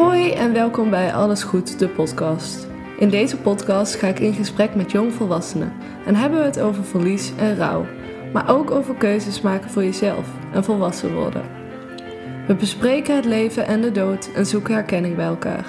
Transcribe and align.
Hoi 0.00 0.32
en 0.32 0.52
welkom 0.52 0.90
bij 0.90 1.12
Alles 1.14 1.42
Goed, 1.42 1.78
de 1.78 1.88
podcast. 1.88 2.66
In 2.98 3.08
deze 3.08 3.36
podcast 3.36 3.94
ga 3.94 4.06
ik 4.06 4.18
in 4.18 4.32
gesprek 4.32 4.74
met 4.74 4.90
jongvolwassenen 4.90 5.72
en 6.06 6.14
hebben 6.14 6.38
we 6.38 6.44
het 6.44 6.60
over 6.60 6.84
verlies 6.84 7.32
en 7.36 7.56
rouw, 7.56 7.86
maar 8.32 8.50
ook 8.50 8.70
over 8.70 8.94
keuzes 8.94 9.40
maken 9.40 9.70
voor 9.70 9.84
jezelf 9.84 10.28
en 10.52 10.64
volwassen 10.64 11.14
worden. 11.14 11.42
We 12.46 12.54
bespreken 12.54 13.16
het 13.16 13.24
leven 13.24 13.66
en 13.66 13.80
de 13.80 13.92
dood 13.92 14.30
en 14.34 14.46
zoeken 14.46 14.74
herkenning 14.74 15.16
bij 15.16 15.26
elkaar. 15.26 15.66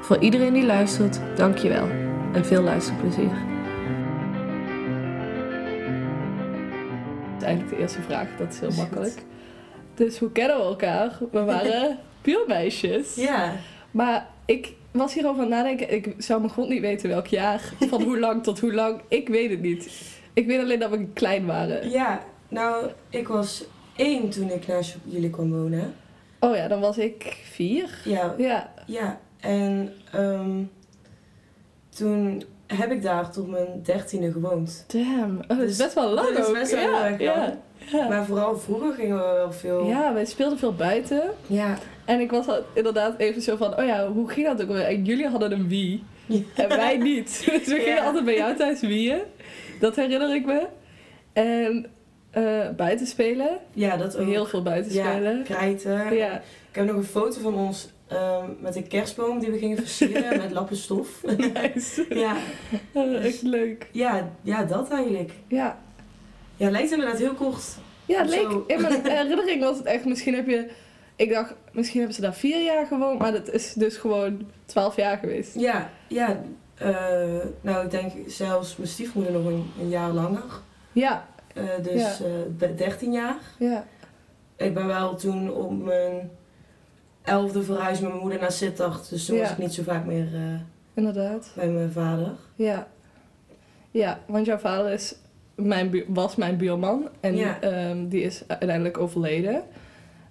Voor 0.00 0.18
iedereen 0.18 0.52
die 0.52 0.66
luistert, 0.66 1.20
dankjewel 1.36 1.88
en 2.32 2.44
veel 2.44 2.62
luisterplezier. 2.62 3.32
Eigenlijk 7.40 7.76
de 7.76 7.76
eerste 7.80 8.02
vraag, 8.02 8.28
dat 8.38 8.52
is 8.52 8.60
heel 8.60 8.72
makkelijk. 8.76 9.22
Dus 9.94 10.18
hoe 10.18 10.32
kennen 10.32 10.56
we 10.56 10.62
elkaar? 10.62 11.18
We 11.30 11.44
waren 11.44 11.98
buurmeisjes. 12.22 13.14
Ja, 13.14 13.52
Maar 13.94 14.26
ik 14.44 14.72
was 14.90 15.14
hierover 15.14 15.42
aan 15.42 15.48
nadenken. 15.48 15.92
Ik 15.92 16.14
zou 16.18 16.40
mijn 16.40 16.52
grond 16.52 16.68
niet 16.68 16.80
weten 16.80 17.08
welk 17.08 17.26
jaar. 17.26 17.72
Van 17.90 18.02
hoe 18.02 18.18
lang 18.18 18.42
tot 18.42 18.60
hoe 18.60 18.74
lang. 18.74 19.00
Ik 19.08 19.28
weet 19.28 19.50
het 19.50 19.60
niet. 19.60 19.90
Ik 20.32 20.46
weet 20.46 20.60
alleen 20.60 20.78
dat 20.78 20.90
we 20.90 21.06
klein 21.12 21.46
waren. 21.46 21.90
ja. 21.90 22.22
Nou, 22.48 22.90
ik 23.08 23.28
was 23.28 23.64
één 23.96 24.30
toen 24.30 24.50
ik 24.50 24.66
naast 24.66 24.96
jullie 25.04 25.30
kwam 25.30 25.50
wonen. 25.52 25.94
Oh 26.40 26.56
ja, 26.56 26.68
dan 26.68 26.80
was 26.80 26.98
ik 26.98 27.22
vier. 27.44 28.00
Ja, 28.04 28.34
Ja. 28.38 28.72
ja. 28.86 29.20
En 29.40 29.92
ehm, 30.12 30.62
toen 31.88 32.42
heb 32.66 32.90
ik 32.92 33.02
daar 33.02 33.30
tot 33.30 33.48
mijn 33.50 33.82
dertiende 33.82 34.32
gewoond. 34.32 34.84
Damn. 34.86 35.38
Oh, 35.40 35.48
dat 35.48 35.58
is 35.58 35.66
Dus 35.66 35.76
best 35.76 35.94
wel 35.94 36.10
lang 36.10 36.28
dat 36.28 36.38
is 36.38 36.46
ook. 36.46 36.52
best 36.52 36.72
wel 36.74 36.90
ja, 36.90 37.06
erg 37.06 37.20
ja. 37.20 37.58
Ja. 37.92 38.08
Maar 38.08 38.24
vooral 38.24 38.56
vroeger 38.58 38.92
gingen 38.94 39.16
we 39.16 39.22
wel 39.22 39.52
veel... 39.52 39.86
ja, 39.86 40.12
wij 40.14 40.24
speelden 40.24 40.58
veel 40.58 40.74
buiten. 40.74 41.22
Ja. 41.46 41.78
En 42.04 42.20
ik 42.20 42.30
was 42.30 42.46
inderdaad 42.74 43.18
even 43.18 43.42
zo 43.42 43.56
van... 43.56 43.78
Oh 43.78 43.84
ja, 43.84 44.06
hoe 44.08 44.28
ging 44.30 44.46
dat 44.46 44.62
ook 44.62 44.68
alweer? 44.68 44.84
En 44.84 45.04
jullie 45.04 45.28
hadden 45.28 45.52
een 45.52 45.68
Wii. 45.68 46.04
En 46.54 46.68
wij 46.68 46.96
niet. 46.96 47.42
Dus 47.52 47.66
we 47.66 47.74
gingen 47.74 47.94
Ja. 47.94 48.04
altijd 48.04 48.24
bij 48.24 48.36
jou 48.36 48.56
thuis 48.56 48.80
wieën. 48.80 49.18
Dat 49.80 49.96
herinner 49.96 50.34
ik 50.34 50.46
me. 50.46 50.66
En 51.32 51.86
eh 52.30 52.68
buiten 52.76 53.06
spelen. 53.06 53.58
Ja, 53.72 53.96
dat 53.96 54.16
ook. 54.16 54.26
Heel 54.26 54.46
veel 54.46 54.62
buiten 54.62 54.92
Ja, 54.92 55.12
spelen. 55.12 55.42
krijten. 55.42 56.14
Ja. 56.16 56.32
Ik 56.70 56.80
heb 56.80 56.86
nog 56.86 56.96
een 56.96 57.04
foto 57.04 57.40
van 57.40 57.54
ons 57.54 57.88
ehm, 58.08 58.44
met 58.60 58.76
een 58.76 58.88
kerstboom 58.88 59.38
die 59.38 59.50
we 59.50 59.58
gingen 59.58 59.76
versieren 59.76 60.38
met 60.42 60.50
lappen 60.52 60.76
stof. 60.76 61.22
Nice. 61.36 62.06
ja. 62.08 62.36
Eh, 62.94 63.24
echt 63.24 63.42
leuk. 63.42 63.88
Ja, 63.92 64.30
ja, 64.42 64.62
dat 64.64 64.90
eigenlijk. 64.90 65.32
Ja. 65.48 65.78
Ja, 66.64 66.70
lijkt 66.70 66.90
inderdaad 66.92 67.18
heel 67.18 67.34
kort. 67.34 67.64
Ja, 68.06 68.20
het 68.20 68.30
leek, 68.30 68.48
in 68.66 68.80
mijn 68.80 69.06
herinnering 69.16 69.60
was 69.60 69.76
het 69.76 69.86
echt, 69.86 70.04
misschien 70.04 70.34
heb 70.34 70.46
je, 70.48 70.70
ik 71.16 71.30
dacht, 71.32 71.54
misschien 71.72 71.98
hebben 71.98 72.16
ze 72.16 72.22
daar 72.22 72.34
vier 72.34 72.62
jaar 72.64 72.86
gewoond, 72.86 73.18
maar 73.18 73.32
dat 73.32 73.50
is 73.52 73.72
dus 73.72 73.96
gewoon 73.96 74.46
twaalf 74.64 74.96
jaar 74.96 75.16
geweest. 75.18 75.54
Ja, 75.54 75.90
ja. 76.08 76.40
eh, 76.74 76.92
nou, 77.60 77.84
ik 77.84 77.90
denk 77.90 78.12
zelfs 78.26 78.76
mijn 78.76 78.88
stiefmoeder 78.88 79.32
nog 79.32 79.44
een, 79.44 79.70
een 79.80 79.88
jaar 79.88 80.10
langer. 80.10 80.44
Ja, 80.92 81.26
Eh, 81.54 81.64
dus 81.82 82.18
Ja. 82.18 82.24
eh, 82.24 82.30
be- 82.58 82.74
13 82.74 83.12
jaar. 83.12 83.36
ja, 83.58 83.86
Ik 84.56 84.74
ben 84.74 84.86
wel 84.86 85.14
toen 85.16 85.52
op 85.52 85.82
mijn 85.84 86.30
elfde 87.22 87.62
verhuisd 87.62 88.00
met 88.00 88.10
mijn 88.10 88.22
moeder 88.22 88.40
naar 88.40 88.52
Sittard. 88.52 89.10
Dus 89.10 89.24
toen 89.26 89.36
Ja. 89.36 89.42
was 89.42 89.50
ik 89.50 89.58
niet 89.58 89.74
zo 89.74 89.82
vaak 89.82 90.04
meer 90.04 90.28
eh, 90.34 90.60
inderdaad. 90.94 91.52
bij 91.56 91.68
mijn 91.68 91.92
vader. 91.92 92.32
Ja. 92.54 92.86
Ja, 93.90 94.20
want 94.26 94.46
jouw 94.46 94.58
vader 94.58 94.92
is 94.92 95.14
mijn 95.56 96.04
was 96.08 96.36
mijn 96.36 96.56
buurman 96.56 97.08
en 97.20 97.36
Ja. 97.36 97.60
ehm, 97.60 98.08
die 98.08 98.22
is 98.22 98.42
uiteindelijk 98.46 98.98
overleden. 98.98 99.62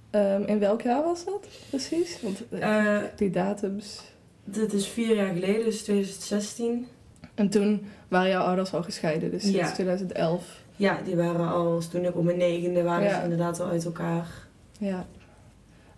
Ehm, 0.09 0.41
in 0.45 0.59
welk 0.59 0.81
jaar 0.81 1.03
was 1.03 1.25
dat 1.25 1.47
precies? 1.69 2.21
Want 2.21 2.43
Eh, 2.49 2.97
die 3.15 3.29
datums. 3.29 4.01
dit 4.43 4.73
is 4.73 4.87
vier 4.87 5.15
jaar 5.15 5.33
geleden, 5.33 5.63
dus 5.63 5.81
2016. 5.81 6.87
En 7.35 7.49
toen 7.49 7.85
waren 8.07 8.29
jouw 8.29 8.43
ouders 8.43 8.73
al 8.73 8.83
gescheiden, 8.83 9.31
dus 9.31 9.41
sinds 9.41 9.57
Ja. 9.57 9.71
2011. 9.71 10.61
Ja, 10.75 10.99
die 11.05 11.15
waren 11.15 11.47
al, 11.51 11.81
toen 11.91 12.05
ik 12.05 12.15
op 12.17 12.23
mijn 12.23 12.37
negende 12.37 12.83
waren 12.83 13.07
Ja. 13.07 13.15
ze 13.17 13.23
inderdaad 13.23 13.59
al 13.59 13.67
uit 13.67 13.85
elkaar. 13.85 14.27
Ja. 14.79 15.05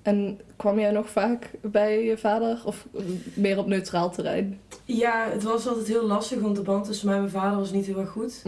En 0.05 0.39
kwam 0.55 0.79
jij 0.79 0.91
nog 0.91 1.09
vaak 1.09 1.49
bij 1.61 2.03
je 2.03 2.17
vader 2.17 2.61
of 2.65 2.85
meer 3.33 3.57
op 3.57 3.67
neutraal 3.67 4.09
terrein? 4.11 4.59
Ja, 4.83 5.27
het 5.29 5.43
was 5.43 5.67
altijd 5.67 5.87
heel 5.87 6.05
lastig, 6.05 6.39
want 6.39 6.55
de 6.55 6.61
band 6.61 6.85
tussen 6.85 7.05
mij 7.07 7.15
en 7.15 7.21
mijn 7.21 7.33
vader 7.33 7.57
was 7.57 7.71
niet 7.71 7.85
heel 7.85 7.99
erg 7.99 8.09
goed. 8.09 8.41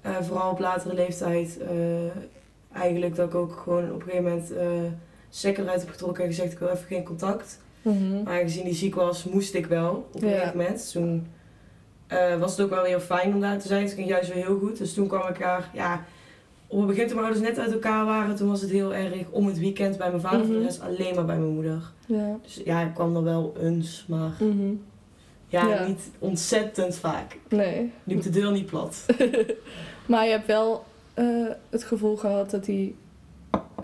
Eh, 0.00 0.16
vooral 0.20 0.50
op 0.50 0.58
latere 0.58 0.94
leeftijd. 0.94 1.58
eh, 1.58 2.78
eigenlijk 2.80 3.16
dat 3.16 3.28
ik 3.28 3.34
ook 3.34 3.52
gewoon 3.62 3.90
op 3.92 3.94
een 4.00 4.02
gegeven 4.02 4.24
moment 4.24 4.52
eh 4.52 4.66
stekker 5.30 5.62
eruit 5.64 5.80
heb 5.80 5.90
getrokken 5.90 6.24
en 6.24 6.30
gezegd 6.30 6.52
ik 6.52 6.58
wil 6.58 6.68
even 6.68 6.86
geen 6.86 7.04
contact. 7.04 7.60
Mhm. 7.82 8.22
Maar 8.22 8.38
aangezien 8.38 8.64
die 8.64 8.74
ziek 8.74 8.94
was, 8.94 9.24
moest 9.24 9.54
ik 9.54 9.66
wel 9.66 10.08
op 10.12 10.22
een 10.22 10.28
Ja. 10.28 10.34
gegeven 10.38 10.56
moment. 10.58 10.90
Toen 10.92 11.26
was 12.38 12.50
het 12.50 12.60
ook 12.60 12.70
wel 12.70 12.84
heel 12.84 13.00
fijn 13.00 13.34
om 13.34 13.40
daar 13.40 13.58
te 13.58 13.66
zijn. 13.68 13.82
Het 13.82 13.92
ging 13.92 14.08
juist 14.08 14.34
weer 14.34 14.44
heel 14.44 14.58
goed. 14.58 14.78
Dus 14.78 14.94
toen 14.94 15.06
kwam 15.08 15.28
ik 15.28 15.38
daar, 15.38 15.70
ja, 15.74 16.04
op 16.70 16.78
het 16.78 16.86
begin 16.86 17.06
toen 17.06 17.16
mijn 17.20 17.26
ouders 17.32 17.48
net 17.48 17.58
uit 17.58 17.72
elkaar 17.72 18.04
waren, 18.04 18.36
toen 18.36 18.48
was 18.48 18.60
het 18.60 18.70
heel 18.70 18.94
erg 18.94 19.12
om 19.30 19.46
het 19.46 19.58
weekend 19.58 19.98
bij 19.98 20.08
mijn 20.08 20.20
vader, 20.20 20.38
voor 20.38 20.48
Mhm. 20.48 20.58
de 20.58 20.64
rest 20.64 20.80
alleen 20.80 21.14
maar 21.14 21.24
bij 21.24 21.38
mijn 21.38 21.52
moeder. 21.54 21.82
Ja. 22.06 22.36
Dus 22.42 22.60
ja, 22.64 22.80
ik 22.80 22.94
kwam 22.94 23.16
er 23.16 23.22
wel 23.22 23.54
eens, 23.62 24.04
maar 24.08 24.32
Mhm. 24.38 24.72
ja, 25.46 25.66
Ja. 25.68 25.86
niet 25.86 26.10
ontzettend 26.18 26.96
vaak. 26.96 27.38
Nee. 27.48 27.92
Liep 28.04 28.22
de 28.22 28.30
deur 28.30 28.52
niet 28.52 28.66
plat. 28.66 29.06
Maar 30.06 30.24
je 30.24 30.30
hebt 30.30 30.46
wel 30.46 30.84
eh, 31.14 31.26
het 31.70 31.84
gevoel 31.84 32.16
gehad 32.16 32.50
dat 32.50 32.64
die, 32.64 32.96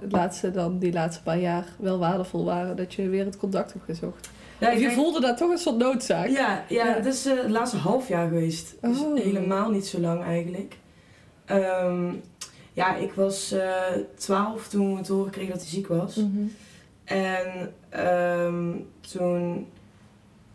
het 0.01 0.13
laatste 0.13 0.51
dan, 0.51 0.79
die 0.79 0.93
laatste 0.93 1.23
paar 1.23 1.39
jaar 1.39 1.67
wel 1.79 1.99
waardevol 1.99 2.45
waren. 2.45 2.77
Dat 2.77 2.95
je 2.95 3.09
weer 3.09 3.25
het 3.25 3.37
contact 3.37 3.73
hebt 3.73 3.85
gezocht. 3.85 4.31
Ja, 4.61 4.71
je 4.71 4.79
denk- 4.79 4.93
voelde 4.93 5.21
daar 5.21 5.37
toch 5.37 5.51
een 5.51 5.59
soort 5.59 5.77
noodzaak. 5.79 6.29
Ja, 6.29 6.65
ja, 6.69 6.87
Ja. 6.87 6.95
het 6.95 7.07
is 7.07 7.27
eh, 7.27 7.37
het 7.43 7.51
laatste 7.51 7.77
half 7.77 8.09
jaar 8.09 8.29
geweest. 8.29 8.75
Dus 8.81 9.01
Oh. 9.01 9.19
helemaal 9.19 9.71
niet 9.71 9.87
zo 9.87 10.01
lang 10.01 10.23
eigenlijk. 10.23 10.77
Ehm, 11.45 12.13
ja, 12.77 12.97
ik 12.97 13.13
was 13.13 13.53
eh, 13.53 13.71
twaalf 14.15 14.69
toen 14.69 14.97
we 14.97 15.03
te 15.03 15.13
horen 15.13 15.31
kregen 15.31 15.51
dat 15.53 15.61
hij 15.61 15.71
ziek 15.71 15.87
was. 15.87 16.15
Mhm. 16.15 16.47
En 17.05 17.73
ehm, 17.89 18.73
toen 19.13 19.67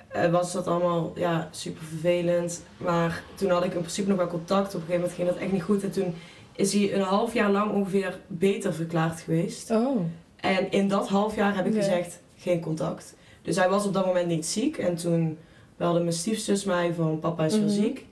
eh, 0.08 0.32
was 0.32 0.52
dat 0.54 0.68
allemaal 0.68 1.12
ja, 1.16 1.48
super 1.52 1.84
vervelend. 1.84 2.64
Maar 2.78 3.24
toen 3.36 3.50
had 3.50 3.64
ik 3.66 3.74
in 3.74 3.80
principe 3.80 4.09
nog 4.09 4.18
wel 4.18 4.28
contact. 4.28 4.68
Op 4.68 4.74
een 4.74 4.80
gegeven 4.88 5.00
moment 5.00 5.14
ging 5.14 5.28
dat 5.28 5.38
echt 5.38 5.52
niet 5.52 5.64
goed. 5.64 5.84
En 5.84 5.92
toen 5.92 6.14
is 6.56 6.74
hij 6.74 6.94
een 6.94 7.02
half 7.02 7.34
jaar 7.34 7.52
lang 7.52 7.72
ongeveer 7.74 8.20
beter 8.28 8.74
verklaard 8.74 9.20
geweest. 9.22 9.72
Oh. 9.72 10.02
En 10.36 10.72
in 10.72 10.88
dat 10.88 11.08
half 11.08 11.36
jaar 11.36 11.56
heb 11.56 11.66
ik 11.66 11.74
gezegd, 11.74 12.20
geen 12.38 12.59
contact. 12.62 13.16
Dus 13.42 13.56
hij 13.56 13.70
was 13.70 13.86
op 13.86 13.94
dat 13.94 14.06
moment 14.06 14.28
niet 14.28 14.46
ziek. 14.46 14.78
En 14.78 14.96
toen 14.96 15.38
belde 15.78 16.00
mijn 16.00 16.14
stiefzus 16.14 16.64
mij 16.64 16.94
van 16.94 17.20
papa 17.20 17.46
is 17.46 17.53
wel 17.53 17.62
Mhm. 17.62 17.74
ziek. 17.74 18.06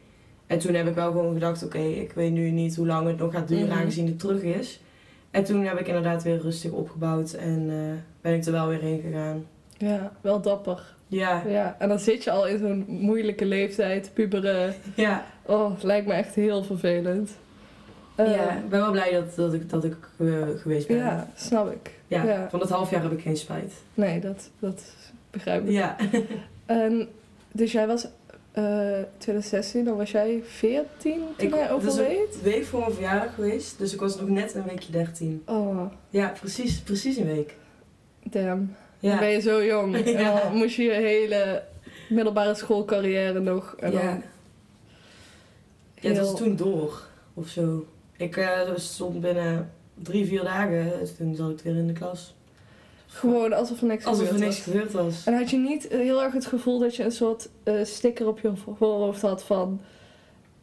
En 0.50 0.60
toen 0.60 0.74
heb 0.74 0.88
ik 0.88 0.96
wel 0.96 1.12
gewoon 1.12 1.34
gedacht, 1.34 1.64
oké, 1.64 1.78
ik 1.80 2.12
weet 2.12 2.32
nu 2.32 2.50
niet 2.52 2.76
hoe 2.76 2.88
lang 2.88 3.08
het 3.08 3.18
nog 3.18 3.34
gaat 3.34 3.48
duren 3.48 3.68
Mhm. 3.68 3.78
aangezien 3.78 4.06
het 4.06 4.20
terug 4.20 4.42
is. 4.42 4.80
En 5.32 5.44
toen 5.44 5.66
heb 5.66 5.80
ik 5.80 5.88
inderdaad 5.88 6.24
weer 6.24 6.40
rustig 6.42 6.72
opgebouwd 6.72 7.32
en 7.34 7.66
eh, 7.70 7.76
ben 8.22 8.34
ik 8.34 8.46
er 8.46 8.52
wel 8.52 8.68
weer 8.68 8.82
heen 8.82 9.02
gegaan. 9.02 9.46
Ja, 9.78 10.12
wel 10.22 10.42
dapper. 10.42 10.96
Ja, 11.08 11.44
Ja, 11.48 11.76
en 11.80 11.90
dan 11.90 12.00
zit 12.00 12.24
je 12.24 12.32
al 12.32 12.48
in 12.48 12.58
zo'n 12.60 12.86
moeilijke 12.88 13.46
leeftijd, 13.46 14.12
puberen. 14.14 14.74
ja. 14.96 15.26
Oh, 15.46 15.74
het 15.74 15.84
lijkt 15.84 16.08
me 16.08 16.14
echt 16.14 16.36
heel 16.36 16.64
vervelend. 16.64 17.32
Eh, 18.16 18.36
ja. 18.36 18.52
Ik 18.58 18.70
ben 18.70 18.80
wel 18.80 18.92
blij 18.92 19.12
dat, 19.12 19.36
dat 19.36 19.54
ik, 19.54 19.70
dat 19.70 19.84
ik 19.84 19.96
eh, 20.18 20.28
geweest 20.58 20.88
ben. 20.88 20.98
ja, 20.98 21.28
snap 21.36 21.72
ik. 21.72 21.92
Ja, 22.08 22.24
ja. 22.24 22.50
Van 22.50 22.60
dat 22.60 22.70
half 22.70 22.90
jaar 22.92 23.02
heb 23.04 23.12
ik 23.12 23.22
geen 23.22 23.38
spijt. 23.38 23.74
Nee, 23.94 24.20
dat, 24.20 24.50
dat 24.60 24.84
begrijp 25.32 25.64
ik. 25.66 25.72
Ja, 25.72 25.96
En, 26.66 27.08
dus 27.52 27.72
jij 27.72 27.88
was 27.88 28.04
eh 28.06 28.10
2016, 29.18 29.86
dan 29.86 29.98
was 29.98 30.12
jij 30.12 30.42
14 30.46 30.88
toen 31.04 31.24
Ik- 31.38 31.50
dat 31.50 31.60
is 31.60 31.66
een- 31.68 31.72
overleed? 31.72 32.42
week 32.42 32.66
voor 32.66 32.80
mijn 32.80 32.92
verjaardag 32.92 33.34
geweest. 33.36 33.78
Dus 33.78 33.94
ik 33.94 34.00
was 34.00 34.20
nog 34.20 34.30
net 34.30 34.54
een 34.56 34.64
weekje 34.64 34.92
13. 34.92 35.42
Oh, 35.46 35.86
Ja, 36.10 36.34
precies, 36.40 36.80
precies 36.80 37.18
een 37.18 37.26
week. 37.26 37.56
damn. 38.24 38.76
Ja. 39.00 39.10
Dan 39.10 39.20
ben 39.20 39.30
je 39.30 39.40
zo 39.42 39.64
jong. 39.64 39.96
En 40.06 40.24
dan 40.24 40.56
moest 40.56 40.76
je 40.76 40.84
je 40.84 40.92
hele 40.92 41.64
middelbare 42.10 42.56
schoolcarrière 42.56 43.40
nog. 43.40 43.76
En 43.80 43.92
Ja. 43.92 43.98
dan 44.02 44.08
Ja, 46.02 46.10
het 46.10 46.18
heel- 46.18 46.26
was 46.32 46.36
toen 46.36 46.56
door 46.56 47.02
of 47.34 47.48
zo. 47.48 47.86
Ik 48.18 48.38
eh, 48.38 48.60
stond 48.76 49.22
binnen 49.22 49.72
drie, 49.96 50.26
vier 50.26 50.44
dagen, 50.44 50.92
toen 51.18 51.36
zat 51.36 51.50
ik 51.52 51.60
weer 51.62 51.76
in 51.76 51.88
de 51.88 51.94
klas. 51.94 52.36
Gewoon 53.12 53.54
alsof 53.54 53.82
er 53.82 53.88
niks 53.88 54.06
Alsof 54.06 54.22
er 54.22 54.28
gebeurd 54.28 54.46
niks 54.50 54.66
was. 54.66 54.74
gebeurd 54.76 54.92
was. 54.92 55.24
En 55.26 55.34
had 55.38 55.50
je 55.50 55.58
niet 55.58 55.88
heel 55.90 56.24
erg 56.24 56.34
het 56.34 56.46
gevoel 56.46 56.80
dat 56.80 56.96
je 56.96 57.04
een 57.04 57.12
soort 57.12 57.50
eh, 57.64 57.84
sticker 57.84 58.28
op 58.28 58.40
je 58.40 58.52
voorhoofd 58.78 59.22
had 59.22 59.44
van... 59.44 59.82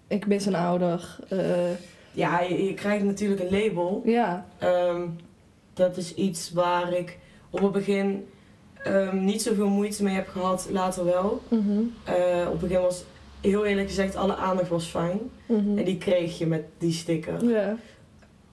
Ik 0.09 0.27
mis 0.27 0.47
een 0.47 0.55
ouder. 0.55 1.17
eh, 1.29 1.71
Ja, 2.13 2.41
je, 2.41 2.65
je 2.65 2.75
krijgt 2.75 3.05
natuurlijk 3.05 3.41
een 3.41 3.51
label. 3.63 4.03
ja, 4.05 4.47
Ehm, 4.59 5.03
dat 5.75 5.97
is 5.97 6.15
iets 6.15 6.53
waar 6.53 6.93
ik 6.93 7.19
op 7.51 7.61
het 7.61 7.73
begin 7.73 8.27
ehm, 8.85 9.25
niet 9.25 9.43
zoveel 9.43 9.69
moeite 9.69 10.03
mee 10.03 10.15
heb 10.15 10.29
gehad, 10.29 10.67
later 10.71 11.05
wel. 11.05 11.43
mhm, 11.49 11.81
Eh, 12.05 12.45
op 12.47 12.51
het 12.53 12.61
begin 12.61 12.81
was, 12.81 13.05
heel 13.41 13.65
eerlijk 13.65 13.89
gezegd, 13.89 14.17
alle 14.17 14.37
aandacht 14.37 14.69
was 14.69 14.85
fijn. 14.87 15.19
mhm. 15.47 15.79
En 15.79 15.85
die 15.85 15.99
kreeg 15.99 16.39
je 16.39 16.47
met 16.47 16.65
die 16.79 16.93
sticker. 16.93 17.45
Ja, 17.45 17.77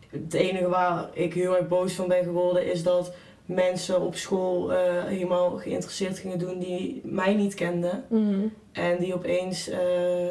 Het 0.10 0.34
enige 0.34 0.68
waar 0.70 1.10
ik 1.14 1.34
heel 1.34 1.58
erg 1.58 1.68
boos 1.68 1.94
van 1.94 2.08
ben 2.08 2.24
geworden 2.24 2.72
is 2.72 2.84
dat 2.84 3.14
mensen 3.46 4.02
op 4.02 4.16
school 4.16 4.74
eh, 4.74 5.04
helemaal 5.04 5.50
geïnteresseerd 5.58 6.20
gingen 6.20 6.40
doen 6.40 6.60
die 6.60 7.02
mij 7.04 7.34
niet 7.34 7.54
kenden. 7.54 8.04
Mhm. 8.08 8.40
En 8.72 8.98
die 9.00 9.14
opeens 9.14 9.70
eh, 9.70 9.80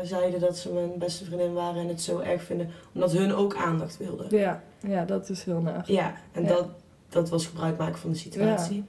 zeiden 0.03 0.41
dat 0.41 0.57
ze 0.59 0.73
mijn 0.73 0.99
beste 0.99 1.25
vriendin 1.25 1.53
waren 1.53 1.83
en 1.83 1.89
het 1.89 2.03
zo 2.03 2.19
erg 2.19 2.43
vinden, 2.43 2.69
omdat 2.95 3.13
hun 3.13 3.35
ook 3.35 3.57
aandacht 3.57 3.97
wilden. 3.99 4.27
Ja, 4.31 4.63
ja, 4.87 5.05
dat 5.05 5.29
is 5.29 5.45
heel 5.45 5.61
naar. 5.61 5.83
Ja, 5.87 6.15
en 6.33 6.43
Ja. 6.43 6.49
Dat, 6.49 6.67
dat 7.09 7.29
was 7.31 7.47
gebruik 7.47 7.79
maken 7.79 7.99
van 7.99 8.11
de 8.11 8.17
situatie. 8.17 8.85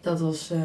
Dat 0.00 0.20
was, 0.20 0.50
eh, 0.50 0.58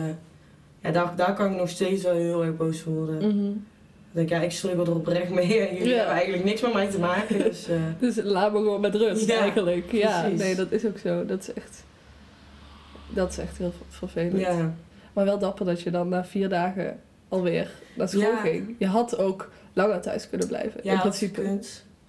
ja, 0.81 0.91
daar, 0.91 1.15
daar 1.15 1.33
kan 1.35 1.51
ik 1.51 1.57
nog 1.57 1.69
steeds 1.69 2.03
wel 2.03 2.13
heel 2.13 2.43
erg 2.43 2.57
boos 2.57 2.81
voor 2.81 2.93
worden. 2.93 3.17
Mhm. 3.37 3.47
Ik 3.47 4.21
denk, 4.21 4.29
ja, 4.29 4.41
ik 4.41 4.51
struggle 4.51 4.83
er 4.85 4.95
oprecht 4.95 5.29
mee 5.29 5.59
en 5.67 5.73
jullie 5.75 5.89
Ja. 5.89 5.95
hebben 5.97 6.13
eigenlijk 6.13 6.43
niks 6.43 6.61
met 6.61 6.73
mij 6.73 6.87
te 6.89 6.99
maken. 6.99 7.37
Dus, 7.43 7.67
Dus 7.99 8.15
laat 8.23 8.51
me 8.51 8.57
gewoon 8.57 8.81
met 8.81 8.95
rust 8.95 9.29
eigenlijk. 9.29 9.91
Ja, 9.91 10.21
precies. 10.21 10.39
nee, 10.39 10.55
dat 10.55 10.71
is 10.71 10.85
ook 10.85 10.97
zo. 10.97 11.25
Dat 11.25 11.39
is 11.41 11.53
echt, 11.53 11.83
dat 13.09 13.31
is 13.31 13.37
echt 13.37 13.57
heel 13.57 13.71
ver- 13.77 13.85
vervelend. 13.97 14.39
ja. 14.39 14.73
Maar 15.13 15.25
wel 15.25 15.39
dapper 15.39 15.65
dat 15.65 15.81
je 15.81 15.91
dan 15.91 16.09
na 16.09 16.25
vier 16.25 16.49
dagen 16.49 16.99
alweer 17.27 17.71
naar 17.95 18.09
school 18.09 18.21
Ja. 18.21 18.37
ging. 18.41 18.75
Je 18.77 18.87
had 18.87 19.17
ook 19.17 19.49
langer 19.73 20.01
thuis 20.01 20.29
kunnen 20.29 20.47
blijven, 20.47 20.79
ja, 20.83 20.93
in 20.93 20.99
principe. 20.99 21.59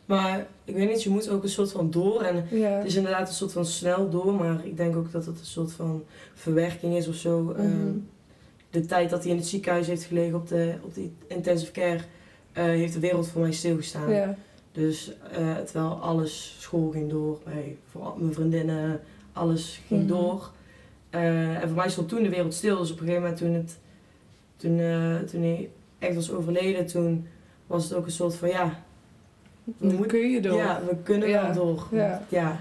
Maar 0.04 0.46
ik 0.64 0.74
weet 0.74 0.88
niet, 0.88 1.02
je 1.02 1.10
moet 1.10 1.28
ook 1.28 1.42
een 1.42 1.48
soort 1.48 1.72
van 1.72 1.90
door. 1.90 2.22
En 2.22 2.46
Ja. 2.50 2.68
het 2.68 2.86
is 2.86 2.94
inderdaad 2.94 3.28
een 3.28 3.34
soort 3.34 3.52
van 3.52 3.64
snel 3.66 4.10
door, 4.10 4.34
maar 4.34 4.60
ik 4.66 4.76
denk 4.76 4.96
ook 4.96 5.12
dat 5.12 5.26
het 5.26 5.38
een 5.38 5.44
soort 5.46 5.72
van 5.72 6.04
verwerking 6.34 6.96
is 6.96 7.08
of 7.08 7.14
zo. 7.14 7.40
Mhm. 7.42 7.60
Ehm, 7.60 7.92
de 8.70 8.86
tijd 8.86 9.10
dat 9.10 9.22
hij 9.22 9.30
in 9.30 9.36
het 9.38 9.46
ziekenhuis 9.46 9.86
heeft 9.86 10.04
gelegen 10.04 10.34
op 10.36 10.48
de, 10.48 10.74
op 10.82 10.94
de 10.94 11.08
intensive 11.26 11.72
care, 11.72 12.00
eh, 12.52 12.64
heeft 12.64 12.92
de 12.92 13.00
wereld 13.00 13.28
voor 13.28 13.40
mij 13.40 13.52
stilgestaan. 13.52 14.10
ja. 14.10 14.34
Dus 14.72 15.12
eh, 15.32 15.56
terwijl 15.56 15.90
alles, 16.00 16.56
school 16.58 16.90
ging 16.90 17.10
door, 17.10 17.38
bij 17.44 17.76
voor 17.90 18.14
mijn 18.18 18.32
vriendinnen, 18.34 19.00
alles 19.32 19.80
ging 19.86 20.00
Mhm. 20.00 20.08
door. 20.08 20.50
Eh, 21.16 21.54
en 21.62 21.68
voor 21.68 21.76
mij 21.76 21.88
stond 21.90 22.08
toen 22.08 22.22
de 22.22 22.28
wereld 22.28 22.54
stil. 22.54 22.78
Dus 22.78 22.92
op 22.92 23.00
een 23.00 23.06
gegeven 23.06 23.22
moment 23.22 23.40
toen, 23.40 23.54
het, 23.54 23.78
toen, 24.56 24.78
eh, 24.80 25.16
toen 25.30 25.40
hij 25.42 25.70
echt 25.98 26.14
was 26.14 26.32
overleden, 26.32 26.86
toen 26.86 27.26
was 27.66 27.84
het 27.84 27.94
ook 27.94 28.04
een 28.04 28.10
soort 28.10 28.34
van 28.34 28.48
ja, 28.48 28.82
we 29.76 30.06
kun 30.06 30.30
je 30.30 30.40
door. 30.40 30.56
ja 30.56 30.80
we 30.88 30.96
kunnen 31.02 31.28
Ja, 31.28 31.54
wel 31.54 31.64
door. 31.64 31.86
ja. 32.28 32.58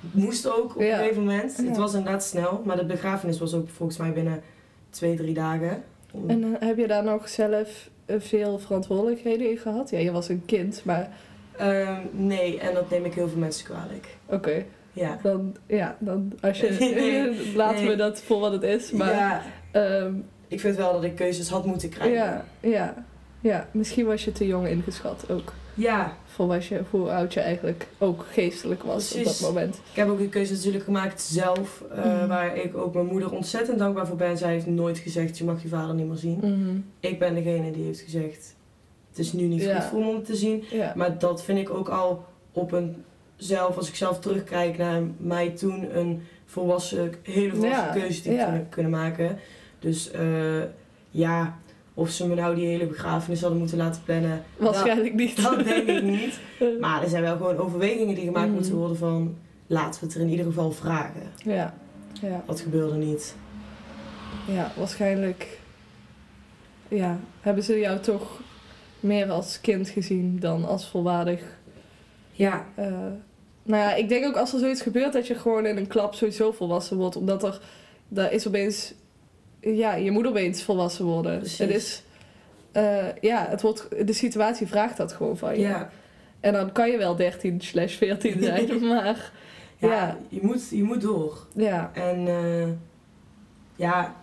moest 0.00 0.48
ook 0.50 0.74
op 0.74 0.80
Ja. 0.82 0.92
een 0.92 0.98
gegeven 0.98 1.22
moment. 1.24 1.56
Het 1.56 1.76
was 1.76 1.94
inderdaad 1.94 2.24
snel, 2.24 2.62
maar 2.64 2.76
de 2.76 2.84
begrafenis 2.84 3.38
was 3.38 3.54
ook 3.54 3.68
volgens 3.68 3.98
mij 3.98 4.12
binnen 4.12 4.42
twee, 4.90 5.16
drie 5.16 5.34
dagen. 5.34 5.82
Om- 6.12 6.30
En 6.30 6.44
eh, 6.60 6.68
heb 6.68 6.76
je 6.78 6.86
daar 6.86 7.04
nog 7.04 7.28
zelf 7.28 7.90
veel 8.18 8.58
verantwoordelijkheden 8.58 9.50
in 9.50 9.56
gehad? 9.58 9.90
Ja, 9.90 9.98
je 9.98 10.12
was 10.12 10.28
een 10.28 10.42
kind, 10.46 10.82
maar 10.84 11.10
Ehm, 11.56 12.00
nee, 12.12 12.58
en 12.60 12.74
dat 12.74 12.90
neem 12.90 13.04
ik 13.04 13.14
heel 13.14 13.28
veel 13.28 13.38
mensen 13.38 13.64
kwalijk. 13.64 14.16
oké. 14.26 14.64
Ja. 14.98 15.18
Dan, 15.22 15.56
ja, 15.66 15.96
dan 16.00 16.32
als 16.40 16.60
je... 16.60 16.76
Nee, 16.80 17.54
laten 17.62 17.86
we 17.86 17.96
dat 17.96 18.20
voor 18.22 18.40
wat 18.40 18.52
het 18.52 18.62
is. 18.62 18.90
Maar 18.90 19.12
ja, 19.14 19.42
ehm, 19.70 20.12
ik 20.48 20.60
vind 20.60 20.76
wel 20.76 20.92
dat 20.92 21.04
ik 21.04 21.14
keuzes 21.14 21.48
had 21.48 21.64
moeten 21.66 21.88
krijgen. 21.88 22.14
ja, 22.16 22.44
ja, 22.60 22.94
ja, 23.40 23.68
misschien 23.70 24.06
was 24.06 24.24
je 24.24 24.32
te 24.32 24.46
jong 24.46 24.68
ingeschat 24.68 25.24
ook. 25.30 25.52
Ja, 25.74 26.12
Voor 26.26 26.46
wat 26.46 26.64
je, 26.66 26.80
hoe 26.90 27.10
oud 27.10 27.34
je 27.34 27.40
eigenlijk 27.40 27.86
ook 27.98 28.24
geestelijk 28.32 28.82
was 28.82 29.14
op 29.14 29.24
dat 29.24 29.40
moment. 29.40 29.74
ik 29.90 29.96
heb 29.96 30.08
ook 30.08 30.18
die 30.18 30.28
keuze 30.28 30.52
natuurlijk 30.54 30.84
gemaakt 30.84 31.20
zelf. 31.22 31.84
eh, 31.94 32.04
Mhm. 32.04 32.26
Waar 32.28 32.56
ik 32.56 32.76
ook 32.76 32.94
mijn 32.94 33.06
moeder 33.06 33.32
ontzettend 33.32 33.78
dankbaar 33.78 34.06
voor 34.06 34.16
ben. 34.16 34.38
Zij 34.38 34.52
heeft 34.52 34.66
nooit 34.66 34.98
gezegd, 34.98 35.38
je 35.38 35.44
mag 35.44 35.62
je 35.62 35.68
vader 35.68 35.94
niet 35.94 36.06
meer 36.06 36.16
zien. 36.16 36.38
Mhm. 36.42 36.76
Ik 37.00 37.18
ben 37.18 37.34
degene 37.34 37.70
die 37.70 37.84
heeft 37.84 38.00
gezegd, 38.00 38.54
het 39.08 39.18
is 39.18 39.32
nu 39.32 39.42
niet 39.46 39.62
Ja. 39.62 39.80
goed 39.80 39.90
voor 39.90 40.00
me 40.00 40.08
om 40.08 40.22
te 40.24 40.36
zien. 40.36 40.64
Ja. 40.70 40.92
Maar 40.96 41.18
dat 41.18 41.44
vind 41.44 41.58
ik 41.58 41.70
ook 41.70 41.88
al 41.88 42.24
op 42.52 42.72
een 42.72 43.04
zelf, 43.38 43.76
als 43.76 43.88
ik 43.88 43.94
zelf 43.94 44.20
terugkijk 44.20 44.78
naar 44.78 45.02
mij 45.16 45.50
toen, 45.50 45.96
een 45.98 46.22
volwassen, 46.46 47.14
hele 47.22 47.50
volwassen 47.54 47.84
Ja, 47.86 47.92
keuze 47.92 48.22
die 48.22 48.32
ik 48.32 48.38
ja. 48.38 48.44
kunnen, 48.44 48.68
kunnen 48.68 48.90
maken. 48.92 49.38
Dus 49.78 50.10
eh, 50.10 50.62
ja, 51.10 51.58
of 51.94 52.10
ze 52.10 52.26
me 52.28 52.34
nou 52.34 52.54
die 52.54 52.66
hele 52.66 52.86
begrafenis 52.86 53.40
hadden 53.40 53.58
moeten 53.58 53.76
laten 53.78 54.02
plannen, 54.04 54.42
Waarschijnlijk 54.56 55.14
niet. 55.14 55.42
dat 55.42 55.64
denk 55.64 55.88
ik 55.88 56.02
niet. 56.02 56.38
Maar 56.80 57.02
er 57.02 57.08
zijn 57.08 57.22
wel 57.22 57.36
gewoon 57.36 57.56
overwegingen 57.56 58.14
die 58.14 58.24
gemaakt 58.24 58.46
Mhm. 58.46 58.54
moeten 58.54 58.74
worden 58.74 58.96
van, 58.96 59.36
laten 59.66 60.00
we 60.00 60.06
het 60.06 60.14
er 60.14 60.20
in 60.20 60.28
ieder 60.28 60.44
geval 60.44 60.70
vragen. 60.72 61.22
Ja, 61.44 61.74
ja, 62.22 62.42
Dat 62.46 62.60
gebeurde 62.60 62.94
niet. 62.96 63.34
ja, 64.46 64.72
waarschijnlijk 64.76 65.58
ja, 66.88 67.18
hebben 67.40 67.62
ze 67.64 67.78
jou 67.78 67.98
toch 68.00 68.40
meer 69.00 69.30
als 69.30 69.60
kind 69.60 69.88
gezien 69.88 70.36
dan 70.40 70.64
als 70.64 70.88
volwaardig. 70.88 71.42
Ja, 72.32 72.66
eh, 72.74 72.92
nou 73.68 73.82
ja, 73.82 73.94
ik 73.94 74.08
denk 74.08 74.24
ook 74.26 74.36
als 74.36 74.52
er 74.52 74.58
zoiets 74.58 74.82
gebeurt 74.82 75.12
dat 75.12 75.26
je 75.26 75.34
gewoon 75.34 75.66
in 75.66 75.76
een 75.76 75.86
klap 75.86 76.14
sowieso 76.14 76.52
volwassen 76.52 76.96
wordt. 76.96 77.16
Omdat 77.16 77.42
er, 77.42 77.60
daar 78.08 78.32
is 78.32 78.46
opeens, 78.46 78.94
ja, 79.60 79.94
je 79.94 80.10
moet 80.10 80.26
opeens 80.26 80.62
volwassen 80.62 81.04
worden. 81.04 81.38
Precies. 81.38 81.58
Het 81.58 81.70
is, 81.70 82.02
eh, 82.72 83.14
ja, 83.20 83.46
het 83.48 83.62
wordt, 83.62 84.06
de 84.06 84.12
situatie 84.12 84.66
vraagt 84.66 84.96
dat 84.96 85.12
gewoon 85.12 85.36
van 85.36 85.54
je. 85.54 85.60
ja. 85.60 85.90
En 86.40 86.52
dan 86.52 86.72
kan 86.72 86.90
je 86.90 86.98
wel 86.98 87.16
13 87.16 87.60
slash 87.60 87.96
14 87.96 88.42
zijn, 88.42 88.86
maar 88.86 89.32
ja, 89.78 89.88
Ja. 89.88 90.18
Je, 90.28 90.38
moet, 90.42 90.68
je 90.68 90.82
moet 90.82 91.00
door. 91.00 91.46
ja, 91.54 91.90
En 91.94 92.28
eh, 92.28 92.68
ja, 93.76 94.14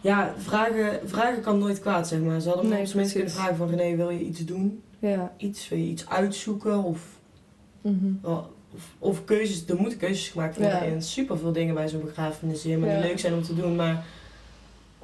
ja 0.00 0.34
vragen, 0.38 1.00
vragen 1.08 1.40
kan 1.40 1.58
nooit 1.58 1.80
kwaad, 1.80 2.08
zeg 2.08 2.20
maar. 2.20 2.40
Ze 2.40 2.48
hadden 2.48 2.68
Nee, 2.68 2.88
minst 2.94 3.12
kunnen 3.12 3.30
vragen 3.30 3.56
van 3.56 3.68
René, 3.70 3.96
wil 3.96 4.10
je 4.10 4.20
iets 4.20 4.44
doen? 4.44 4.82
ja. 4.98 5.32
Iets, 5.36 5.68
wil 5.68 5.78
je 5.78 5.84
iets 5.84 6.08
uitzoeken? 6.08 6.82
Of, 6.82 7.00
mhm. 7.80 8.12
Of, 8.74 8.82
of 8.98 9.24
keuzes, 9.24 9.66
er 9.66 9.76
moeten 9.76 9.98
keuzes 9.98 10.28
gemaakt 10.28 10.56
worden 10.56 10.74
Ja. 10.78 10.82
in 10.82 11.02
super 11.02 11.38
veel 11.38 11.52
dingen 11.52 11.74
bij 11.74 11.88
zo'n 11.88 12.00
begrafenis 12.04 12.62
die 12.62 12.70
helemaal 12.72 12.94
Ja. 12.94 13.00
niet 13.00 13.08
leuk 13.10 13.18
zijn 13.18 13.34
om 13.34 13.42
te 13.42 13.54
doen. 13.54 13.76
Maar 13.76 14.04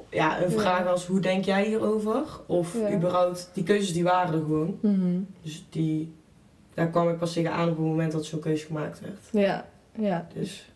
ja, 0.09 0.41
een 0.43 0.51
Ja. 0.51 0.59
vraag 0.59 0.87
als 0.87 1.05
hoe 1.05 1.19
denk 1.19 1.45
jij 1.45 1.65
hierover? 1.65 2.23
Of 2.45 2.73
Ja. 2.73 2.93
überhaupt, 2.93 3.49
die 3.53 3.63
keuzes 3.63 3.93
die 3.93 4.03
waren 4.03 4.33
er 4.33 4.39
gewoon. 4.39 4.77
Mhm. 4.81 5.19
Dus 5.41 5.65
die, 5.69 6.13
daar 6.73 6.87
kwam 6.89 7.09
ik 7.09 7.17
pas 7.17 7.33
tegenaan 7.33 7.69
op 7.69 7.77
het 7.77 7.85
moment 7.85 8.11
dat 8.11 8.25
zo'n 8.25 8.39
keuze 8.39 8.65
gemaakt 8.65 8.99
werd. 8.99 9.19
Ja, 9.31 9.65
ja. 9.99 10.27
Dus 10.33 10.69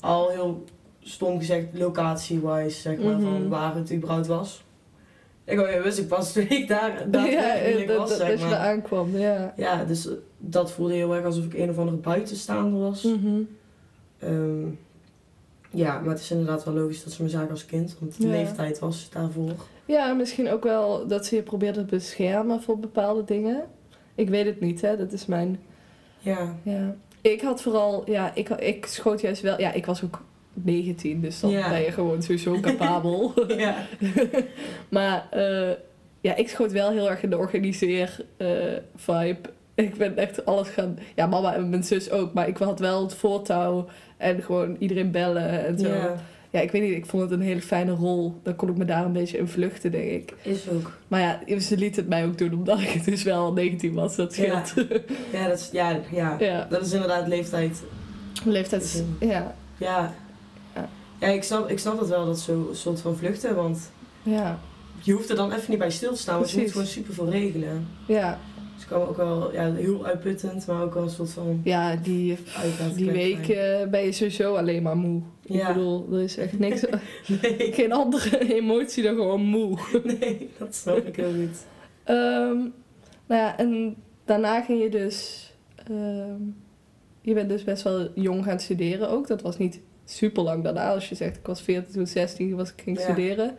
al 0.00 0.28
heel 0.30 0.64
stom 1.00 1.38
gezegd, 1.38 1.66
locatie-wise, 1.72 2.80
zeg 2.80 2.98
maar, 2.98 3.14
Mhm. 3.16 3.22
van 3.22 3.48
waar 3.48 3.74
het 3.74 3.92
überhaupt 3.92 4.26
was. 4.26 4.64
Ik 5.44 5.58
ja, 5.70 5.82
wist 5.82 5.98
ik 5.98 6.08
pas 6.08 6.32
toen 6.32 6.46
ik 6.48 6.68
daar 6.68 6.98
ja, 6.98 7.04
daadwerkelijk 7.06 7.86
dat, 7.88 7.96
was, 7.96 8.08
dat, 8.08 8.18
zeg 8.18 8.28
dat 8.30 8.38
je 8.38 8.44
maar. 8.44 8.56
aankwam, 8.56 9.16
ja. 9.16 9.52
Ja, 9.56 9.84
dus 9.84 10.06
eh, 10.08 10.12
dat 10.38 10.72
voelde 10.72 10.92
heel 10.94 11.14
erg 11.14 11.24
alsof 11.24 11.44
ik 11.44 11.54
een 11.54 11.70
of 11.70 11.78
andere 11.78 11.96
buitenstaander 11.96 12.80
was. 12.80 13.02
Mhm. 13.02 13.40
Ehm, 14.18 14.64
ja, 15.70 15.98
maar 16.00 16.10
het 16.10 16.20
is 16.20 16.30
inderdaad 16.30 16.64
wel 16.64 16.74
logisch 16.74 17.04
dat 17.04 17.12
ze 17.12 17.22
me 17.22 17.28
zagen 17.28 17.50
als 17.50 17.66
kind, 17.66 17.96
want 18.00 18.20
de 18.20 18.26
Ja. 18.26 18.32
leeftijd 18.32 18.78
was 18.78 19.08
daarvoor. 19.12 19.52
Ja, 19.84 20.12
misschien 20.12 20.50
ook 20.50 20.62
wel 20.64 21.06
dat 21.06 21.26
ze 21.26 21.34
je 21.36 21.42
probeerden 21.42 21.86
te 21.86 21.94
beschermen 21.94 22.62
voor 22.62 22.78
bepaalde 22.78 23.24
dingen. 23.24 23.64
Ik 24.14 24.28
weet 24.28 24.46
het 24.46 24.60
niet, 24.60 24.80
hè. 24.80 24.96
Dat 24.96 25.12
is 25.12 25.26
mijn... 25.26 25.60
Ja, 26.18 26.54
Ja. 26.62 26.94
Ik 27.20 27.40
had 27.40 27.62
vooral... 27.62 28.02
Ja, 28.10 28.34
ik, 28.34 28.48
ik 28.48 28.86
schoot 28.86 29.20
juist 29.20 29.42
wel... 29.42 29.60
Ja, 29.60 29.72
ik 29.72 29.86
was 29.86 30.04
ook 30.04 30.22
19, 30.54 31.20
dus 31.20 31.40
dan 31.40 31.50
Ja. 31.50 31.68
ben 31.68 31.80
je 31.80 31.92
gewoon 31.92 32.22
sowieso 32.22 32.60
capabel. 32.60 33.32
ja, 33.56 33.76
maar 34.88 35.26
eh, 35.30 35.70
ja, 36.20 36.36
ik 36.36 36.48
schoot 36.48 36.72
wel 36.72 36.90
heel 36.90 37.10
erg 37.10 37.22
in 37.22 37.30
de 37.30 37.38
organiseer-vibe. 37.38 39.38
ik 39.74 39.94
ben 39.94 40.16
echt 40.16 40.46
alles 40.46 40.68
gaan... 40.68 40.98
Ja, 41.14 41.26
mama 41.26 41.54
en 41.54 41.70
mijn 41.70 41.84
zus 41.84 42.10
ook. 42.10 42.32
Maar 42.32 42.48
ik 42.48 42.56
had 42.56 42.78
wel 42.80 43.02
het 43.02 43.14
voortouw 43.14 43.86
en 44.16 44.42
gewoon 44.42 44.76
iedereen 44.78 45.10
bellen 45.10 45.66
en 45.66 45.78
zo. 45.78 45.88
ja, 45.88 46.16
Ja, 46.50 46.60
ik 46.60 46.70
weet 46.70 46.82
niet, 46.82 46.96
ik 46.96 47.06
vond 47.06 47.22
het 47.22 47.30
een 47.32 47.40
hele 47.40 47.60
fijne 47.60 47.92
rol. 47.92 48.34
Dan 48.42 48.56
kon 48.56 48.68
ik 48.68 48.76
me 48.76 48.84
daar 48.84 49.04
een 49.04 49.12
beetje 49.12 49.38
in 49.38 49.48
vluchten, 49.48 49.90
denk 49.90 50.10
ik. 50.10 50.34
is 50.42 50.68
ook. 50.68 50.92
Maar 51.08 51.20
ja, 51.20 51.40
ze 51.60 51.76
liet 51.76 51.96
het 51.96 52.08
mij 52.08 52.24
ook 52.24 52.38
doen, 52.38 52.52
omdat 52.52 52.80
ik 52.80 53.04
dus 53.04 53.22
wel 53.22 53.52
19 53.52 53.94
was. 53.94 54.16
Dat 54.16 54.32
scheelt. 54.32 54.74
Ja, 55.32 55.48
dat 55.48 55.58
is, 55.58 55.68
ja, 55.72 55.98
ja. 56.10 56.36
Ja, 56.38 56.66
dat 56.70 56.86
is 56.86 56.92
inderdaad 56.92 57.26
leeftijd. 57.28 57.82
leeftijds... 58.44 59.02
Ja, 59.20 59.54
Ja, 59.78 60.14
Ja. 61.26 61.32
ik, 61.32 61.42
snap, 61.42 61.70
ik 61.70 61.78
snap 61.78 61.98
dat 61.98 62.08
wel, 62.08 62.26
dat 62.26 62.40
zo'n 62.40 62.68
soort 62.72 63.00
van 63.00 63.16
vluchten, 63.16 63.54
want 63.54 63.90
ja, 64.22 64.58
je 65.02 65.12
hoeft 65.12 65.30
er 65.30 65.36
dan 65.36 65.52
even 65.52 65.70
niet 65.70 65.78
bij 65.78 65.90
stil 65.90 66.12
te 66.12 66.18
staan, 66.18 66.38
want 66.38 66.50
je 66.50 66.60
moet 66.60 66.70
gewoon 66.70 66.86
super 66.86 67.14
veel 67.14 67.30
regelen. 67.30 67.86
ja. 68.06 68.38
Dus 68.74 68.90
het 68.90 68.90
kan 68.90 69.08
ook 69.08 69.16
wel 69.16 69.52
ja, 69.52 69.72
heel 69.74 70.06
uitputtend, 70.06 70.66
maar 70.66 70.82
ook 70.82 70.94
wel 70.94 71.02
een 71.02 71.10
soort 71.10 71.30
van 71.30 71.60
Ja, 71.64 71.96
die, 71.96 72.38
die 72.96 73.10
week 73.10 73.48
eh, 73.48 73.86
ben 73.86 74.04
je 74.04 74.12
sowieso 74.12 74.54
alleen 74.54 74.82
maar 74.82 74.96
moe. 74.96 75.20
Ja. 75.42 75.68
Ik 75.68 75.74
bedoel, 75.74 76.08
er 76.12 76.20
is 76.20 76.36
echt 76.36 76.58
niks... 76.58 76.84
Nee, 77.42 77.72
geen 77.78 77.92
andere 77.92 78.54
emotie 78.54 79.02
dan 79.02 79.14
gewoon 79.14 79.40
moe. 79.42 79.78
nee, 80.20 80.50
dat 80.58 80.74
snap 80.74 80.96
ik 80.96 81.16
heel 81.16 81.32
goed. 81.32 81.64
Ehm, 82.04 82.56
nou 83.26 83.40
ja, 83.40 83.58
en 83.58 83.96
daarna 84.24 84.62
ging 84.62 84.82
je 84.82 84.88
dus... 84.88 85.50
ehm, 85.88 86.40
je 87.20 87.34
bent 87.34 87.48
dus 87.48 87.64
best 87.64 87.82
wel 87.82 88.08
jong 88.14 88.44
gaan 88.44 88.60
studeren 88.60 89.08
ook. 89.10 89.26
Dat 89.26 89.42
was 89.42 89.58
niet 89.58 89.80
super 90.04 90.42
lang 90.42 90.64
daarna. 90.64 90.92
Als 90.92 91.08
je 91.08 91.14
zegt, 91.14 91.36
ik 91.36 91.46
was 91.46 91.62
14, 91.62 91.92
toen 91.92 92.06
16 92.06 92.56
was 92.56 92.72
ik 92.72 92.80
ging 92.84 92.96
Ja. 92.98 93.02
studeren. 93.04 93.56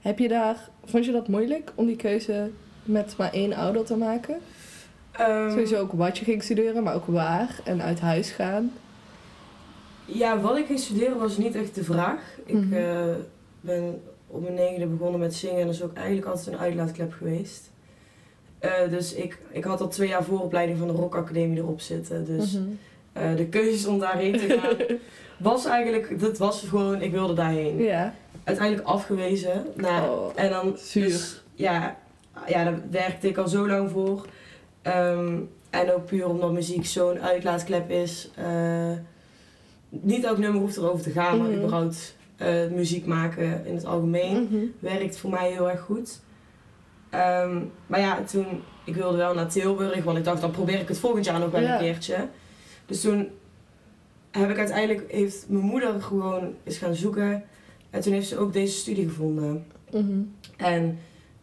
Heb 0.00 0.18
je 0.18 0.28
daar... 0.28 0.68
Vond 0.84 1.04
je 1.04 1.12
dat 1.12 1.28
moeilijk 1.28 1.72
om 1.74 1.86
die 1.86 1.96
keuze 1.96 2.50
met 2.84 3.14
maar 3.16 3.32
één 3.32 3.52
ouder 3.52 3.84
te 3.84 3.96
maken? 3.96 4.38
Ehm, 5.12 5.50
Sowieso 5.50 5.76
ook 5.80 5.92
wat 5.92 6.18
je 6.18 6.24
ging 6.24 6.42
studeren, 6.42 6.82
maar 6.82 6.94
ook 6.94 7.06
waar. 7.06 7.60
En 7.64 7.82
uit 7.82 8.00
huis 8.00 8.30
gaan. 8.30 8.72
Ja, 10.04 10.40
wat 10.40 10.56
ik 10.58 10.66
ging 10.66 10.78
studeren 10.78 11.18
was 11.18 11.36
niet 11.36 11.54
echt 11.54 11.74
de 11.74 11.84
vraag. 11.84 12.20
Ik 12.46 12.54
Mhm. 12.54 12.72
eh, 12.72 13.04
ben 13.60 14.02
op 14.26 14.42
mijn 14.42 14.54
negende 14.54 14.86
begonnen 14.86 15.20
met 15.20 15.34
zingen 15.34 15.60
en 15.60 15.66
dat 15.66 15.74
is 15.74 15.82
ook 15.82 15.94
eigenlijk 15.96 16.26
altijd 16.26 16.46
een 16.46 16.58
uitlaatklep 16.58 17.12
geweest. 17.12 17.70
Eh, 18.58 18.70
dus 18.90 19.14
ik, 19.14 19.38
ik 19.50 19.64
had 19.64 19.80
al 19.80 19.88
twee 19.88 20.08
jaar 20.08 20.24
vooropleiding 20.24 20.78
van 20.78 20.86
de 20.86 20.92
Rock 20.92 21.14
Academie 21.14 21.58
erop 21.58 21.80
zitten. 21.80 22.24
Dus 22.24 22.52
Mhm. 22.52 22.64
eh, 23.12 23.36
de 23.36 23.46
keuze 23.46 23.88
om 23.88 23.98
daarheen 23.98 24.32
te 24.38 24.58
gaan 24.60 24.76
was 25.40 25.64
eigenlijk, 25.64 26.20
dat 26.20 26.38
was 26.38 26.64
gewoon, 26.68 27.02
ik 27.02 27.10
wilde 27.12 27.34
daarheen. 27.34 27.78
ja. 27.78 28.14
Uiteindelijk 28.44 28.86
afgewezen. 28.88 29.64
Nou, 29.76 30.10
Oh, 30.10 30.30
en 30.34 30.50
dan, 30.50 30.74
zuur. 30.78 31.04
dus, 31.04 31.42
ja, 31.54 31.96
ja, 32.46 32.64
daar 32.64 32.80
werkte 32.90 33.28
ik 33.28 33.36
al 33.36 33.48
zo 33.48 33.68
lang 33.68 33.90
voor. 33.90 34.26
Ehm, 34.82 35.36
en 35.70 35.92
ook 35.94 36.06
puur 36.06 36.28
omdat 36.28 36.52
muziek 36.52 36.86
zo'n 36.86 37.20
uitlaatklep 37.20 37.90
is. 37.90 38.30
Eh, 38.36 38.90
niet 39.88 40.24
elk 40.24 40.38
nummer 40.38 40.60
hoeft 40.60 40.76
erover 40.76 41.02
te 41.02 41.10
gaan, 41.10 41.38
maar 41.38 41.48
Mhm. 41.48 41.58
überhaupt 41.58 42.16
eh, 42.36 42.66
muziek 42.70 43.06
maken 43.06 43.66
in 43.66 43.74
het 43.74 43.84
algemeen 43.84 44.42
Mhm. 44.42 44.64
werkt 44.78 45.16
voor 45.18 45.30
mij 45.30 45.50
heel 45.50 45.70
erg 45.70 45.80
goed. 45.80 46.20
Ehm, 47.10 47.58
maar 47.86 48.00
ja, 48.00 48.22
toen, 48.22 48.46
ik 48.84 48.94
wilde 48.94 49.16
wel 49.16 49.34
naar 49.34 49.48
Tilburg, 49.48 50.04
want 50.04 50.18
ik 50.18 50.24
dacht 50.24 50.40
dan 50.40 50.50
probeer 50.50 50.80
ik 50.80 50.88
het 50.88 50.98
volgend 50.98 51.24
jaar 51.24 51.38
nog 51.40 51.50
wel 51.50 51.60
Ja. 51.60 51.72
een 51.72 51.78
keertje. 51.80 52.16
Dus 52.86 53.00
toen 53.00 53.28
heb 54.30 54.50
ik 54.50 54.58
uiteindelijk, 54.58 55.12
heeft 55.12 55.44
mijn 55.48 55.64
moeder 55.64 56.02
gewoon 56.02 56.54
eens 56.64 56.78
gaan 56.78 56.94
zoeken. 56.94 57.44
En 57.90 58.00
toen 58.00 58.12
heeft 58.12 58.28
ze 58.28 58.38
ook 58.38 58.52
deze 58.52 58.78
studie 58.78 59.08
gevonden. 59.08 59.66
Mhm. 59.92 60.20
En 60.56 60.98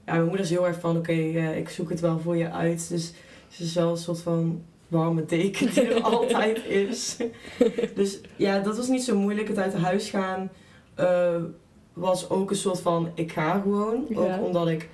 ja, 0.06 0.14
mijn 0.14 0.24
moeder 0.26 0.40
is 0.40 0.50
heel 0.50 0.68
erg 0.68 0.80
van, 0.80 0.98
oké, 0.98 1.12
eh, 1.12 1.58
ik 1.58 1.70
zoek 1.70 1.90
het 1.90 2.00
wel 2.00 2.20
voor 2.20 2.38
je 2.38 2.52
uit. 2.52 2.90
Dus 2.90 3.14
ze 3.48 3.64
is 3.64 3.74
wel 3.74 3.90
een 3.92 3.98
soort 3.98 4.20
van 4.22 4.62
warme 4.88 5.26
deken 5.26 5.74
die 5.74 5.82
er 5.82 6.02
altijd 6.12 6.66
is. 6.66 7.18
Dus 7.96 8.20
ja, 8.36 8.60
dat 8.60 8.78
was 8.78 8.88
niet 8.88 9.04
zo 9.04 9.18
moeilijk. 9.20 9.48
Het 9.48 9.58
uit 9.58 9.74
huis 9.74 10.10
gaan 10.10 10.50
eh, 10.96 11.36
was 11.94 12.30
ook 12.30 12.50
een 12.50 12.56
soort 12.56 12.80
van, 12.80 13.10
ik 13.14 13.32
ga 13.32 13.60
gewoon. 13.60 14.06
Ja. 14.10 14.18
Ook 14.18 14.46
omdat 14.46 14.68
ik 14.68 14.90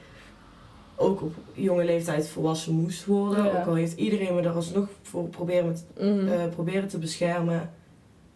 ook 0.96 1.22
op 1.22 1.34
jonge 1.54 1.86
leeftijd 1.86 2.28
volwassen 2.28 2.74
moest 2.74 3.06
worden. 3.06 3.44
Ja. 3.46 3.60
Ook 3.60 3.68
al 3.68 3.74
heeft 3.74 3.98
iedereen 3.98 4.36
me 4.36 4.42
er 4.42 4.50
alsnog 4.52 4.88
voor 5.02 5.28
proberen, 5.28 5.66
met, 5.68 5.86
Mhm. 6.00 6.28
eh, 6.28 6.48
proberen 6.50 6.88
te 6.88 6.98
beschermen, 6.98 7.72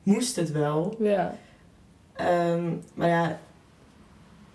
moest 0.08 0.36
het 0.36 0.52
wel. 0.52 0.96
ja. 1.00 1.36
Ehm, 2.14 2.64
maar 2.94 3.08
ja, 3.10 3.40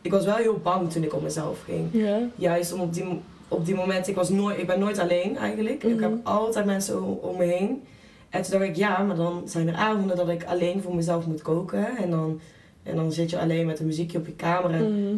ik 0.01 0.11
was 0.11 0.25
wel 0.25 0.35
heel 0.37 0.59
bang 0.63 0.91
toen 0.91 1.03
ik 1.03 1.15
op 1.15 1.23
mezelf 1.23 1.63
ging. 1.65 1.89
Ja. 1.93 2.19
Juist 2.37 2.73
om 2.73 2.81
op 2.81 2.95
die, 2.95 3.21
op 3.49 3.65
die 3.67 3.75
moment, 3.75 4.09
ik, 4.09 4.15
was 4.15 4.29
nooit, 4.29 4.59
ik 4.59 4.67
ben 4.67 4.79
nooit 4.79 4.99
alleen 4.99 5.37
eigenlijk. 5.37 5.83
Ik 5.85 5.95
Mhm. 5.95 6.03
heb 6.03 6.13
altijd 6.23 6.65
mensen 6.65 7.03
om, 7.03 7.19
om 7.31 7.37
me 7.37 7.45
heen. 7.45 7.83
En 8.31 8.43
toen 8.43 8.53
dacht 8.59 8.65
ik, 8.71 8.77
ja, 8.77 8.99
maar 9.03 9.17
dan 9.17 9.43
zijn 9.47 9.69
er 9.69 9.75
avonden 9.75 10.17
dat 10.17 10.29
ik 10.29 10.45
alleen 10.45 10.83
voor 10.83 10.95
mezelf 10.95 11.27
moet 11.27 11.43
koken. 11.43 11.97
En 11.97 12.11
dan, 12.11 12.41
en 12.83 12.97
dan 12.97 13.13
zit 13.13 13.31
je 13.31 13.39
alleen 13.41 13.67
met 13.67 13.81
een 13.81 13.87
muziekje 13.87 14.19
op 14.19 14.27
je 14.27 14.33
kamer. 14.35 14.71
En 14.71 15.03
Mhm. 15.05 15.15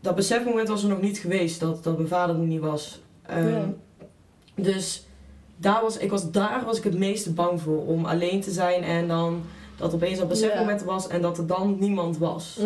dat 0.00 0.14
besefmoment 0.14 0.68
was 0.68 0.82
er 0.82 0.88
nog 0.88 1.00
niet 1.00 1.18
geweest, 1.18 1.60
dat, 1.60 1.84
dat 1.84 1.96
mijn 1.96 2.08
vader 2.08 2.36
er 2.36 2.42
niet 2.42 2.60
was. 2.60 3.00
Ehm, 3.26 3.48
Ja. 3.48 3.68
Dus 4.54 5.06
daar 5.60 5.82
was, 5.82 5.96
ik 5.96 6.10
was, 6.10 6.30
daar 6.30 6.62
was 6.64 6.78
ik 6.78 6.84
het 6.84 6.98
meeste 6.98 7.32
bang 7.32 7.60
voor, 7.60 7.86
om 7.86 8.04
alleen 8.04 8.40
te 8.40 8.50
zijn 8.50 8.82
en 8.82 9.08
dan 9.08 9.42
dat 9.76 9.94
opeens 9.94 10.18
dat 10.18 10.28
besefmoment 10.28 10.80
er 10.80 10.86
was 10.86 11.08
en 11.08 11.22
dat 11.22 11.38
er 11.38 11.46
dan 11.46 11.76
niemand 11.80 12.18
was. 12.18 12.58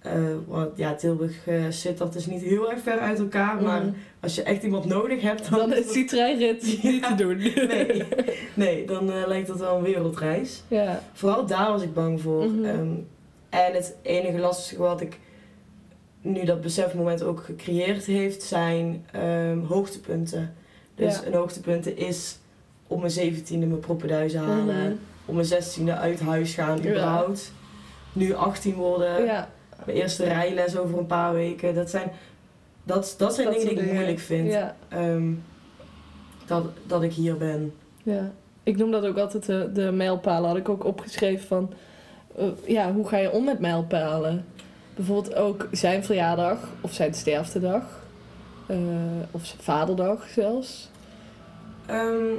Eh, 0.00 0.12
want 0.46 0.76
ja, 0.76 0.94
Tilburg 0.94 1.46
eh, 1.46 1.64
zit 1.68 1.98
dat 1.98 2.12
dus 2.12 2.26
niet 2.26 2.42
heel 2.42 2.70
erg 2.70 2.80
ver 2.82 2.98
uit 2.98 3.18
elkaar, 3.18 3.62
maar 3.62 3.80
Mhm. 3.82 3.92
als 4.20 4.34
je 4.34 4.42
echt 4.42 4.62
iemand 4.62 4.84
nodig 4.84 5.20
hebt, 5.22 5.50
dan, 5.50 5.58
Dan 5.58 5.72
is 5.72 5.92
die 5.92 6.04
treinrit 6.04 6.62
niet 6.82 7.02
te 7.06 7.14
doen. 7.14 7.36
Nee, 7.38 8.02
nee 8.54 8.86
dan 8.86 9.10
eh, 9.12 9.26
lijkt 9.26 9.46
dat 9.48 9.58
wel 9.58 9.76
een 9.76 9.82
wereldreis. 9.82 10.62
Ja. 10.68 11.02
Vooral 11.12 11.46
daar 11.46 11.70
was 11.70 11.82
ik 11.82 11.94
bang 11.94 12.20
voor. 12.20 12.44
Mhm. 12.44 12.64
Ehm, 12.64 12.88
en 13.48 13.72
het 13.74 13.96
enige 14.02 14.38
lastige 14.38 14.80
wat 14.80 15.00
ik 15.00 15.18
nu 16.20 16.44
dat 16.44 16.60
besefmoment 16.60 17.22
ook 17.22 17.40
gecreëerd 17.44 18.04
heeft, 18.04 18.42
zijn 18.42 19.04
ehm, 19.12 19.58
hoogtepunten. 19.58 20.54
Dus 21.00 21.20
een 21.24 21.34
hoogtepunt 21.34 21.96
is 21.96 22.38
op 22.86 22.98
mijn 22.98 23.10
zeventiende 23.10 23.66
mijn 23.66 23.80
proppenduizen 23.80 24.40
halen. 24.40 24.84
Mhm. 24.84 24.92
Op 25.24 25.34
mijn 25.34 25.46
zestiende 25.46 25.94
uit 25.94 26.20
huis 26.20 26.54
gaan, 26.54 26.78
überhaupt. 26.78 27.52
Nu 28.12 28.34
18 28.34 28.74
worden. 28.74 29.24
Ja. 29.24 29.48
Mijn 29.84 29.98
eerste 29.98 30.24
rijles 30.24 30.76
over 30.76 30.98
een 30.98 31.06
paar 31.06 31.32
weken. 31.32 31.74
Dat 31.74 31.90
zijn, 31.90 32.10
dat, 32.84 33.14
dat 33.18 33.34
zijn 33.34 33.46
Dat 33.46 33.54
dingen 33.54 33.68
die 33.68 33.76
ik 33.76 33.80
dingen. 33.80 33.94
moeilijk 33.94 34.18
vind. 34.18 34.56
Ehm, 34.88 35.32
dat, 36.46 36.64
dat 36.86 37.02
ik 37.02 37.12
hier 37.12 37.36
ben. 37.36 37.72
Ja, 38.02 38.32
ik 38.62 38.76
noem 38.76 38.90
dat 38.90 39.06
ook 39.06 39.18
altijd 39.18 39.46
de, 39.46 39.70
de 39.72 39.90
mijlpalen. 39.92 40.48
Had 40.48 40.58
ik 40.58 40.68
ook 40.68 40.84
opgeschreven 40.84 41.46
van, 41.46 41.72
eh, 42.36 42.46
ja, 42.66 42.92
hoe 42.92 43.08
ga 43.08 43.16
je 43.16 43.30
om 43.30 43.44
met 43.44 43.58
mijlpalen? 43.60 44.44
Bijvoorbeeld 44.94 45.34
ook 45.34 45.68
zijn 45.72 46.04
verjaardag 46.04 46.58
of 46.80 46.92
zijn 46.92 47.14
sterftedag. 47.14 47.99
Eh, 48.70 48.76
of 49.30 49.54
vaderdag 49.58 50.28
zelfs. 50.28 50.90
Ehm, 51.86 52.34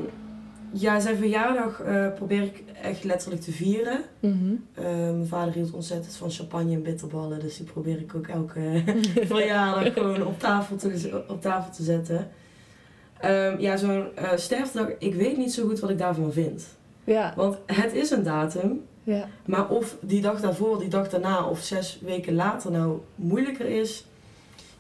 ja, 0.72 1.00
zijn 1.00 1.18
verjaardag 1.18 1.82
eh, 1.82 2.14
probeer 2.16 2.42
ik 2.42 2.64
echt 2.82 3.04
letterlijk 3.04 3.42
te 3.42 3.52
vieren. 3.52 4.00
Mhm. 4.20 4.54
Eh, 4.74 4.84
mijn 4.94 5.28
vader 5.28 5.54
hield 5.54 5.72
ontzettend 5.72 6.16
van 6.16 6.32
champagne 6.32 6.74
en 6.74 6.84
bitterballen. 6.84 7.40
Dus 7.40 7.58
die 7.58 7.66
probeer 7.66 8.00
ik 8.00 8.16
ook 8.16 8.28
elke 8.28 8.84
verjaardag 9.34 9.94
gewoon 9.94 10.26
op 10.26 10.40
tafel 10.40 10.76
te, 10.76 11.24
op 11.28 11.42
tafel 11.42 11.72
te 11.72 11.84
zetten. 11.84 12.28
Ehm, 13.20 13.60
ja, 13.60 13.78
zo'n 13.78 14.06
sterftedag, 14.36 14.88
ik 15.00 15.16
weet 15.16 15.38
niet 15.38 15.54
zo 15.54 15.68
goed 15.68 15.80
wat 15.80 15.90
ik 15.90 15.98
daarvan 15.98 16.32
vind. 16.32 16.68
Ja, 17.04 17.34
Want 17.36 17.58
het 17.66 17.94
is 17.94 18.10
een 18.10 18.24
datum. 18.24 18.82
ja, 19.04 19.28
Maar 19.46 19.70
of 19.70 19.98
die 20.02 20.22
dag 20.22 20.42
daarvoor, 20.42 20.80
die 20.80 20.90
dag 20.90 21.10
daarna 21.10 21.46
of 21.46 21.60
zes 21.60 22.00
weken 22.02 22.34
later 22.34 22.72
nou 22.72 23.00
moeilijker 23.16 23.66
is, 23.66 24.06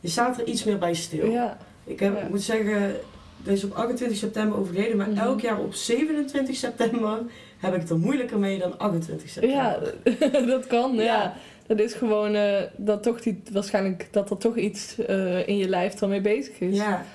je 0.01 0.07
staat 0.09 0.39
er 0.39 0.47
iets 0.47 0.63
meer 0.63 0.77
bij 0.77 0.93
stil. 0.93 1.29
ja, 1.29 1.57
Ik 1.83 1.99
heb, 1.99 2.17
Ja. 2.17 2.27
moet 2.29 2.41
zeggen, 2.41 2.95
deze 3.43 3.57
is 3.57 3.63
op 3.63 3.73
28 3.77 4.17
september 4.17 4.59
overleden, 4.59 4.97
maar 4.97 5.09
Mhm. 5.09 5.19
elk 5.19 5.41
jaar 5.41 5.59
op 5.59 5.73
27 5.73 6.55
september 6.55 7.19
heb 7.57 7.73
ik 7.73 7.81
het 7.81 7.89
er 7.89 7.97
moeilijker 7.99 8.39
mee 8.39 8.59
dan 8.59 8.77
28 8.77 9.29
september. 9.29 9.57
ja, 9.59 9.79
dat 10.53 10.67
kan, 10.67 10.93
ja. 10.95 11.03
Ja. 11.03 11.33
Dat 11.67 11.79
is 11.79 11.93
gewoon 11.93 12.33
eh, 12.35 12.61
dat 12.75 13.03
toch 13.03 13.21
die, 13.21 13.41
waarschijnlijk 13.51 14.07
dat 14.11 14.29
er 14.29 14.37
toch 14.37 14.55
iets 14.57 14.97
eh, 14.97 15.47
in 15.47 15.57
je 15.57 15.69
lijf 15.69 15.93
dan 15.93 16.09
mee 16.09 16.21
bezig 16.21 16.59
is. 16.59 16.75
Ja, 16.77 17.05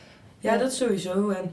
ja, 0.40 0.52
Ja. 0.52 0.58
dat 0.58 0.72
sowieso. 0.72 1.28
En 1.28 1.50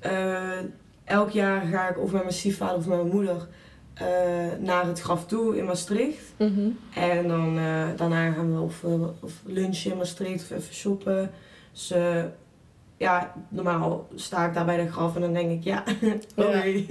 eh, 0.00 0.58
elk 1.04 1.30
jaar 1.30 1.60
ga 1.66 1.88
ik 1.88 1.98
of 1.98 2.12
met 2.12 2.22
mijn 2.22 2.34
stiefvader 2.34 2.76
of 2.76 2.86
met 2.86 2.96
mijn 2.98 3.10
moeder 3.14 3.46
eh, 3.94 4.06
naar 4.60 4.86
het 4.86 5.00
graf 5.00 5.26
toe 5.26 5.56
in 5.56 5.64
Maastricht. 5.64 6.32
Mhm. 6.36 6.68
En 6.94 7.28
dan, 7.28 7.58
eh, 7.58 7.86
daarna 7.96 8.30
gaan 8.32 8.54
we 8.54 8.60
of, 8.60 8.84
eh, 8.84 9.02
of 9.20 9.32
lunchen 9.44 9.90
in 9.90 9.96
Maastricht 9.96 10.42
of 10.42 10.50
even 10.50 10.74
shoppen. 10.74 11.30
Dus 11.72 11.92
ja, 12.96 13.34
normaal 13.48 14.08
sta 14.14 14.46
ik 14.46 14.54
daar 14.54 14.64
bij 14.64 14.84
de 14.84 14.92
graf 14.92 15.14
en 15.14 15.20
dan 15.20 15.32
denk 15.32 15.50
ik, 15.50 15.64
ja, 15.64 15.84
oké. 16.36 16.62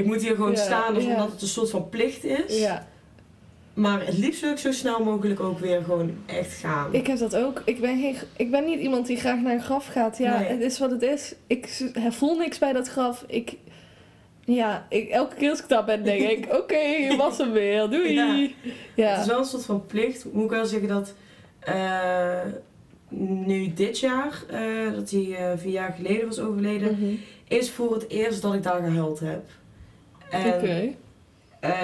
ik 0.00 0.04
moet 0.04 0.22
hier 0.22 0.34
gewoon 0.34 0.50
Ja, 0.50 0.56
staan, 0.56 0.94
dus 0.94 1.04
ja. 1.04 1.10
omdat 1.10 1.30
het 1.32 1.42
een 1.42 1.48
soort 1.48 1.70
van 1.70 1.88
plicht 1.88 2.24
is. 2.24 2.58
ja. 2.60 2.86
Maar 3.74 4.06
het 4.06 4.18
liefst 4.18 4.40
wil 4.40 4.50
ik 4.50 4.58
zo 4.58 4.72
snel 4.72 5.04
mogelijk 5.04 5.40
ook 5.40 5.58
weer 5.58 5.82
gewoon 5.84 6.14
echt 6.26 6.52
gaan. 6.52 6.94
Ik 6.94 7.06
heb 7.06 7.18
dat 7.18 7.36
ook. 7.36 7.62
Ik 7.64 7.80
ben, 7.80 8.00
geen, 8.00 8.16
ik 8.36 8.50
ben 8.50 8.64
niet 8.64 8.80
iemand 8.80 9.06
die 9.06 9.16
graag 9.16 9.40
naar 9.40 9.52
een 9.52 9.62
graf 9.62 9.86
gaat. 9.86 10.18
Ja, 10.18 10.38
Nee. 10.38 10.48
het 10.48 10.60
is 10.60 10.78
wat 10.78 10.90
het 10.90 11.02
is. 11.02 11.34
Ik 11.46 11.84
voel 12.10 12.36
niks 12.38 12.58
bij 12.58 12.72
dat 12.72 12.88
graf. 12.88 13.24
Ik, 13.26 13.56
ja, 14.46 14.86
ik, 14.88 15.08
elke 15.08 15.34
keer 15.34 15.50
als 15.50 15.60
ik 15.62 15.68
daar 15.68 15.84
ben, 15.84 16.02
denk 16.04 16.28
ik: 16.30 16.52
oké, 16.60 16.78
je 16.78 17.16
was 17.16 17.38
hem 17.38 17.52
weer. 17.52 17.90
Doei. 17.90 18.12
Ja. 18.14 18.48
Ja. 18.94 19.08
Het 19.10 19.20
is 19.20 19.26
wel 19.26 19.38
een 19.38 19.44
soort 19.44 19.64
van 19.64 19.86
plicht. 19.86 20.32
Moet 20.32 20.44
ik 20.44 20.50
wel 20.50 20.66
zeggen 20.66 20.88
dat 20.88 21.14
eh, 21.58 22.40
nu 23.08 23.72
dit 23.74 23.98
jaar, 23.98 24.42
eh, 24.50 24.92
dat 24.94 25.10
hij 25.10 25.34
eh, 25.36 25.58
vier 25.58 25.72
jaar 25.72 25.92
geleden 25.96 26.26
was 26.26 26.38
overleden, 26.40 26.92
Mhm. 27.00 27.14
is 27.48 27.70
voor 27.70 27.92
het 27.94 28.08
eerst 28.08 28.42
dat 28.42 28.54
ik 28.54 28.62
daar 28.62 28.82
gehuild 28.82 29.20
heb. 29.20 29.44
Oké. 30.54 30.88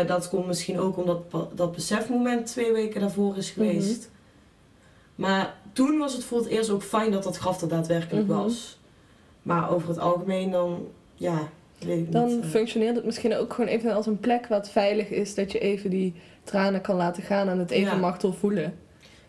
dat 0.06 0.28
komt 0.28 0.46
misschien 0.46 0.78
ook 0.80 0.96
omdat 0.98 1.20
dat 1.54 1.72
besefmoment 1.74 2.46
twee 2.46 2.72
weken 2.72 3.00
daarvoor 3.00 3.36
is 3.36 3.50
geweest. 3.50 4.10
Maar 5.14 5.54
toen 5.72 5.98
was 5.98 6.12
het 6.12 6.24
voor 6.24 6.38
het 6.38 6.46
eerst 6.48 6.70
ook 6.70 6.82
fijn 6.82 7.10
dat 7.10 7.22
dat 7.22 7.36
graf 7.36 7.60
er 7.62 7.68
daadwerkelijk 7.68 8.26
Mhm. 8.26 8.36
was. 8.42 8.78
Maar 9.42 9.70
over 9.70 9.88
het 9.88 9.98
algemeen 9.98 10.50
dan, 10.50 10.86
ja, 11.14 11.48
Dan 12.08 12.28
eh. 12.42 12.48
functioneert 12.48 12.96
het 12.96 13.04
misschien 13.04 13.36
ook 13.36 13.52
gewoon 13.52 13.70
even 13.70 13.94
als 13.94 14.06
een 14.06 14.20
plek 14.20 14.46
het 14.48 14.70
veilig 14.70 15.08
is. 15.08 15.34
Dat 15.34 15.52
je 15.52 15.58
even 15.58 15.90
die 15.90 16.14
tranen 16.44 16.80
kan 16.80 16.96
laten 16.96 17.22
gaan 17.22 17.48
en 17.48 17.58
het 17.58 17.70
even 17.70 17.94
Ja. 17.94 18.00
mag 18.00 18.18
doorvoelen. 18.18 18.74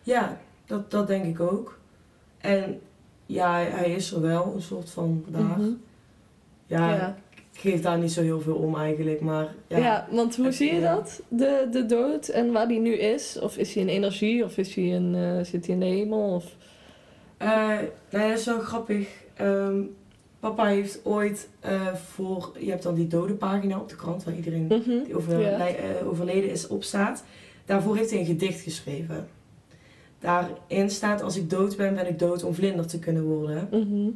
Ja, 0.01 0.37
dat, 0.65 0.91
dat 0.91 1.07
denk 1.07 1.25
ik 1.25 1.39
ook. 1.39 1.79
En 2.37 2.79
ja, 3.25 3.53
hij- 3.59 3.91
is 3.91 4.11
er 4.11 4.21
wel, 4.21 4.51
een 4.55 4.61
soort 4.61 4.89
van 4.89 5.25
daar. 5.27 5.41
Mhm. 5.41 5.69
Ja, 6.65 6.93
Ja. 6.95 7.17
ik 7.53 7.59
geef 7.59 7.81
daar 7.81 7.97
niet 7.97 8.11
zo 8.11 8.21
heel 8.21 8.41
veel 8.41 8.55
om 8.55 8.75
eigenlijk, 8.75 9.21
maar 9.21 9.47
ja. 9.67 9.77
Ja. 9.77 10.07
want 10.11 10.35
hoe 10.35 10.51
zie 10.51 10.73
je 10.73 10.81
dat? 10.81 11.21
De, 11.27 11.67
de 11.71 11.85
dood 11.85 12.27
en 12.27 12.51
waar 12.51 12.67
die 12.67 12.79
nu 12.79 12.93
is? 12.93 13.39
Of 13.39 13.57
is 13.57 13.73
hij 13.73 13.83
een 13.83 13.89
energie? 13.89 14.43
Of 14.43 14.57
is 14.57 14.75
hij 14.75 14.95
een, 14.95 15.15
eh, 15.15 15.45
zit 15.45 15.65
hij 15.65 15.75
in 15.75 15.79
de 15.79 15.85
hemel? 15.85 16.33
Of... 16.35 16.55
Eh, 17.37 17.47
ja, 17.47 17.81
dat 18.09 18.37
is 18.37 18.45
wel 18.45 18.59
grappig. 18.59 19.07
Ehm, 19.33 19.81
papa 20.41 20.65
heeft 20.65 20.99
ooit 21.03 21.49
eh, 21.59 21.93
voor... 21.93 22.51
Je 22.59 22.69
hebt 22.69 22.83
dan 22.83 22.95
die 22.95 23.07
dode 23.07 23.33
pagina 23.33 23.79
op 23.79 23.89
de 23.89 23.95
krant 23.95 24.23
waar 24.23 24.35
iedereen 24.35 24.65
Mhm. 24.67 25.03
die 25.03 25.15
over, 25.15 25.45
eh, 25.45 26.07
overleden 26.07 26.49
is 26.49 26.67
opstaat. 26.67 27.23
Daarvoor 27.65 27.95
heeft 27.95 28.09
hij 28.09 28.19
een 28.19 28.25
gedicht 28.25 28.61
geschreven. 28.61 29.27
Daarin 30.19 30.89
staat, 30.89 31.21
als 31.21 31.37
ik 31.37 31.49
dood 31.49 31.77
ben, 31.77 31.95
ben 31.95 32.07
ik 32.07 32.19
dood 32.19 32.43
om 32.43 32.53
vlinder 32.53 32.87
te 32.87 32.99
kunnen 32.99 33.23
worden. 33.23 33.67
Mhm. 33.71 34.09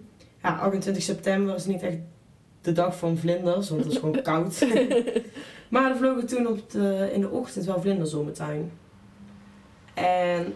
Ja, 0.44 0.56
28 0.58 1.04
september 1.04 1.56
is 1.56 1.66
niet 1.66 1.82
echt 1.82 1.98
de 2.62 2.72
dag 2.72 2.98
van 2.98 3.18
vlinders, 3.18 3.70
want 3.70 3.84
het 3.84 3.92
is 3.92 3.98
gewoon 3.98 4.22
koud. 4.22 4.68
maar 5.70 5.90
er 5.92 5.98
vlogen 5.98 6.28
toen 6.28 6.48
op 6.48 6.72
de, 6.72 7.10
in 7.14 7.22
de 7.22 7.30
ochtend 7.30 7.66
wel 7.66 7.82
vlinders 7.82 8.14
om 8.14 8.24
mijn 8.24 8.36
tuin. 8.36 8.72
En 9.94 10.54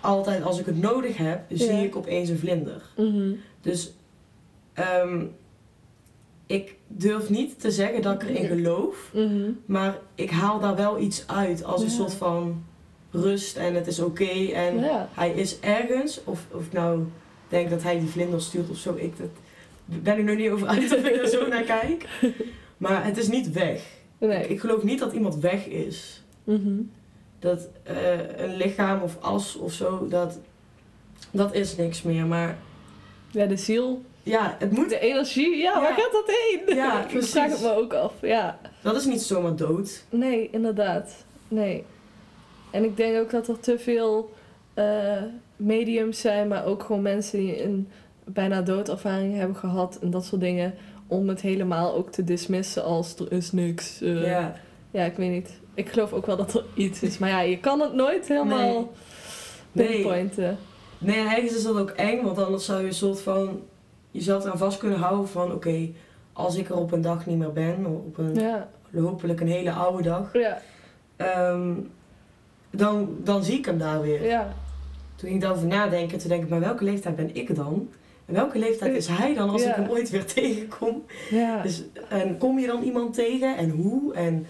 altijd 0.00 0.42
als 0.42 0.58
ik 0.58 0.66
het 0.66 0.80
nodig 0.80 1.16
heb, 1.16 1.40
zie 1.48 1.84
ik 1.84 1.96
opeens 1.96 2.28
een 2.28 2.38
vlinder. 2.38 2.82
Mhm. 2.96 3.32
Dus 3.60 3.92
ehm, 4.72 5.24
ik 6.46 6.74
durf 6.86 7.28
niet 7.30 7.60
te 7.60 7.70
zeggen 7.70 8.02
dat 8.02 8.22
ik 8.22 8.28
erin 8.28 8.46
geloof. 8.46 9.10
Mhm. 9.14 9.50
Maar 9.66 9.98
ik 10.14 10.30
haal 10.30 10.60
daar 10.60 10.76
wel 10.76 10.98
iets 10.98 11.24
uit 11.26 11.64
als 11.64 11.80
een 11.82 11.88
Ja. 11.88 11.92
soort 11.94 12.14
van 12.14 12.62
rust 13.10 13.56
en 13.56 13.74
het 13.74 13.86
is 13.86 13.98
oké. 14.00 14.24
en 14.52 14.78
Ja. 14.78 15.08
hij 15.12 15.30
is 15.30 15.60
ergens, 15.60 16.20
of, 16.24 16.46
of 16.50 16.66
ik 16.66 16.72
nou 16.72 17.02
denk 17.48 17.70
dat 17.70 17.82
hij 17.82 17.98
die 17.98 18.08
vlinder 18.08 18.40
stuurt 18.42 18.70
of 18.70 18.76
zo, 18.76 18.94
ik, 18.96 19.12
dat 19.18 19.28
ben 19.84 20.18
ik 20.18 20.24
nog 20.24 20.36
niet 20.36 20.50
over 20.50 20.66
uit 20.66 20.84
of 20.96 21.04
ik 21.04 21.16
er 21.16 21.28
zo 21.28 21.48
naar 21.48 21.62
kijk. 21.62 22.08
Maar 22.76 23.04
het 23.04 23.16
is 23.16 23.28
niet 23.28 23.52
weg. 23.52 23.82
Nee. 24.18 24.46
Ik 24.48 24.60
geloof 24.60 24.82
niet 24.82 24.98
dat 24.98 25.12
iemand 25.12 25.36
weg 25.36 25.66
is. 25.66 26.22
Mhm. 26.44 26.80
Dat 27.38 27.68
eh, 27.82 28.38
een 28.38 28.56
lichaam 28.56 29.02
of 29.02 29.16
as 29.20 29.56
of 29.56 29.72
zo, 29.72 30.06
dat, 30.08 30.38
dat 31.30 31.54
is 31.54 31.76
niks 31.76 32.02
meer. 32.02 32.26
Maar 32.26 32.58
Ja, 33.30 33.46
de 33.46 33.56
ziel, 33.56 34.02
ja, 34.22 34.56
het 34.58 34.70
moet, 34.72 34.88
de 34.88 34.98
energie, 34.98 35.56
ja, 35.56 35.80
waar 35.80 35.92
gaat 35.94 36.12
dat 36.12 36.24
heen? 36.26 36.76
Ja, 36.76 37.00
ik 37.02 37.08
precies. 37.08 37.30
vraag 37.30 37.50
het 37.50 37.60
me 37.60 37.74
ook 37.76 37.92
af, 37.94 38.12
ja. 38.20 38.58
dat 38.82 38.96
is 38.96 39.04
niet 39.04 39.22
zomaar 39.22 39.56
dood. 39.56 40.04
Nee, 40.10 40.48
inderdaad. 40.52 41.24
Nee. 41.48 41.84
En 42.70 42.84
ik 42.84 42.96
denk 42.96 43.18
ook 43.18 43.30
dat 43.30 43.48
er 43.48 43.60
te 43.60 43.78
veel 43.78 44.32
eh, 44.74 45.22
mediums 45.56 46.20
zijn, 46.20 46.48
maar 46.48 46.64
ook 46.66 46.82
gewoon 46.82 47.02
mensen 47.02 47.38
die 47.38 47.62
een 47.62 47.88
bijna 48.24 48.62
doodervaring 48.62 49.36
hebben 49.36 49.56
gehad 49.56 49.98
en 50.02 50.10
dat 50.10 50.24
soort 50.24 50.40
dingen. 50.40 50.74
Om 51.06 51.28
het 51.28 51.40
helemaal 51.40 51.94
ook 51.94 52.10
te 52.12 52.24
dismissen 52.24 52.84
als 52.84 53.14
er 53.16 53.32
is 53.32 53.52
niks. 53.52 54.00
eh. 54.00 54.26
ja. 54.26 54.54
ja, 54.90 55.04
ik 55.04 55.16
weet 55.16 55.30
niet. 55.30 55.60
Ik 55.74 55.88
geloof 55.88 56.12
ook 56.12 56.26
wel 56.26 56.36
dat 56.36 56.54
er 56.54 56.64
iets 56.74 57.02
is. 57.02 57.18
Maar 57.18 57.28
ja, 57.30 57.40
je 57.40 57.58
kan 57.58 57.80
het 57.80 57.92
nooit 57.94 58.28
helemaal 58.28 58.92
Nee. 59.72 59.86
pinpointen. 59.92 60.58
Nee, 60.98 61.16
en 61.18 61.26
ergens 61.26 61.54
is 61.56 61.62
dat 61.62 61.76
ook 61.76 61.90
eng, 61.90 62.22
want 62.22 62.38
anders 62.38 62.64
zou 62.64 62.80
je 62.80 62.86
een 62.86 62.94
soort 62.94 63.20
van 63.20 63.60
jezelf 64.12 64.44
eraan 64.44 64.58
vast 64.58 64.78
kunnen 64.78 64.98
houden 64.98 65.28
van 65.28 65.52
oké, 65.52 65.88
als 66.32 66.56
ik 66.56 66.68
er 66.68 66.76
op 66.76 66.92
een 66.92 67.00
dag 67.00 67.26
niet 67.26 67.38
meer 67.38 67.52
ben, 67.52 67.86
op 67.86 68.18
een 68.18 68.34
Ja, 68.34 68.68
hopelijk 68.94 69.40
een 69.40 69.48
hele 69.48 69.72
oude 69.72 70.02
dag, 70.02 70.32
ja, 70.32 70.58
ehm, 71.16 71.72
dan, 72.70 73.16
dan 73.18 73.44
zie 73.44 73.58
ik 73.58 73.64
hem 73.64 73.78
daar 73.78 74.00
weer. 74.00 74.24
ja. 74.24 74.52
Toen 75.16 75.30
ging 75.30 75.42
ik 75.42 75.48
daarover 75.48 75.68
nadenken, 75.68 76.18
toen 76.18 76.28
denk 76.28 76.42
ik, 76.42 76.48
maar 76.48 76.60
welke 76.60 76.84
leeftijd 76.84 77.16
ben 77.16 77.34
ik 77.34 77.54
dan? 77.54 77.88
En 78.26 78.34
welke 78.34 78.58
leeftijd 78.58 78.94
is 78.96 79.06
hij 79.06 79.34
dan 79.34 79.50
als 79.50 79.62
ik 79.62 79.74
hem 79.74 79.88
ooit 79.90 80.10
weer 80.10 80.24
tegenkom? 80.34 81.04
Ja. 81.30 81.62
Dus, 81.62 81.82
en 82.08 82.38
kom 82.38 82.58
je 82.58 82.66
dan 82.66 82.82
iemand 82.82 83.14
tegen 83.14 83.56
en 83.56 83.70
hoe? 83.70 84.14
En 84.14 84.46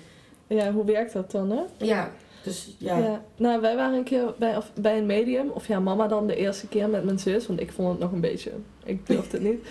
ja, 0.46 0.72
hoe 0.72 0.84
werkt 0.84 1.12
dat 1.12 1.30
dan, 1.30 1.50
hè? 1.50 1.62
ja, 1.76 2.10
dus 2.42 2.74
ja. 2.78 2.98
Ja. 2.98 3.24
Nou, 3.36 3.60
wij 3.60 3.76
waren 3.76 3.98
een 3.98 4.04
keer 4.04 4.34
bij, 4.38 4.56
of, 4.56 4.72
bij 4.74 4.98
een 4.98 5.06
medium. 5.06 5.48
Of 5.48 5.66
ja, 5.66 5.80
mama 5.80 6.06
dan 6.06 6.26
de 6.26 6.36
eerste 6.36 6.68
keer 6.68 6.88
met 6.88 7.04
mijn 7.04 7.18
zus. 7.18 7.46
Want 7.46 7.60
ik 7.60 7.72
vond 7.72 7.88
het 7.88 7.98
nog 7.98 8.12
een 8.12 8.20
beetje... 8.20 8.50
Ik 8.84 9.06
durfde 9.06 9.38
het 9.38 9.46
niet. 9.46 9.66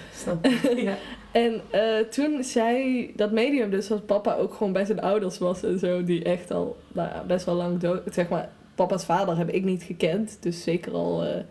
Ja. 0.84 0.98
En 1.32 1.62
eh, 1.70 2.00
toen 2.00 2.44
zei 2.44 3.12
dat 3.16 3.32
medium 3.32 3.70
dus 3.70 3.88
dat 3.88 4.06
papa 4.06 4.36
ook 4.36 4.54
gewoon 4.54 4.74
bij 4.74 4.86
zijn 4.86 5.02
ouders 5.02 5.38
was 5.38 5.64
en 5.64 5.80
zo. 5.80 6.04
Die 6.04 6.24
echt 6.24 6.52
al 6.52 6.78
nou 6.92 7.26
best 7.28 7.46
wel 7.46 7.56
lang 7.56 7.80
dood... 7.80 8.02
Zeg 8.14 8.30
maar, 8.30 8.50
papa's 8.76 9.06
vader 9.06 9.38
heb 9.38 9.50
ik 9.50 9.64
niet 9.64 9.84
gekend. 9.84 10.38
Dus 10.40 10.64
zeker 10.64 10.94
al 10.94 11.24
eh, 11.24 11.42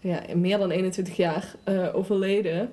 ja, 0.00 0.22
meer 0.34 0.58
dan 0.58 0.70
21 0.70 1.16
jaar 1.16 1.54
eh, 1.64 1.96
overleden. 1.96 2.70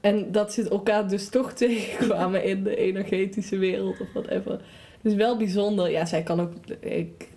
En 0.00 0.32
dat 0.32 0.52
ze 0.52 0.68
elkaar 0.68 1.08
dus 1.08 1.28
toch 1.28 1.52
tegenkwamen 1.62 2.44
in 2.44 2.62
de 2.62 2.76
energetische 2.76 3.58
wereld 3.58 4.00
of 4.00 4.12
whatever. 4.12 4.60
Dus 5.02 5.14
wel 5.14 5.36
bijzonder. 5.36 5.90
Ja, 5.90 6.06
zij 6.06 6.22
kan 6.22 6.40
ook... 6.40 6.52
Ik 6.80 7.28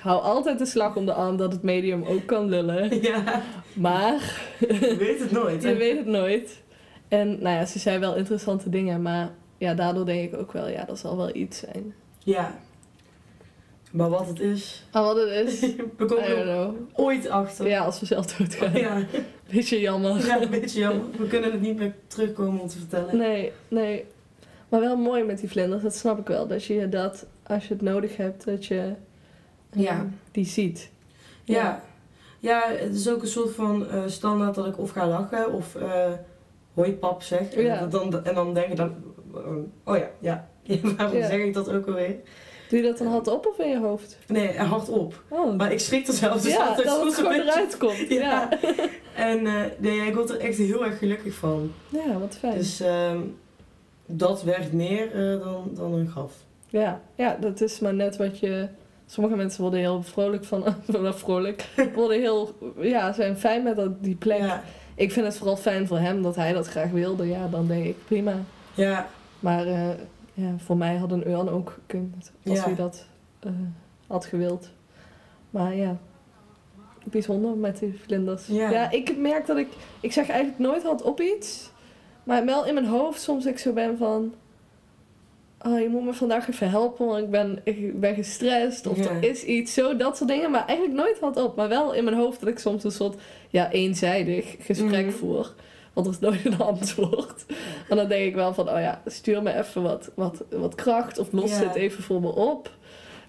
hou 0.00 0.22
altijd 0.22 0.58
de 0.58 0.66
slag 0.66 0.96
om 0.96 1.06
de 1.06 1.12
arm 1.12 1.36
dat 1.36 1.52
het 1.52 1.62
medium 1.62 2.04
ook 2.04 2.26
kan 2.26 2.48
lullen. 2.48 3.02
ja, 3.02 3.42
Maar 3.72 4.40
je 4.58 4.96
weet 4.98 5.20
het 5.20 5.30
nooit. 5.30 5.62
hè? 5.64 5.68
je 5.68 5.76
weet 5.76 5.96
het 5.96 6.06
nooit. 6.06 6.62
En 7.08 7.28
nou 7.28 7.56
ja, 7.56 7.64
ze 7.64 7.78
zei 7.78 7.98
wel 7.98 8.16
interessante 8.16 8.68
dingen, 8.68 9.02
maar 9.02 9.30
ja, 9.58 9.74
daardoor 9.74 10.04
denk 10.06 10.32
ik 10.32 10.40
ook 10.40 10.52
wel, 10.52 10.68
ja, 10.68 10.84
dat 10.84 10.98
zal 10.98 11.16
wel 11.16 11.34
iets 11.34 11.58
zijn. 11.58 11.94
Ja. 12.18 12.58
Maar 13.92 14.08
wat 14.08 14.26
het 14.26 14.40
is, 14.40 14.84
Maar 14.92 15.02
wat 15.02 15.16
het 15.16 15.28
is, 15.28 15.60
we 15.98 16.04
komen 16.04 16.88
ooit 16.92 17.28
achter. 17.28 17.68
Ja, 17.68 17.84
als 17.84 18.00
we 18.00 18.06
zelf 18.06 18.26
doodgaan. 18.26 18.72
Ja. 18.72 19.02
Beetje 19.50 19.80
jammer. 19.80 20.26
ja, 20.26 20.42
een 20.42 20.50
beetje 20.50 20.80
jammer. 20.80 21.04
We 21.18 21.26
kunnen 21.26 21.52
het 21.52 21.60
niet 21.60 21.78
meer 21.78 21.94
terugkomen 22.06 22.60
om 22.60 22.68
te 22.68 22.78
vertellen. 22.78 23.16
Nee, 23.16 23.52
nee. 23.68 24.04
Maar 24.72 24.80
wel 24.80 24.96
mooi 24.96 25.24
met 25.24 25.38
die 25.40 25.48
vlinders, 25.48 25.82
dat 25.82 25.94
snap 25.94 26.18
ik 26.18 26.26
wel. 26.26 26.46
Dat 26.46 26.64
je 26.64 26.88
dat, 26.88 27.26
als 27.46 27.68
je 27.68 27.74
het 27.74 27.82
nodig 27.82 28.16
hebt, 28.16 28.44
dat 28.44 28.66
je 28.66 28.92
eh, 29.70 29.82
Ja. 29.82 30.06
die 30.30 30.44
ziet. 30.44 30.90
Ja. 31.44 31.82
ja, 32.38 32.62
het 32.68 32.94
is 32.94 33.08
ook 33.10 33.22
een 33.22 33.28
soort 33.28 33.54
van 33.54 33.88
eh, 33.88 34.02
standaard 34.06 34.54
dat 34.54 34.66
ik 34.66 34.78
of 34.78 34.90
ga 34.90 35.06
lachen 35.08 35.52
of 35.52 35.74
eh 35.74 36.10
hoi 36.74 36.92
pap 36.92 37.22
zeg. 37.22 37.52
En, 37.54 37.62
Ja. 37.62 37.86
dan, 37.86 38.24
en 38.24 38.34
dan 38.34 38.54
denk 38.54 38.66
ik 38.66 38.76
dan, 38.76 38.94
oh 39.84 39.96
ja, 39.96 40.10
ja. 40.18 40.48
Waarom 40.96 41.22
zeg 41.22 41.38
ik 41.40 41.54
dat 41.54 41.70
ook 41.72 41.86
alweer? 41.86 42.16
Doe 42.68 42.80
je 42.80 42.86
dat 42.86 42.98
dan 42.98 43.06
hard 43.06 43.28
op 43.28 43.46
of 43.46 43.58
in 43.58 43.68
je 43.68 43.78
hoofd? 43.78 44.18
Nee, 44.26 44.56
hardop. 44.58 45.22
Oh, 45.28 45.56
Maar 45.56 45.72
ik 45.72 45.80
schrik 45.80 46.06
er 46.06 46.12
zelf 46.14 46.42
dus 46.42 46.52
ja, 46.52 46.66
altijd 46.66 46.86
dat 46.86 47.04
het 47.04 47.14
gewoon 47.14 47.32
beetje- 47.32 47.50
eruit 47.50 47.76
komt. 47.76 47.98
Ja. 48.08 48.18
Ja, 48.18 48.48
En 49.16 49.46
eh, 49.46 49.54
nee, 49.78 50.00
ik 50.06 50.14
word 50.14 50.30
er 50.30 50.38
echt 50.40 50.56
heel 50.58 50.84
erg 50.84 50.98
gelukkig 50.98 51.34
van. 51.34 51.72
ja 51.88 52.18
wat 52.18 52.36
fijn. 52.38 52.58
Dus 52.58 52.80
ehm, 52.80 53.18
dat 54.16 54.42
werkt 54.42 54.72
meer 54.72 55.12
eh, 55.12 55.40
dan, 55.44 55.70
dan 55.74 55.92
een 55.94 56.08
graf. 56.08 56.32
Ja, 56.68 57.00
ja, 57.14 57.36
dat 57.40 57.60
is 57.60 57.78
maar 57.80 57.94
net 57.94 58.16
wat 58.16 58.38
je. 58.38 58.68
Sommige 59.06 59.36
mensen 59.36 59.62
worden 59.62 59.80
heel 59.80 60.02
vrolijk 60.02 60.44
van. 60.44 60.64
vrolijk. 61.14 61.68
Worden 61.94 62.20
heel. 62.20 62.54
Ja, 62.80 63.12
zijn 63.12 63.36
fijn 63.36 63.62
met 63.62 63.76
dat, 63.76 64.02
die 64.04 64.14
plek. 64.14 64.38
Ja, 64.38 64.62
Ik 64.94 65.12
vind 65.12 65.26
het 65.26 65.36
vooral 65.36 65.56
fijn 65.56 65.86
voor 65.86 65.98
hem 65.98 66.22
dat 66.22 66.36
hij 66.36 66.52
dat 66.52 66.66
graag 66.68 66.90
wilde. 66.90 67.28
Ja, 67.28 67.48
dan 67.48 67.66
denk 67.66 67.84
ik 67.84 67.96
prima. 68.04 68.34
ja, 68.74 69.06
Maar 69.40 69.66
eh, 69.66 69.88
ja, 70.34 70.54
voor 70.58 70.76
mij 70.76 70.96
had 70.96 71.12
een 71.12 71.28
urn 71.30 71.48
ook 71.48 71.70
gekund. 71.70 72.32
Als 72.46 72.58
Ja. 72.58 72.64
hij 72.64 72.74
dat 72.74 73.06
eh, 73.40 73.52
had 74.06 74.24
gewild. 74.24 74.70
Maar 75.50 75.74
ja. 75.74 75.96
Bijzonder 77.04 77.56
met 77.56 77.78
die 77.78 78.00
vlinders. 78.04 78.46
Ja. 78.46 78.90
ik 78.90 79.16
merk 79.16 79.46
dat 79.46 79.56
ik. 79.56 79.68
Ik 80.00 80.12
zeg 80.12 80.28
eigenlijk 80.28 80.58
nooit 80.58 80.82
hard 80.82 81.02
op 81.02 81.20
iets. 81.20 81.70
Maar 82.24 82.44
wel 82.44 82.66
in 82.66 82.74
mijn 82.74 82.86
hoofd 82.86 83.20
soms 83.20 83.46
ik 83.46 83.58
zo 83.58 83.72
ben 83.72 83.96
van. 83.98 84.34
Oh, 85.66 85.80
je 85.80 85.88
moet 85.88 86.04
me 86.04 86.12
vandaag 86.12 86.48
even 86.48 86.70
helpen, 86.70 87.06
want 87.06 87.22
ik 87.22 87.30
ben, 87.30 87.60
ik 87.64 88.00
ben 88.00 88.14
gestrest. 88.14 88.86
Of 88.86 88.98
Ja. 88.98 89.10
er 89.10 89.24
is 89.30 89.44
iets, 89.44 89.74
zo, 89.74 89.96
dat 89.96 90.16
soort 90.16 90.30
dingen. 90.30 90.50
Maar 90.50 90.66
eigenlijk 90.66 90.98
nooit 90.98 91.20
hard 91.20 91.36
op. 91.36 91.56
Maar 91.56 91.68
wel 91.68 91.92
in 91.92 92.04
mijn 92.04 92.16
hoofd 92.16 92.40
dat 92.40 92.48
ik 92.48 92.58
soms 92.58 92.84
een 92.84 92.90
soort 92.90 93.20
ja, 93.48 93.70
eenzijdig 93.70 94.56
gesprek 94.60 95.06
Mhm. 95.06 95.14
voer. 95.14 95.54
Want 95.92 96.06
er 96.06 96.12
is 96.12 96.18
nooit 96.18 96.44
een 96.44 96.58
antwoord. 96.58 97.44
En 97.88 97.96
dan 97.96 98.08
denk 98.08 98.24
ik 98.26 98.34
wel 98.34 98.54
van, 98.54 98.68
oh 98.70 98.80
ja, 98.80 99.02
stuur 99.06 99.42
me 99.42 99.54
even 99.58 99.82
wat, 99.82 100.10
wat, 100.14 100.44
wat 100.50 100.74
kracht. 100.74 101.18
Of 101.18 101.32
los 101.32 101.50
Ja. 101.58 101.66
het 101.66 101.74
even 101.74 102.02
voor 102.02 102.20
me 102.20 102.34
op. 102.34 102.70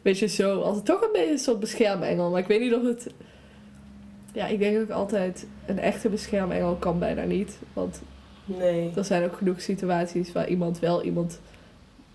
Weet 0.01 0.19
je, 0.19 0.27
zo. 0.27 0.61
Als 0.61 0.75
het 0.75 0.85
toch 0.85 1.01
een 1.01 1.09
beetje 1.13 1.31
een 1.31 1.37
soort 1.37 1.59
beschermengel. 1.59 2.29
Maar 2.29 2.39
ik 2.39 2.47
weet 2.47 2.59
niet 2.61 2.73
of 2.73 2.83
het... 2.83 3.07
Ja, 4.33 4.45
ik 4.47 4.59
denk 4.59 4.81
ook 4.81 4.89
altijd, 4.89 5.47
een 5.65 5.79
echte 5.79 6.09
beschermengel 6.09 6.75
kan 6.75 6.99
bijna 6.99 7.23
niet. 7.23 7.57
Want 7.73 8.01
nee, 8.45 8.91
er 8.95 9.05
zijn 9.05 9.23
ook 9.23 9.37
genoeg 9.37 9.61
situaties 9.61 10.31
waar 10.31 10.47
iemand 10.47 10.79
wel 10.79 11.03
iemand... 11.03 11.39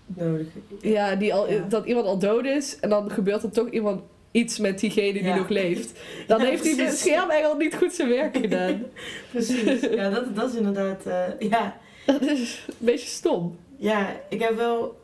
nodig. 0.05 0.47
Ja, 0.81 1.15
die 1.15 1.33
al, 1.33 1.51
Ja. 1.51 1.65
dat 1.69 1.85
iemand 1.85 2.05
al 2.05 2.19
dood 2.19 2.45
is. 2.45 2.79
En 2.79 2.89
dan 2.89 3.11
gebeurt 3.11 3.43
er 3.43 3.51
toch 3.51 3.69
iemand 3.69 4.01
iets 4.31 4.59
met 4.59 4.79
diegene 4.79 5.13
die 5.13 5.23
Ja. 5.23 5.35
nog 5.35 5.49
leeft. 5.49 5.99
Dan 6.27 6.39
Ja, 6.41 6.45
heeft 6.45 6.63
die 6.63 6.75
precies. 6.75 6.91
beschermengel 7.03 7.55
niet 7.55 7.75
goed 7.75 7.93
zijn 7.93 8.09
werk 8.09 8.37
gedaan. 8.37 8.83
Precies. 9.31 9.79
Ja, 9.81 10.09
dat, 10.09 10.35
dat 10.35 10.49
is 10.51 10.55
inderdaad... 10.57 11.05
eh, 11.05 11.49
ja. 11.49 11.77
Dat 12.05 12.21
is 12.21 12.65
een 12.67 12.73
beetje 12.77 13.07
stom. 13.07 13.57
ja, 13.77 14.07
ik 14.29 14.41
heb 14.41 14.55
wel... 14.55 14.97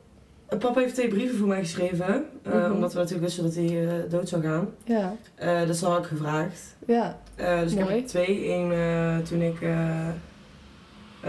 Papa 0.59 0.79
heeft 0.79 0.93
twee 0.93 1.07
brieven 1.07 1.37
voor 1.37 1.47
mij 1.47 1.59
geschreven. 1.59 2.25
eh, 2.43 2.53
Mhm. 2.53 2.71
Omdat 2.71 2.93
we 2.93 2.99
natuurlijk 2.99 3.25
wisten 3.25 3.43
dat 3.43 3.55
hij 3.55 3.87
eh, 3.87 4.09
dood 4.09 4.29
zou 4.29 4.41
gaan. 4.43 4.69
Ja, 4.83 5.15
dus 5.65 5.79
dat 5.79 5.89
had 5.89 5.99
ik 5.99 6.05
gevraagd. 6.05 6.75
ja. 6.87 7.19
Dus 7.63 7.71
ik 7.71 7.77
heb 7.77 7.89
er 7.89 8.05
twee. 8.05 8.49
Eén 8.49 8.71
toen 9.23 9.41
ik 9.41 9.57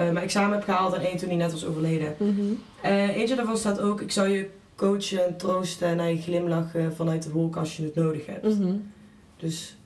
mijn 0.03 0.17
examen 0.17 0.53
heb 0.57 0.63
gehaald 0.65 0.95
en 0.95 1.01
één 1.01 1.17
toen 1.17 1.29
hij 1.29 1.37
net 1.37 1.53
was 1.53 1.67
overleden. 1.67 2.15
Mhm. 2.19 2.41
Eh, 2.83 3.17
eentje 3.17 3.35
daarvan 3.37 3.57
staat 3.57 3.81
ook, 3.81 4.01
ik 4.01 4.11
zou 4.11 4.29
je 4.29 4.49
coachen 4.77 5.27
en 5.27 5.37
troosten 5.37 5.89
en 5.89 5.97
naar 5.97 6.11
je 6.11 6.23
glimlachen 6.23 6.95
vanuit 6.95 7.23
de 7.23 7.31
wolk 7.31 7.57
als 7.57 7.77
je 7.77 7.83
het 7.83 7.95
nodig 7.95 8.27
hebt. 8.27 8.59
Mhm. 8.59 8.73
Dus 9.37 9.77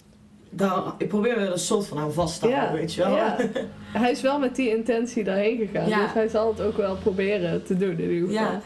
daar, 0.50 0.82
ik 0.98 1.08
probeer 1.08 1.36
er 1.38 1.52
een 1.52 1.58
soort 1.58 1.86
van 1.86 1.98
aan 1.98 2.12
vast 2.12 2.40
te 2.40 2.50
houden, 2.52 2.74
weet 2.80 2.94
je 2.94 3.00
wel. 3.02 3.16
Ja. 3.16 3.36
Hij 3.92 4.10
is 4.10 4.20
wel 4.20 4.38
met 4.38 4.56
die 4.56 4.76
intentie 4.76 5.24
daarheen 5.24 5.56
gegaan. 5.56 5.88
Ja. 5.88 6.02
Dus 6.02 6.12
hij 6.12 6.28
zal 6.28 6.48
het 6.48 6.60
ook 6.60 6.76
wel 6.76 6.96
proberen 6.96 7.64
te 7.64 7.76
doen 7.76 7.90
in 7.98 8.10
ieder 8.10 8.28
geval. 8.28 8.44
Ja. 8.44 8.60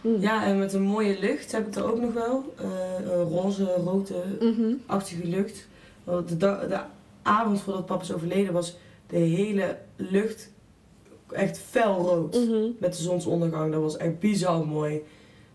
Mm. 0.00 0.16
Ja, 0.20 0.44
en 0.44 0.58
met 0.58 0.72
een 0.72 0.82
mooie 0.82 1.16
lucht 1.20 1.52
heb 1.52 1.66
ik 1.66 1.74
er 1.74 1.84
ook 1.92 2.00
nog 2.00 2.12
wel. 2.12 2.54
Eh, 2.58 2.66
een 3.06 3.22
roze, 3.22 3.64
rode-achtige 3.84 5.26
Mhm. 5.26 5.30
lucht. 5.36 5.68
Want 6.04 6.28
de, 6.28 6.36
da- 6.36 6.66
de 6.66 6.78
avond 7.22 7.60
voordat 7.60 7.86
papa 7.86 8.02
is 8.02 8.12
overleden 8.12 8.52
was 8.52 8.76
de 9.06 9.16
hele 9.18 9.76
lucht 9.96 10.50
echt 11.32 11.58
felrood. 11.58 12.34
Mhm. 12.34 12.66
Met 12.78 12.96
de 12.96 13.02
zonsondergang. 13.02 13.72
Dat 13.72 13.82
was 13.82 13.96
echt 13.96 14.18
bizar 14.18 14.66
mooi. 14.66 15.02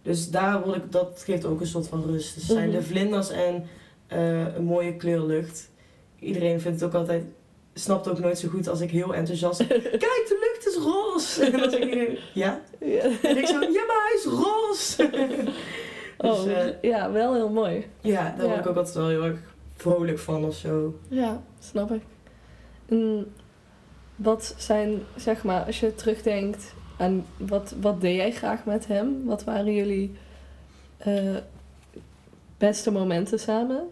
Dus 0.01 0.29
daar 0.29 0.63
word 0.63 0.75
ik, 0.75 0.91
dat 0.91 1.21
geeft 1.25 1.45
ook 1.45 1.59
een 1.59 1.67
soort 1.67 1.87
van 1.87 2.03
rust. 2.05 2.35
Dus 2.35 2.45
zijn 2.45 2.69
Mhm. 2.69 2.77
de 2.77 2.83
vlinders 2.83 3.29
en 3.29 3.65
eh, 4.07 4.55
een 4.55 4.63
mooie 4.63 4.95
kleurlucht. 4.95 5.69
Iedereen 6.19 6.61
vindt 6.61 6.79
het 6.81 6.89
ook 6.89 6.95
altijd, 6.99 7.23
snapt 7.73 8.07
ook 8.09 8.19
nooit 8.19 8.39
zo 8.39 8.47
goed 8.49 8.67
als 8.67 8.79
ik 8.81 8.91
heel 8.91 9.15
enthousiast. 9.15 9.57
Kijk, 9.67 10.25
de 10.27 10.37
lucht 10.53 10.67
is 10.67 10.83
roze! 10.83 11.43
En 11.45 11.51
dan 11.59 11.69
zeg 11.71 11.79
iedereen, 11.79 12.17
ja? 12.33 12.61
Ja. 12.79 13.01
En 13.21 13.37
ik 13.37 13.45
zo, 13.47 13.59
ja, 13.59 13.83
maar 13.87 14.01
hij 14.07 14.15
is 14.17 14.25
roze! 14.25 15.09
dus 16.17 16.29
Oh, 16.39 16.51
eh, 16.51 16.67
ja, 16.81 17.11
wel 17.11 17.33
heel 17.33 17.49
mooi. 17.49 17.85
ja, 18.01 18.35
daar 18.37 18.47
word 18.47 18.59
ik 18.59 18.67
ook 18.67 18.75
altijd 18.75 18.95
wel 18.95 19.07
heel 19.07 19.23
erg 19.23 19.39
vrolijk 19.75 20.19
van 20.19 20.45
of 20.45 20.55
zo. 20.55 20.95
Ja, 21.07 21.43
snap 21.59 21.91
ik. 21.91 22.01
En 22.89 23.33
wat 24.15 24.55
zijn, 24.57 24.99
zeg 25.15 25.43
maar, 25.43 25.63
als 25.63 25.79
je 25.79 25.95
terugdenkt 25.95 26.73
aan 26.97 27.25
wat, 27.37 27.75
wat 27.81 28.01
deed 28.01 28.15
jij 28.15 28.31
graag 28.31 28.65
met 28.65 28.87
hem? 28.87 29.25
Wat 29.25 29.43
waren 29.43 29.73
jullie 29.73 30.11
eh, 30.97 31.35
beste 32.57 32.91
momenten 32.91 33.39
samen? 33.39 33.87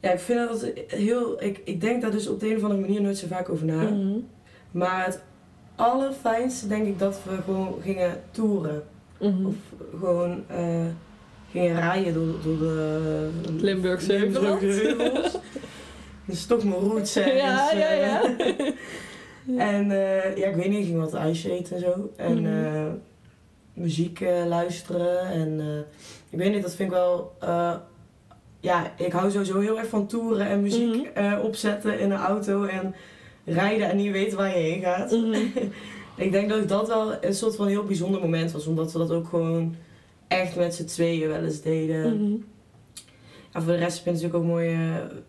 Ja, 0.00 0.12
ik 0.12 0.18
vind 0.18 0.48
dat 0.48 0.72
heel. 0.86 1.42
Ik, 1.42 1.60
ik 1.64 1.80
denk 1.80 2.02
daar 2.02 2.10
dus 2.10 2.28
op 2.28 2.40
de 2.40 2.50
een 2.50 2.56
of 2.56 2.62
andere 2.62 2.80
manier 2.80 3.02
nooit 3.02 3.18
zo 3.18 3.26
vaak 3.26 3.48
over 3.48 3.66
na. 3.66 3.82
Mhm. 3.82 4.18
Maar 4.70 5.04
het 5.04 5.20
allerfijnste 5.76 6.66
denk 6.66 6.86
ik 6.86 6.98
dat 6.98 7.20
we 7.24 7.42
gewoon 7.44 7.74
gingen 7.82 8.22
toeren. 8.30 8.82
Mhm. 9.20 9.46
Of 9.46 9.54
gewoon 9.98 10.44
eh, 10.46 10.86
gingen 11.50 11.74
rijden 11.74 12.14
door, 12.14 12.34
door 12.42 12.58
de 12.58 13.30
Limburgse 13.60 14.12
Limburgse 14.12 14.12
heuvels. 14.12 14.98
heuvels. 14.98 15.38
Dus 16.24 16.46
toch 16.46 16.64
mijn 16.64 16.80
roots 16.80 17.12
zijn. 17.12 17.36
Ja, 17.36 17.70
dus, 17.70 17.78
ja, 17.78 17.88
eh, 17.88 18.00
ja. 18.00 18.34
en 19.46 19.90
eh, 19.90 20.36
ja, 20.36 20.46
ik 20.46 20.54
weet 20.54 20.68
niet, 20.68 20.78
ik 20.78 20.84
ging 20.86 20.98
wat 20.98 21.14
ijsje 21.14 21.50
eten 21.52 21.76
en 21.76 21.82
zo. 21.82 22.10
En 22.16 22.40
Mhm. 22.42 22.46
eh, 22.64 22.86
muziek 23.72 24.20
eh, 24.20 24.46
luisteren. 24.46 25.20
En 25.20 25.60
ik 26.30 26.38
weet 26.38 26.52
niet, 26.52 26.62
dat 26.62 26.74
vind 26.74 26.88
ik 26.90 26.94
wel... 26.96 27.32
ja, 28.60 28.92
ik 28.98 29.12
hou 29.12 29.30
sowieso 29.30 29.60
heel 29.60 29.78
erg 29.78 29.88
van 29.88 30.06
toeren 30.06 30.46
en 30.46 30.62
muziek 30.62 31.10
Mhm. 31.14 31.40
opzetten 31.40 31.98
in 32.00 32.10
een 32.10 32.18
auto. 32.18 32.64
En 32.64 32.94
rijden 33.44 33.90
en 33.90 33.96
niet 33.96 34.12
weten 34.12 34.36
waar 34.38 34.48
je 34.58 34.62
heen 34.62 34.80
gaat. 34.82 35.10
Mhm. 35.10 35.36
Ik 36.16 36.32
denk 36.32 36.48
dat 36.48 36.68
dat 36.68 36.88
wel 36.88 37.24
een 37.24 37.34
soort 37.34 37.56
van 37.56 37.66
heel 37.66 37.84
bijzonder 37.84 38.20
moment 38.20 38.52
was. 38.52 38.66
Omdat 38.66 38.92
we 38.92 38.98
dat 38.98 39.10
ook 39.10 39.28
gewoon 39.28 39.74
echt 40.28 40.56
met 40.56 40.74
z'n 40.74 40.84
tweeën 40.84 41.28
wel 41.28 41.44
eens 41.44 41.60
deden. 41.62 42.04
En 43.52 43.62
voor 43.62 43.72
de 43.72 43.78
rest 43.78 44.00
vind 44.02 44.16
ik 44.16 44.22
natuurlijk 44.22 44.44
ook 44.44 44.50
mooi... 44.50 44.68
eh, 44.74 44.78
we 45.06 45.22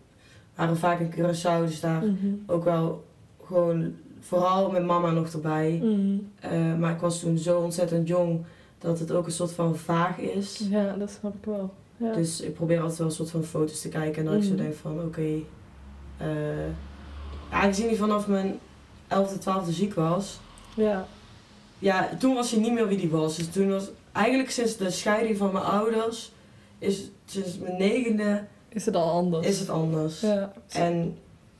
waren 0.54 0.76
vaak 0.76 1.00
in 1.00 1.12
Curaçao, 1.12 1.66
dus 1.66 1.80
daar 1.80 2.02
ook 2.46 2.64
wel 2.64 3.04
gewoon... 3.46 3.94
Vooral 4.20 4.70
met 4.70 4.84
mama 4.84 5.10
nog 5.10 5.28
erbij. 5.32 5.80
Mhm. 5.82 6.16
Eh, 6.40 6.74
maar 6.78 6.92
ik 6.94 7.00
was 7.00 7.20
toen 7.20 7.38
zo 7.38 7.60
ontzettend 7.60 8.08
jong 8.08 8.44
dat 8.78 8.98
het 8.98 9.12
ook 9.12 9.26
een 9.26 9.32
soort 9.32 9.52
van 9.52 9.76
vaag 9.76 10.18
is. 10.18 10.60
Ja, 10.70 10.92
dat 10.98 11.10
snap 11.10 11.34
ik 11.34 11.44
wel. 11.44 11.70
Ja. 11.96 12.12
Dus 12.12 12.40
ik 12.40 12.54
probeer 12.54 12.80
altijd 12.80 12.98
wel 12.98 13.06
een 13.06 13.12
soort 13.12 13.30
van 13.30 13.44
foto's 13.44 13.80
te 13.80 13.88
kijken. 13.88 14.18
En 14.22 14.24
dat 14.24 14.34
ik 14.34 14.42
zo 14.42 14.52
Mhm. 14.54 14.62
denk 14.62 14.74
van 14.74 15.00
oké. 15.00 15.20
eh, 16.16 16.66
ja, 17.50 17.60
aangezien 17.60 17.86
hij 17.86 17.96
vanaf 17.96 18.26
mijn 18.26 18.58
11e, 19.08 19.38
12e 19.38 19.72
ziek 19.72 19.94
was. 19.94 20.38
ja. 20.76 21.06
Ja, 21.80 22.08
toen 22.18 22.34
was 22.34 22.50
hij 22.50 22.60
niet 22.60 22.72
meer 22.72 22.88
wie 22.88 22.98
hij 22.98 23.08
was. 23.08 23.36
Dus 23.36 23.48
toen 23.48 23.68
was 23.70 23.90
eigenlijk 24.12 24.50
sinds 24.50 24.76
de 24.76 24.90
scheiding 24.90 25.36
van 25.36 25.52
mijn 25.52 25.64
ouders. 25.64 26.32
Is 26.78 27.10
sinds 27.24 27.58
mijn 27.58 27.76
negende 27.76 28.44
Is 28.68 28.86
het 28.86 28.94
al 28.96 29.10
anders? 29.10 29.46
is 29.46 29.58
het 29.60 29.68
anders. 29.70 30.20
Ja. 30.20 30.52
En 30.68 31.16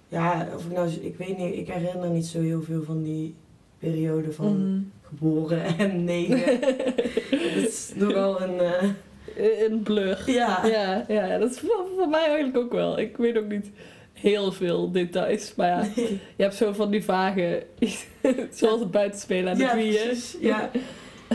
ja, 0.09 0.49
of 0.57 0.65
ik 0.65 0.73
nou, 0.73 0.89
ik 1.01 1.17
weet 1.17 1.39
niet, 1.39 1.55
ik 1.55 1.69
herinner 1.69 2.11
niet 2.11 2.27
zo 2.27 2.41
heel 2.41 2.63
veel 2.63 2.83
van 2.83 3.03
die 3.03 3.35
periode 3.79 4.33
van 4.33 4.71
Mhm. 4.73 4.81
geboren 5.09 5.65
en 5.79 6.05
negen. 6.05 6.39
Het 7.31 7.69
is 7.69 7.93
nogal 7.95 8.43
een. 8.43 8.61
eh, 8.61 8.89
Een 9.69 9.83
blur. 9.83 10.23
ja. 10.27 10.67
Ja, 10.67 11.05
ja, 11.09 11.39
dat 11.39 11.51
is 11.51 11.59
voor, 11.59 11.87
voor 11.97 12.09
mij 12.09 12.25
eigenlijk 12.27 12.57
ook 12.57 12.73
wel. 12.73 12.99
Ik 12.99 13.17
weet 13.17 13.39
ook 13.39 13.49
niet 13.49 13.71
heel 14.13 14.53
veel 14.53 14.91
details. 14.93 15.55
Maar 15.57 15.69
ja, 15.69 15.87
je 16.37 16.43
hebt 16.43 16.55
zo 16.55 16.73
van 16.73 16.91
die 16.91 17.05
vage... 17.05 17.67
zoals 18.51 18.81
het 18.81 18.91
buitenspelen 18.91 19.53
aan 19.53 19.59
de 19.59 19.67
precies. 19.67 20.37
Ja. 20.41 20.71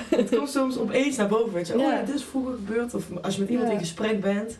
Het 0.10 0.36
komt 0.36 0.50
soms 0.50 0.78
opeens 0.78 1.18
naar 1.18 1.28
boven. 1.28 1.54
Weet 1.54 1.68
je. 1.68 1.74
Oh 1.74 1.80
ja, 1.80 2.02
dit 2.04 2.16
is 2.16 2.24
vroeger 2.24 2.54
gebeurd. 2.54 2.94
Of 2.94 3.06
als 3.22 3.36
je 3.36 3.42
met 3.42 3.50
iemand 3.50 3.68
Ja. 3.68 3.74
in 3.74 3.80
gesprek 3.80 4.22
bent. 4.22 4.58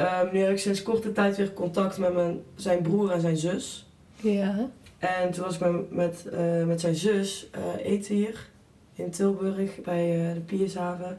Ehm, 0.00 0.26
nu 0.32 0.38
heb 0.40 0.50
ik 0.50 0.58
sinds 0.58 0.82
korte 0.82 1.12
tijd 1.12 1.36
weer 1.36 1.52
contact 1.52 1.98
met 1.98 2.14
mijn, 2.14 2.40
zijn 2.54 2.82
broer 2.82 3.10
en 3.10 3.20
zijn 3.20 3.36
zus. 3.36 3.86
Ja. 4.16 4.68
En 4.98 5.30
toen 5.30 5.44
was 5.44 5.54
ik 5.54 5.60
met, 5.60 5.92
met, 5.92 6.26
eh, 6.32 6.64
met 6.64 6.80
zijn 6.80 6.94
zus 6.94 7.48
eh, 7.50 7.92
eten 7.92 8.14
hier 8.14 8.48
in 8.94 9.10
Tilburg 9.10 9.80
bij 9.80 10.28
eh, 10.28 10.34
de 10.34 10.40
Piershaven. 10.40 11.18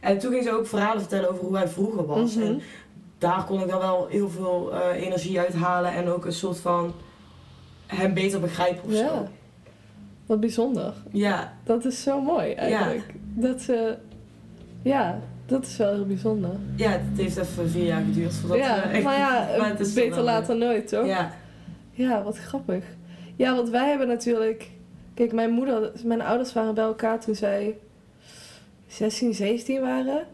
En 0.00 0.18
toen 0.18 0.30
ging 0.30 0.44
ze 0.44 0.52
ook 0.52 0.66
verhalen 0.66 1.00
vertellen 1.00 1.30
over 1.30 1.44
hoe 1.44 1.56
hij 1.56 1.68
vroeger 1.68 2.06
was. 2.06 2.34
Mhm. 2.34 2.46
En 2.46 2.60
daar 3.18 3.44
kon 3.44 3.60
ik 3.60 3.68
dan 3.68 3.78
wel 3.78 4.06
heel 4.06 4.28
veel 4.30 4.72
energie 4.92 5.40
uit 5.40 5.54
halen 5.54 5.92
en 5.92 6.08
ook 6.08 6.24
een 6.24 6.32
soort 6.32 6.58
van 6.58 6.92
hem 7.86 8.14
beter 8.14 8.40
begrijpen 8.40 8.84
of 8.84 8.92
Ja. 8.92 9.08
zo. 9.08 9.28
Wat 10.26 10.40
bijzonder. 10.40 10.92
Ja, 11.10 11.56
Dat 11.64 11.84
is 11.84 12.02
zo 12.02 12.20
mooi 12.20 12.52
eigenlijk. 12.52 13.14
Dat 13.34 13.60
ze... 13.60 13.96
Ja, 14.82 15.20
dat 15.50 15.66
is 15.66 15.76
wel 15.76 15.94
heel 15.94 16.06
bijzonder. 16.06 16.50
ja, 16.76 16.90
het 16.90 17.00
heeft 17.16 17.36
even 17.36 17.70
vier 17.70 17.84
jaar 17.84 18.02
geduurd 18.02 18.34
voordat 18.34 18.58
ja, 18.58 18.74
we 18.74 18.80
echt... 18.80 19.04
maar 19.04 19.18
ja, 19.18 19.48
maar 19.58 19.68
het 19.68 19.80
is 19.80 19.92
beter 19.92 20.14
wel- 20.14 20.24
later 20.24 20.46
dan 20.46 20.58
nooit, 20.58 20.88
toch? 20.88 21.06
Ja, 21.06 21.32
Ja, 21.90 22.22
wat 22.22 22.38
grappig. 22.38 22.84
Ja, 23.36 23.54
want 23.54 23.68
wij 23.68 23.88
hebben 23.88 24.08
natuurlijk... 24.08 24.70
Kijk, 25.14 25.32
mijn 25.32 25.50
moeder, 25.50 25.92
mijn 26.04 26.20
ouders 26.20 26.52
waren 26.52 26.74
bij 26.74 26.84
elkaar 26.84 27.20
toen 27.20 27.34
zij 27.34 27.76
16, 28.86 29.34
17 29.34 29.80
waren. 29.80 30.26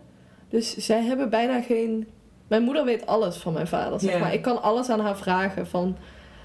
Dus 0.48 0.76
zij 0.76 1.02
hebben 1.02 1.30
bijna 1.30 1.60
geen... 1.60 2.06
Mijn 2.46 2.62
moeder 2.62 2.84
weet 2.84 3.06
alles 3.06 3.36
van 3.36 3.52
mijn 3.52 3.66
vader, 3.66 4.00
zeg 4.00 4.20
maar. 4.20 4.34
Ik 4.34 4.42
kan 4.42 4.62
alles 4.62 4.88
aan 4.88 5.00
haar 5.00 5.16
vragen 5.16 5.66
van... 5.66 5.96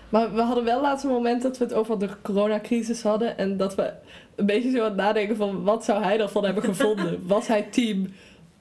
Maar 0.10 0.34
we 0.34 0.42
hadden 0.42 0.64
wel 0.64 0.82
laatst 0.82 1.04
een 1.04 1.12
moment 1.12 1.42
dat 1.42 1.58
we 1.58 1.64
het 1.64 1.74
over 1.74 2.00
de 2.00 2.10
coronacrisis 2.22 3.02
hadden. 3.04 3.38
En 3.38 3.58
dat 3.58 3.76
we 3.76 3.94
een 4.36 4.46
beetje 4.46 4.72
zo 4.72 4.78
aan 4.78 4.84
het 4.84 4.96
nadenken 4.96 5.36
van... 5.36 5.64
Wat 5.64 5.86
zou 5.86 6.04
hij 6.04 6.20
ervan 6.20 6.46
hebben 6.46 6.64
gevonden? 6.64 7.20
Was 7.28 7.48
hij 7.48 7.62
team? 7.62 8.08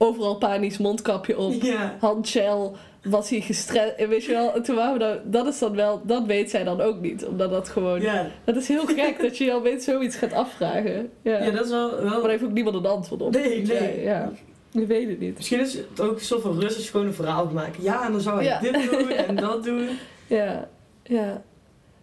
Overal 0.02 0.36
panisch 0.36 0.78
mondkapje 0.78 1.38
op 1.38 1.52
ja. 1.62 1.96
handshell, 1.98 2.70
was 3.02 3.30
hij 3.30 3.40
gestrest, 3.40 4.06
weet 4.08 4.24
je 4.24 4.32
wel. 4.32 4.54
En 4.54 4.62
toen 4.62 4.76
waren 4.76 4.92
we 4.92 4.98
dan, 4.98 5.18
dat 5.24 5.46
is 5.46 5.58
dan 5.58 5.74
wel, 5.74 6.00
dat 6.04 6.26
weet 6.26 6.50
zij 6.50 6.64
dan 6.64 6.80
ook 6.80 7.00
niet. 7.00 7.26
Omdat 7.26 7.50
dat 7.50 7.68
gewoon, 7.68 8.00
Ja. 8.00 8.26
dat 8.44 8.56
is 8.56 8.68
heel 8.68 8.86
gek 8.86 9.20
dat 9.20 9.38
je 9.38 9.44
je 9.44 9.52
opeens 9.54 9.84
zoiets 9.84 10.16
gaat 10.16 10.32
afvragen. 10.32 11.10
Ja. 11.22 11.44
ja, 11.44 11.50
dat 11.50 11.64
is 11.64 11.70
wel... 11.70 11.90
Maar 11.90 12.10
wel 12.10 12.20
daar 12.20 12.30
heeft 12.30 12.44
ook 12.44 12.52
niemand 12.52 12.76
een 12.76 12.86
antwoord 12.86 13.22
op. 13.22 13.32
nee, 13.32 13.62
nee. 13.66 14.00
Ja, 14.02 14.30
je 14.70 14.86
weet 14.86 15.08
het 15.08 15.20
niet. 15.20 15.36
Misschien 15.36 15.60
is 15.60 15.74
het 15.74 16.00
ook 16.00 16.20
van 16.20 16.60
rust 16.60 16.76
als 16.76 16.84
je 16.84 16.90
gewoon 16.90 17.06
een 17.06 17.14
verhaal 17.14 17.46
maken. 17.46 17.82
Ja, 17.82 18.04
en 18.06 18.12
dan 18.12 18.20
zou 18.20 18.44
hij 18.44 18.58
dit 18.60 18.90
doen 18.90 19.08
en 19.10 19.36
dat 19.46 19.64
doen. 19.64 19.88
Ja, 20.26 20.68
ja. 21.02 21.42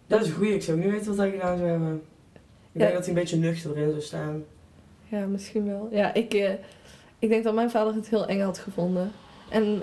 Dat 0.06 0.24
is 0.24 0.30
goed, 0.30 0.46
ik 0.48 0.62
zou 0.62 0.78
niet 0.78 0.90
weten 0.90 1.06
wat 1.06 1.16
hij 1.16 1.30
gedaan 1.30 1.56
zou 1.58 1.68
hebben. 1.70 2.02
Ik 2.72 2.80
denk 2.80 2.92
dat 2.92 3.00
hij 3.00 3.08
een 3.08 3.20
beetje 3.20 3.36
nuchter 3.36 3.70
erin 3.76 3.90
zou 3.90 4.02
staan. 4.02 4.44
Ja, 5.10 5.26
misschien 5.26 5.66
wel. 5.66 5.88
Ja, 5.90 6.14
ik, 6.14 6.34
eh, 6.34 6.50
ik 7.18 7.28
denk 7.28 7.44
dat 7.44 7.54
mijn 7.54 7.70
vader 7.70 7.94
het 7.94 8.08
heel 8.08 8.26
eng 8.26 8.40
had 8.40 8.58
gevonden. 8.58 9.12
En 9.48 9.82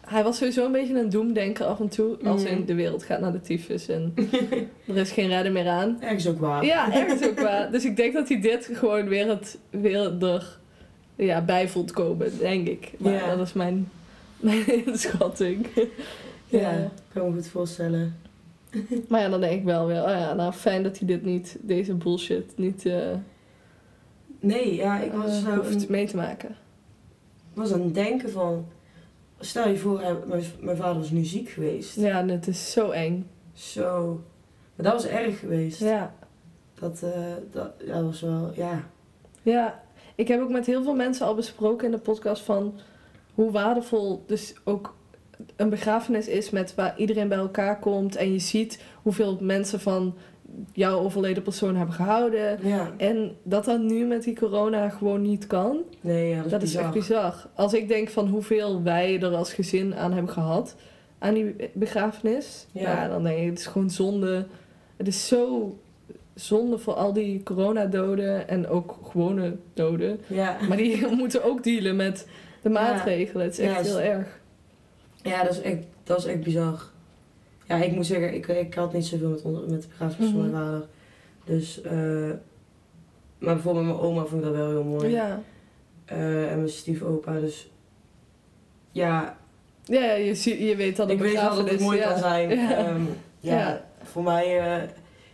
hij 0.00 0.22
was 0.24 0.36
sowieso 0.36 0.64
een 0.66 0.72
beetje 0.72 0.98
een 1.00 1.10
doemdenker 1.10 1.66
af 1.66 1.80
en 1.80 1.88
toe. 1.88 2.16
Als 2.24 2.42
Mhm. 2.42 2.52
in 2.52 2.64
de 2.64 2.74
wereld 2.74 3.02
gaat 3.02 3.20
naar 3.20 3.32
de 3.32 3.40
tyfus 3.40 3.88
en 3.88 4.14
er 4.86 4.96
is 4.96 5.10
geen 5.10 5.28
redden 5.28 5.52
meer 5.52 5.68
aan. 5.68 5.96
Ergens 6.02 6.28
ook 6.28 6.38
waar. 6.38 6.64
Ja, 6.64 6.92
ergens 7.02 7.28
ook 7.28 7.40
waar. 7.40 7.70
Dus 7.70 7.84
ik 7.84 7.96
denk 7.96 8.12
dat 8.14 8.28
hij 8.28 8.40
dit 8.40 8.70
gewoon 8.72 9.08
weer, 9.08 9.28
het, 9.28 9.58
weer 9.70 10.22
er 10.24 10.58
ja, 11.16 11.40
bij 11.42 11.68
vond 11.68 11.92
komen, 11.92 12.38
denk 12.38 12.66
ik. 12.68 12.92
Maar 12.98 13.12
Ja. 13.12 13.36
dat 13.36 13.46
is 13.46 13.52
mijn, 13.52 13.88
mijn 14.40 14.86
inschatting. 14.86 15.66
Ja, 16.46 16.60
ja. 16.60 16.70
ik 16.72 16.90
kan 17.12 17.26
me 17.28 17.34
goed 17.34 17.48
voorstellen. 17.48 18.16
Maar 19.08 19.20
ja, 19.20 19.28
dan 19.28 19.40
denk 19.40 19.52
ik 19.58 19.64
wel 19.64 19.86
weer, 19.86 20.02
oh 20.02 20.08
ja, 20.10 20.34
nou 20.34 20.52
fijn 20.52 20.82
dat 20.82 20.98
hij 20.98 21.06
dit 21.06 21.24
niet, 21.24 21.56
deze 21.60 21.94
bullshit 21.94 22.52
niet 22.56 22.86
eh 22.86 23.10
Nee, 24.40 24.74
ja, 24.74 24.98
ik 25.00 25.12
was, 25.12 25.44
eh, 25.44 25.58
hoeft 25.58 25.88
mee 25.88 26.06
te 26.06 26.16
maken. 26.16 26.56
Was 27.56 27.72
aan 27.72 27.80
het 27.82 27.94
denken 27.94 28.30
van... 28.30 28.66
Stel 29.38 29.68
je 29.68 29.76
voor, 29.76 30.00
hij- 30.00 30.16
mijn, 30.26 30.42
mijn 30.60 30.76
vader 30.76 30.96
was 31.00 31.10
nu 31.10 31.24
ziek 31.24 31.48
geweest. 31.48 31.96
Ja, 31.96 32.18
en 32.18 32.28
het 32.28 32.46
is 32.46 32.72
zo 32.72 32.90
eng. 32.90 33.26
Zo. 33.52 34.20
Maar 34.76 34.84
dat 34.92 35.02
was 35.02 35.06
erg 35.10 35.38
geweest. 35.38 35.80
Ja. 35.80 36.14
Dat, 36.74 37.02
eh, 37.02 37.10
dat, 37.52 37.70
dat 37.86 38.02
was 38.02 38.20
wel, 38.20 38.50
ja. 38.54 38.88
Ja, 39.42 39.82
ik 40.14 40.28
heb 40.28 40.40
ook 40.40 40.50
met 40.50 40.66
heel 40.66 40.82
veel 40.82 40.94
mensen 40.94 41.26
al 41.26 41.34
besproken 41.34 41.86
in 41.86 41.92
de 41.92 41.98
podcast 41.98 42.42
van 42.42 42.78
hoe 43.34 43.50
waardevol 43.50 44.22
dus 44.26 44.54
ook 44.64 44.94
een 45.56 45.68
begrafenis 45.70 46.28
is 46.28 46.50
met 46.50 46.74
waar 46.74 46.98
iedereen 46.98 47.28
bij 47.28 47.38
elkaar 47.38 47.78
komt 47.78 48.16
en 48.16 48.32
je 48.32 48.38
ziet 48.38 48.82
hoeveel 49.02 49.38
mensen 49.40 49.80
van 49.80 50.14
jouw 50.72 50.98
overleden 50.98 51.42
persoon 51.42 51.76
hebben 51.76 51.94
gehouden. 51.94 52.58
Ja. 52.68 52.90
En 52.96 53.36
dat 53.42 53.64
dat 53.64 53.80
nu 53.80 54.04
met 54.04 54.22
die 54.22 54.36
corona 54.36 54.88
gewoon 54.88 55.22
niet 55.22 55.46
kan, 55.46 55.78
Nee, 56.00 56.28
ja, 56.28 56.36
dat 56.36 56.44
is, 56.44 56.50
dat 56.50 56.62
is 56.62 56.68
bizar. 56.68 56.84
echt 56.84 56.92
bizar. 56.92 57.46
Als 57.54 57.74
ik 57.74 57.88
denk 57.88 58.08
van 58.08 58.28
hoeveel 58.28 58.82
wij 58.82 59.20
er 59.22 59.34
als 59.34 59.52
gezin 59.52 59.94
aan 59.94 60.12
hebben 60.12 60.32
gehad, 60.32 60.76
aan 61.18 61.34
die 61.34 61.54
begrafenis, 61.72 62.66
Ja. 62.72 62.82
ja. 62.82 63.08
dan 63.08 63.22
denk 63.22 63.38
ik, 63.38 63.48
het 63.50 63.58
is 63.58 63.66
gewoon 63.66 63.90
zonde. 63.90 64.46
Het 64.96 65.06
is 65.08 65.28
zo 65.28 65.76
zonde 66.34 66.78
voor 66.78 66.94
al 66.94 67.12
die 67.12 67.42
coronadoden 67.42 68.48
en 68.48 68.68
ook 68.68 68.98
gewone 69.10 69.56
doden. 69.74 70.20
Ja. 70.26 70.56
Maar 70.68 70.76
die 70.76 71.06
moeten 71.16 71.44
ook 71.44 71.62
dealen 71.64 71.96
met 71.96 72.28
de 72.62 72.68
maatregelen. 72.68 73.44
Het 73.44 73.58
is 73.58 73.64
echt 73.66 73.86
heel 73.86 74.00
erg. 74.00 74.40
ja, 75.22 75.42
dat 75.42 75.52
is 75.52 75.60
echt, 75.60 75.78
dat 76.04 76.18
is 76.18 76.24
echt 76.24 76.40
bizar. 76.40 76.82
Ja, 77.66 77.76
ik 77.76 77.92
moet 77.92 78.06
zeggen, 78.06 78.34
ik, 78.34 78.46
ik 78.48 78.74
had 78.74 78.92
niet 78.92 79.06
zoveel 79.06 79.28
met, 79.30 79.42
onder- 79.42 79.70
met 79.70 79.82
de 79.82 79.88
begrafenis 79.88 80.30
van 80.30 80.40
Mhm. 80.40 80.50
mijn 80.50 80.64
vader. 80.64 80.86
Dus, 81.44 81.80
eh, 81.82 81.92
maar 83.38 83.54
bijvoorbeeld 83.54 83.84
mijn 83.86 83.98
oma 83.98 84.24
vond 84.24 84.40
ik 84.40 84.46
dat 84.48 84.56
wel 84.56 84.68
heel 84.70 84.84
mooi. 84.84 85.08
Ja. 85.10 85.42
Eh, 86.04 86.50
en 86.50 86.56
mijn 86.56 86.68
stiefopa, 86.68 87.40
dus 87.40 87.70
ja, 88.90 89.36
Ja, 89.84 90.12
je, 90.12 90.64
je 90.66 90.76
weet 90.76 90.96
dat 90.96 91.08
een 91.08 91.14
ik 91.14 91.20
weet 91.20 91.32
wel 91.34 91.56
dat 91.56 91.70
het 91.70 91.80
mooi 91.80 91.98
ja. 91.98 92.08
kan 92.10 92.18
zijn. 92.18 92.48
Ja. 92.50 92.76
Ehm, 92.76 93.00
ja, 93.40 93.58
Ja. 93.58 93.84
voor 94.02 94.22
mij, 94.22 94.58
eh, 94.58 94.88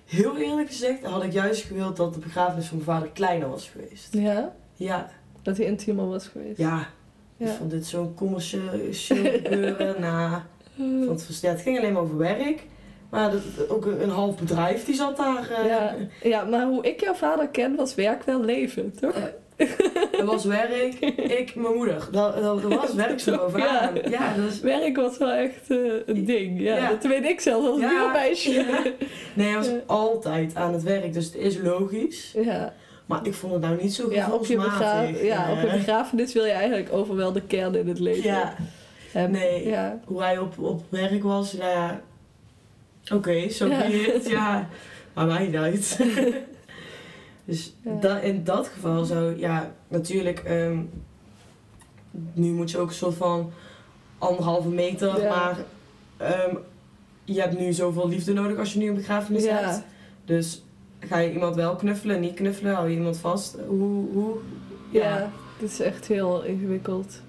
heel 0.07 0.37
eerlijk 0.37 0.68
gezegd, 0.68 1.05
had 1.05 1.23
ik 1.25 1.33
juist 1.33 1.62
gewild 1.64 1.97
dat 1.97 2.14
de 2.14 2.21
begrafenis 2.21 2.66
van 2.66 2.77
mijn 2.77 2.88
vader 2.88 3.09
kleiner 3.11 3.49
was 3.49 3.68
geweest. 3.68 4.14
Ja, 4.14 4.55
Ja, 4.75 5.11
dat 5.42 5.57
hij 5.57 5.66
intiemer 5.66 6.09
was 6.09 6.27
geweest. 6.29 6.59
ja. 6.59 6.87
Ik 7.37 7.49
vond 7.49 7.71
dit 7.71 7.87
zo'n 7.87 8.14
commercieel 8.14 8.68
gebeuren. 8.73 10.01
nou, 10.01 10.40
vond 10.76 11.08
het, 11.08 11.24
vers- 11.24 11.40
ja, 11.40 11.50
het 11.50 11.61
ging 11.61 11.78
alleen 11.78 11.92
maar 11.92 12.02
over 12.02 12.16
werk. 12.18 12.61
Maar 13.11 13.30
dat, 13.30 13.68
ook 13.68 13.87
een, 13.87 14.11
half 14.11 14.37
bedrijf 14.37 14.85
die 14.85 14.94
zat 14.94 15.16
daar. 15.16 15.50
eh, 15.50 15.66
Ja. 15.66 15.94
ja, 16.22 16.44
maar 16.44 16.66
hoe 16.66 16.85
ik 16.87 17.00
jouw 17.00 17.14
vader 17.14 17.48
ken, 17.48 17.74
was 17.76 17.94
werk 17.94 18.22
wel 18.22 18.40
leven, 18.44 18.94
toch? 19.00 19.14
Er 20.18 20.24
was 20.24 20.44
werk, 20.44 20.94
ik, 21.40 21.54
mijn 21.54 21.74
moeder. 21.74 22.08
Dat, 22.12 22.42
dat, 22.42 22.62
was 22.62 22.94
werk 22.94 23.20
zo 23.20 23.37
bovenaan. 23.37 23.94
Ja. 23.94 24.00
Ja, 24.11 24.35
dus, 24.35 24.61
Werk 24.61 24.96
was 24.96 25.18
wel 25.18 25.30
echt 25.30 25.70
eh, 25.70 25.78
een 26.06 26.24
ding. 26.24 26.61
Ja, 26.61 26.76
Ja. 26.76 26.88
dat 26.88 27.02
weet 27.04 27.24
ik 27.24 27.40
zelf 27.40 27.66
als 27.66 27.78
buurmeisje. 27.80 28.50
Ja. 28.52 28.82
Nee, 29.35 29.46
hij 29.48 29.56
was 29.56 29.68
altijd 29.87 30.54
aan 30.54 30.72
het 30.72 30.82
werk, 30.82 31.12
dus 31.12 31.24
het 31.24 31.35
is 31.35 31.58
logisch. 31.58 32.32
Ja, 32.37 32.72
Maar 33.06 33.26
ik 33.26 33.35
vond 33.35 33.52
het 33.52 33.62
nou 33.62 33.82
niet 33.82 33.94
zo 33.94 34.12
ja, 34.12 34.32
op, 34.32 34.46
je 34.46 34.56
begra- 34.56 34.70
gevoelsmatig. 34.70 35.22
ja, 35.26 35.52
op 35.52 35.61
je 35.70 35.76
begrafenis 35.76 36.32
wil 36.32 36.44
je 36.44 36.50
eigenlijk 36.50 36.92
over 36.92 37.16
wel 37.16 37.32
de 37.32 37.42
kern 37.42 37.74
in 37.74 37.88
het 37.88 37.98
leven 37.98 38.22
ja, 38.30 38.54
hebben. 39.12 39.40
nee. 39.40 39.66
Ja. 39.68 40.01
hoe 40.05 40.22
hij 40.22 40.38
op, 40.38 40.59
op 40.59 40.85
werk 40.88 41.22
was, 41.22 41.53
nou 41.53 41.70
ja... 41.70 42.01
Oké, 43.12 43.48
zo 43.48 43.66
Ja. 43.66 43.79
be 43.87 44.14
it, 44.14 44.29
ja. 44.29 44.68
Maar 45.14 45.27
mij 45.27 45.46
niet 45.46 45.57
uit. 45.57 45.98
dus 47.44 47.75
Ja. 47.85 47.94
da- 48.01 48.18
in 48.20 48.44
dat 48.44 48.68
geval 48.68 49.05
zou, 49.05 49.38
ja, 49.38 49.72
natuurlijk... 49.88 50.38
ehm, 50.38 50.79
nu 52.33 52.51
moet 52.53 52.70
je 52.70 52.79
ook 52.79 52.88
een 52.88 52.94
soort 52.94 53.14
van 53.14 53.51
anderhalve 54.18 54.68
meter, 54.68 55.20
Ja. 55.20 55.29
maar... 55.37 55.57
ehm, 56.16 56.55
je 57.25 57.40
hebt 57.40 57.59
nu 57.59 57.72
zoveel 57.72 58.09
liefde 58.09 58.33
nodig 58.33 58.59
als 58.59 58.72
je 58.72 58.79
nu 58.79 58.88
een 58.88 58.94
begrafenis 58.94 59.44
Ja. 59.44 59.57
hebt. 59.57 59.83
Dus 60.25 60.62
ga 61.01 61.18
je 61.18 61.33
iemand 61.33 61.55
wel 61.55 61.77
knuffelen, 61.77 62.20
niet 62.20 62.35
knuffelen, 62.35 62.75
hou 62.75 62.88
je 62.88 62.96
iemand 62.96 63.16
vast? 63.18 63.57
Hoe, 63.66 64.07
hoe? 64.12 64.37
Ja, 64.90 65.31
het 65.59 65.70
is 65.70 65.81
echt 65.81 66.07
heel 66.07 66.42
ingewikkeld. 66.42 67.20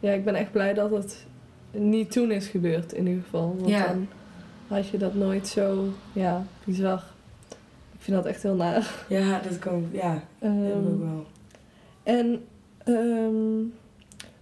Ja, 0.00 0.12
ik 0.12 0.24
ben 0.24 0.34
echt 0.34 0.52
blij 0.52 0.74
dat 0.74 0.90
het 0.90 1.26
niet 1.70 2.10
toen 2.12 2.30
is 2.30 2.46
gebeurd, 2.46 2.92
in 2.92 3.06
ieder 3.06 3.22
geval. 3.22 3.54
Want 3.58 3.68
Ja. 3.70 3.86
dan 3.86 4.08
had 4.68 4.88
je 4.88 4.98
dat 4.98 5.14
nooit 5.14 5.46
zo, 5.48 5.84
ja, 6.12 6.46
bizar. 6.64 7.04
Ik 7.92 8.04
vind 8.04 8.16
dat 8.16 8.26
echt 8.26 8.42
heel 8.42 8.54
naar. 8.54 9.04
Ja, 9.08 9.40
dat 9.48 9.58
kan, 9.58 9.86
ja, 9.92 10.12
dat 10.38 10.50
heb 10.50 10.52
ik 10.66 10.72
Ehm, 10.72 10.86
ook 10.92 11.00
wel. 11.00 11.26
en 12.02 12.44
ehm, 12.84 13.64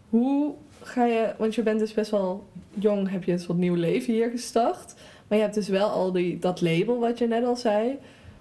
hoe 0.08 0.54
ga 0.82 1.04
je, 1.04 1.34
want 1.38 1.54
je 1.54 1.62
bent 1.62 1.78
dus 1.78 1.94
best 1.94 2.10
wel 2.10 2.44
jong, 2.74 3.10
heb 3.10 3.24
je 3.24 3.32
een 3.32 3.38
soort 3.38 3.58
nieuw 3.58 3.74
leven 3.74 4.12
hier 4.12 4.30
gestart. 4.30 4.94
Maar 5.28 5.38
je 5.38 5.44
hebt 5.44 5.54
dus 5.56 5.68
wel 5.68 5.88
al 5.88 6.12
die, 6.12 6.38
dat 6.38 6.60
label 6.60 6.98
wat 6.98 7.18
je 7.18 7.26
net 7.26 7.44
al 7.44 7.56
zei. 7.56 7.98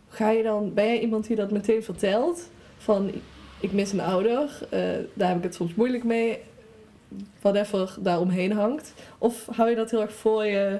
Ga 0.07 0.29
je 0.29 0.43
dan, 0.43 0.73
ben 0.73 0.85
jij 0.85 0.99
iemand 0.99 1.27
die 1.27 1.35
dat 1.35 1.51
meteen 1.51 1.83
vertelt? 1.83 2.49
Van, 2.77 3.11
ik 3.59 3.71
mis 3.71 3.91
een 3.91 4.01
ouder, 4.01 4.67
eh, 4.69 4.79
daar 5.13 5.27
heb 5.27 5.37
ik 5.37 5.43
het 5.43 5.55
soms 5.55 5.75
moeilijk 5.75 6.03
mee. 6.03 6.39
Whatever 7.41 7.97
daaromheen 7.99 8.51
hangt. 8.51 8.93
Of 9.17 9.47
hou 9.51 9.69
je 9.69 9.75
dat 9.75 9.91
heel 9.91 10.01
erg 10.01 10.13
voor 10.13 10.45
je? 10.45 10.79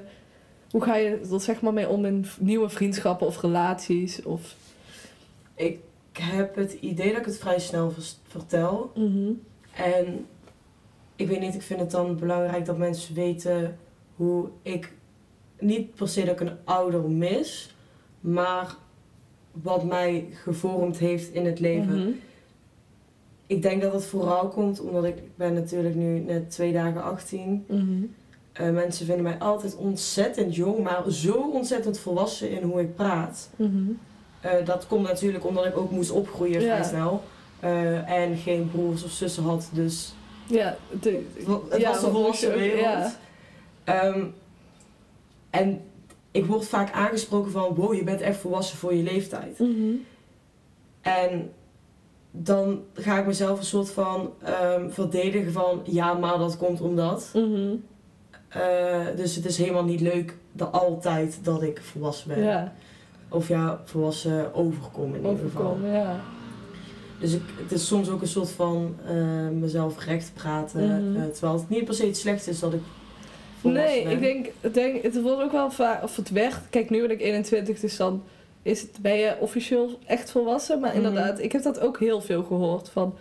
Hoe 0.71 0.83
ga 0.83 0.95
je 0.95 1.19
er 1.31 1.39
zeg 1.39 1.61
maar 1.61 1.73
mee 1.73 1.89
om 1.89 2.05
in 2.05 2.25
nieuwe 2.39 2.69
vriendschappen 2.69 3.27
of 3.27 3.41
relaties? 3.41 4.23
Of... 4.23 4.55
Ik 5.55 5.79
heb 6.11 6.55
het 6.55 6.73
idee 6.73 7.09
dat 7.09 7.19
ik 7.19 7.25
het 7.25 7.37
vrij 7.37 7.59
snel 7.59 7.93
vertel. 8.27 8.91
En 9.75 10.25
ik 11.15 11.27
weet 11.27 11.39
niet, 11.39 11.55
ik 11.55 11.61
vind 11.61 11.79
het 11.79 11.91
dan 11.91 12.19
belangrijk 12.19 12.65
dat 12.65 12.77
mensen 12.77 13.15
weten 13.15 13.77
hoe 14.15 14.49
ik 14.61 14.93
niet 15.59 15.95
per 15.95 16.07
se 16.07 16.25
dat 16.25 16.41
ik 16.41 16.47
een 16.47 16.57
ouder 16.63 17.09
mis, 17.09 17.75
maar 18.19 18.75
wat 19.51 19.83
mij 19.83 20.27
gevormd 20.31 20.97
heeft 20.97 21.33
in 21.33 21.45
het 21.45 21.59
leven. 21.59 21.99
Mhm. 21.99 22.09
Ik 23.47 23.61
denk 23.61 23.81
dat 23.81 23.93
het 23.93 24.05
vooral 24.05 24.47
komt 24.47 24.79
omdat 24.79 25.03
ik, 25.03 25.17
ik 25.17 25.35
ben 25.37 25.53
natuurlijk 25.53 25.95
nu 25.95 26.19
net 26.19 26.49
twee 26.51 26.73
dagen 26.73 27.03
18. 27.03 27.65
Mhm. 27.67 27.81
Eh, 28.51 28.69
mensen 28.69 29.05
vinden 29.05 29.23
mij 29.23 29.39
altijd 29.39 29.75
ontzettend 29.75 30.55
jong, 30.55 30.83
maar 30.83 31.03
zo 31.09 31.49
ontzettend 31.53 31.99
volwassen 31.99 32.49
in 32.49 32.63
hoe 32.63 32.81
ik 32.81 32.95
praat. 32.95 33.49
Mhm. 33.55 33.91
Eh, 34.41 34.65
dat 34.65 34.87
komt 34.87 35.07
natuurlijk 35.07 35.45
omdat 35.45 35.65
ik 35.65 35.77
ook 35.77 35.91
moest 35.91 36.11
opgroeien 36.11 36.61
vrij 36.61 36.83
snel. 36.83 37.23
Eh, 37.59 38.11
en 38.11 38.37
geen 38.37 38.69
broers 38.71 39.03
of 39.03 39.11
zussen 39.11 39.43
had, 39.43 39.69
dus 39.73 40.13
Ja, 40.47 40.77
de, 41.01 41.25
het 41.69 41.81
ja, 41.81 41.91
was 41.91 42.03
een 42.03 42.11
volwassen 42.11 42.53
wereld. 42.53 42.79
ja. 42.81 43.11
Ehm, 43.83 44.25
en 45.49 45.81
ik 46.31 46.45
word 46.45 46.67
vaak 46.67 46.91
aangesproken 46.91 47.51
van, 47.51 47.75
wow, 47.75 47.93
je 47.93 48.03
bent 48.03 48.21
echt 48.21 48.37
volwassen 48.37 48.77
voor 48.77 48.93
je 48.93 49.03
leeftijd. 49.03 49.59
Mhm. 49.59 49.93
En 51.01 51.51
dan 52.37 52.81
ga 52.93 53.19
ik 53.19 53.25
mezelf 53.25 53.59
een 53.59 53.65
soort 53.65 53.89
van 53.91 54.29
ehm, 54.43 54.89
verdedigen 54.89 55.51
van, 55.51 55.81
ja, 55.83 56.13
maar 56.13 56.37
dat 56.37 56.57
komt 56.57 56.81
omdat. 56.81 57.29
Mhm. 57.33 57.75
Eh, 58.47 59.05
dus 59.15 59.35
het 59.35 59.45
is 59.45 59.57
helemaal 59.57 59.83
niet 59.83 60.01
leuk 60.01 60.35
dat 60.51 60.71
altijd 60.71 61.39
dat 61.43 61.61
ik 61.63 61.81
volwassen 61.81 62.27
ben. 62.27 62.43
Ja, 62.43 62.73
Of 63.29 63.47
ja, 63.47 63.81
volwassen 63.85 64.53
overkom 64.53 65.15
in 65.15 65.15
ieder 65.15 65.29
geval. 65.45 65.61
overkomen, 65.65 65.91
ja. 65.91 66.19
Dus 67.19 67.33
ik, 67.33 67.41
het 67.61 67.71
is 67.71 67.87
soms 67.87 68.09
ook 68.09 68.21
een 68.21 68.27
soort 68.27 68.51
van 68.51 68.95
eh, 69.07 69.47
mezelf 69.49 70.05
recht 70.05 70.31
praten. 70.33 71.11
Mhm. 71.11 71.21
eh, 71.21 71.29
terwijl 71.29 71.53
het 71.59 71.69
niet 71.69 71.85
per 71.85 71.93
se 71.93 72.07
iets 72.07 72.19
slechts 72.19 72.47
is 72.47 72.59
dat 72.59 72.73
ik 72.73 72.81
volwassen 73.61 73.93
Nee, 73.93 74.03
ben. 74.03 74.11
ik 74.13 74.19
denk, 74.21 74.45
ik 74.61 74.73
denk, 74.73 75.03
het 75.03 75.21
wordt 75.21 75.41
ook 75.41 75.51
wel 75.51 75.71
vaak, 75.71 76.03
of 76.03 76.15
het 76.15 76.29
werd, 76.29 76.55
kijk 76.69 76.89
nu 76.89 77.01
ben 77.01 77.11
ik 77.11 77.21
21, 77.21 77.79
dus 77.79 77.97
dan 77.97 78.23
is 78.65 78.81
het, 78.81 78.97
ben 79.01 79.15
je 79.15 79.35
officieel 79.39 79.99
echt 80.05 80.31
volwassen. 80.31 80.79
Maar 80.79 80.89
Mhm. 80.95 80.97
inderdaad, 81.05 81.39
ik 81.41 81.51
heb 81.51 81.63
dat 81.63 81.79
ook 81.79 81.99
heel 81.99 82.21
veel 82.21 82.43
gehoord 82.43 82.89
van, 82.89 83.15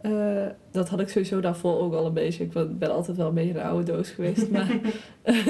eh, 0.00 0.46
dat 0.72 0.88
had 0.88 1.00
ik 1.00 1.08
sowieso 1.08 1.40
daarvoor 1.40 1.78
ook 1.80 1.94
al 1.94 2.06
een 2.06 2.12
beetje. 2.12 2.44
Ik 2.44 2.78
ben, 2.78 2.90
altijd 2.92 3.16
wel 3.16 3.26
een 3.28 3.34
beetje 3.34 3.50
een 3.58 3.66
oude 3.66 3.92
doos 3.92 4.10
geweest. 4.10 4.50
Maar 4.54 4.66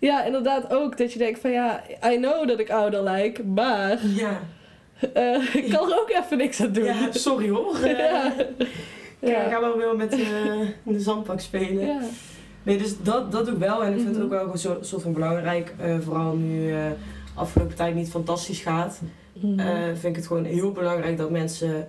ja, 0.00 0.24
inderdaad 0.24 0.72
ook 0.72 0.98
dat 0.98 1.12
je 1.12 1.18
denkt 1.18 1.38
van 1.40 1.50
ja, 1.50 1.82
I 2.04 2.16
know 2.16 2.48
dat 2.48 2.58
ik 2.58 2.70
ouder 2.70 3.02
lijk, 3.02 3.44
maar 3.44 3.98
Ja. 4.06 4.40
eh, 5.14 5.54
ik 5.54 5.70
kan 5.70 5.90
er 5.92 6.00
ook 6.00 6.10
even 6.24 6.38
niks 6.38 6.60
aan 6.62 6.72
doen. 6.72 6.84
ja, 6.84 7.12
sorry 7.12 7.48
hoor. 7.48 7.76
ja. 7.86 7.96
Ja. 7.96 8.32
Ja. 9.20 9.42
Ik 9.44 9.52
ga 9.52 9.60
wel 9.60 9.76
weer 9.76 9.96
met 9.96 10.12
eh, 10.12 10.18
de 10.82 11.00
zandbak 11.00 11.40
spelen. 11.40 11.86
Ja. 11.86 12.00
Nee, 12.62 12.78
dus 12.78 13.02
dat, 13.02 13.32
dat 13.32 13.44
doe 13.44 13.54
ik 13.54 13.60
wel. 13.60 13.84
En 13.84 13.88
ik 13.92 13.98
vind 13.98 14.04
Mhm. 14.10 14.14
het 14.14 14.24
ook 14.24 14.30
wel 14.30 14.52
een 14.52 14.84
soort, 14.84 15.02
van 15.02 15.12
belangrijk. 15.12 15.74
vooral 16.00 16.34
nu 16.34 16.74
afgelopen 17.38 17.76
tijd 17.76 17.94
niet 17.94 18.10
fantastisch 18.10 18.60
gaat. 18.60 19.00
Mhm. 19.32 19.58
eh, 19.60 19.84
vind 19.84 20.04
ik 20.04 20.16
het 20.16 20.26
gewoon 20.26 20.44
heel 20.44 20.72
belangrijk 20.72 21.16
dat 21.16 21.30
mensen... 21.30 21.88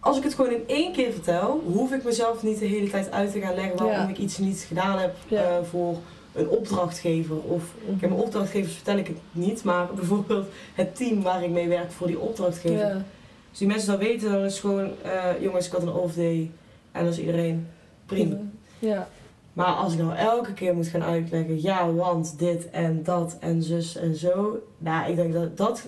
Als 0.00 0.16
ik 0.16 0.22
het 0.22 0.34
gewoon 0.34 0.50
in 0.52 0.62
één 0.66 0.92
keer 0.92 1.12
vertel, 1.12 1.62
hoef 1.72 1.92
ik 1.92 2.04
mezelf 2.04 2.42
niet 2.42 2.58
de 2.58 2.64
hele 2.66 2.90
tijd 2.90 3.10
uit 3.10 3.32
te 3.32 3.40
gaan 3.40 3.54
leggen 3.54 3.76
waarom 3.76 3.96
Ja. 3.96 4.08
ik 4.08 4.18
iets 4.18 4.38
niet 4.38 4.64
gedaan 4.68 4.98
heb 4.98 5.14
Ja. 5.28 5.42
eh, 5.42 5.64
voor 5.70 5.96
een 6.32 6.48
opdrachtgever. 6.48 7.36
Of 7.42 7.62
ik 7.84 8.00
heb 8.00 8.10
mijn 8.10 8.22
opdrachtgevers 8.22 8.74
vertel 8.74 8.96
ik 8.96 9.06
het 9.06 9.16
niet, 9.32 9.64
maar 9.64 9.86
bijvoorbeeld 9.94 10.46
het 10.74 10.96
team 10.96 11.22
waar 11.22 11.42
ik 11.44 11.50
mee 11.50 11.68
werk 11.68 11.90
voor 11.90 12.06
die 12.06 12.18
opdrachtgever. 12.18 12.78
ja. 12.88 13.04
Als 13.50 13.58
die 13.58 13.68
mensen 13.68 13.88
dat 13.88 13.98
weten, 13.98 14.30
dan 14.32 14.40
is 14.44 14.52
het 14.52 14.60
gewoon, 14.60 14.90
eh, 15.02 15.24
jongens, 15.40 15.66
ik 15.66 15.72
had 15.72 15.82
een 15.82 15.92
off 15.92 16.14
day 16.14 16.50
en 16.92 17.02
dan 17.04 17.12
is 17.12 17.18
iedereen 17.18 17.66
prima. 18.06 18.36
Ja. 18.78 19.08
Maar 19.52 19.66
als 19.66 19.92
ik 19.92 19.98
nou 19.98 20.14
elke 20.16 20.52
keer 20.52 20.74
moet 20.74 20.86
gaan 20.86 21.02
uitleggen, 21.02 21.62
ja, 21.62 21.92
want 21.92 22.38
dit 22.38 22.70
en 22.70 23.02
dat 23.02 23.36
en 23.40 23.62
zus 23.62 23.96
en 23.96 24.14
zo. 24.16 24.58
Nou, 24.78 25.10
ik 25.10 25.16
denk 25.16 25.32
dat 25.32 25.56
dat. 25.56 25.86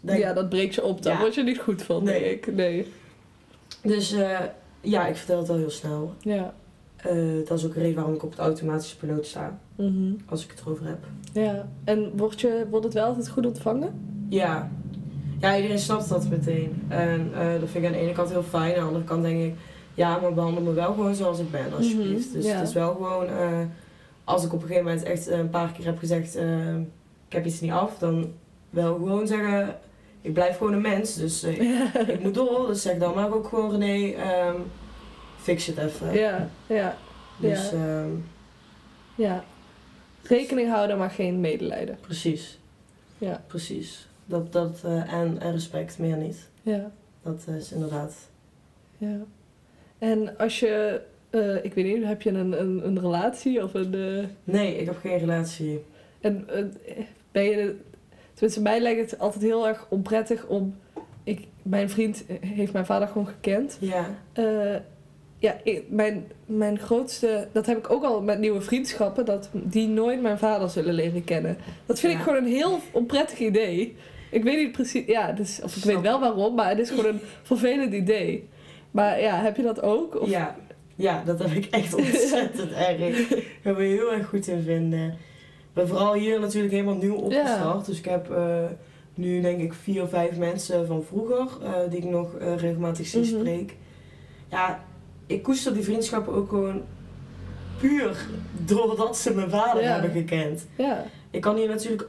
Denk, 0.00 0.18
ja, 0.18 0.32
dat 0.32 0.48
breekt 0.48 0.74
je 0.74 0.84
op. 0.84 1.02
Daar 1.02 1.12
Ja. 1.14 1.20
word 1.20 1.34
je 1.34 1.42
niet 1.42 1.58
goed 1.58 1.82
van, 1.82 2.04
Nee. 2.04 2.20
denk 2.20 2.46
ik. 2.46 2.54
Nee. 2.54 2.86
Dus 3.82 4.12
eh, 4.12 4.38
ja, 4.80 5.06
ik 5.06 5.16
vertel 5.16 5.38
het 5.38 5.48
wel 5.48 5.56
heel 5.56 5.70
snel. 5.70 6.12
Ja. 6.20 6.54
Eh, 6.96 7.16
dat 7.46 7.58
is 7.58 7.64
ook 7.66 7.74
een 7.74 7.80
reden 7.82 7.94
waarom 7.96 8.14
ik 8.14 8.22
op 8.22 8.30
het 8.30 8.38
automatische 8.38 8.96
piloot 8.96 9.26
sta, 9.26 9.58
Mhm. 9.76 10.12
als 10.28 10.44
ik 10.44 10.50
het 10.50 10.60
erover 10.60 10.86
heb. 10.86 10.98
Ja, 11.32 11.68
en 11.84 12.12
wordt, 12.16 12.40
je, 12.40 12.66
wordt 12.70 12.84
het 12.84 12.94
wel 12.94 13.04
altijd 13.06 13.28
goed 13.28 13.46
ontvangen? 13.46 13.92
Ja. 14.28 14.70
Ja, 15.40 15.56
iedereen 15.56 15.78
snapt 15.78 16.08
dat 16.08 16.28
meteen. 16.28 16.82
En 16.88 17.30
eh, 17.34 17.60
dat 17.60 17.68
vind 17.68 17.74
ik 17.74 17.86
aan 17.86 17.92
de 17.92 17.98
ene 17.98 18.12
kant 18.12 18.30
heel 18.30 18.42
fijn. 18.42 18.74
Aan 18.74 18.80
de 18.80 18.86
andere 18.86 19.04
kant 19.04 19.22
denk 19.22 19.42
ik, 19.44 19.54
ja, 19.98 20.18
maar 20.18 20.34
behandel 20.34 20.62
me 20.62 20.72
wel 20.72 20.92
gewoon 20.92 21.14
zoals 21.14 21.38
ik 21.38 21.50
ben, 21.50 21.72
alsjeblieft. 21.76 22.26
Mhm, 22.26 22.34
Dus 22.36 22.44
ja. 22.46 22.56
het 22.58 22.68
is 22.68 22.74
wel 22.74 22.92
gewoon, 22.94 23.26
eh, 23.26 23.60
als 24.24 24.44
ik 24.44 24.52
op 24.52 24.62
een 24.62 24.66
gegeven 24.68 24.84
moment 24.88 25.02
echt 25.06 25.28
eh, 25.28 25.38
een 25.38 25.50
paar 25.50 25.72
keer 25.72 25.84
heb 25.84 25.98
gezegd, 25.98 26.36
eh, 26.36 26.74
ik 27.26 27.32
heb 27.32 27.44
iets 27.44 27.60
niet 27.60 27.70
af, 27.70 27.98
dan 27.98 28.32
wel 28.70 28.94
gewoon 28.94 29.26
zeggen, 29.26 29.78
ik 30.20 30.32
blijf 30.32 30.56
gewoon 30.56 30.72
een 30.72 30.80
mens. 30.80 31.14
Dus 31.14 31.44
ik 32.14 32.22
moet 32.22 32.34
door. 32.34 32.66
Dus 32.66 32.82
zeg 32.82 32.98
dan 32.98 33.14
maar 33.14 33.32
ook 33.32 33.48
gewoon, 33.48 33.70
René, 33.70 34.12
ehm, 34.14 34.56
fix 35.40 35.66
het 35.66 35.78
even. 35.78 36.12
ja, 36.12 36.48
ja, 36.66 36.96
Dus 37.36 37.70
ja. 37.70 37.76
ehm, 37.76 38.10
ja. 39.14 39.44
Rekening 40.22 40.68
houden, 40.70 40.98
maar 40.98 41.10
geen 41.10 41.40
medelijden. 41.40 41.98
precies, 42.00 42.58
Ja, 43.18 43.42
precies. 43.46 44.08
Dat, 44.24 44.52
dat, 44.52 44.80
en, 44.84 45.40
en 45.40 45.52
respect, 45.52 45.98
meer 45.98 46.16
niet. 46.16 46.48
ja, 46.62 46.90
Dat 47.22 47.46
is 47.58 47.72
inderdaad. 47.72 48.14
ja. 48.98 49.16
En 49.98 50.36
als 50.38 50.60
je, 50.60 51.00
eh, 51.30 51.64
ik 51.64 51.74
weet 51.74 51.84
niet, 51.84 52.04
heb 52.04 52.22
je 52.22 52.30
een, 52.30 52.60
een, 52.60 52.86
een 52.86 53.00
relatie 53.00 53.62
of 53.62 53.74
een... 53.74 53.94
eh, 53.94 54.24
Nee, 54.44 54.76
ik 54.76 54.86
heb 54.86 54.96
geen 55.00 55.18
relatie. 55.18 55.84
En 56.20 56.44
eh, 56.48 56.64
ben 57.32 57.44
je, 57.44 57.76
tenminste, 58.34 58.62
mij 58.62 58.80
lijkt 58.80 59.10
het 59.10 59.20
altijd 59.20 59.42
heel 59.42 59.68
erg 59.68 59.86
onprettig 59.88 60.46
om. 60.46 60.76
Ik, 61.24 61.46
mijn 61.62 61.90
vriend 61.90 62.24
heeft 62.40 62.72
mijn 62.72 62.86
vader 62.86 63.08
gewoon 63.08 63.26
gekend. 63.26 63.76
Ja, 63.80 64.16
ja, 65.40 65.56
ik, 65.62 65.84
mijn, 65.88 66.26
mijn 66.46 66.78
grootste, 66.78 67.48
dat 67.52 67.66
heb 67.66 67.78
ik 67.78 67.90
ook 67.90 68.04
al 68.04 68.22
met 68.22 68.38
nieuwe 68.38 68.60
vriendschappen, 68.60 69.24
dat 69.24 69.48
die 69.52 69.88
nooit 69.88 70.22
mijn 70.22 70.38
vader 70.38 70.68
zullen 70.70 70.94
leren 70.94 71.24
kennen. 71.24 71.56
Dat 71.86 72.00
vind 72.00 72.12
ik 72.12 72.18
gewoon 72.18 72.38
een 72.44 72.50
heel 72.50 72.78
onprettig 72.92 73.38
idee. 73.38 73.96
Ik 74.30 74.42
weet 74.42 74.56
niet 74.56 74.72
precies, 74.72 75.06
ja, 75.06 75.32
dus, 75.32 75.60
of 75.62 75.76
ik 75.76 75.84
weet 75.84 76.00
wel 76.00 76.20
waarom, 76.20 76.54
maar 76.54 76.68
het 76.68 76.78
is 76.78 76.90
gewoon 76.90 77.06
een 77.06 77.20
vervelend 77.42 77.92
idee. 77.92 78.48
Maar 78.90 79.20
ja, 79.20 79.40
heb 79.42 79.56
je 79.56 79.62
dat 79.62 79.82
ook? 79.82 80.20
Of? 80.20 80.28
ja, 80.28 80.56
ja, 80.94 81.22
dat 81.26 81.38
heb 81.38 81.50
ik 81.50 81.66
echt 81.70 81.94
ontzettend 82.04 82.72
erg. 82.72 82.98
Ik 83.30 83.60
ben 83.62 83.76
heel 83.76 84.12
erg 84.12 84.26
goed 84.28 84.46
in 84.46 84.62
vinden. 84.62 85.08
Ik 85.08 85.74
ben 85.84 85.88
vooral 85.88 86.14
hier 86.14 86.40
natuurlijk 86.40 86.72
helemaal 86.72 86.94
nieuw 86.96 87.14
opgestart. 87.14 87.86
Dus 87.86 87.98
ik 87.98 88.04
heb 88.04 88.30
eh, 88.30 88.64
nu 89.14 89.40
denk 89.40 89.60
ik 89.60 89.72
vier 89.72 90.02
of 90.02 90.10
vijf 90.10 90.36
mensen 90.36 90.86
van 90.86 91.02
vroeger 91.04 91.46
eh, 91.62 91.72
die 91.90 91.98
ik 91.98 92.04
nog 92.04 92.34
eh, 92.34 92.56
regelmatig 92.56 93.06
zie 93.06 93.20
Mhm. 93.20 93.28
spreek. 93.40 93.76
Ja, 94.50 94.84
ik 95.26 95.42
koester 95.42 95.74
die 95.74 95.84
vriendschappen 95.84 96.34
ook 96.34 96.48
gewoon 96.48 96.82
puur 97.80 98.16
doordat 98.64 99.18
ze 99.18 99.34
mijn 99.34 99.50
vader 99.50 99.82
Ja. 99.82 99.92
hebben 99.92 100.10
gekend. 100.10 100.66
Ja, 100.76 101.04
Ik 101.30 101.40
kan 101.40 101.56
hier 101.56 101.68
natuurlijk. 101.68 102.06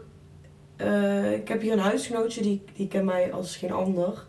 ik 1.39 1.47
heb 1.47 1.61
hier 1.61 1.71
een 1.71 1.79
huisgenootje 1.79 2.41
die, 2.41 2.61
die 2.75 2.87
kent 2.87 3.05
mij 3.05 3.33
als 3.33 3.55
geen 3.57 3.71
ander. 3.71 4.25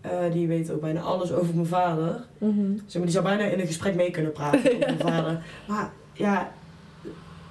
Eh, 0.00 0.32
die 0.32 0.48
weet 0.48 0.70
ook 0.70 0.80
bijna 0.80 1.00
alles 1.00 1.32
over 1.32 1.54
mijn 1.54 1.66
vader. 1.66 2.24
Mhm. 2.38 2.72
Zeg 2.76 2.94
maar, 2.94 3.02
die 3.02 3.10
zou 3.10 3.24
bijna 3.24 3.44
in 3.44 3.60
een 3.60 3.66
gesprek 3.66 3.94
mee 3.94 4.10
kunnen 4.10 4.32
praten 4.32 4.60
over 4.74 4.78
mijn 4.78 4.98
vader. 4.98 5.42
Maar 5.68 5.90
ja, 6.12 6.52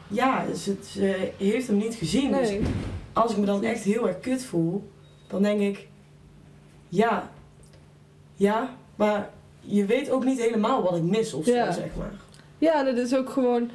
ja 0.07 0.45
ze, 0.55 0.75
ze 0.89 1.31
heeft 1.37 1.67
hem 1.67 1.77
niet 1.77 1.95
gezien. 1.95 2.31
Dus 2.31 2.53
als 3.13 3.31
ik 3.31 3.37
me 3.37 3.45
dan 3.45 3.63
echt 3.63 3.83
heel 3.83 4.07
erg 4.07 4.19
kut 4.19 4.43
voel, 4.43 4.89
dan 5.27 5.41
denk 5.41 5.59
ik, 5.61 5.87
ja, 6.89 7.29
ja, 8.35 8.69
maar 8.95 9.29
je 9.61 9.85
weet 9.85 10.09
ook 10.11 10.25
niet 10.25 10.41
helemaal 10.41 10.83
wat 10.83 10.95
ik 10.95 11.03
mis 11.03 11.33
of 11.33 11.45
zo, 11.45 11.51
Ja. 11.53 11.71
zeg 11.71 11.95
maar. 11.97 12.11
Ja, 12.57 12.83
dat 12.83 12.97
is 12.97 13.15
ook 13.15 13.29
gewoon. 13.29 13.69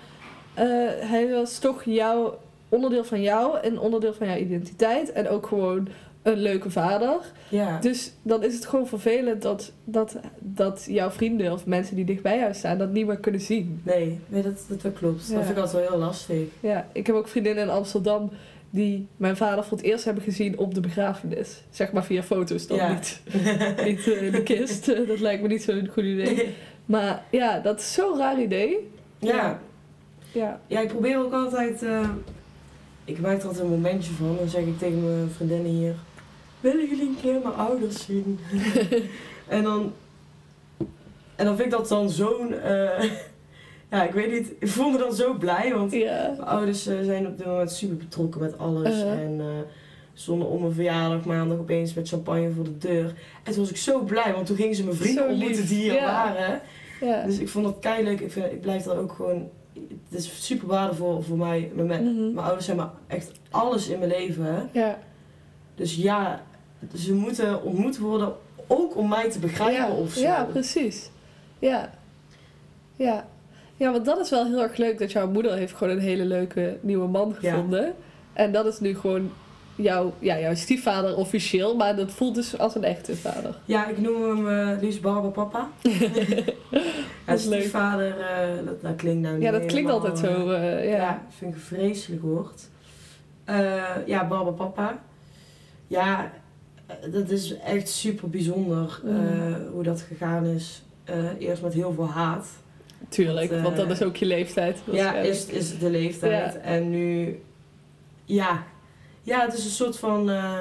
eh, 0.55 0.65
hij 1.01 1.31
was 1.33 1.59
toch 1.59 1.85
jouw 1.85 2.39
onderdeel 2.69 3.05
van 3.05 3.23
jou 3.23 3.59
en 3.59 3.79
onderdeel 3.79 4.15
van 4.15 4.27
jouw 4.27 4.37
identiteit. 4.37 5.13
En 5.13 5.29
ook 5.29 5.47
gewoon 5.47 5.89
een 6.25 6.39
leuke 6.39 6.71
vader. 6.71 7.17
Ja, 7.49 7.79
Dus 7.79 8.13
dan 8.23 8.45
is 8.45 8.55
het 8.55 8.67
gewoon 8.67 8.87
vervelend 8.87 9.43
dat, 9.43 9.73
dat, 9.85 10.17
dat 10.39 10.85
jouw 10.89 11.11
vrienden 11.11 11.53
of 11.53 11.67
mensen 11.67 11.97
die 11.97 12.05
dicht 12.05 12.23
bij 12.23 12.39
jou 12.39 12.55
staan 12.55 12.79
dat 12.79 12.93
niet 12.93 13.07
meer 13.07 13.17
kunnen 13.19 13.41
zien. 13.41 13.81
nee, 13.85 14.19
nee 14.29 14.43
dat, 14.43 14.65
dat, 14.83 14.93
klopt. 14.93 15.27
Ja. 15.29 15.35
Dat 15.35 15.45
vind 15.45 15.57
ik 15.57 15.63
altijd 15.65 15.83
wel 15.83 15.91
heel 15.93 16.01
lastig. 16.07 16.47
Ja, 16.61 16.87
ik 16.93 17.07
heb 17.07 17.17
ook 17.17 17.29
vriendinnen 17.29 17.65
in 17.65 17.71
Amsterdam 17.71 18.31
die 18.71 19.07
mijn 19.17 19.37
vader 19.37 19.65
voor 19.65 19.77
het 19.77 19.87
eerst 19.87 20.05
hebben 20.05 20.23
gezien 20.23 20.59
op 20.59 20.75
de 20.75 20.81
begrafenis. 20.81 21.63
Zeg 21.71 21.93
maar 21.93 22.05
via 22.05 22.23
foto's 22.23 22.67
dan, 22.67 22.77
Ja. 22.77 22.89
niet, 22.93 23.21
niet 23.87 23.99
eh, 24.13 24.33
de 24.33 24.43
kist. 24.45 24.87
dat 25.07 25.21
lijkt 25.21 25.43
me 25.43 25.49
niet 25.49 25.63
zo'n 25.63 25.89
goed 25.93 26.05
idee. 26.05 26.55
Maar 26.87 27.23
ja, 27.31 27.59
dat 27.61 27.81
is 27.81 27.93
zo'n 27.93 28.19
raar 28.19 28.41
idee. 28.41 28.91
ja. 29.19 29.61
Ja. 30.33 30.61
Ja, 30.67 30.81
ik 30.81 30.89
probeer 30.89 31.19
ook 31.19 31.33
altijd. 31.33 31.83
eh, 31.83 32.09
ik 33.05 33.19
maak 33.21 33.39
er 33.41 33.47
altijd 33.47 33.65
een 33.65 33.71
momentje 33.71 34.13
van. 34.13 34.37
Dan 34.39 34.49
zeg 34.49 34.63
ik 34.65 34.79
tegen 34.79 35.05
mijn 35.05 35.31
vriendinnen 35.31 35.71
hier: 35.73 35.95
Willen 36.65 36.89
jullie 36.89 37.09
een 37.09 37.17
keer 37.23 37.41
mijn 37.43 37.55
ouders 37.55 38.05
zien? 38.05 38.39
en 39.49 39.63
dan. 39.63 39.93
En 41.37 41.45
dan 41.45 41.57
vind 41.57 41.73
ik 41.73 41.79
dat 41.79 41.89
dan 41.89 42.11
zo'n. 42.11 42.53
eh, 42.55 43.03
ja, 43.91 44.03
ik 44.03 44.13
weet 44.13 44.33
niet. 44.33 44.53
Ik 44.59 44.69
voel 44.69 44.91
me 44.91 44.99
dan 44.99 45.15
zo 45.15 45.35
blij. 45.35 45.75
Want 45.75 45.91
mijn 45.91 46.41
ouders 46.43 46.87
eh, 46.87 46.97
zijn 47.03 47.27
op 47.27 47.37
dit 47.37 47.47
moment 47.47 47.73
super 47.73 47.97
betrokken 47.97 48.41
met 48.41 48.59
alles. 48.59 48.89
Uh-huh. 48.95 49.13
En 49.23 49.41
eh 49.41 49.47
stonden 50.17 50.49
om 50.49 50.61
mijn 50.61 50.73
verjaardag 50.73 51.25
maandag 51.25 51.59
opeens 51.59 51.95
met 51.95 52.09
champagne 52.09 52.51
voor 52.51 52.65
de 52.65 52.79
deur. 52.79 53.05
En 53.43 53.53
toen 53.53 53.61
was 53.61 53.71
ik 53.71 53.77
zo 53.77 54.01
blij, 54.01 54.33
want 54.35 54.47
toen 54.47 54.57
gingen 54.57 54.75
ze 54.75 54.85
mijn 54.85 54.97
vrienden 54.97 55.29
ontmoeten 55.29 55.67
die 55.67 55.91
hier 55.91 56.01
waren. 56.01 56.61
Dus 57.27 57.39
ik 57.39 57.49
vond 57.49 57.65
dat 57.65 57.79
keihard. 57.81 58.21
Ik, 58.21 58.33
vind- 58.33 58.53
ik 58.53 58.61
blijf 58.61 58.83
daar 58.83 58.97
ook 58.97 59.13
gewoon. 59.13 59.49
Het 60.09 60.19
is 60.19 60.47
super 60.47 60.67
waardevol 60.69 61.21
voor 61.21 61.37
mij. 61.37 61.71
Mijn, 61.75 61.87
mijn 61.87 62.29
Mhm. 62.31 62.39
ouders 62.39 62.65
zijn 62.65 62.77
maar 62.77 62.91
echt 63.07 63.31
alles 63.51 63.89
in 63.89 63.99
mijn 63.99 64.11
leven. 64.11 64.71
Dus 65.75 65.97
ja, 65.97 66.43
ze 66.97 67.15
moeten 67.15 67.63
ontmoet 67.63 67.99
worden. 67.99 68.33
Ook 68.67 68.97
om 68.97 69.09
mij 69.09 69.31
te 69.31 69.39
begrijpen 69.39 69.75
ja. 69.95 70.01
of 70.01 70.13
zo. 70.13 70.21
Ja, 70.21 70.45
precies. 70.45 71.11
Ja. 71.59 71.91
Ja. 72.97 73.27
Ja, 73.77 73.93
want 73.93 74.05
dat 74.05 74.19
is 74.19 74.31
wel 74.31 74.47
heel 74.47 74.63
erg 74.63 74.77
leuk 74.77 74.99
dat 74.99 75.13
jouw 75.13 75.31
moeder 75.31 75.55
heeft 75.55 75.75
gewoon 75.75 75.93
een 75.97 76.03
hele 76.03 76.25
leuke 76.25 76.77
nieuwe 76.81 77.09
man 77.09 77.35
Ja. 77.41 77.51
gevonden. 77.51 77.95
En 78.33 78.53
dat 78.53 78.67
is 78.67 78.81
nu 78.81 78.97
gewoon 78.97 79.31
jouw, 79.77 80.15
ja, 80.19 80.39
jouw 80.39 80.55
stiefvader 80.55 81.17
officieel, 81.17 81.77
maar 81.77 81.97
dat 81.97 82.11
voelt 82.13 82.35
dus 82.35 82.59
als 82.59 82.75
een 82.75 82.85
echte 82.85 83.17
vader. 83.17 83.59
Ja, 83.65 83.87
ik 83.89 83.99
noem 84.01 84.23
hem 84.23 84.49
eh 84.75 84.81
liefst 84.81 85.01
Barba 85.01 85.29
Papa. 85.29 85.69
ja, 87.27 87.37
stiefvader, 87.37 88.19
eh, 88.21 88.67
dat, 88.67 88.81
dat 88.83 88.97
klinkt 88.97 89.23
nou 89.23 89.35
niet 89.35 89.43
Ja, 89.45 89.51
dat 89.51 89.65
klinkt 89.67 89.91
altijd 89.91 90.19
zo. 90.19 90.51
eh, 90.51 90.91
ja. 90.91 90.97
ja. 90.97 91.23
vind 91.29 91.51
ik 91.51 91.57
een 91.57 91.63
vreselijk 91.65 92.23
woord. 92.23 92.69
Ja, 94.07 94.27
Barba 94.29 94.51
Papa. 94.51 94.99
Ja, 95.87 96.31
dat 97.13 97.31
is 97.31 97.57
echt 97.59 97.89
super 97.89 98.31
bijzonder 98.31 99.01
eh, 99.05 99.11
Mm. 99.13 99.57
hoe 99.73 99.83
dat 99.83 100.01
gegaan 100.01 100.47
is. 100.47 100.83
Eh, 101.05 101.17
eerst 101.39 101.63
met 101.63 101.73
heel 101.75 101.93
veel 101.93 102.09
haat. 102.09 102.47
Tuurlijk, 103.09 103.49
Dat, 103.49 103.59
eh, 103.59 103.65
want 103.65 103.77
dat 103.77 103.91
is 103.91 104.03
ook 104.03 104.17
je 104.17 104.27
leeftijd. 104.27 104.79
Ja, 104.93 105.15
is, 105.15 105.47
is 105.47 105.79
de 105.79 105.91
leeftijd. 105.91 106.53
Ja. 106.55 106.59
En 106.61 106.91
nu, 106.91 107.39
ja. 108.25 108.63
Ja, 109.23 109.41
het 109.45 109.55
is 109.55 109.65
een 109.65 109.71
soort 109.71 109.99
van 109.99 110.31
eh, 110.31 110.61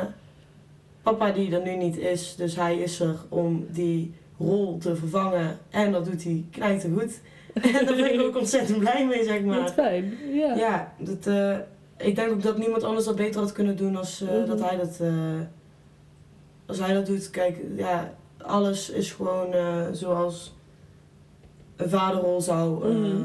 papa 1.01 1.31
die 1.31 1.55
er 1.55 1.61
nu 1.63 1.75
niet 1.75 1.97
is. 1.97 2.35
Dus 2.35 2.55
hij 2.55 2.77
is 2.77 2.99
er 2.99 3.15
om 3.29 3.65
die 3.69 4.13
rol 4.37 4.77
te 4.77 4.95
vervangen. 4.95 5.57
En 5.69 5.91
dat 5.91 6.05
doet 6.05 6.23
hij 6.23 6.45
knijtergoed. 6.51 7.19
En 7.53 7.85
daar 7.85 7.95
ben 7.95 8.13
ik 8.13 8.21
ook 8.21 8.37
ontzettend 8.37 8.79
blij 8.79 9.05
mee, 9.07 9.23
zeg 9.23 9.41
maar. 9.41 9.69
fijn. 9.69 10.13
Ja. 10.33 10.55
Ja, 10.55 10.93
dat, 10.99 11.27
eh, 11.27 11.57
ik 12.07 12.15
denk 12.15 12.31
ook 12.31 12.41
dat 12.41 12.57
niemand 12.57 12.83
anders 12.83 13.05
dat 13.05 13.15
beter 13.15 13.41
had 13.41 13.51
kunnen 13.51 13.75
doen 13.77 13.95
als 13.95 14.21
eh, 14.21 14.27
Mhm. 14.29 14.45
dat 14.45 14.59
hij 14.61 14.77
dat, 14.77 14.97
eh, 15.01 15.13
als 16.65 16.79
hij 16.79 16.93
dat 16.93 17.05
doet. 17.05 17.29
Kijk, 17.29 17.57
ja, 17.75 18.13
alles 18.37 18.89
is 18.89 19.11
gewoon 19.11 19.53
eh, 19.53 19.81
zoals 19.91 20.55
een 21.75 21.89
vaderrol 21.89 22.41
zou, 22.41 22.83
eh, 22.89 22.95
Mhm. 22.97 23.23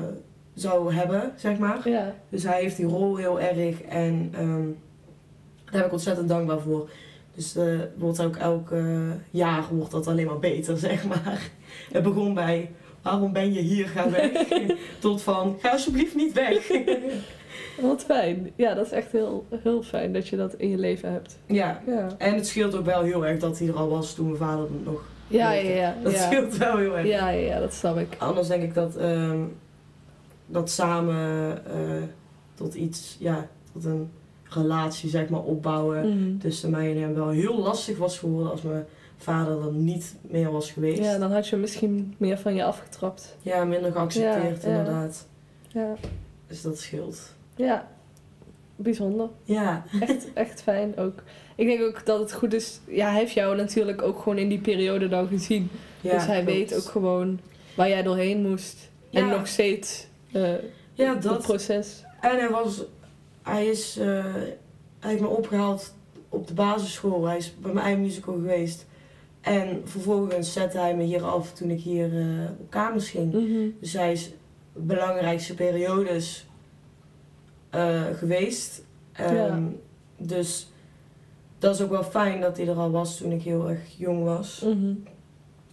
zou 0.55 0.95
hebben, 0.95 1.33
zeg 1.37 1.59
maar. 1.59 1.89
Ja. 1.89 2.15
Dus 2.29 2.43
hij 2.43 2.61
heeft 2.61 2.77
die 2.77 2.87
rol 2.87 3.17
heel 3.17 3.41
erg 3.41 3.83
en 3.83 4.31
ehm, 4.35 4.63
daar 5.65 5.73
ben 5.81 5.85
ik 5.85 5.93
ontzettend 5.93 6.29
dankbaar 6.29 6.61
voor. 6.61 6.91
Dus 7.35 7.57
eh 7.57 7.79
wordt 7.97 8.23
ook 8.23 8.37
elk 8.37 8.71
jaar 9.31 9.65
wordt 9.71 9.91
dat 9.91 10.07
alleen 10.07 10.27
maar 10.27 10.39
beter, 10.39 10.79
zeg 10.89 11.05
maar. 11.07 11.51
Het 11.93 12.03
begon 12.03 12.35
bij, 12.35 12.71
waarom 13.03 13.33
ben 13.33 13.53
je 13.53 13.61
hier, 13.61 13.89
ga 13.89 14.11
weg. 14.11 14.31
Tot 14.99 15.23
van, 15.23 15.57
ga 15.61 15.71
alsjeblieft 15.71 16.15
niet 16.15 16.33
weg. 16.33 16.71
Wat 17.81 18.05
fijn. 18.05 18.51
Ja, 18.57 18.75
dat 18.75 18.87
is 18.87 18.93
echt 18.93 19.13
heel, 19.13 19.47
heel 19.63 19.83
fijn 19.83 20.13
dat 20.13 20.29
je 20.29 20.37
dat 20.37 20.55
in 20.55 20.69
je 20.71 20.79
leven 20.79 21.13
hebt. 21.13 21.39
ja, 21.47 21.83
Ja. 21.87 22.07
en 22.19 22.35
het 22.35 22.47
scheelt 22.47 22.75
ook 22.77 22.85
wel 22.85 23.03
heel 23.03 23.27
erg 23.27 23.39
dat 23.41 23.59
hij 23.59 23.69
er 23.69 23.75
al 23.77 23.89
was 23.89 24.15
toen 24.15 24.27
mijn 24.27 24.37
vader 24.39 24.67
nog 24.85 25.05
Ja, 25.29 25.53
ja, 25.53 25.71
ja. 25.75 25.95
Dat 26.03 26.13
ja. 26.13 26.19
scheelt 26.27 26.57
wel 26.57 26.77
heel 26.77 26.97
erg. 26.99 27.07
Ja, 27.07 27.29
ja, 27.29 27.47
ja, 27.55 27.61
dat 27.61 27.73
snap 27.75 27.99
ik. 27.99 28.09
Anders 28.19 28.49
denk 28.49 28.63
ik 28.63 28.75
dat, 28.75 28.97
ehm, 28.97 29.39
dat 30.47 30.71
samen 30.71 31.51
eh, 31.67 32.03
tot 32.55 32.75
iets, 32.75 33.17
ja, 33.21 33.49
tot 33.73 33.85
een 33.85 34.11
relatie 34.45 35.11
zeg 35.11 35.29
maar 35.29 35.43
opbouwen 35.43 36.09
Mhm. 36.09 36.39
tussen 36.39 36.71
mij 36.71 36.91
en 36.95 37.01
hem 37.03 37.15
wel 37.15 37.29
heel 37.29 37.59
lastig 37.59 37.99
was 37.99 38.19
geworden 38.19 38.51
als 38.51 38.63
mijn 38.63 38.85
vader 39.17 39.63
er 39.67 39.73
niet 39.73 40.17
meer 40.21 40.51
was 40.53 40.71
geweest. 40.71 41.03
Ja, 41.03 41.19
dan 41.19 41.33
had 41.33 41.49
je 41.49 41.57
misschien 41.57 42.15
meer 42.19 42.39
van 42.39 42.55
je 42.55 42.65
afgetrapt. 42.65 43.37
Ja, 43.43 43.65
minder 43.65 43.93
geaccepteerd 43.93 44.65
inderdaad. 44.65 45.27
Ja, 45.69 45.95
Dus 46.47 46.63
dat 46.63 46.79
scheelt. 46.79 47.37
Ja. 47.59 47.89
bijzonder. 48.77 49.29
Ja, 49.45 49.85
Echt, 50.01 50.33
echt 50.33 50.63
fijn 50.63 50.97
ook. 50.97 51.23
Ik 51.57 51.67
denk 51.67 51.83
ook 51.83 52.07
dat 52.07 52.19
het 52.19 52.33
goed 52.33 52.55
is. 52.55 52.81
Ja, 52.87 53.11
hij 53.11 53.19
heeft 53.19 53.33
jou 53.33 53.57
natuurlijk 53.57 54.03
ook 54.03 54.19
gewoon 54.19 54.39
in 54.39 54.49
die 54.49 54.61
periode 54.61 55.09
dan 55.09 55.29
gezien. 55.29 55.71
ja 56.01 56.13
dus 56.13 56.27
hij 56.27 56.43
klopt. 56.43 56.57
weet 56.59 56.75
ook 56.75 56.91
gewoon 56.91 57.41
waar 57.77 57.89
jij 57.89 58.03
doorheen 58.03 58.43
moest. 58.43 58.91
En 59.13 59.29
nog 59.29 59.47
steeds 59.47 60.07
eh 60.33 60.53
Ja, 60.95 61.15
het 61.15 61.23
dat. 61.23 61.43
proces. 61.43 62.03
En 62.21 62.39
hij 62.39 62.49
was, 62.51 62.85
hij 63.43 63.67
is, 63.67 63.97
eh, 63.99 64.07
hij 64.99 65.11
heeft 65.11 65.21
me 65.21 65.27
opgehaald 65.29 65.95
op 66.29 66.47
de 66.47 66.55
basisschool. 66.55 67.25
Hij 67.27 67.37
is 67.37 67.55
bij 67.59 67.73
mijn 67.73 67.85
eigen 67.87 68.03
musical 68.03 68.35
geweest. 68.35 68.87
En 69.41 69.83
vervolgens 69.85 70.53
zette 70.53 70.79
hij 70.79 70.97
me 70.97 71.03
hier 71.03 71.23
af 71.25 71.53
toen 71.53 71.71
ik 71.71 71.81
hier 71.81 72.19
eh, 72.19 72.51
op 72.61 72.71
kamers 72.71 73.11
ging. 73.11 73.33
Mhm. 73.33 73.69
Dus 73.81 73.93
hij 73.93 74.13
is 74.13 74.31
belangrijkste 74.73 75.55
periodes 75.55 76.47
eh, 77.71 78.03
geweest. 78.15 78.83
Ehm, 79.13 79.35
Ja. 79.35 79.61
Dus 80.17 80.73
dat 81.59 81.75
is 81.75 81.81
ook 81.83 81.91
wel 81.91 82.05
fijn 82.05 82.41
dat 82.41 82.57
hij 82.57 82.69
er 82.69 82.77
al 82.77 82.91
was 82.91 83.17
toen 83.17 83.33
ik 83.33 83.43
heel 83.43 83.69
erg 83.69 83.81
jong 83.97 84.25
was. 84.25 84.61
Mhm. 84.65 84.91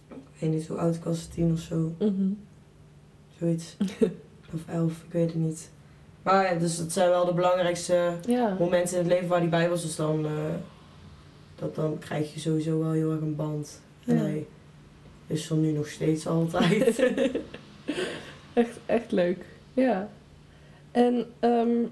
Ik 0.08 0.42
weet 0.42 0.50
niet 0.50 0.66
hoe 0.66 0.78
oud 0.78 0.94
ik 0.94 1.04
was, 1.04 1.26
tien 1.26 1.52
of 1.52 1.58
zo. 1.58 1.92
Mhm. 1.98 2.28
Zoiets. 3.38 3.76
of 4.54 4.60
elf, 4.68 5.02
ik 5.06 5.12
weet 5.12 5.26
het 5.32 5.34
niet. 5.42 5.70
Maar 6.22 6.52
ja, 6.52 6.58
dus 6.58 6.78
dat 6.78 6.92
zijn 6.92 7.08
wel 7.08 7.24
de 7.24 7.34
belangrijkste 7.34 8.12
Ja. 8.26 8.56
momenten 8.58 8.92
in 8.96 9.02
het 9.04 9.12
leven 9.12 9.28
waar 9.28 9.40
hij 9.40 9.48
bij 9.48 9.68
was. 9.68 9.82
Dus 9.82 9.96
dan, 9.96 10.24
eh, 10.26 10.30
dat, 11.56 11.74
dan 11.74 11.98
krijg 11.98 12.34
je 12.34 12.40
sowieso 12.40 12.78
wel 12.78 12.90
heel 12.92 13.10
erg 13.12 13.20
een 13.20 13.36
band. 13.36 13.80
En 14.04 14.16
hij 14.18 14.46
is 15.26 15.50
er 15.50 15.56
nu 15.56 15.72
nog 15.72 15.86
steeds 15.88 16.26
altijd. 16.26 16.98
echt, 18.54 18.78
echt 18.86 19.12
leuk. 19.12 19.44
Ja. 19.74 20.08
En 20.96 21.26
ehm, 21.40 21.84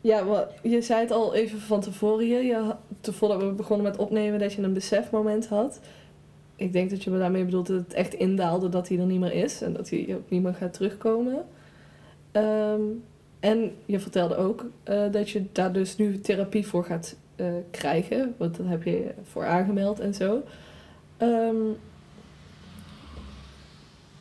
ja, 0.00 0.48
je 0.62 0.82
zei 0.82 1.00
het 1.00 1.10
al 1.10 1.34
even 1.34 1.60
van 1.60 1.80
tevoren 1.80 2.24
hier. 2.24 2.42
Je, 2.42 2.74
voordat 3.00 3.42
we 3.42 3.52
begonnen 3.52 3.86
met 3.86 3.96
opnemen, 3.96 4.38
dat 4.38 4.52
je 4.52 4.62
een 4.62 4.72
besefmoment 4.72 5.46
had. 5.46 5.80
Ik 6.56 6.72
denk 6.72 6.90
dat 6.90 7.04
je 7.04 7.10
me 7.10 7.18
daarmee 7.18 7.44
bedoelt 7.44 7.66
dat 7.66 7.76
het 7.76 7.92
echt 7.92 8.14
indaalde 8.14 8.68
dat 8.68 8.88
hij 8.88 8.98
er 8.98 9.06
niet 9.06 9.20
meer 9.20 9.32
is. 9.32 9.62
En 9.62 9.72
dat 9.72 9.90
hij 9.90 10.06
ook 10.14 10.30
niet 10.30 10.42
meer 10.42 10.54
gaat 10.54 10.72
terugkomen. 10.72 11.44
Ehm, 12.32 12.82
en 13.40 13.72
je 13.84 14.00
vertelde 14.00 14.36
ook 14.36 14.66
eh, 14.82 15.10
dat 15.10 15.30
je 15.30 15.44
daar 15.52 15.72
dus 15.72 15.96
nu 15.96 16.20
therapie 16.20 16.66
voor 16.66 16.84
gaat 16.84 17.16
eh, 17.36 17.46
krijgen. 17.70 18.34
Want 18.36 18.56
dat 18.56 18.66
heb 18.66 18.82
je 18.82 19.14
voor 19.22 19.46
aangemeld 19.46 20.00
en 20.00 20.14
zo. 20.14 20.42
Ehm, 21.16 21.56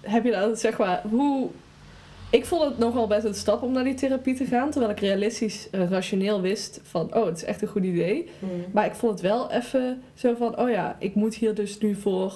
heb 0.02 0.24
je 0.24 0.32
dat, 0.32 0.60
zeg 0.60 0.78
maar, 0.78 1.02
hoe... 1.10 1.50
Ik 2.34 2.46
vond 2.46 2.64
het 2.64 2.78
nogal 2.78 3.08
best 3.08 3.26
een 3.26 3.34
stap 3.34 3.62
om 3.62 3.72
naar 3.72 3.84
die 3.84 3.94
therapie 3.94 4.36
te 4.36 4.46
gaan. 4.46 4.70
Terwijl 4.72 4.92
ik 4.92 5.00
realistisch, 5.00 5.70
eh, 5.70 5.90
rationeel 5.90 6.42
wist 6.42 6.80
van... 6.84 7.16
Oh, 7.16 7.26
het 7.26 7.38
is 7.38 7.44
echt 7.44 7.62
een 7.62 7.68
goed 7.68 7.84
idee. 7.84 8.30
Hmm. 8.40 8.50
Maar 8.72 8.86
ik 8.86 8.94
vond 8.94 9.12
het 9.12 9.22
wel 9.22 9.52
even 9.52 10.02
zo 10.14 10.36
van... 10.36 10.60
Oh 10.60 10.70
ja, 10.70 10.96
ik 11.00 11.16
moet 11.16 11.36
hier 11.36 11.56
dus 11.56 11.78
nu 11.80 11.96
voor 11.96 12.34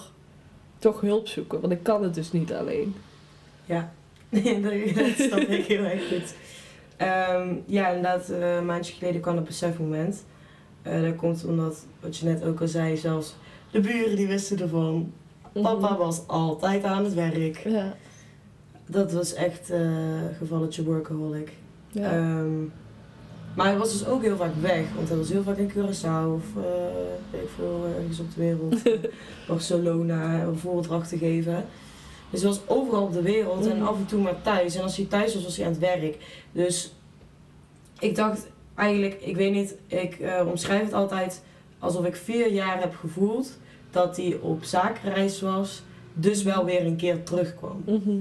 toch 0.79 1.01
hulp 1.01 1.27
zoeken. 1.27 1.61
Want 1.61 1.73
ik 1.73 1.83
kan 1.83 2.03
het 2.03 2.13
dus 2.13 2.31
niet 2.31 2.53
alleen. 2.53 2.95
Ja, 3.65 3.91
dat 4.29 5.17
snap 5.17 5.39
ik 5.39 5.65
heel 5.65 5.83
erg 5.83 6.07
goed. 6.07 6.33
Ehm, 6.97 7.55
ja, 7.65 7.87
inderdaad, 7.87 8.29
eh, 8.29 8.55
een 8.55 8.65
maandje 8.65 8.93
geleden 8.93 9.21
kwam 9.21 9.35
het 9.35 9.45
besefmoment. 9.45 10.25
Eh 10.81 11.01
dat 11.01 11.15
komt 11.15 11.45
omdat, 11.45 11.85
wat 11.99 12.17
je 12.17 12.25
net 12.25 12.43
ook 12.43 12.61
al 12.61 12.67
zei, 12.67 12.97
zelfs 12.97 13.35
de 13.71 13.79
buren 13.79 14.15
die 14.15 14.27
wisten 14.27 14.59
ervan. 14.59 15.13
Papa 15.53 15.89
Mhm. 15.89 15.97
was 15.97 16.27
altijd 16.27 16.83
aan 16.83 17.03
het 17.03 17.13
werk. 17.13 17.57
Ja. 17.57 17.95
Dat 18.87 19.11
was 19.11 19.33
echt 19.33 19.69
eh 19.69 19.79
gevalletje 20.37 20.83
workaholic. 20.83 21.51
Ja. 21.91 22.11
Ehm, 22.11 22.61
maar 23.55 23.65
hij 23.65 23.77
was 23.77 23.91
dus 23.91 24.07
ook 24.07 24.21
heel 24.21 24.35
vaak 24.37 24.55
weg, 24.61 24.85
want 24.95 25.07
hij 25.09 25.17
was 25.17 25.29
heel 25.29 25.43
vaak 25.43 25.57
in 25.57 25.71
Curaçao 25.71 26.33
of 26.35 26.43
eh, 26.55 26.63
weet 27.31 27.41
ik 27.41 27.49
veel, 27.55 27.85
ergens 27.99 28.19
op 28.19 28.33
de 28.35 28.41
wereld. 28.41 28.81
Barcelona, 29.47 30.41
een 30.43 30.57
voordracht 30.57 31.09
te 31.09 31.17
geven. 31.17 31.65
Dus 32.29 32.41
hij 32.41 32.49
was 32.49 32.61
overal 32.67 33.03
op 33.03 33.13
de 33.13 33.21
wereld 33.21 33.65
en 33.67 33.77
Mhm. 33.77 33.85
af 33.87 33.95
en 33.97 34.05
toe 34.05 34.21
maar 34.21 34.41
thuis. 34.41 34.75
En 34.75 34.83
als 34.83 34.97
hij 34.97 35.05
thuis 35.05 35.33
was, 35.33 35.43
was 35.43 35.57
hij 35.57 35.65
aan 35.65 35.71
het 35.71 35.81
werk. 35.81 36.17
Dus 36.51 36.93
ik 37.99 38.15
dacht 38.15 38.47
eigenlijk, 38.75 39.21
ik 39.21 39.35
weet 39.35 39.53
niet, 39.53 39.75
ik 39.87 40.19
eh, 40.19 40.47
omschrijf 40.47 40.83
het 40.83 40.93
altijd 40.93 41.43
alsof 41.79 42.05
ik 42.05 42.15
vier 42.15 42.51
jaar 42.51 42.79
heb 42.81 42.95
gevoeld 42.95 43.57
dat 43.91 44.17
hij 44.17 44.37
op 44.41 44.63
zakenreis 44.63 45.41
was, 45.41 45.83
dus 46.13 46.43
wel 46.43 46.65
weer 46.65 46.85
een 46.85 46.95
keer 46.95 47.23
terugkwam. 47.23 47.81
Mhm. 47.85 48.11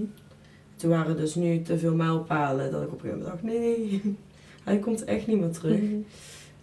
Toen 0.77 0.91
waren 0.91 1.16
dus 1.16 1.35
nu 1.35 1.62
te 1.62 1.79
veel 1.79 1.95
mijlpalen 1.95 2.70
dat 2.70 2.83
ik 2.83 2.93
op 2.93 2.95
een 2.95 3.01
gegeven 3.01 3.18
moment 3.18 3.43
dacht, 3.43 3.55
nee, 3.55 4.03
hij 4.64 4.79
komt 4.79 5.05
echt 5.05 5.27
niet 5.27 5.41
meer 5.41 5.51
terug. 5.51 5.81
Mhm. 5.81 5.95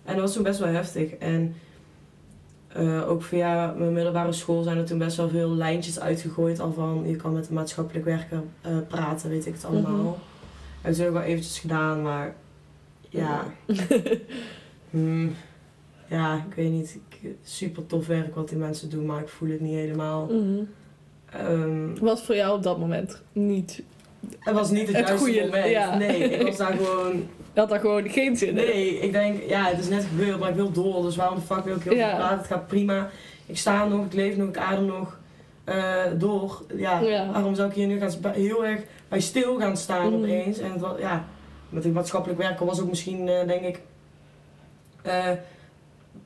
En 0.03 0.13
dat 0.13 0.19
was 0.19 0.33
toen 0.33 0.43
best 0.43 0.59
wel 0.59 0.67
heftig. 0.67 1.13
En 1.13 1.55
eh, 2.67 3.09
ook 3.09 3.23
via 3.23 3.73
mijn 3.77 3.93
middelbare 3.93 4.31
school 4.31 4.63
zijn 4.63 4.77
er 4.77 4.85
toen 4.85 4.97
best 4.97 5.17
wel 5.17 5.29
veel 5.29 5.49
lijntjes 5.49 5.99
uitgegooid. 5.99 6.59
Al 6.59 6.73
van, 6.73 7.03
je 7.07 7.15
kan 7.15 7.33
met 7.33 7.47
een 7.47 7.53
maatschappelijk 7.53 8.05
werker 8.05 8.43
eh, 8.61 8.77
praten, 8.87 9.29
weet 9.29 9.45
ik 9.45 9.53
het 9.53 9.65
allemaal. 9.65 10.03
Mhm. 10.03 10.13
Heb 10.81 10.91
ik 10.91 10.97
toen 10.97 11.13
wel 11.13 11.21
eventjes 11.21 11.59
gedaan, 11.59 12.01
maar 12.01 12.35
ja. 13.09 13.43
Hmm, 14.89 15.35
ja, 16.09 16.45
ik 16.49 16.55
weet 16.55 16.71
niet. 16.71 16.99
Ik, 17.09 17.35
super 17.43 17.85
tof 17.85 18.07
werk 18.07 18.35
wat 18.35 18.49
die 18.49 18.57
mensen 18.57 18.89
doen, 18.89 19.05
maar 19.05 19.21
ik 19.21 19.27
voel 19.27 19.49
het 19.49 19.61
niet 19.61 19.73
helemaal. 19.73 20.25
Mhm. 20.25 20.63
Ehm, 21.29 21.99
Was 21.99 22.23
voor 22.23 22.35
jou 22.35 22.57
op 22.57 22.63
dat 22.63 22.79
moment 22.79 23.21
niet... 23.31 23.83
het 24.39 24.53
was 24.55 24.69
niet 24.69 24.87
het, 24.87 24.97
Het 24.97 25.07
juiste 25.07 25.41
moment. 25.43 25.69
ja. 25.69 25.97
Nee, 25.97 26.17
ik 26.17 26.41
was 26.47 26.57
daar 26.57 26.73
gewoon 26.73 27.15
Je 27.53 27.59
had 27.59 27.69
daar 27.69 27.79
gewoon 27.79 28.09
geen 28.09 28.37
zin 28.37 28.47
in. 28.47 28.55
Nee, 28.55 28.99
ik 28.99 29.11
denk, 29.11 29.43
ja, 29.47 29.65
het 29.65 29.79
is 29.79 29.89
net 29.89 30.03
gebeurd, 30.03 30.39
maar 30.39 30.49
ik 30.49 30.55
wil 30.55 30.71
door. 30.71 31.01
Dus 31.01 31.15
waarom 31.15 31.35
de 31.35 31.41
fuck 31.41 31.63
wil 31.63 31.75
ik 31.75 31.83
heel 31.83 31.93
Ja. 31.93 32.07
veel 32.09 32.17
praten? 32.17 32.37
Het 32.37 32.47
gaat 32.47 32.67
prima. 32.67 33.09
Ik 33.45 33.57
sta 33.57 33.85
nog, 33.87 34.05
ik 34.05 34.13
leef 34.13 34.35
nog, 34.37 34.47
ik 34.47 34.57
adem 34.57 34.85
nog 34.85 35.19
eh, 35.63 36.03
door. 36.17 36.61
Ja, 36.75 36.99
Ja. 36.99 37.31
waarom 37.31 37.55
zou 37.55 37.69
ik 37.69 37.75
hier 37.75 37.87
nu 37.87 37.99
gaan 37.99 38.31
heel 38.33 38.65
erg 38.65 38.81
bij 39.07 39.19
stil 39.19 39.57
gaan 39.59 39.77
staan 39.77 40.05
Mhm. 40.13 40.15
opeens? 40.23 40.59
En 40.59 40.71
het 40.71 40.81
ja, 40.99 41.25
met 41.69 41.83
die 41.83 41.91
maatschappelijk 41.91 42.39
werken 42.39 42.65
was 42.65 42.81
ook 42.81 42.89
misschien, 42.89 43.27
eh, 43.27 43.47
denk 43.47 43.61
ik, 43.61 43.81
eh, 45.01 45.25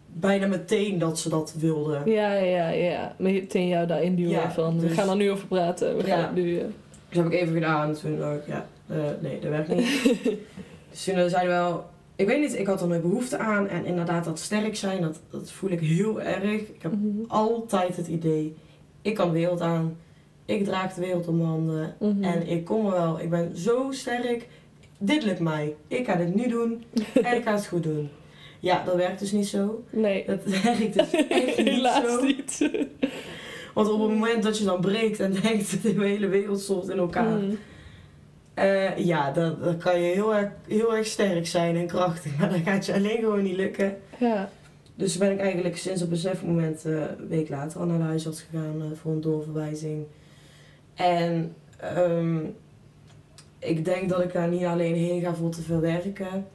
bijna 0.07 0.47
meteen 0.47 0.99
dat 0.99 1.19
ze 1.19 1.29
dat 1.29 1.53
wilden. 1.59 2.11
Ja, 2.11 2.33
ja, 2.33 2.69
ja. 2.69 3.15
Meteen 3.17 3.67
jou 3.67 3.87
daarin 3.87 4.15
duwen 4.15 4.31
Ja, 4.31 4.51
van... 4.51 4.79
We 4.79 4.87
dus- 4.87 4.97
gaan 4.97 5.09
er 5.09 5.15
nu 5.15 5.31
over 5.31 5.47
praten. 5.47 5.97
We 5.97 6.03
gaan 6.03 6.19
Ja. 6.19 6.25
het 6.25 6.35
nu... 6.35 6.61
Dus 7.10 7.18
heb 7.18 7.26
ik 7.26 7.34
even 7.34 7.53
gedaan. 7.53 7.93
Toen 7.93 8.20
dacht 8.20 8.38
ik, 8.38 8.47
ja, 8.47 8.68
eh, 8.88 8.97
nee, 9.20 9.39
dat 9.39 9.49
werkt 9.49 9.68
niet. 9.68 10.03
dus 10.91 11.03
toen 11.03 11.16
we 11.16 11.45
wel, 11.45 11.86
ik 12.16 12.28
weet 12.28 12.39
niet, 12.39 12.60
ik 12.60 12.68
had 12.68 12.82
er 12.82 12.88
nooit 12.88 13.01
behoefte 13.01 13.38
aan. 13.38 13.68
En 13.68 13.86
inderdaad, 13.86 14.24
dat 14.26 14.39
sterk 14.39 14.76
zijn, 14.76 15.01
dat, 15.01 15.20
dat 15.30 15.51
voel 15.51 15.70
ik 15.70 15.80
heel 15.80 16.22
erg. 16.22 16.62
Ik 16.62 16.82
heb 16.82 16.91
mhm. 16.91 17.24
altijd 17.28 17.95
het 17.97 18.08
idee, 18.08 18.55
ik 19.01 19.16
kan 19.16 19.28
de 19.28 19.34
wereld 19.34 19.62
aan. 19.62 19.97
Ik 20.45 20.66
draag 20.66 20.93
de 20.93 21.01
wereld 21.01 21.28
om 21.28 21.38
mijn 21.38 21.49
handen. 21.49 21.95
Mhm. 21.99 22.24
En 22.24 22.47
ik 22.47 22.66
kom 22.66 22.86
er 22.86 22.91
wel. 22.91 23.20
Ik 23.20 23.30
ben 23.30 23.58
zo 23.58 23.91
sterk. 23.91 24.47
Dit 24.97 25.24
lukt 25.24 25.39
mij. 25.39 25.76
Ik 25.88 26.05
ga 26.05 26.16
dit 26.16 26.36
nu 26.36 26.47
doen. 26.47 26.84
en 27.24 27.36
ik 27.36 27.43
ga 27.43 27.51
het 27.53 27.68
goed 27.68 27.84
doen. 27.84 28.10
Ja, 28.60 28.84
dat 28.84 28.95
werkt 28.95 29.20
dus 29.20 29.32
niet 29.32 29.47
zo. 29.47 29.84
Nee. 29.89 30.26
Dat 30.26 30.43
werkt 30.64 30.93
dus 30.93 31.12
echt 31.12 31.58
niet 31.58 31.68
Helaas 31.68 32.03
zo. 32.03 32.24
niet. 32.24 32.70
Want 33.78 33.89
op 33.89 33.99
het 33.99 34.09
moment 34.09 34.43
dat 34.43 34.57
je 34.57 34.63
dan 34.63 34.82
breekt 34.82 35.19
en 35.19 35.34
denkt 35.41 35.84
dat 35.84 35.95
de 35.95 36.03
hele 36.03 36.28
wereld 36.28 36.59
stort 36.59 36.88
in 36.88 36.97
elkaar. 36.97 37.38
Mhm. 37.38 37.53
Eh, 38.53 38.97
ja, 38.97 39.32
dan, 39.32 39.55
dan 39.63 39.78
kan 39.78 40.01
je 40.01 40.13
heel 40.13 40.36
erg, 40.36 40.49
heel 40.67 40.95
erg 40.95 41.05
sterk 41.05 41.47
zijn 41.47 41.75
en 41.75 41.88
krachtig. 41.88 42.38
Maar 42.38 42.49
dan 42.49 42.63
gaat 42.63 42.86
je 42.86 42.93
alleen 42.93 43.19
gewoon 43.19 43.43
niet 43.43 43.55
lukken. 43.55 43.97
Ja. 44.19 44.49
Dus 44.95 45.17
ben 45.17 45.32
ik 45.32 45.39
eigenlijk 45.39 45.78
sinds 45.78 46.01
het 46.01 46.09
besefmoment 46.09 46.86
eh, 46.86 46.93
een 46.93 47.28
week 47.28 47.49
later 47.49 47.80
al 47.80 47.86
naar 47.86 47.97
de 47.97 48.03
huisarts 48.03 48.41
gegaan 48.41 48.82
eh, 48.82 48.88
voor 49.01 49.11
een 49.11 49.21
doorverwijzing. 49.21 50.05
En 50.93 51.53
ehm, 51.80 52.39
ik 53.59 53.86
denk 53.86 54.09
dat 54.09 54.23
ik 54.23 54.34
daar 54.34 54.49
niet 54.49 54.65
alleen 54.65 54.95
heen 54.95 55.21
ga 55.21 55.36
voor 55.36 55.51
te 55.51 55.61
veel 55.61 55.80
werken. 55.80 56.47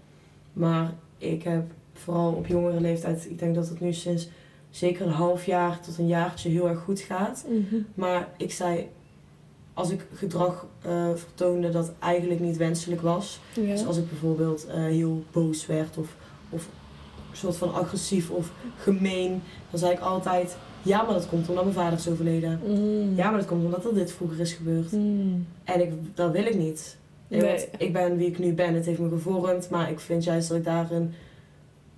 Maar 0.52 0.92
ik 1.18 1.42
heb 1.42 1.62
vooral 1.92 2.32
op 2.32 2.46
jongere 2.46 2.80
leeftijd, 2.80 3.30
ik 3.30 3.38
denk 3.38 3.54
dat 3.54 3.68
het 3.68 3.80
nu 3.80 3.92
sinds 3.92 4.28
zeker 4.72 5.06
een 5.06 5.12
half 5.12 5.46
jaar 5.46 5.80
tot 5.80 5.98
een 5.98 6.06
jaartje 6.06 6.48
heel 6.48 6.68
erg 6.68 6.78
goed 6.78 7.00
gaat. 7.00 7.44
Mhm. 7.48 7.76
Maar 7.94 8.28
ik 8.36 8.52
zei, 8.52 8.88
als 9.74 9.90
ik 9.90 10.06
gedrag 10.14 10.66
eh, 10.82 11.10
vertoonde 11.14 11.70
dat 11.70 11.92
eigenlijk 11.98 12.40
niet 12.40 12.56
wenselijk 12.56 13.00
was. 13.00 13.40
Ja. 13.54 13.62
Dus 13.62 13.86
als 13.86 13.96
ik 13.96 14.08
bijvoorbeeld 14.08 14.66
eh, 14.66 14.74
heel 14.74 15.24
boos 15.30 15.66
werd 15.66 15.98
of, 15.98 16.16
of 16.50 16.68
een 17.30 17.36
soort 17.36 17.56
van 17.56 17.74
agressief 17.74 18.30
of 18.30 18.52
gemeen, 18.76 19.42
dan 19.70 19.78
zei 19.78 19.92
ik 19.92 20.00
altijd: 20.00 20.56
Ja, 20.82 21.02
maar 21.02 21.14
dat 21.14 21.28
komt 21.28 21.48
omdat 21.48 21.64
mijn 21.64 21.76
vader 21.76 21.98
is 21.98 22.08
overleden. 22.08 22.60
Mhm. 22.66 23.14
Ja, 23.16 23.30
maar 23.30 23.38
dat 23.38 23.48
komt 23.48 23.64
omdat 23.64 23.84
er 23.84 23.94
dit 23.94 24.12
vroeger 24.12 24.40
is 24.40 24.52
gebeurd. 24.52 24.92
Mhm. 24.92 25.38
En 25.64 25.80
ik, 25.80 25.92
dat 26.14 26.32
wil 26.32 26.44
ik 26.44 26.54
niet. 26.54 26.96
Nee, 27.28 27.40
Nee. 27.40 27.50
Want 27.50 27.68
ik 27.78 27.92
ben 27.92 28.16
wie 28.16 28.26
ik 28.26 28.38
nu 28.38 28.52
ben, 28.52 28.74
het 28.74 28.86
heeft 28.86 28.98
me 28.98 29.08
gevormd, 29.08 29.70
maar 29.70 29.90
ik 29.90 30.00
vind 30.00 30.24
juist 30.24 30.48
dat 30.48 30.58
ik 30.58 30.64
daar 30.64 30.90
een 30.90 31.14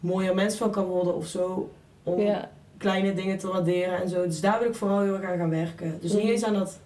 mooier 0.01 0.35
mens 0.35 0.57
van 0.57 0.71
kan 0.71 0.85
worden 0.85 1.15
of 1.15 1.27
zo. 1.27 1.71
Om 2.03 2.21
Ja. 2.21 2.51
Kleine 2.85 3.15
dingen 3.15 3.39
te 3.39 3.47
waarderen 3.49 4.03
en 4.03 4.09
zo. 4.09 4.25
Dus 4.27 4.41
daar 4.41 4.59
wil 4.59 4.69
ik 4.69 4.75
vooral 4.75 5.01
heel 5.01 5.15
erg 5.21 5.31
aan 5.31 5.39
gaan 5.39 5.51
werken. 5.51 5.99
Dus 6.01 6.13
niet 6.13 6.23
Mhm. 6.23 6.31
eens 6.33 6.45
aan 6.45 6.55
dat 6.55 6.79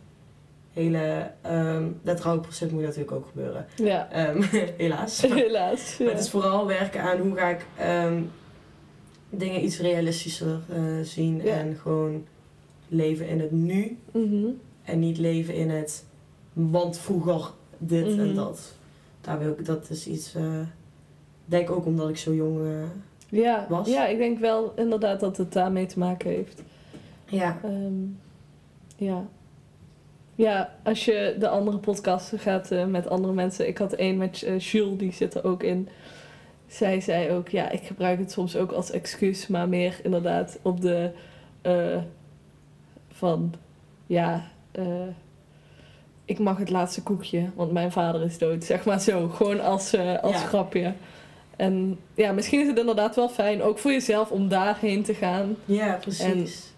hele, 0.73 1.31
ehm 1.43 1.85
dat 2.03 2.21
rouwproces 2.21 2.71
moet 2.71 2.83
natuurlijk 2.83 3.13
ook 3.13 3.27
gebeuren. 3.27 3.67
Ja, 3.77 4.11
Ehm, 4.11 4.43
helaas. 4.85 5.21
helaas. 5.47 5.97
Ja. 5.97 6.05
Maar 6.05 6.15
het 6.15 6.23
is 6.25 6.31
vooral 6.31 6.67
werken 6.67 7.03
aan 7.03 7.19
hoe 7.19 7.37
ga 7.37 7.49
ik 7.49 7.67
ehm, 7.79 8.23
dingen 9.31 9.65
iets 9.65 9.81
realistischer 9.81 10.61
eh, 10.69 10.81
zien. 11.03 11.43
Ja. 11.45 11.53
En 11.55 11.77
gewoon 11.83 12.25
leven 12.89 13.29
in 13.29 13.41
het 13.41 13.51
nu. 13.53 13.99
Mhm. 14.13 14.47
En 14.83 14.99
niet 14.99 15.19
leven 15.19 15.55
in 15.55 15.71
het, 15.71 16.05
want 16.53 16.99
vroeger 16.99 17.51
dit 17.79 18.07
Mhm. 18.07 18.21
en 18.21 18.35
dat. 18.35 18.75
Daar 19.21 19.39
wil 19.39 19.51
ik, 19.59 19.65
dat 19.65 19.91
is 19.91 20.07
iets, 20.07 20.35
eh 20.35 20.43
denk 21.45 21.71
ook 21.71 21.87
omdat 21.87 22.09
ik 22.09 22.17
zo 22.17 22.35
jong, 22.35 22.59
eh, 22.61 22.73
ja. 23.29 23.67
Was. 23.69 23.89
ja, 23.89 24.07
ik 24.07 24.19
denk 24.19 24.39
wel 24.39 24.73
inderdaad 24.77 25.21
dat 25.21 25.37
het 25.37 25.53
daarmee 25.53 25.87
te 25.87 25.99
maken 25.99 26.31
heeft. 26.31 26.63
ja. 27.25 27.59
Ehm, 27.63 28.03
ja. 28.97 29.25
Ja, 30.35 30.75
als 30.83 31.05
je 31.05 31.37
de 31.39 31.49
andere 31.49 31.79
podcasten 31.79 32.39
gaat 32.39 32.71
eh, 32.71 32.85
met 32.85 33.09
andere 33.09 33.33
mensen. 33.33 33.69
Ik 33.69 33.79
had 33.79 33.93
één 33.93 34.17
met 34.17 34.43
eh, 34.43 34.59
Jules, 34.59 34.99
die 34.99 35.13
zit 35.13 35.35
er 35.35 35.45
ook 35.45 35.63
in. 35.63 35.89
Zij 36.67 37.01
zei 37.01 37.31
ook, 37.31 37.49
ja, 37.49 37.71
ik 37.71 37.83
gebruik 37.83 38.19
het 38.19 38.33
soms 38.33 38.57
ook 38.57 38.73
als 38.73 38.91
excuus, 38.91 39.47
maar 39.47 39.69
meer 39.69 40.01
inderdaad 40.03 40.59
op 40.63 40.81
de 40.81 41.11
eh, 41.63 41.97
van, 43.11 43.55
ja, 44.07 44.43
ik 46.25 46.39
mag 46.39 46.59
het 46.59 46.71
laatste 46.71 47.03
koekje, 47.03 47.51
want 47.55 47.73
mijn 47.73 47.93
vader 47.93 48.23
is 48.23 48.39
dood. 48.39 48.65
Zeg 48.65 48.85
maar 48.85 49.01
zo, 49.01 49.29
gewoon 49.29 49.61
als, 49.61 49.97
als 50.21 50.33
Ja. 50.41 50.47
grapje. 50.47 50.93
En 51.59 51.99
ja, 52.15 52.33
misschien 52.33 52.61
is 52.61 52.67
het 52.67 52.79
inderdaad 52.79 53.15
wel 53.17 53.29
fijn, 53.29 53.63
ook 53.63 53.79
voor 53.79 53.91
jezelf, 53.91 54.31
om 54.31 54.49
daarheen 54.49 55.03
te 55.03 55.15
gaan 55.15 55.57
ja, 55.65 55.99
precies. 56.01 56.73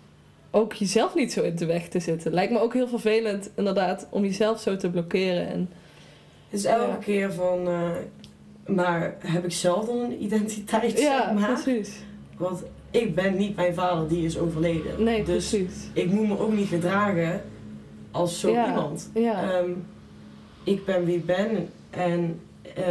ook 0.50 0.72
jezelf 0.74 1.14
niet 1.14 1.32
zo 1.32 1.42
in 1.42 1.56
de 1.56 1.66
weg 1.66 1.88
te 1.88 2.00
zitten. 2.00 2.32
Lijkt 2.32 2.52
me 2.52 2.60
ook 2.60 2.74
heel 2.74 2.88
vervelend, 2.88 3.50
inderdaad, 3.56 4.06
om 4.10 4.22
jezelf 4.24 4.60
zo 4.60 4.76
te 4.76 4.90
blokkeren. 4.90 5.48
En, 5.48 5.70
Het 6.48 6.58
is 6.58 6.64
elke 6.64 6.86
Ja. 6.90 6.96
keer 6.96 7.32
van, 7.32 7.68
eh, 7.68 7.90
maar 8.66 9.16
heb 9.18 9.44
ik 9.44 9.52
zelf 9.52 9.86
dan 9.86 9.98
een 9.98 10.22
identiteit, 10.22 11.00
ja, 11.00 11.24
zeg 11.26 11.38
maar? 11.40 11.52
precies. 11.62 11.96
Want 12.36 12.62
ik 12.90 13.14
ben 13.14 13.36
niet 13.36 13.56
mijn 13.56 13.74
vader, 13.74 14.08
die 14.08 14.24
is 14.24 14.38
overleden. 14.38 15.02
Nee, 15.04 15.24
dus 15.24 15.48
precies. 15.48 15.74
ik 15.92 16.10
moet 16.10 16.28
me 16.28 16.38
ook 16.38 16.52
niet 16.52 16.68
gedragen 16.68 17.42
als 18.10 18.40
zo 18.40 18.50
Ja. 18.50 18.66
iemand. 18.68 19.10
Ja, 19.14 19.52
Ehm, 19.52 19.70
ik 20.64 20.84
ben 20.84 21.04
wie 21.04 21.14
ik 21.16 21.26
ben 21.26 21.68
en 21.90 22.40
eh, 22.74 22.84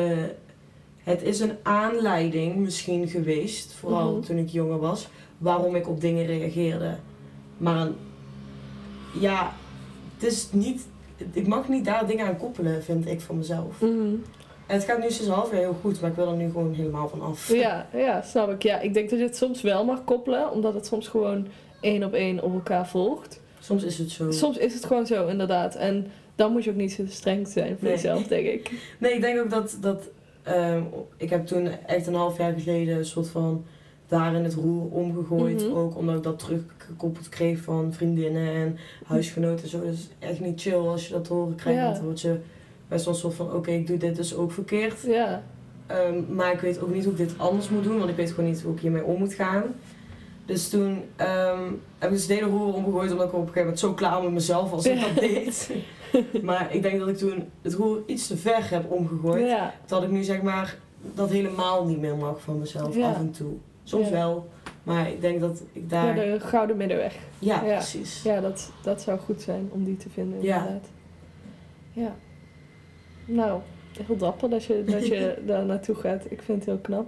het 1.09 1.21
is 1.23 1.39
een 1.39 1.53
aanleiding 1.63 2.55
misschien 2.55 3.07
geweest, 3.07 3.73
vooral 3.73 4.11
Mhm. 4.15 4.21
toen 4.25 4.37
ik 4.37 4.49
jonger 4.49 4.79
was, 4.79 5.07
waarom 5.37 5.75
ik 5.75 5.87
op 5.87 6.01
dingen 6.01 6.25
reageerde. 6.25 6.95
Maar 7.57 7.85
een- 7.85 7.95
ja, 9.19 9.53
het 10.17 10.23
is 10.31 10.47
niet, 10.51 10.87
ik 11.33 11.47
mag 11.47 11.67
niet 11.69 11.85
daar 11.85 12.07
dingen 12.07 12.25
aan 12.25 12.37
koppelen, 12.37 12.83
vind 12.83 13.07
ik 13.07 13.21
van 13.21 13.37
mezelf. 13.37 13.81
Mhm. 13.81 14.13
En 14.67 14.75
het 14.75 14.83
gaat 14.83 14.99
nu 14.99 15.11
sinds 15.11 15.27
half 15.31 15.51
jaar 15.51 15.59
heel 15.59 15.77
goed, 15.81 16.01
maar 16.01 16.09
ik 16.09 16.15
wil 16.15 16.27
er 16.27 16.35
nu 16.37 16.45
gewoon 16.51 16.73
helemaal 16.73 17.07
van 17.09 17.21
af. 17.21 17.53
ja, 17.53 17.87
ja, 17.93 18.21
snap 18.21 18.49
ik. 18.51 18.63
Ja, 18.63 18.79
ik 18.79 18.93
denk 18.93 19.09
dat 19.09 19.19
je 19.19 19.25
het 19.25 19.37
soms 19.37 19.61
wel 19.61 19.85
mag 19.85 20.03
koppelen, 20.03 20.51
omdat 20.51 20.73
het 20.73 20.85
soms 20.85 21.07
gewoon 21.07 21.47
één 21.81 22.03
op 22.03 22.13
één 22.13 22.43
op 22.43 22.53
elkaar 22.53 22.87
volgt. 22.87 23.39
Soms 23.59 23.83
is 23.83 23.97
het 23.97 24.11
zo. 24.11 24.31
Soms 24.31 24.57
is 24.57 24.73
het 24.73 24.85
gewoon 24.85 25.05
zo, 25.05 25.27
inderdaad. 25.27 25.75
En 25.75 26.11
dan 26.35 26.51
moet 26.51 26.63
je 26.63 26.69
ook 26.69 26.75
niet 26.75 26.91
zo 26.93 27.03
streng 27.09 27.47
zijn 27.47 27.75
voor 27.77 27.83
Nee. 27.87 27.93
jezelf, 27.93 28.27
denk 28.27 28.45
ik. 28.47 28.71
Nee, 28.99 29.13
ik 29.13 29.21
denk 29.21 29.39
ook 29.39 29.49
dat, 29.49 29.77
dat 29.81 30.03
ehm, 30.55 30.83
ik 31.17 31.29
heb 31.29 31.45
toen 31.45 31.67
echt 31.85 32.07
een 32.07 32.13
half 32.13 32.37
jaar 32.37 32.53
geleden 32.53 32.97
een 32.97 33.05
soort 33.05 33.27
van 33.27 33.65
daar 34.07 34.35
in 34.35 34.43
het 34.43 34.53
roer 34.53 34.91
omgegooid. 34.91 35.67
Mhm. 35.67 35.77
Ook 35.77 35.97
omdat 35.97 36.15
ik 36.15 36.23
dat 36.23 36.39
teruggekoppeld 36.39 37.29
kreeg 37.29 37.59
van 37.59 37.93
vriendinnen 37.93 38.53
en 38.53 38.77
huisgenoten. 39.05 39.67
Zo. 39.67 39.79
Dat 39.79 39.93
is 39.93 40.09
echt 40.19 40.39
niet 40.39 40.61
chill 40.61 40.73
als 40.73 41.07
je 41.07 41.13
dat 41.13 41.23
te 41.23 41.33
horen 41.33 41.55
krijgt. 41.55 41.81
Want 41.81 41.95
dan 41.95 42.05
word 42.05 42.21
je 42.21 42.37
best 42.87 43.05
wel 43.05 43.13
een 43.13 43.19
soort 43.19 43.33
van, 43.33 43.53
oké, 43.53 43.71
ik 43.71 43.87
doe 43.87 43.97
dit 43.97 44.15
dus 44.15 44.35
ook 44.35 44.51
verkeerd. 44.51 45.03
Ehm, 45.87 46.35
maar 46.35 46.53
ik 46.53 46.59
weet 46.59 46.81
ook 46.81 46.93
niet 46.93 47.03
hoe 47.03 47.13
ik 47.13 47.17
dit 47.17 47.33
anders 47.37 47.69
moet 47.69 47.83
doen, 47.83 47.97
want 47.97 48.09
ik 48.09 48.15
weet 48.15 48.31
gewoon 48.31 48.49
niet 48.49 48.61
hoe 48.61 48.73
ik 48.73 48.79
hiermee 48.79 49.03
om 49.03 49.19
moet 49.19 49.33
gaan. 49.33 49.63
Dus 50.45 50.69
toen 50.69 51.03
heb 51.97 52.09
ik 52.09 52.15
dus 52.15 52.27
hele 52.27 52.49
roer 52.49 52.73
omgegooid, 52.73 53.11
omdat 53.11 53.27
ik 53.27 53.33
op 53.33 53.39
een 53.39 53.47
gegeven 53.47 53.61
moment 53.61 53.79
zo 53.79 53.93
klaar 53.93 54.23
met 54.23 54.31
mezelf 54.31 54.69
was 54.69 54.83
dat 54.83 54.93
ik 54.93 55.01
dat 55.15 55.15
deed. 55.15 55.71
maar 56.43 56.73
ik 56.75 56.81
denk 56.81 56.99
dat 56.99 57.07
ik 57.07 57.17
toen 57.17 57.49
het 57.61 57.73
roer 57.73 58.03
iets 58.05 58.27
te 58.27 58.37
ver 58.37 58.69
heb 58.69 58.91
omgegooid. 58.91 59.47
ja, 59.47 59.73
Dat 59.85 60.03
ik 60.03 60.09
nu 60.09 60.23
zeg 60.23 60.41
maar 60.41 60.77
dat 61.01 61.29
helemaal 61.29 61.85
niet 61.85 61.99
meer 61.99 62.15
mag 62.15 62.41
van 62.41 62.59
mezelf 62.59 62.95
Ja. 62.95 63.09
af 63.09 63.17
en 63.17 63.31
toe. 63.31 63.51
Soms 63.83 64.05
Ja. 64.07 64.13
wel, 64.13 64.47
maar 64.83 65.09
ik 65.09 65.21
denk 65.21 65.39
dat 65.39 65.61
ik 65.73 65.89
daar... 65.89 66.25
Ja, 66.25 66.33
de 66.33 66.39
gouden 66.39 66.77
middenweg. 66.77 67.15
ja. 67.39 67.59
precies. 67.59 68.23
Ja, 68.23 68.41
dat, 68.41 68.71
dat 68.83 69.01
zou 69.01 69.19
goed 69.19 69.41
zijn 69.41 69.69
om 69.71 69.83
die 69.83 69.97
te 69.97 70.09
vinden, 70.09 70.41
Ja. 70.41 70.57
inderdaad. 70.57 70.89
Ja. 71.93 72.15
Nou, 73.25 73.61
heel 74.05 74.17
dapper 74.17 74.49
dat 74.49 74.63
je, 74.63 74.83
dat 74.83 75.07
je 75.07 75.37
daar 75.45 75.65
naartoe 75.65 75.95
gaat. 75.95 76.25
Ik 76.31 76.41
vind 76.41 76.57
het 76.57 76.65
heel 76.65 76.77
knap. 76.81 77.07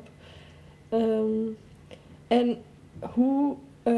Ehm, 0.90 1.30
en 2.28 2.58
hoe 3.14 3.56
eh, 3.84 3.94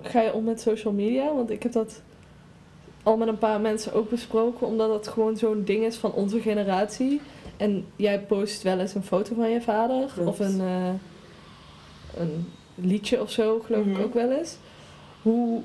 ga 0.00 0.20
je 0.20 0.32
om 0.32 0.44
met 0.44 0.60
social 0.60 0.92
media? 0.92 1.34
Want 1.34 1.50
ik 1.50 1.62
heb 1.62 1.72
dat 1.72 2.02
al 3.02 3.16
met 3.16 3.28
een 3.28 3.38
paar 3.38 3.60
mensen 3.60 3.92
ook 3.92 4.10
besproken, 4.10 4.66
omdat 4.66 4.92
het 4.92 5.08
gewoon 5.08 5.36
zo'n 5.36 5.64
ding 5.64 5.84
is 5.84 5.96
van 5.96 6.12
onze 6.12 6.40
generatie. 6.40 7.20
En 7.56 7.86
jij 7.96 8.20
post 8.20 8.62
wel 8.62 8.78
eens 8.78 8.94
een 8.94 9.02
foto 9.02 9.34
van 9.34 9.50
je 9.50 9.60
vader 9.60 10.06
Klopt. 10.14 10.28
of 10.28 10.38
een, 10.38 10.60
eh, 10.60 10.88
een 12.16 12.46
liedje 12.74 13.20
of 13.20 13.30
zo, 13.30 13.60
geloof 13.60 13.84
Mhm. 13.84 13.96
ik 14.00 14.04
ook 14.04 14.14
wel 14.14 14.30
eens. 14.30 14.56
Hoe, 15.22 15.60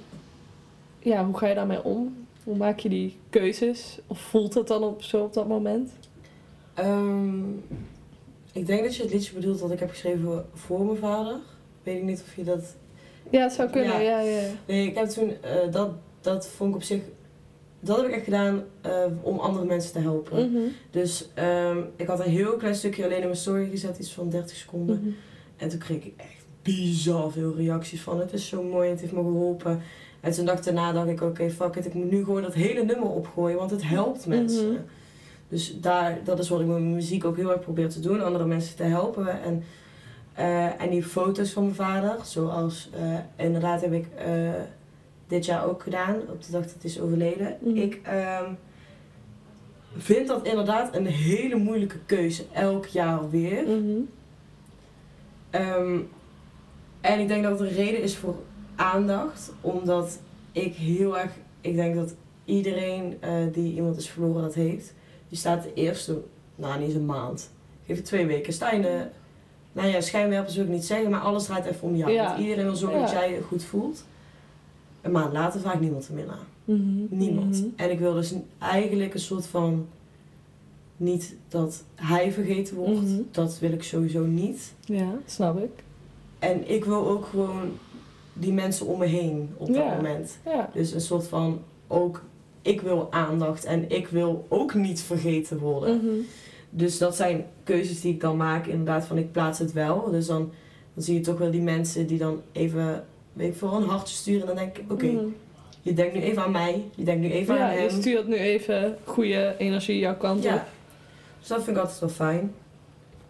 ja, 1.00 1.26
hoe 1.26 1.38
ga 1.38 1.48
je 1.48 1.56
daarmee 1.56 1.84
om? 1.84 2.26
Hoe 2.44 2.56
maak 2.58 2.80
je 2.80 2.90
die 2.90 3.18
keuzes? 3.30 4.00
Of 4.08 4.20
voelt 4.20 4.54
het 4.54 4.68
dan 4.68 4.84
op, 4.84 5.02
zo 5.04 5.24
op 5.24 5.34
dat 5.34 5.48
moment? 5.48 5.92
Ehm, 6.74 7.50
ik 8.52 8.66
denk 8.68 8.84
dat 8.84 8.96
je 8.96 9.02
het 9.04 9.12
liedje 9.12 9.34
bedoelt 9.34 9.60
dat 9.60 9.72
ik 9.72 9.80
heb 9.80 9.90
geschreven 9.90 10.46
voor 10.54 10.86
mijn 10.86 10.98
vader. 10.98 11.36
Weet 11.84 11.98
ik 11.98 12.04
niet 12.04 12.24
of 12.28 12.36
je 12.36 12.44
dat... 12.44 12.76
Ja, 13.30 13.42
het 13.42 13.54
zou 13.54 13.70
kunnen, 13.70 14.02
ja, 14.04 14.20
Ja. 14.20 14.20
ja. 14.20 14.42
Nee, 14.68 14.88
ik 14.88 14.96
heb 14.98 15.08
toen... 15.08 15.32
eh, 15.42 15.72
dat, 15.72 15.90
dat 16.22 16.48
vond 16.48 16.70
ik 16.70 16.76
op 16.76 16.84
zich... 16.84 17.02
Dat 17.88 17.98
heb 17.98 18.06
ik 18.06 18.14
echt 18.16 18.24
gedaan 18.24 18.64
eh, 18.82 18.92
om 19.22 19.40
andere 19.40 19.66
mensen 19.66 19.92
te 19.94 20.00
helpen. 20.00 20.52
Mhm, 20.52 20.62
Dus 20.92 21.30
ehm, 21.34 21.78
ik 21.96 22.08
had 22.08 22.20
een 22.20 22.32
heel 22.32 22.56
klein 22.56 22.76
stukje 22.76 23.04
alleen 23.04 23.18
in 23.18 23.24
mijn 23.24 23.36
story 23.36 23.70
gezet, 23.70 23.98
iets 24.00 24.14
van 24.14 24.30
30 24.30 24.56
seconden. 24.56 25.00
mhm. 25.00 25.10
En 25.58 25.70
toen 25.70 25.80
kreeg 25.80 25.98
ik 26.06 26.14
echt 26.18 26.46
bizar 26.62 27.32
veel 27.32 27.56
reacties 27.56 28.02
van 28.02 28.20
het 28.20 28.34
is 28.34 28.48
zo 28.48 28.64
mooi 28.64 28.90
het 28.90 29.00
heeft 29.00 29.12
me 29.14 29.22
geholpen. 29.22 29.82
En 30.20 30.32
toen 30.32 30.46
dacht 30.46 30.58
ik 30.58 30.64
daarna, 30.66 30.92
dacht 30.92 31.08
ik 31.08 31.22
oké, 31.22 31.50
fuck 31.50 31.76
it, 31.76 31.86
ik 31.86 31.94
moet 31.94 32.12
nu 32.12 32.24
gewoon 32.24 32.42
dat 32.42 32.54
hele 32.54 32.84
nummer 32.84 33.10
opgooien, 33.10 33.58
want 33.58 33.72
het 33.72 33.84
helpt 33.88 34.26
mensen. 34.26 34.72
Mhm. 34.72 34.82
Dus 35.50 35.80
daar, 35.82 36.20
dat 36.24 36.40
is 36.40 36.50
wat 36.50 36.60
ik 36.60 36.66
met 36.66 36.78
mijn 36.80 36.94
muziek 36.94 37.26
ook 37.26 37.36
heel 37.38 37.52
erg 37.52 37.60
probeer 37.62 37.90
te 37.90 38.00
doen, 38.00 38.24
andere 38.24 38.46
mensen 38.46 38.76
te 38.76 38.84
helpen. 38.84 39.42
En, 39.44 39.64
eh, 40.34 40.82
en 40.82 40.90
die 40.90 41.04
foto's 41.04 41.52
van 41.52 41.64
mijn 41.64 41.76
vader, 41.76 42.16
zoals 42.24 42.90
eh, 42.94 43.46
inderdaad 43.46 43.82
heb 43.82 43.94
ik 43.94 44.08
dit 45.28 45.46
jaar 45.46 45.66
ook 45.66 45.84
gedaan, 45.84 46.16
op 46.16 46.44
de 46.44 46.52
dag 46.52 46.62
dat 46.62 46.72
hij 46.72 46.90
is 46.90 47.00
overleden. 47.00 47.58
Mhm. 47.60 47.76
Ik 47.76 48.00
ehm, 48.04 48.52
vind 49.98 50.28
dat 50.28 50.46
inderdaad 50.46 50.96
een 50.96 51.06
hele 51.06 51.56
moeilijke 51.56 52.00
keuze, 52.06 52.44
elk 52.54 52.86
jaar 52.86 53.30
weer. 53.30 53.64
Mhm. 53.64 54.00
Ehm, 55.50 56.00
en 57.02 57.20
ik 57.20 57.28
denk 57.28 57.44
dat 57.44 57.60
het 57.60 57.70
een 57.70 57.76
reden 57.76 58.02
is 58.02 58.18
voor 58.18 58.36
aandacht, 58.76 59.54
omdat 59.62 60.20
ik 60.52 60.76
heel 60.76 61.18
erg, 61.18 61.32
ik 61.62 61.76
denk 61.76 61.96
dat 61.96 62.16
iedereen 62.46 63.18
eh, 63.20 63.32
die 63.52 63.74
iemand 63.74 63.98
is 63.98 64.10
verloren 64.10 64.42
dat 64.42 64.54
heeft, 64.54 64.94
die 65.30 65.38
staat 65.38 65.64
de 65.64 65.74
eerste, 65.74 66.22
nou 66.56 66.78
niet 66.80 66.88
eens 66.88 66.98
een 66.98 67.06
maand, 67.06 67.52
geef 67.86 67.96
het 67.96 68.06
twee 68.06 68.26
weken, 68.26 68.54
sta 68.54 68.72
je 68.72 68.82
de, 68.82 69.06
nou 69.72 69.88
ja, 69.88 70.02
schijnwerpers 70.02 70.56
wil 70.56 70.66
ik 70.66 70.72
niet 70.72 70.86
zeggen, 70.86 71.10
maar 71.10 71.20
alles 71.20 71.46
draait 71.46 71.66
even 71.66 71.88
om 71.88 71.96
jou. 71.96 72.12
Ja. 72.12 72.38
Iedereen 72.38 72.66
wil 72.66 72.76
zorgen 72.76 73.00
dat 73.00 73.12
jij 73.12 73.32
je 73.32 73.42
goed 73.42 73.64
voelt. 73.64 74.06
Een 75.02 75.12
maand 75.12 75.34
later 75.34 75.60
vraagt 75.60 75.80
niemand 75.80 76.08
er 76.08 76.14
meer 76.14 76.26
naar. 76.26 76.46
Mhm. 76.66 77.06
Niemand. 77.10 77.56
Mhm. 77.56 77.68
En 77.76 77.92
ik 77.92 78.00
wil 78.00 78.14
dus 78.14 78.34
eigenlijk 78.58 79.14
een 79.14 79.20
soort 79.20 79.46
van, 79.46 79.86
niet 80.98 81.36
dat 81.48 81.84
hij 81.96 82.32
vergeten 82.32 82.76
wordt, 82.76 83.02
Mhm. 83.02 83.22
dat 83.32 83.60
wil 83.60 83.72
ik 83.72 83.84
sowieso 83.84 84.26
niet. 84.26 84.74
Ja, 84.86 85.12
snap 85.26 85.60
ik. 85.60 85.84
En 86.40 86.70
ik 86.70 86.86
wil 86.86 87.08
ook 87.08 87.26
gewoon 87.26 87.70
die 88.34 88.54
mensen 88.54 88.86
om 88.86 89.00
me 89.00 89.06
heen 89.06 89.50
op 89.58 89.68
dat 89.68 89.76
Ja. 89.76 89.96
moment. 89.96 90.38
Ja. 90.46 90.70
Dus 90.74 90.92
een 90.94 91.02
soort 91.02 91.28
van 91.28 91.60
ook, 91.88 92.22
ik 92.62 92.82
wil 92.82 93.08
aandacht 93.12 93.66
en 93.66 93.90
ik 93.90 94.08
wil 94.08 94.46
ook 94.50 94.74
niet 94.74 95.02
vergeten 95.02 95.58
worden. 95.60 95.96
Mhm. 95.98 96.16
Dus 96.70 96.98
dat 96.98 97.16
zijn 97.16 97.46
keuzes 97.64 98.02
die 98.02 98.14
ik 98.14 98.22
dan 98.22 98.38
maak, 98.38 98.66
inderdaad, 98.68 99.06
van 99.06 99.18
ik 99.18 99.32
plaats 99.32 99.60
het 99.60 99.74
wel. 99.74 100.12
Dus 100.12 100.26
dan, 100.28 100.50
dan 100.94 101.04
zie 101.04 101.14
je 101.16 101.22
toch 101.22 101.38
wel 101.38 101.52
die 101.52 101.62
mensen 101.62 102.08
die 102.08 102.18
dan 102.18 102.42
even, 102.52 103.06
weet 103.38 103.56
ik 103.56 103.62
een 103.62 103.84
hartje 103.84 104.16
sturen. 104.16 104.42
En 104.42 104.48
dan 104.48 104.56
denk 104.56 104.78
ik, 104.78 104.92
oké, 104.92 105.06
Mhm. 105.06 105.26
je 105.82 105.94
denkt 105.94 106.14
nu 106.14 106.22
even 106.22 106.44
aan 106.44 106.52
mij, 106.52 106.84
je 106.96 107.04
denkt 107.04 107.22
nu 107.22 107.32
even 107.32 107.56
Ja, 107.56 107.68
aan 107.68 107.74
je 107.74 107.80
hem. 107.80 107.90
stuurt 107.90 108.28
nu 108.28 108.36
even 108.36 108.98
goede 109.04 109.56
energie 109.58 110.00
jouw 110.00 110.16
kant 110.18 110.38
op. 110.38 110.44
Ja. 110.44 110.68
Dus 111.40 111.48
dat 111.48 111.64
vind 111.64 111.78
ik 111.78 111.82
altijd 111.84 112.00
wel 112.00 112.10
fijn. 112.10 112.54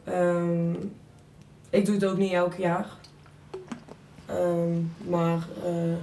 Ehm, 0.04 0.72
ik 1.70 1.86
doe 1.86 1.96
het 1.96 2.06
ook 2.06 2.18
niet 2.18 2.32
elk 2.32 2.54
jaar. 2.54 2.88
Ehm, 4.26 4.80
maar 5.10 5.48
eh, 5.66 5.94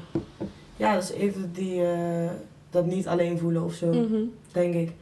ja, 0.76 0.96
dus 0.96 1.10
even 1.10 1.52
die, 1.52 1.84
eh, 1.86 2.30
dat 2.70 2.86
niet 2.86 3.06
alleen 3.06 3.38
voelen 3.38 3.64
of 3.64 3.72
zo, 3.74 3.86
Mhm. 3.92 4.22
denk 4.52 4.74
ik. 4.74 4.92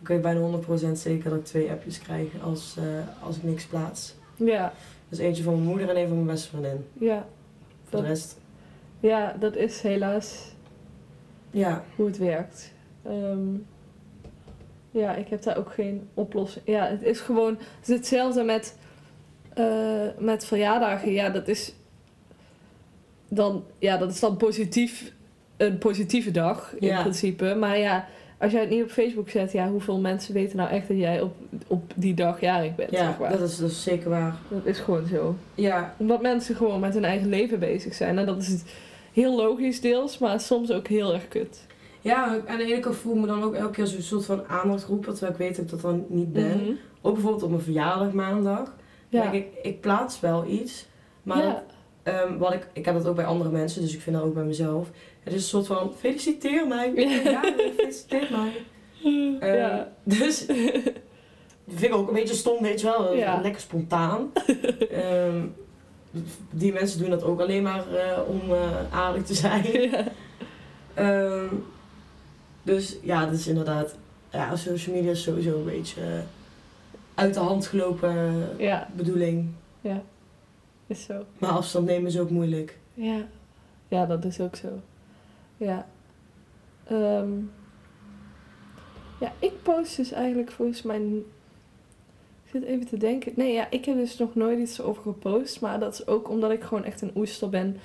Ik 0.00 0.08
weet 0.08 0.22
bijna 0.22 0.40
100% 0.40 0.98
zeker 0.98 1.30
dat 1.30 1.38
ik 1.38 1.44
twee 1.44 1.70
appjes 1.70 1.98
krijg 1.98 2.28
als, 2.44 2.76
eh, 2.78 2.84
als 3.26 3.36
ik 3.36 3.42
niks 3.42 3.64
plaats. 3.64 4.14
Ja, 4.36 4.72
Dus 5.08 5.18
eentje 5.18 5.42
van 5.42 5.52
mijn 5.54 5.66
moeder 5.66 5.88
en 5.88 5.96
een 5.96 6.06
van 6.06 6.14
mijn 6.16 6.26
beste 6.26 6.48
vriendin. 6.48 6.84
ja. 6.98 7.26
Voor 7.84 7.90
Dat- 7.90 8.00
de 8.00 8.06
rest, 8.06 8.38
Ja, 9.00 9.36
dat 9.40 9.56
is 9.56 9.80
helaas 9.80 10.54
ja. 11.50 11.84
hoe 11.96 12.06
het 12.06 12.18
werkt. 12.18 12.72
Ehm, 13.06 13.48
ja, 14.90 15.14
ik 15.14 15.28
heb 15.28 15.42
daar 15.42 15.56
ook 15.58 15.72
geen 15.72 16.08
oplossing. 16.14 16.66
Ja, 16.66 16.86
het 16.86 17.02
is 17.02 17.20
gewoon 17.20 17.52
het 17.80 17.88
is 17.88 17.94
hetzelfde 17.96 18.42
met, 18.42 18.76
eh, 19.54 20.06
met 20.18 20.44
verjaardagen. 20.44 21.12
Ja, 21.12 21.30
dat 21.30 21.48
is 21.48 21.74
dan, 23.28 23.64
ja, 23.78 23.96
dat 23.96 24.10
is 24.10 24.20
dan 24.20 24.36
positief, 24.36 25.12
een 25.56 25.78
positieve 25.78 26.30
dag 26.30 26.74
in 26.78 26.86
Ja. 26.86 27.00
principe. 27.00 27.54
Maar 27.54 27.78
ja, 27.78 28.06
als 28.38 28.52
jij 28.52 28.60
het 28.60 28.70
niet 28.70 28.82
op 28.82 28.90
Facebook 28.90 29.28
zet, 29.30 29.52
ja, 29.52 29.68
hoeveel 29.68 30.00
mensen 30.00 30.34
weten 30.34 30.56
nou 30.56 30.70
echt 30.70 30.88
dat 30.88 30.96
jij 30.96 31.20
op, 31.20 31.34
op 31.66 31.92
die 31.96 32.14
dag 32.14 32.40
jarig 32.40 32.74
bent? 32.74 32.90
Ja, 32.90 32.96
zeg 33.06 33.18
maar. 33.18 33.30
dat 33.30 33.48
is, 33.48 33.58
dat 33.58 33.70
is 33.70 33.82
zeker 33.82 34.10
waar. 34.10 34.36
dat 34.48 34.66
is 34.66 34.78
gewoon 34.78 35.06
zo. 35.06 35.34
Ja, 35.54 35.94
Omdat 35.96 36.22
mensen 36.22 36.56
gewoon 36.56 36.80
met 36.80 36.94
hun 36.94 37.04
eigen 37.04 37.28
leven 37.28 37.58
bezig 37.58 37.94
zijn. 37.94 38.18
En 38.18 38.26
dat 38.26 38.42
is 38.42 38.48
het 38.48 38.64
heel 39.12 39.36
logisch 39.36 39.80
deels, 39.80 40.18
maar 40.18 40.40
soms 40.40 40.70
ook 40.72 40.88
heel 40.88 41.12
erg 41.14 41.28
kut. 41.28 41.66
ja, 42.00 42.38
aan 42.46 42.58
de 42.58 42.64
ene 42.64 42.80
kant 42.80 42.96
voel 42.96 43.14
ik 43.14 43.20
me 43.20 43.26
dan 43.26 43.42
ook 43.42 43.54
elke 43.54 43.72
keer 43.72 43.86
zo'n 43.86 44.00
soort 44.02 44.24
van 44.24 44.46
aandacht 44.46 44.84
roepen, 44.84 45.10
terwijl 45.12 45.32
ik 45.32 45.38
weet 45.38 45.56
dat 45.56 45.64
ik 45.64 45.70
dat 45.70 45.80
dan 45.80 46.04
niet 46.08 46.32
ben. 46.32 46.60
Mhm. 46.62 46.72
Ook 47.02 47.12
bijvoorbeeld 47.14 47.42
op 47.42 47.50
mijn 47.50 47.62
verjaardag 47.62 48.12
maandag. 48.12 48.76
Ja. 49.08 49.22
Denk 49.30 49.34
ik, 49.44 49.46
ik 49.62 49.80
plaats 49.80 50.20
wel 50.20 50.46
iets, 50.46 50.86
maar 51.22 51.38
ja. 51.38 51.44
dat, 51.52 51.62
ehm, 52.14 52.36
wat 52.38 52.52
ik, 52.52 52.66
ik 52.72 52.84
heb 52.84 52.94
dat 52.94 53.06
ook 53.06 53.16
bij 53.16 53.24
andere 53.24 53.50
mensen, 53.50 53.82
dus 53.82 53.94
ik 53.94 54.00
vind 54.00 54.16
dat 54.16 54.24
ook 54.24 54.34
bij 54.34 54.44
mezelf. 54.44 54.90
Het 55.22 55.32
is 55.32 55.42
een 55.42 55.48
soort 55.48 55.66
van, 55.66 55.92
feliciteer 55.98 56.66
mij, 56.66 56.92
ja, 57.24 57.42
feliciteer 57.76 58.28
mij. 58.30 58.52
Ehm, 59.40 59.56
ja. 59.56 59.92
Dus, 60.04 60.46
dat 60.46 61.78
vind 61.78 61.82
ik 61.82 61.94
ook 61.94 62.08
een 62.08 62.14
beetje 62.14 62.34
stom, 62.34 62.62
weet 62.62 62.80
je 62.80 62.86
wel, 62.86 63.14
Ja. 63.16 63.40
lekker 63.40 63.60
spontaan. 63.60 64.32
Ehm, 64.90 65.40
die 66.50 66.72
mensen 66.72 67.00
doen 67.00 67.10
dat 67.10 67.22
ook 67.22 67.40
alleen 67.40 67.62
maar 67.62 67.94
eh, 67.94 68.18
om 68.28 68.40
eh, 68.52 68.94
aardig 68.94 69.24
te 69.24 69.34
zijn. 69.34 69.64
ja. 69.90 70.04
Ehm, 70.94 71.54
dus 72.62 72.96
ja, 73.02 73.24
dat 73.24 73.34
is 73.34 73.46
inderdaad, 73.46 73.94
ja, 74.30 74.56
social 74.56 74.94
media 74.96 75.10
is 75.10 75.22
sowieso 75.22 75.58
een 75.58 75.64
beetje 75.64 76.00
eh, 76.00 76.18
uit 77.14 77.34
de 77.34 77.40
hand 77.40 77.66
gelopen 77.66 78.48
Ja, 78.58 78.88
bedoeling. 78.96 79.48
is 80.86 81.02
zo. 81.02 81.24
Maar 81.38 81.50
afstand 81.50 81.86
nemen 81.86 82.06
is 82.10 82.18
ook 82.18 82.30
moeilijk. 82.30 82.78
Ja. 82.94 83.26
ja, 83.88 84.06
dat 84.06 84.24
is 84.24 84.40
ook 84.40 84.56
zo. 84.56 84.68
Ja. 85.56 85.86
Ehm, 86.84 87.30
ja, 89.20 89.32
ik 89.38 89.62
post 89.62 89.96
dus 89.96 90.12
eigenlijk 90.12 90.50
volgens 90.50 90.82
mij... 90.82 91.02
Ik 92.52 92.60
zit 92.60 92.68
even 92.68 92.86
te 92.86 92.96
denken. 92.96 93.32
Nee, 93.36 93.52
ja, 93.52 93.66
ik 93.70 93.84
heb 93.84 93.96
dus 93.96 94.16
nog 94.18 94.34
nooit 94.34 94.58
iets 94.58 94.80
over 94.80 95.02
gepost. 95.02 95.60
Maar 95.60 95.78
dat 95.80 95.92
is 95.92 96.06
ook 96.06 96.30
omdat 96.30 96.50
ik 96.50 96.62
gewoon 96.62 96.84
echt 96.84 97.00
een 97.02 97.10
oester 97.16 97.48
ben. 97.48 97.76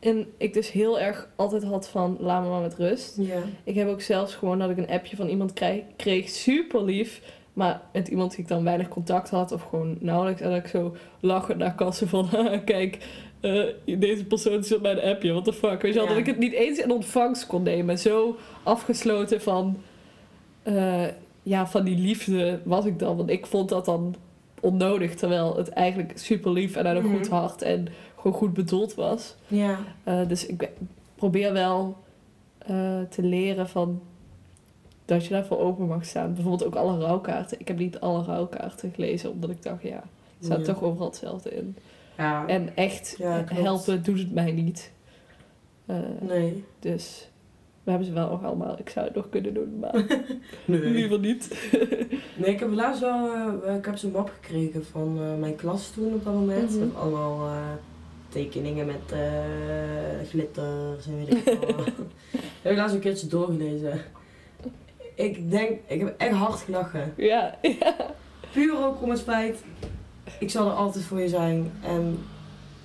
En 0.00 0.26
ik 0.36 0.52
dus 0.54 0.70
heel 0.70 1.00
erg 1.00 1.28
altijd 1.36 1.64
had 1.64 1.88
van, 1.88 2.16
laat 2.20 2.42
me 2.42 2.48
maar 2.48 2.60
met 2.60 2.74
rust. 2.74 3.16
Ja. 3.20 3.38
Ik 3.64 3.74
heb 3.74 3.88
ook 3.88 4.00
zelfs 4.00 4.34
gewoon 4.34 4.58
dat 4.58 4.70
ik 4.70 4.76
een 4.76 4.88
appje 4.88 5.16
van 5.16 5.28
iemand 5.28 5.52
kreeg, 5.52 5.82
kreeg 5.96 6.28
super 6.28 6.84
lief. 6.84 7.20
Maar 7.52 7.82
met 7.92 8.08
iemand 8.08 8.30
die 8.30 8.40
ik 8.40 8.48
dan 8.48 8.64
weinig 8.64 8.88
contact 8.88 9.30
had 9.30 9.52
of 9.52 9.62
gewoon 9.62 9.96
nauwelijks. 10.00 10.40
En 10.40 10.50
dat 10.50 10.58
ik 10.58 10.66
zo 10.66 10.94
lachend 11.20 11.58
naar 11.58 11.74
kassen 11.74 12.08
van, 12.08 12.24
"Haha, 12.32 12.58
kijk, 12.58 12.98
eh, 13.40 13.64
deze 13.98 14.24
persoon 14.24 14.64
zit 14.64 14.82
bij 14.82 14.92
een 14.92 15.10
appje, 15.14 15.32
what 15.32 15.44
the 15.44 15.52
fuck. 15.52 15.82
Weet 15.82 15.92
je 15.94 15.98
wel, 15.98 16.08
Ja. 16.08 16.14
dat 16.14 16.18
ik 16.18 16.26
het 16.26 16.38
niet 16.38 16.52
eens 16.52 16.78
in 16.78 16.90
ontvangst 16.90 17.46
kon 17.46 17.62
nemen. 17.62 17.98
Zo 17.98 18.36
afgesloten 18.62 19.40
van, 19.40 19.76
eh, 20.62 21.04
ja, 21.46 21.66
van 21.66 21.84
die 21.84 21.96
liefde 21.98 22.60
was 22.64 22.84
ik 22.84 22.98
dan. 22.98 23.16
Want 23.16 23.30
ik 23.30 23.46
vond 23.46 23.68
dat 23.68 23.84
dan 23.84 24.14
onnodig, 24.60 25.14
terwijl 25.14 25.56
het 25.56 25.68
eigenlijk 25.68 26.12
super 26.18 26.50
lief 26.52 26.76
en 26.76 26.86
uit 26.86 26.96
een 26.96 27.04
Mhm. 27.06 27.16
goed 27.16 27.28
hart 27.28 27.62
en 27.62 27.86
gewoon 28.16 28.36
goed 28.36 28.52
bedoeld 28.52 28.94
was. 28.94 29.34
Ja. 29.46 29.78
Eh, 30.04 30.28
dus 30.28 30.46
ik 30.46 30.56
be- 30.58 30.70
probeer 31.14 31.52
wel 31.52 31.96
eh, 32.58 33.00
te 33.10 33.22
leren 33.22 33.68
van 33.68 34.00
dat 35.04 35.24
je 35.24 35.30
daarvoor 35.30 35.58
open 35.58 35.86
mag 35.86 36.04
staan. 36.04 36.34
Bijvoorbeeld 36.34 36.64
ook 36.66 36.74
alle 36.74 36.98
rouwkaarten. 36.98 37.60
Ik 37.60 37.68
heb 37.68 37.78
niet 37.78 38.00
alle 38.00 38.22
rouwkaarten 38.22 38.92
gelezen, 38.94 39.30
omdat 39.30 39.50
ik 39.50 39.62
dacht, 39.62 39.82
ja, 39.82 39.90
er 39.96 40.04
staat 40.44 40.58
Ja. 40.58 40.64
toch 40.72 40.82
overal 40.82 41.06
hetzelfde 41.08 41.50
in. 41.56 41.76
Ja. 42.18 42.46
En 42.46 42.76
echt 42.76 43.14
Ja, 43.18 43.44
helpen 43.52 44.02
doet 44.02 44.18
het 44.18 44.32
mij 44.32 44.52
niet. 44.52 44.90
Eh, 45.86 45.96
Nee. 46.20 46.64
Dus 46.80 47.28
we 47.84 47.90
hebben 47.90 48.08
ze 48.08 48.12
wel 48.14 48.30
nog 48.30 48.44
allemaal. 48.44 48.78
Ik 48.78 48.88
zou 48.88 49.06
het 49.06 49.14
nog 49.14 49.28
kunnen 49.28 49.54
doen, 49.54 49.78
maar 49.80 50.04
Nee. 50.64 50.80
liever 50.80 51.18
niet. 51.18 51.48
Nee, 52.36 52.50
ik 52.50 52.60
heb 52.60 52.72
laatst 52.72 53.00
wel, 53.00 53.32
eh, 53.64 53.74
ik 53.74 53.84
heb 53.84 53.96
zo'n 53.96 54.10
map 54.10 54.30
gekregen 54.40 54.84
van 54.84 55.18
eh, 55.20 55.38
mijn 55.38 55.56
klas 55.56 55.90
toen 55.90 56.14
op 56.14 56.24
dat 56.24 56.34
moment. 56.34 56.70
Mhm. 56.70 56.78
Met 56.78 56.94
allemaal 56.96 57.50
tekeningen 58.28 58.86
met 58.86 59.14
glitters 60.28 61.06
en 61.06 61.16
weet 61.16 61.34
ik 61.34 61.58
wat. 61.76 61.84
heb 62.62 62.72
ik 62.72 62.76
laatst 62.76 62.94
een 62.94 63.00
keertje 63.00 63.26
doorgelezen. 63.26 64.00
Ik 65.14 65.50
denk, 65.50 65.78
ik 65.86 66.00
heb 66.00 66.14
echt 66.18 66.32
hard 66.34 66.60
gelachen. 66.60 67.12
ja, 67.16 67.58
ja. 67.62 67.94
Puur 68.52 68.84
ook 68.84 69.02
om 69.02 69.10
het 69.10 69.22
feit, 69.22 69.62
ik 70.38 70.50
zal 70.50 70.66
er 70.66 70.72
altijd 70.72 71.04
voor 71.04 71.20
je 71.20 71.28
zijn. 71.28 71.72
En, 71.82 72.18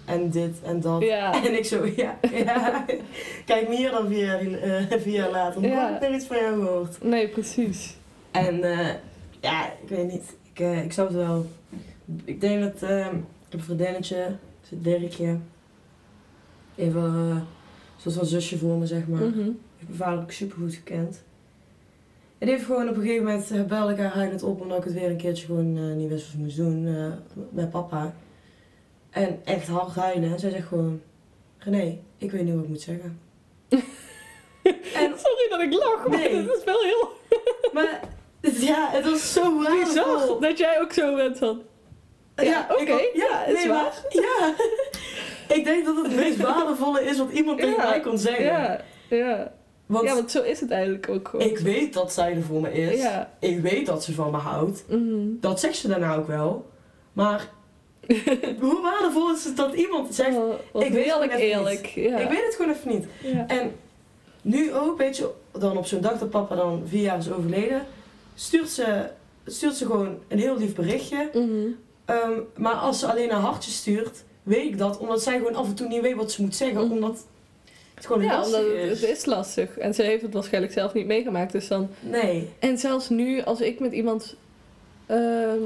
en 0.09 0.29
dit 0.29 0.61
en 0.63 0.79
dat. 0.81 1.01
ja. 1.03 1.33
En 1.45 1.57
ik 1.57 1.65
zo, 1.65 1.85
ja, 1.95 2.17
ja. 2.31 2.85
Kijk 3.45 3.67
meer 3.67 3.91
dan 3.91 4.07
vier 4.07 4.25
jaar, 4.25 4.39
eh, 4.39 4.99
vier 4.99 5.13
jaar 5.13 5.31
later. 5.31 5.61
Nog 5.61 5.71
Ja. 5.71 5.89
nooit 5.89 6.01
meer 6.01 6.13
iets 6.15 6.25
van 6.25 6.37
jou 6.37 6.65
gehoord. 6.65 7.03
Nee, 7.03 7.27
precies. 7.29 7.97
En 8.31 8.63
eh, 8.63 8.93
ja, 9.41 9.65
ik 9.83 9.89
weet 9.89 10.11
niet. 10.11 10.35
Ik, 10.53 10.59
eh, 10.59 10.83
ik 10.83 10.91
zou 10.93 11.07
het 11.07 11.17
wel. 11.17 11.45
Ik 12.25 12.41
denk 12.41 12.61
dat. 12.61 12.81
ik 12.81 12.87
heb 13.49 13.59
een 13.59 13.61
vriendinnetje, 13.61 14.35
Dirkje. 14.69 15.37
Even 16.75 17.03
eh, 18.05 18.15
een 18.17 18.25
zusje 18.25 18.57
voor 18.57 18.77
me, 18.77 18.85
zeg 18.85 19.07
maar. 19.07 19.21
Mhm. 19.21 19.39
Ik 19.39 19.55
heb 19.77 19.87
mijn 19.87 19.97
vader 19.99 20.21
ook 20.21 20.31
super 20.31 20.57
goed 20.57 20.73
gekend. 20.73 21.23
En 22.37 22.45
die 22.47 22.55
heeft 22.55 22.65
gewoon 22.67 22.89
op 22.89 22.95
een 22.95 23.01
gegeven 23.01 23.23
moment 23.25 23.67
belde 23.67 23.91
ik 23.91 23.97
haar 23.99 24.13
huilend 24.13 24.43
op 24.43 24.61
omdat 24.61 24.77
ik 24.77 24.83
het 24.83 24.93
weer 24.93 25.09
een 25.09 25.17
keertje 25.17 25.45
gewoon 25.45 25.97
niet 25.97 26.09
wist 26.09 26.25
wat 26.25 26.33
ik 26.33 26.39
moest 26.39 26.57
doen 26.57 26.87
met 27.49 27.69
papa. 27.69 28.13
En 29.09 29.41
echt 29.45 29.67
hard 29.67 29.95
huilen. 29.95 30.31
En 30.31 30.39
zij 30.39 30.49
zegt 30.49 30.67
gewoon: 30.67 31.01
René, 31.57 31.97
ik 32.17 32.31
weet 32.31 32.43
niet 32.43 32.53
wat 32.53 32.63
ik 32.63 32.69
moet 32.69 32.81
zeggen. 32.81 33.19
en, 34.93 35.13
Sorry 35.17 35.47
dat 35.49 35.61
ik 35.61 35.73
lach, 35.73 36.07
maar 36.07 36.17
Nee. 36.17 36.35
het 36.35 36.55
is 36.57 36.63
wel 36.63 36.81
heel 36.83 37.09
maar 37.73 37.99
ja, 38.41 38.89
het 38.91 39.03
was 39.09 39.33
zo 39.33 39.57
bizar 39.59 40.05
waardevol. 40.07 40.39
dat 40.39 40.57
jij 40.57 40.81
ook 40.81 40.93
zo 40.93 41.15
bent 41.15 41.37
van... 41.37 41.61
Ja, 42.35 42.67
oké, 42.71 42.91
ja, 43.13 43.43
het 43.43 43.55
is 43.57 43.63
nee, 43.63 43.67
maar- 43.67 44.05
ja. 44.09 44.53
ik 45.55 45.63
denk 45.63 45.85
dat 45.85 45.95
het 45.95 46.05
het 46.05 46.15
meest 46.15 46.37
waardevolle 46.37 47.03
is 47.03 47.17
wat 47.17 47.31
iemand 47.31 47.59
tegen 47.59 47.75
Ja, 47.75 47.89
mij 47.89 47.99
kon 47.99 48.17
zeggen. 48.17 48.45
Ja, 48.45 48.81
ja. 49.09 49.51
Want, 49.85 50.05
ja, 50.07 50.13
want 50.13 50.31
zo 50.31 50.41
is 50.41 50.59
het 50.59 50.71
eigenlijk 50.71 51.09
ook 51.09 51.27
gewoon. 51.27 51.45
ik 51.47 51.57
weet 51.57 51.93
dat 51.93 52.13
zij 52.13 52.35
er 52.35 52.41
voor 52.43 52.61
me 52.61 52.71
is. 52.73 53.01
Ja. 53.01 53.33
Ik 53.39 53.59
weet 53.59 53.85
dat 53.85 54.03
ze 54.03 54.13
van 54.13 54.31
me 54.31 54.37
houdt. 54.37 54.83
Mhm. 54.87 55.27
Dat 55.39 55.59
zegt 55.59 55.75
ze 55.75 55.87
daarna 55.87 56.15
ook 56.15 56.27
wel. 56.27 56.69
Maar 57.13 57.49
hoe 58.61 58.81
waardevol 58.81 59.31
is 59.33 59.43
het 59.45 59.57
dat 59.57 59.73
iemand 59.73 60.15
zegt... 60.15 60.35
Oh, 60.71 60.83
ik 60.83 60.91
weet 60.91 61.13
het 61.13 61.31
eerlijk. 61.31 61.85
Ja. 61.85 62.17
Ik 62.17 62.29
weet 62.29 62.45
het 62.45 62.55
gewoon 62.55 62.71
even 62.75 62.89
niet. 62.91 63.05
ja. 63.21 63.47
En 63.47 63.71
nu 64.41 64.73
ook, 64.73 64.97
weet 64.97 65.17
je, 65.17 65.29
dan 65.51 65.77
op 65.77 65.85
zo'n 65.85 66.01
dag 66.01 66.19
dat 66.19 66.29
papa 66.29 66.55
dan 66.55 66.83
vier 66.87 67.01
jaar 67.01 67.17
is 67.17 67.31
overleden... 67.31 67.85
Stuurt 68.35 68.69
ze, 68.69 69.05
stuurt 69.45 69.75
ze 69.75 69.85
gewoon 69.85 70.17
een 70.27 70.39
heel 70.39 70.57
lief 70.57 70.75
berichtje. 70.75 71.29
Mhm. 71.33 71.67
Ehm, 72.05 72.39
maar 72.55 72.73
als 72.73 72.99
ze 72.99 73.07
alleen 73.07 73.31
een 73.31 73.41
hartje 73.41 73.71
stuurt, 73.71 74.23
weet 74.43 74.65
ik 74.65 74.77
dat. 74.77 74.97
Omdat 74.97 75.23
zij 75.23 75.37
gewoon 75.37 75.55
af 75.55 75.67
en 75.67 75.73
toe 75.75 75.87
niet 75.87 76.01
weet 76.01 76.15
wat 76.15 76.31
ze 76.31 76.41
moet 76.41 76.55
zeggen. 76.55 76.83
Mhm. 76.83 76.91
Omdat 76.93 77.25
het 77.95 78.05
gewoon 78.05 78.23
Ja, 78.23 78.37
lastig 78.37 78.59
omdat 78.59 78.71
het, 78.81 78.91
is. 78.91 79.01
het 79.01 79.09
is 79.17 79.25
lastig. 79.25 79.77
En 79.77 79.93
ze 79.93 80.01
heeft 80.01 80.21
het 80.21 80.33
waarschijnlijk 80.33 80.73
zelf 80.73 80.93
niet 80.93 81.05
meegemaakt. 81.05 81.51
Dus 81.51 81.67
dan... 81.67 81.89
Nee. 81.99 82.49
En 82.59 82.77
zelfs 82.77 83.09
nu, 83.09 83.41
als 83.41 83.61
ik 83.61 83.79
met 83.79 83.91
iemand... 83.91 84.35
ehm, 85.05 85.59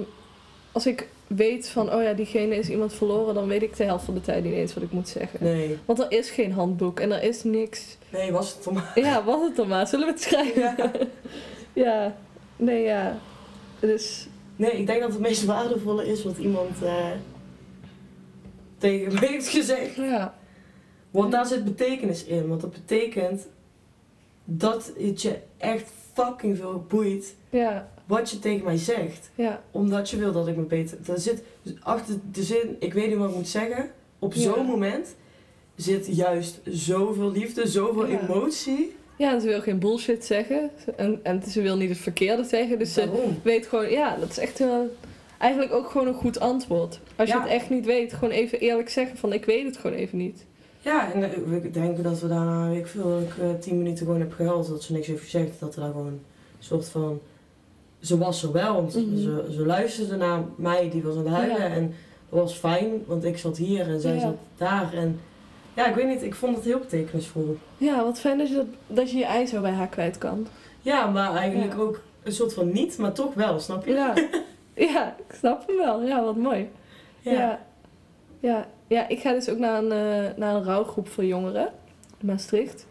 als 0.71 0.85
ik 0.85 1.07
weet 1.27 1.69
van, 1.69 1.93
oh 1.93 2.03
ja, 2.03 2.13
diegene 2.13 2.55
is 2.55 2.69
iemand 2.69 2.93
verloren... 2.93 3.33
dan 3.33 3.47
weet 3.47 3.61
ik 3.61 3.75
de 3.75 3.83
helft 3.83 4.05
van 4.05 4.13
de 4.13 4.21
tijd 4.21 4.43
niet 4.43 4.53
eens 4.53 4.73
wat 4.73 4.83
ik 4.83 4.91
moet 4.91 5.07
zeggen. 5.07 5.43
Nee. 5.43 5.77
Want 5.85 5.99
er 5.99 6.11
is 6.11 6.29
geen 6.29 6.51
handboek 6.51 6.99
en 6.99 7.11
er 7.11 7.23
is 7.23 7.43
niks. 7.43 7.97
Nee, 8.09 8.31
was 8.31 8.53
het 8.53 8.63
dan 8.63 8.73
maar. 8.73 8.91
Ja, 8.95 9.23
was 9.23 9.41
het 9.41 9.55
dan 9.55 9.67
maar. 9.67 9.87
Zullen 9.87 10.05
we 10.05 10.11
het 10.11 10.21
schrijven? 10.21 10.61
Ja. 10.61 10.91
Ja. 11.73 12.15
Nee, 12.55 12.83
ja. 12.83 13.17
Dus... 13.79 14.27
Nee, 14.55 14.71
ik 14.71 14.87
denk 14.87 15.01
dat 15.01 15.11
het 15.11 15.19
meest 15.19 15.45
waardevolle 15.45 16.07
is 16.07 16.23
wat 16.23 16.37
iemand 16.37 16.83
eh, 16.83 17.11
tegen 18.77 19.13
me 19.13 19.19
heeft 19.19 19.47
gezegd. 19.47 19.95
Ja. 19.95 20.35
Want 21.11 21.31
daar 21.31 21.45
zit 21.45 21.63
betekenis 21.63 22.23
in. 22.23 22.47
Want 22.47 22.61
dat 22.61 22.71
betekent 22.71 23.47
dat 24.45 24.93
het 24.97 25.21
je 25.21 25.39
echt 25.57 25.91
fucking 26.13 26.57
veel 26.57 26.85
boeit 26.87 27.35
Ja. 27.49 27.89
wat 28.05 28.29
je 28.29 28.39
tegen 28.39 28.65
mij 28.65 28.77
zegt. 28.77 29.29
Ja. 29.35 29.61
Omdat 29.71 30.09
je 30.09 30.17
wil 30.17 30.31
dat 30.31 30.47
ik 30.47 30.55
me 30.55 30.61
beter... 30.63 30.97
Er 31.07 31.19
zit 31.19 31.43
achter 31.83 32.15
de 32.31 32.43
zin, 32.43 32.75
ik 32.79 32.93
weet 32.93 33.07
niet 33.07 33.17
wat 33.17 33.29
ik 33.29 33.35
moet 33.35 33.47
zeggen. 33.47 33.91
Op 34.19 34.33
Ja. 34.33 34.41
zo'n 34.41 34.65
moment 34.65 35.15
zit 35.75 36.15
juist 36.15 36.59
zoveel 36.63 37.31
liefde, 37.31 37.67
zoveel 37.67 38.05
emotie. 38.05 38.95
Ja, 39.17 39.33
en 39.33 39.41
ze 39.41 39.47
wil 39.47 39.61
geen 39.61 39.79
bullshit 39.79 40.25
zeggen. 40.25 40.69
En, 40.95 41.19
en 41.23 41.43
ze 41.49 41.61
wil 41.61 41.77
niet 41.77 41.89
het 41.89 41.97
verkeerde 41.97 42.43
zeggen. 42.43 42.79
Dus 42.79 42.93
ze 42.93 43.29
weet 43.43 43.67
gewoon, 43.67 43.89
ja, 43.89 44.15
dat 44.17 44.29
is 44.29 44.37
echt 44.37 44.59
wel, 44.59 44.95
eigenlijk 45.39 45.73
ook 45.73 45.89
gewoon 45.89 46.07
een 46.07 46.13
goed 46.13 46.39
antwoord. 46.39 46.99
Als 47.15 47.29
je 47.29 47.39
het 47.39 47.49
echt 47.49 47.69
niet 47.69 47.85
weet, 47.85 48.13
gewoon 48.13 48.33
even 48.33 48.59
eerlijk 48.59 48.89
zeggen 48.89 49.17
van 49.17 49.33
ik 49.33 49.45
weet 49.45 49.65
het 49.65 49.77
gewoon 49.77 49.97
even 49.97 50.17
niet. 50.17 50.45
Ja, 50.83 51.13
en 51.13 51.23
eh, 51.23 51.29
we 51.45 51.71
denken 51.71 52.03
dat 52.03 52.19
we 52.19 52.27
daarna, 52.27 52.69
weet 52.69 52.79
ik 52.79 52.87
veel, 52.87 53.09
dat 53.09 53.21
ik 53.21 53.37
eh, 53.37 53.49
tien 53.59 53.77
minuten 53.77 54.05
gewoon 54.05 54.19
heb 54.19 54.33
gehuild. 54.33 54.67
Dat 54.67 54.83
ze 54.83 54.93
niks 54.93 55.07
heeft 55.07 55.23
gezegd. 55.23 55.59
Dat 55.59 55.75
er 55.75 55.81
daar 55.81 55.91
gewoon 55.91 56.07
een 56.07 56.21
soort 56.59 56.89
van... 56.89 57.19
Ze 57.99 58.17
was 58.17 58.43
er 58.43 58.51
wel, 58.51 58.73
want 58.73 58.95
Mhm. 58.95 59.17
ze, 59.17 59.47
ze 59.51 59.65
luisterde 59.65 60.15
naar 60.15 60.39
mij, 60.55 60.89
die 60.89 61.03
was 61.03 61.15
aan 61.15 61.25
het 61.25 61.33
huilen. 61.33 61.57
Ja. 61.57 61.63
En 61.75 61.93
dat 62.29 62.39
was 62.39 62.53
fijn, 62.53 63.03
want 63.05 63.23
ik 63.23 63.37
zat 63.37 63.57
hier 63.57 63.87
en 63.89 63.99
zij 63.99 64.13
Ja. 64.13 64.19
zat 64.19 64.35
daar. 64.57 64.93
En 64.93 65.19
ja, 65.73 65.87
ik 65.87 65.95
weet 65.95 66.07
niet, 66.07 66.23
ik 66.23 66.35
vond 66.35 66.55
het 66.55 66.65
heel 66.65 66.79
betekenisvol. 66.79 67.57
Ja, 67.77 68.03
wat 68.03 68.19
fijn 68.19 68.37
dat 68.37 68.47
je, 68.49 68.55
dat, 68.55 68.65
dat 68.87 69.11
je 69.11 69.17
je 69.17 69.25
ei 69.25 69.45
zo 69.45 69.61
bij 69.61 69.71
haar 69.71 69.87
kwijt 69.87 70.17
kan. 70.17 70.47
Ja, 70.81 71.05
maar 71.07 71.35
eigenlijk 71.35 71.73
Ja. 71.73 71.79
ook 71.79 72.01
een 72.23 72.31
soort 72.31 72.53
van 72.53 72.71
niet, 72.71 72.97
maar 72.97 73.13
toch 73.13 73.33
wel, 73.33 73.59
snap 73.59 73.85
je? 73.85 73.91
Ja, 73.93 74.13
ja 74.91 75.15
ik 75.27 75.35
snap 75.37 75.67
hem 75.67 75.77
wel. 75.77 76.01
Ja, 76.03 76.23
wat 76.23 76.35
mooi. 76.35 76.69
Ja. 77.21 77.31
Ja, 77.31 77.59
ja. 78.39 78.67
Ik 78.87 79.19
ga 79.19 79.31
dus 79.33 79.49
ook 79.49 79.57
naar 79.57 79.83
een, 79.83 79.91
eh, 79.91 80.37
naar 80.37 80.55
een 80.55 80.63
rouwgroep 80.63 81.07
voor 81.09 81.25
jongeren 81.25 81.69
in 82.19 82.25
Maastricht. 82.27 82.87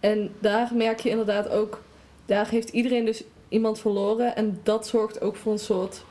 En 0.00 0.32
daar 0.40 0.70
merk 0.74 1.00
je 1.00 1.08
inderdaad 1.10 1.48
ook, 1.48 1.82
daar 2.26 2.48
heeft 2.48 2.68
iedereen 2.68 3.04
dus 3.04 3.24
iemand 3.48 3.78
verloren. 3.78 4.36
En 4.36 4.60
dat 4.62 4.86
zorgt 4.86 5.20
ook 5.20 5.36
voor 5.36 5.52
een 5.52 5.58
soort, 5.58 6.04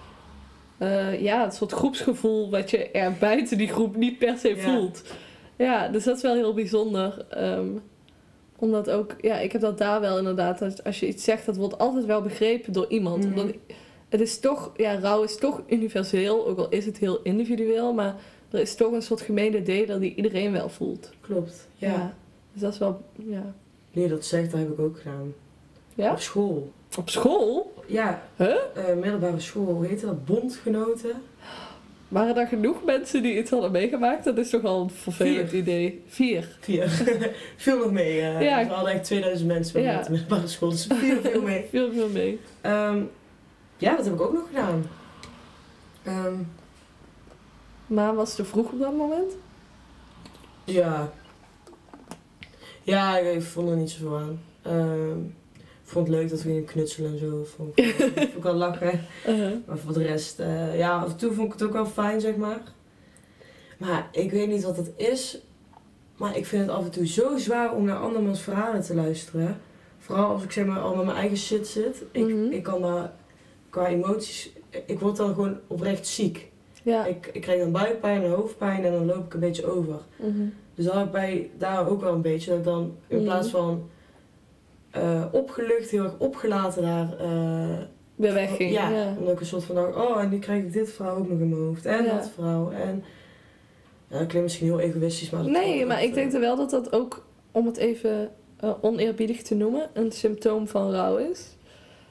eh, 0.78 1.22
ja, 1.22 1.46
een 1.46 1.52
soort 1.52 1.72
groepsgevoel 1.72 2.50
wat 2.50 2.70
je 2.70 2.92
er 2.92 3.14
buiten 3.20 3.58
die 3.58 3.68
groep 3.68 3.96
niet 3.96 4.18
per 4.18 4.38
se 4.38 4.56
Ja. 4.56 4.62
voelt. 4.62 5.04
Ja, 5.58 5.88
dus 5.88 6.04
dat 6.04 6.16
is 6.16 6.22
wel 6.22 6.34
heel 6.36 6.54
bijzonder. 6.54 7.26
ehm, 7.30 7.68
omdat 8.58 8.90
ook, 8.90 9.16
ja, 9.22 9.36
ik 9.40 9.52
heb 9.52 9.62
dat 9.62 9.78
daar 9.78 10.02
wel 10.02 10.18
inderdaad, 10.18 10.62
als, 10.62 10.84
als 10.84 11.00
je 11.00 11.08
iets 11.08 11.24
zegt, 11.24 11.46
dat 11.46 11.56
wordt 11.56 11.78
altijd 11.78 12.06
wel 12.06 12.22
begrepen 12.22 12.74
door 12.74 12.86
iemand. 12.90 13.26
Mhm. 13.30 13.40
Omdat 13.40 13.56
het 14.10 14.22
is 14.22 14.40
toch, 14.40 14.72
ja, 14.76 15.00
rouw 15.00 15.24
is 15.24 15.38
toch 15.38 15.62
universeel, 15.68 16.48
ook 16.48 16.58
al 16.58 16.70
is 16.70 16.86
het 16.86 16.98
heel 16.98 17.20
individueel, 17.24 17.94
maar 17.94 18.16
er 18.56 18.62
is 18.62 18.76
toch 18.76 18.92
een 18.92 19.02
soort 19.02 19.22
gemene 19.22 19.62
deler 19.62 20.00
die 20.00 20.16
iedereen 20.16 20.52
wel 20.52 20.70
voelt. 20.70 21.12
Klopt, 21.22 21.68
ja. 21.76 22.14
Dus 22.54 22.62
dat 22.62 22.74
is 22.74 22.80
wel, 22.80 23.02
ja. 23.16 23.54
Nee, 23.92 24.08
dat 24.08 24.26
zegt, 24.26 24.52
dat 24.52 24.60
heb 24.60 24.70
ik 24.72 24.80
ook 24.80 24.98
gedaan. 24.98 25.34
Ja? 25.96 26.12
Op 26.12 26.20
school. 26.20 26.72
Op 26.98 27.10
school? 27.10 27.74
Ja, 27.88 28.22
Huh? 28.36 28.56
eh, 28.74 28.96
middelbare 29.02 29.40
school, 29.40 29.66
hoe 29.74 29.86
heette 29.86 30.06
dat? 30.06 30.26
Bondgenoten. 30.26 31.12
Waren 32.08 32.36
er 32.38 32.48
genoeg 32.48 32.84
mensen 32.84 33.24
die 33.24 33.38
iets 33.38 33.50
hadden 33.52 33.72
meegemaakt? 33.72 34.24
Dat 34.24 34.38
is 34.38 34.50
toch 34.50 34.64
al 34.64 34.82
een 34.82 34.90
vervelend 34.90 35.50
Vier. 35.50 35.60
idee. 35.60 36.04
Vier. 36.08 36.58
Vier. 36.60 36.88
veel 37.58 37.78
nog 37.78 37.92
mee. 37.92 38.22
eh. 38.22 38.42
Ja. 38.42 38.66
We 38.68 38.74
hadden 38.74 38.94
echt 38.94 39.04
2000 39.04 39.48
mensen 39.48 39.82
Ja. 39.82 40.02
de 40.02 40.12
middelbare 40.12 40.48
school, 40.48 40.70
dus 40.70 40.86
veel, 40.94 41.22
veel 41.22 41.42
mee. 41.42 41.66
Veel, 41.72 41.92
veel 41.94 42.10
mee. 42.10 42.40
Ehm, 42.62 43.02
ja, 43.78 43.96
dat 43.96 44.06
heb 44.06 44.14
ik 44.14 44.22
ook 44.22 44.34
nog 44.34 44.48
gedaan. 44.48 44.86
Ehm, 46.04 46.34
Maar 47.88 48.16
was 48.16 48.28
het 48.28 48.38
te 48.38 48.46
vroeg 48.46 48.72
op 48.72 48.80
dat 48.80 48.94
moment? 48.96 49.32
ja. 50.64 51.12
Ja, 52.84 53.18
ik 53.18 53.42
vond 53.44 53.70
er 53.70 53.76
niet 53.78 53.90
zoveel 53.90 54.18
aan. 54.18 54.40
Ehm, 54.62 55.20
ik 55.56 55.92
vond 55.92 56.08
het 56.08 56.16
leuk 56.16 56.30
dat 56.30 56.42
we 56.42 56.48
gingen 56.50 56.66
knutselen 56.66 57.12
en 57.12 57.18
zo. 57.20 57.44
Vond 57.56 57.72
ik, 57.80 57.96
vond 57.96 58.18
ik 58.38 58.44
wel 58.44 58.54
lachen. 58.54 59.02
Uh-huh. 59.28 59.54
Maar 59.68 59.78
voor 59.78 59.94
de 59.94 60.04
rest, 60.04 60.40
eh, 60.40 60.78
ja, 60.78 60.98
af 61.00 61.10
en 61.12 61.18
toe 61.18 61.32
vond 61.34 61.48
ik 61.48 61.54
het 61.60 61.64
ook 61.64 61.74
wel 61.74 61.86
fijn, 61.86 62.22
zeg 62.22 62.36
maar. 62.36 62.62
Maar 63.78 64.08
ik 64.12 64.32
weet 64.32 64.48
niet 64.48 64.64
wat 64.64 64.78
het 64.78 64.92
is. 64.96 65.38
Maar 66.18 66.38
ik 66.38 66.46
vind 66.46 66.62
het 66.68 66.76
af 66.76 66.84
en 66.84 66.92
toe 66.92 67.08
zo 67.08 67.38
zwaar 67.38 67.74
om 67.74 67.84
naar 67.86 67.98
andermans 67.98 68.42
verhalen 68.42 68.82
te 68.82 68.96
luisteren. 68.96 69.62
Vooral 70.00 70.30
als 70.32 70.44
ik 70.44 70.52
zeg 70.52 70.66
maar 70.66 70.80
al 70.80 70.96
met 70.96 71.06
mijn 71.06 71.18
eigen 71.18 71.38
shit 71.38 71.68
zit. 71.68 72.04
Ik, 72.12 72.24
Mhm. 72.28 72.52
ik 72.52 72.64
kan 72.64 72.82
daar 72.82 73.12
qua 73.70 73.88
emoties... 73.88 74.50
Ik 74.86 75.00
word 75.00 75.16
dan 75.16 75.34
gewoon 75.34 75.58
oprecht 75.68 76.08
ziek. 76.08 76.52
Ja. 76.86 77.06
Ik, 77.06 77.30
ik 77.34 77.42
krijg 77.42 77.60
dan 77.60 77.72
buikpijn 77.72 78.24
en 78.24 78.30
hoofdpijn 78.32 78.86
en 78.86 78.92
dan 78.92 79.06
loop 79.06 79.26
ik 79.26 79.34
een 79.34 79.40
beetje 79.40 79.66
over. 79.72 79.96
Mhm. 80.16 80.46
Dus 80.76 80.86
dan 80.86 80.98
heb 80.98 81.06
ik 81.06 81.12
bij 81.12 81.50
daar 81.58 81.88
ook 81.90 82.02
wel 82.02 82.14
een 82.14 82.22
beetje. 82.22 82.50
Dat 82.50 82.60
ik 82.60 82.66
dan 82.66 82.96
in 83.08 83.16
Mhm. 83.18 83.26
plaats 83.26 83.50
van 83.50 83.90
eh, 84.92 85.26
opgelucht, 85.32 85.90
heel 85.90 86.04
erg 86.04 86.16
opgelaten 86.18 86.82
daar... 86.82 87.18
eh, 87.20 87.78
Weer 88.16 88.34
wegging. 88.34 88.72
ja, 88.72 88.90
Ja. 88.90 89.14
omdat 89.18 89.34
ik 89.34 89.40
een 89.40 89.46
soort 89.46 89.64
van 89.64 89.76
dacht, 89.76 89.96
oh, 89.96 90.22
en 90.22 90.30
nu 90.30 90.40
krijg 90.40 90.64
ik 90.64 90.74
dit 90.74 90.92
verhaal 90.92 91.16
ook 91.18 91.30
nog 91.30 91.40
in 91.40 91.50
mijn 91.50 91.62
hoofd. 91.62 91.86
En 91.86 92.04
Ja. 92.04 92.14
dat 92.18 92.30
verhaal. 92.30 92.72
En 92.72 93.04
ja, 94.08 94.18
dat 94.18 94.28
klinkt 94.28 94.42
misschien 94.42 94.68
heel 94.68 94.80
egoïstisch, 94.80 95.30
maar... 95.30 95.42
dat 95.44 95.52
Nee, 95.52 95.86
maar 95.86 96.04
ik 96.04 96.14
denk 96.14 96.34
er 96.34 96.40
wel 96.40 96.56
dat 96.56 96.70
dat 96.70 96.94
ook, 96.94 97.26
om 97.52 97.66
het 97.66 97.78
even 97.78 98.32
eh, 98.60 98.72
oneerbiedig 98.82 99.42
te 99.42 99.56
noemen, 99.56 99.90
een 99.94 100.12
symptoom 100.12 100.68
van 100.68 100.92
rouw 100.92 101.18
is. 101.18 101.56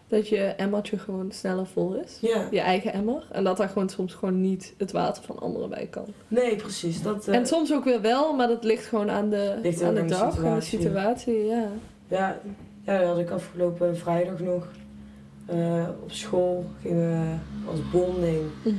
Dat 0.08 0.28
je 0.28 0.38
emmertje 0.40 0.98
gewoon 0.98 1.32
sneller 1.32 1.66
vol 1.66 1.94
is. 1.94 2.18
Ja, 2.20 2.48
Je 2.50 2.60
eigen 2.60 2.92
emmer. 2.92 3.26
En 3.32 3.44
dat 3.44 3.56
daar 3.56 3.68
gewoon 3.68 3.88
soms 3.88 4.14
gewoon 4.14 4.40
niet 4.40 4.74
het 4.78 4.92
water 4.92 5.22
van 5.22 5.38
anderen 5.38 5.68
bij 5.68 5.86
kan. 5.90 6.06
nee, 6.28 6.56
precies. 6.56 7.02
Dat, 7.02 7.28
eh, 7.28 7.34
En 7.34 7.46
soms 7.46 7.72
ook 7.72 7.84
weer 7.84 8.00
wel, 8.00 8.34
maar 8.34 8.48
dat 8.48 8.64
ligt 8.64 8.86
gewoon 8.86 9.10
aan 9.10 9.30
de, 9.30 9.58
Ligt 9.62 9.82
aan 9.82 9.94
de 9.94 10.04
dag, 10.04 10.44
aan 10.44 10.54
de 10.54 10.60
situatie. 10.60 11.44
Ja. 11.44 11.68
ja, 12.08 12.38
ja, 12.84 12.98
dat 12.98 13.06
had 13.08 13.18
ik 13.18 13.30
afgelopen 13.30 13.96
vrijdag 13.96 14.38
nog. 14.38 14.66
eh, 15.46 15.88
op 16.02 16.12
school 16.12 16.64
gingen 16.82 17.10
we 17.10 17.36
als 17.70 17.90
bonding 17.90 18.42
Mhm. 18.64 18.74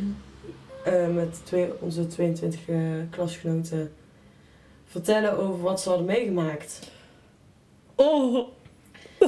eh, 0.85 1.07
met 1.07 1.41
twee, 1.45 1.69
onze 1.79 2.07
22 2.07 2.59
eh, 2.69 2.77
klasgenoten 3.09 3.91
vertellen 4.85 5.37
over 5.37 5.61
wat 5.61 5.81
ze 5.81 5.89
hadden 5.89 6.07
meegemaakt. 6.07 6.91
Oh. 7.95 8.47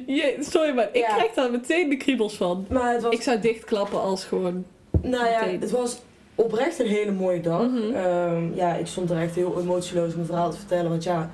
Sorry, 0.50 0.74
maar 0.74 0.88
ik 0.92 0.96
Ja. 1.06 1.14
krijg 1.16 1.32
daar 1.32 1.50
meteen 1.50 1.88
de 1.88 1.96
kriebels 1.96 2.36
van. 2.36 2.66
Maar 2.70 2.92
het 2.92 3.02
was, 3.02 3.12
Ik 3.14 3.22
zou 3.22 3.40
dichtklappen 3.40 4.00
als 4.00 4.24
gewoon... 4.24 4.64
nou 5.02 5.26
ja, 5.28 5.40
meteen. 5.40 5.60
het 5.60 5.70
was 5.70 6.00
oprecht 6.34 6.78
een 6.78 6.86
hele 6.86 7.12
mooie 7.12 7.40
dag. 7.40 7.62
Mhm. 7.68 7.94
Ehm, 7.94 8.54
ja, 8.54 8.74
ik 8.74 8.86
stond 8.86 9.10
er 9.10 9.18
echt 9.20 9.34
heel 9.34 9.60
emotieloos 9.60 10.08
om 10.08 10.14
mijn 10.14 10.26
verhaal 10.26 10.50
te 10.50 10.56
vertellen. 10.56 10.90
Want 10.90 11.04
ja, 11.04 11.30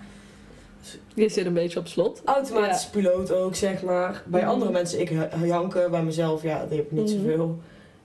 Je 1.14 1.28
zit 1.28 1.46
een 1.46 1.52
beetje 1.54 1.78
op 1.78 1.86
slot. 1.86 2.22
automatisch 2.24 2.86
piloot 2.86 3.32
ook, 3.32 3.54
zeg 3.54 3.82
maar. 3.82 4.22
Bij 4.26 4.40
Mhm. 4.40 4.50
andere 4.50 4.70
mensen, 4.70 5.00
ik 5.00 5.12
janken. 5.44 5.90
Bij 5.90 6.02
mezelf, 6.02 6.42
ja, 6.42 6.60
dat 6.60 6.70
heb 6.70 6.78
ik 6.78 6.90
niet 6.92 7.08
Mhm. 7.14 7.18
zoveel. 7.18 7.58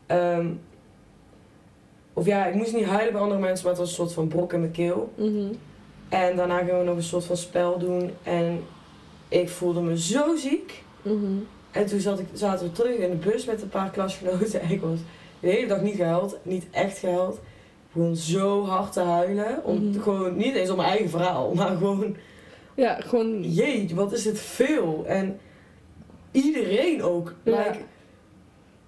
Ehm, 0.06 0.48
of 2.14 2.26
ja, 2.26 2.46
ik 2.46 2.54
moest 2.54 2.74
niet 2.74 2.86
huilen 2.86 3.14
bij 3.14 3.22
andere 3.22 3.40
mensen, 3.42 3.62
maar 3.66 3.72
het 3.74 3.82
was 3.82 3.90
een 3.90 3.96
soort 3.96 4.14
van 4.14 4.28
brok 4.28 4.54
in 4.54 4.60
mijn 4.60 4.72
keel. 4.72 5.14
En 6.10 6.36
daarna 6.36 6.58
gingen 6.58 6.80
we 6.80 6.86
nog 6.86 6.96
een 6.96 7.04
soort 7.04 7.26
van 7.26 7.38
spel 7.38 7.78
doen. 7.78 8.12
En 8.24 8.64
ik 9.28 9.50
voelde 9.50 9.82
me 9.82 10.00
zo 10.00 10.36
ziek. 10.36 10.84
Mhm. 11.02 11.18
En 11.72 11.86
toen 11.86 12.00
zat 12.00 12.20
ik, 12.20 12.26
zaten 12.34 12.66
we 12.66 12.72
terug 12.72 12.96
in 12.96 13.10
de 13.10 13.16
bus 13.30 13.46
met 13.46 13.62
een 13.62 13.70
paar 13.70 13.90
klasgenoten. 13.90 14.62
En 14.62 14.70
ik 14.78 14.82
was 14.82 15.00
de 15.40 15.48
hele 15.50 15.68
dag 15.68 15.82
niet 15.82 15.96
gehuild, 15.96 16.38
niet 16.42 16.66
echt 16.72 16.98
gehuild. 16.98 17.40
Gewoon 17.92 18.16
zo 18.16 18.66
hard 18.66 18.94
te 18.94 19.00
huilen. 19.00 19.64
Om, 19.64 19.90
Mhm. 19.90 20.02
Gewoon 20.02 20.38
niet 20.38 20.56
eens 20.56 20.70
om 20.70 20.76
mijn 20.78 20.90
eigen 20.90 21.10
verhaal, 21.10 21.54
maar 21.56 21.68
gewoon 21.78 22.16
Ja, 22.76 22.98
gewoon... 23.02 23.52
Jee, 23.54 23.90
wat 23.96 24.12
is 24.14 24.24
dit 24.24 24.40
veel? 24.40 25.04
En 25.08 25.40
iedereen 26.32 27.04
ook. 27.04 27.34
Ja. 27.44 27.52
Like, 27.58 27.78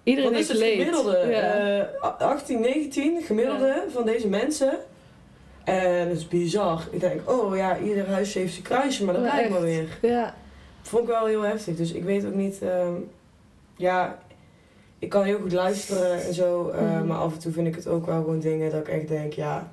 Iedereen 0.03 0.31
wat 0.31 0.39
is 0.39 0.47
het 0.47 0.57
leed. 0.57 0.77
gemiddelde? 0.77 1.17
Ja. 1.29 1.41
Eh, 2.01 2.19
18, 2.19 2.59
19 2.59 3.21
gemiddelde 3.23 3.83
van 3.89 4.05
deze 4.05 4.27
mensen. 4.27 4.77
En 5.66 6.07
het 6.09 6.18
is 6.18 6.28
bizar. 6.28 6.88
Ik 6.91 6.99
denk, 6.99 7.30
oh 7.30 7.55
ja, 7.55 7.78
ieder 7.80 8.07
huisje 8.09 8.39
heeft 8.39 8.51
zijn 8.51 8.63
kruisje, 8.66 9.05
maar 9.05 9.13
dat 9.13 9.24
lijkt 9.24 9.49
me 9.49 9.59
weer. 9.61 9.97
ja. 10.01 10.36
Vond 10.82 11.03
ik 11.03 11.09
wel 11.09 11.26
heel 11.26 11.41
heftig. 11.41 11.76
Dus 11.76 11.91
ik 11.91 12.03
weet 12.03 12.26
ook 12.26 12.34
niet... 12.34 12.61
ehm, 12.61 12.93
ja, 13.78 14.20
ik 14.99 15.09
kan 15.09 15.24
heel 15.24 15.39
goed 15.39 15.51
luisteren 15.53 16.22
en 16.24 16.34
zo. 16.34 16.70
eh, 16.70 16.82
Mhm. 16.82 17.05
Maar 17.07 17.18
af 17.18 17.34
en 17.34 17.39
toe 17.39 17.51
vind 17.51 17.68
ik 17.68 17.76
het 17.76 17.88
ook 17.88 18.05
wel 18.05 18.16
gewoon 18.22 18.39
dingen 18.39 18.72
dat 18.72 18.80
ik 18.80 18.88
echt 18.88 19.07
denk, 19.07 19.34
ja... 19.34 19.72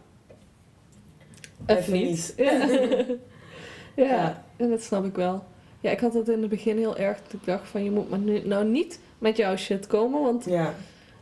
Even, 1.66 1.82
Even 1.82 1.92
niet. 1.92 2.06
niet. 2.06 2.34
Ja. 2.36 2.66
ja, 4.04 4.04
Ja. 4.14 4.44
en 4.56 4.70
dat 4.70 4.82
snap 4.82 5.04
ik 5.04 5.14
wel. 5.14 5.44
Ja, 5.80 5.90
ik 5.90 6.00
had 6.00 6.12
dat 6.12 6.28
in 6.28 6.40
het 6.40 6.50
begin 6.50 6.76
heel 6.78 6.96
erg. 6.96 7.22
Dat 7.22 7.32
ik 7.32 7.44
dacht 7.44 7.68
van, 7.68 7.84
je 7.84 7.90
moet 7.90 8.10
maar 8.10 8.18
nu, 8.18 8.40
nou 8.46 8.64
niet 8.64 8.98
met 9.18 9.36
jouw 9.36 9.56
shit 9.56 9.86
komen. 9.86 10.22
Want 10.22 10.44
Ja, 10.44 10.74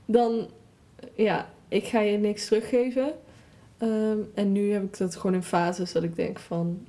dan, 0.05 0.49
ja, 1.15 1.49
ik 1.69 1.85
ga 1.85 2.01
je 2.01 2.19
niks 2.19 2.47
teruggeven. 2.47 3.13
Ehm, 3.81 4.19
en 4.35 4.53
nu 4.53 4.73
heb 4.73 4.83
ik 4.83 4.99
dat 4.99 5.17
gewoon 5.17 5.35
in 5.37 5.43
fases 5.43 5.93
dat 5.93 6.03
ik 6.03 6.17
denk 6.17 6.39
van... 6.39 6.87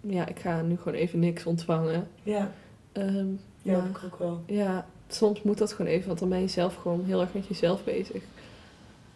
Ja, 0.00 0.26
ik 0.26 0.38
ga 0.38 0.62
nu 0.62 0.76
gewoon 0.76 0.94
even 0.98 1.18
niks 1.18 1.46
ontvangen. 1.46 2.08
ja, 2.22 2.52
Ehm, 2.92 3.26
ja, 3.62 3.78
maar- 3.78 3.88
ik 3.88 4.00
ook 4.04 4.18
wel. 4.18 4.42
ja, 4.46 4.86
soms 5.08 5.42
moet 5.42 5.58
dat 5.58 5.72
gewoon 5.72 5.90
even, 5.90 6.06
want 6.06 6.18
dan 6.18 6.28
ben 6.28 6.40
je 6.40 6.48
zelf 6.48 6.74
gewoon 6.74 7.04
heel 7.04 7.20
erg 7.20 7.34
met 7.34 7.46
jezelf 7.46 7.84
bezig. 7.84 8.22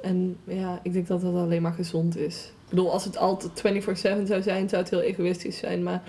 En 0.00 0.36
ja, 0.44 0.80
ik 0.82 0.92
denk 0.92 1.06
dat 1.06 1.20
dat 1.20 1.34
alleen 1.34 1.62
maar 1.62 1.72
gezond 1.72 2.16
is. 2.16 2.52
Ik 2.64 2.68
bedoel, 2.70 2.92
als 2.92 3.04
het 3.04 3.16
altijd 3.16 3.52
24-7 3.60 4.26
zou 4.26 4.42
zijn, 4.42 4.68
zou 4.68 4.82
het 4.82 4.90
heel 4.90 5.00
egoïstisch 5.00 5.58
zijn. 5.58 5.82
Maar 5.82 6.02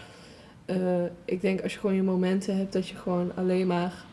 eh, 0.65 1.03
ik 1.25 1.41
denk 1.41 1.61
als 1.61 1.73
je 1.73 1.79
gewoon 1.79 1.95
je 1.95 2.03
momenten 2.03 2.57
hebt 2.57 2.73
dat 2.73 2.87
je 2.87 2.95
gewoon 2.95 3.31
alleen 3.35 3.67
maar 3.67 4.05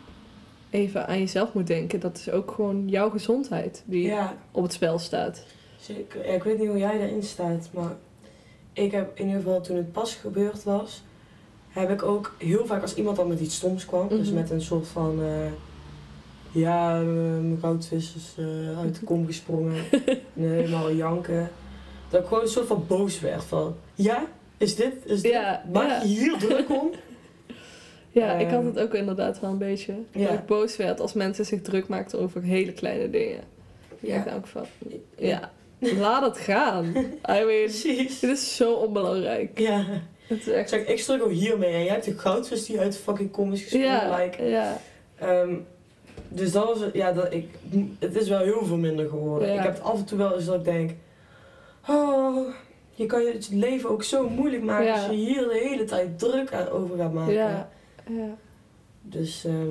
even 0.71 1.07
aan 1.09 1.19
jezelf 1.19 1.53
moet 1.53 1.67
denken. 1.67 2.01
Dat 2.01 2.17
is 2.17 2.31
ook 2.31 2.51
gewoon 2.51 2.89
jouw 2.89 3.11
gezondheid 3.11 3.83
die 3.87 4.03
Ja, 4.07 4.37
op 4.51 4.63
het 4.63 4.73
spel 4.73 4.99
staat. 4.99 5.45
Zeker. 5.87 6.27
Ja, 6.27 6.33
ik 6.33 6.43
weet 6.43 6.59
niet 6.59 6.69
hoe 6.69 6.79
jij 6.79 6.99
daarin 6.99 7.23
staat, 7.23 7.69
maar 7.73 7.93
ik 8.73 8.93
heb 8.93 9.19
in 9.19 9.27
ieder 9.27 9.43
geval 9.43 9.61
toen 9.61 9.77
het 9.77 9.93
pas 9.93 10.15
gebeurd 10.15 10.65
was, 10.65 11.03
heb 11.69 11.91
ik 11.91 12.03
ook 12.03 12.35
heel 12.39 12.67
vaak 12.67 12.83
als 12.83 12.95
iemand 12.95 13.17
dan 13.17 13.29
met 13.29 13.41
iets 13.41 13.55
stoms 13.55 13.85
kwam, 13.87 14.09
dus 14.09 14.27
Mhm. 14.27 14.35
met 14.35 14.51
een 14.51 14.61
soort 14.63 14.89
van, 14.89 15.21
eh, 15.23 15.51
ja, 16.53 17.01
eh, 17.01 17.07
mijn 17.07 17.59
goudvis 17.61 18.15
is 18.17 18.35
eh, 18.39 18.79
uit 18.79 18.99
de 19.01 19.05
kom 19.05 19.27
gesprongen, 19.27 19.77
en 20.37 20.43
helemaal 20.51 20.93
janken, 20.93 21.51
dat 22.11 22.21
ik 22.21 22.27
gewoon 22.27 22.43
een 22.43 22.49
soort 22.49 22.67
van 22.67 22.85
boos 22.87 23.21
werd 23.21 23.45
van, 23.45 23.77
ja, 23.95 24.27
is 24.57 24.75
dit, 24.77 24.93
is 25.05 25.23
dit, 25.23 25.33
Ja, 25.33 25.65
maak 25.73 25.89
ja. 25.89 26.01
je 26.03 26.07
hier 26.09 26.39
druk 26.39 26.71
om? 26.71 26.91
Ja, 28.11 28.33
ik 28.33 28.47
had 28.49 28.59
Ehm, 28.59 28.67
het 28.67 28.79
ook 28.79 28.95
inderdaad 28.95 29.41
wel 29.41 29.51
een 29.51 29.59
beetje. 29.59 29.95
ja. 30.11 30.27
Dat 30.29 30.39
ik 30.39 30.47
boos 30.47 30.77
werd 30.77 31.01
als 31.01 31.13
mensen 31.13 31.45
zich 31.47 31.63
druk 31.63 31.89
maakten 31.89 32.19
over 32.21 32.43
hele 32.43 32.73
kleine 32.73 33.11
dingen. 33.11 33.41
Ik 34.01 34.09
Ja. 34.09 34.23
dacht 34.25 34.37
ook 34.37 34.47
van, 34.47 34.65
ja, 35.19 35.51
laat 35.79 36.23
het 36.23 36.39
gaan. 36.39 36.85
I 36.87 37.15
mean, 37.27 37.45
Precies. 37.47 38.19
dit 38.21 38.31
is 38.31 38.57
zo 38.57 38.73
onbelangrijk. 38.73 39.59
Ja. 39.59 39.85
Het 40.27 40.39
is 40.41 40.47
Ik 40.47 40.55
echt... 40.55 40.69
zeg, 40.69 40.87
ik 40.87 40.99
struggle 41.01 41.33
hiermee 41.33 41.73
en 41.73 41.85
jij 41.85 41.93
hebt 41.93 42.05
de 42.05 42.19
goudvis 42.19 42.67
die 42.67 42.81
uit 42.81 42.97
fucking 42.97 43.31
kom 43.31 43.53
is 43.53 43.61
gesprongen. 43.63 43.87
Ja, 43.89 44.17
Like, 44.23 44.45
ja, 44.45 44.81
Ehm, 45.19 45.55
dus 46.29 46.53
dat 46.53 46.65
was, 46.65 46.79
ja, 46.93 47.13
dat 47.13 47.33
ik, 47.33 47.49
het 47.99 48.17
is 48.17 48.29
wel 48.29 48.39
heel 48.41 48.65
veel 48.65 48.77
minder 48.77 49.09
geworden. 49.09 49.49
Ja. 49.49 49.55
Ik 49.55 49.63
heb 49.63 49.75
het 49.75 49.83
af 49.83 49.99
en 49.99 50.05
toe 50.05 50.19
wel 50.19 50.35
eens 50.35 50.45
dat 50.45 50.55
ik 50.55 50.65
denk, 50.65 50.91
oh, 51.89 52.49
je 52.95 53.07
kan 53.07 53.23
je 53.25 53.33
het 53.33 53.49
leven 53.53 53.91
ook 53.91 54.03
zo 54.03 54.29
moeilijk 54.29 54.63
maken 54.63 54.85
Ja. 54.87 54.93
als 54.95 55.07
je 55.07 55.13
hier 55.13 55.43
de 55.49 55.59
hele 55.69 55.85
tijd 55.85 56.19
druk 56.19 56.53
over 56.73 56.97
gaat 56.97 57.13
maken. 57.13 57.33
ja, 57.35 57.69
ja. 58.09 58.35
Dus, 59.03 59.45
ehm, 59.45 59.71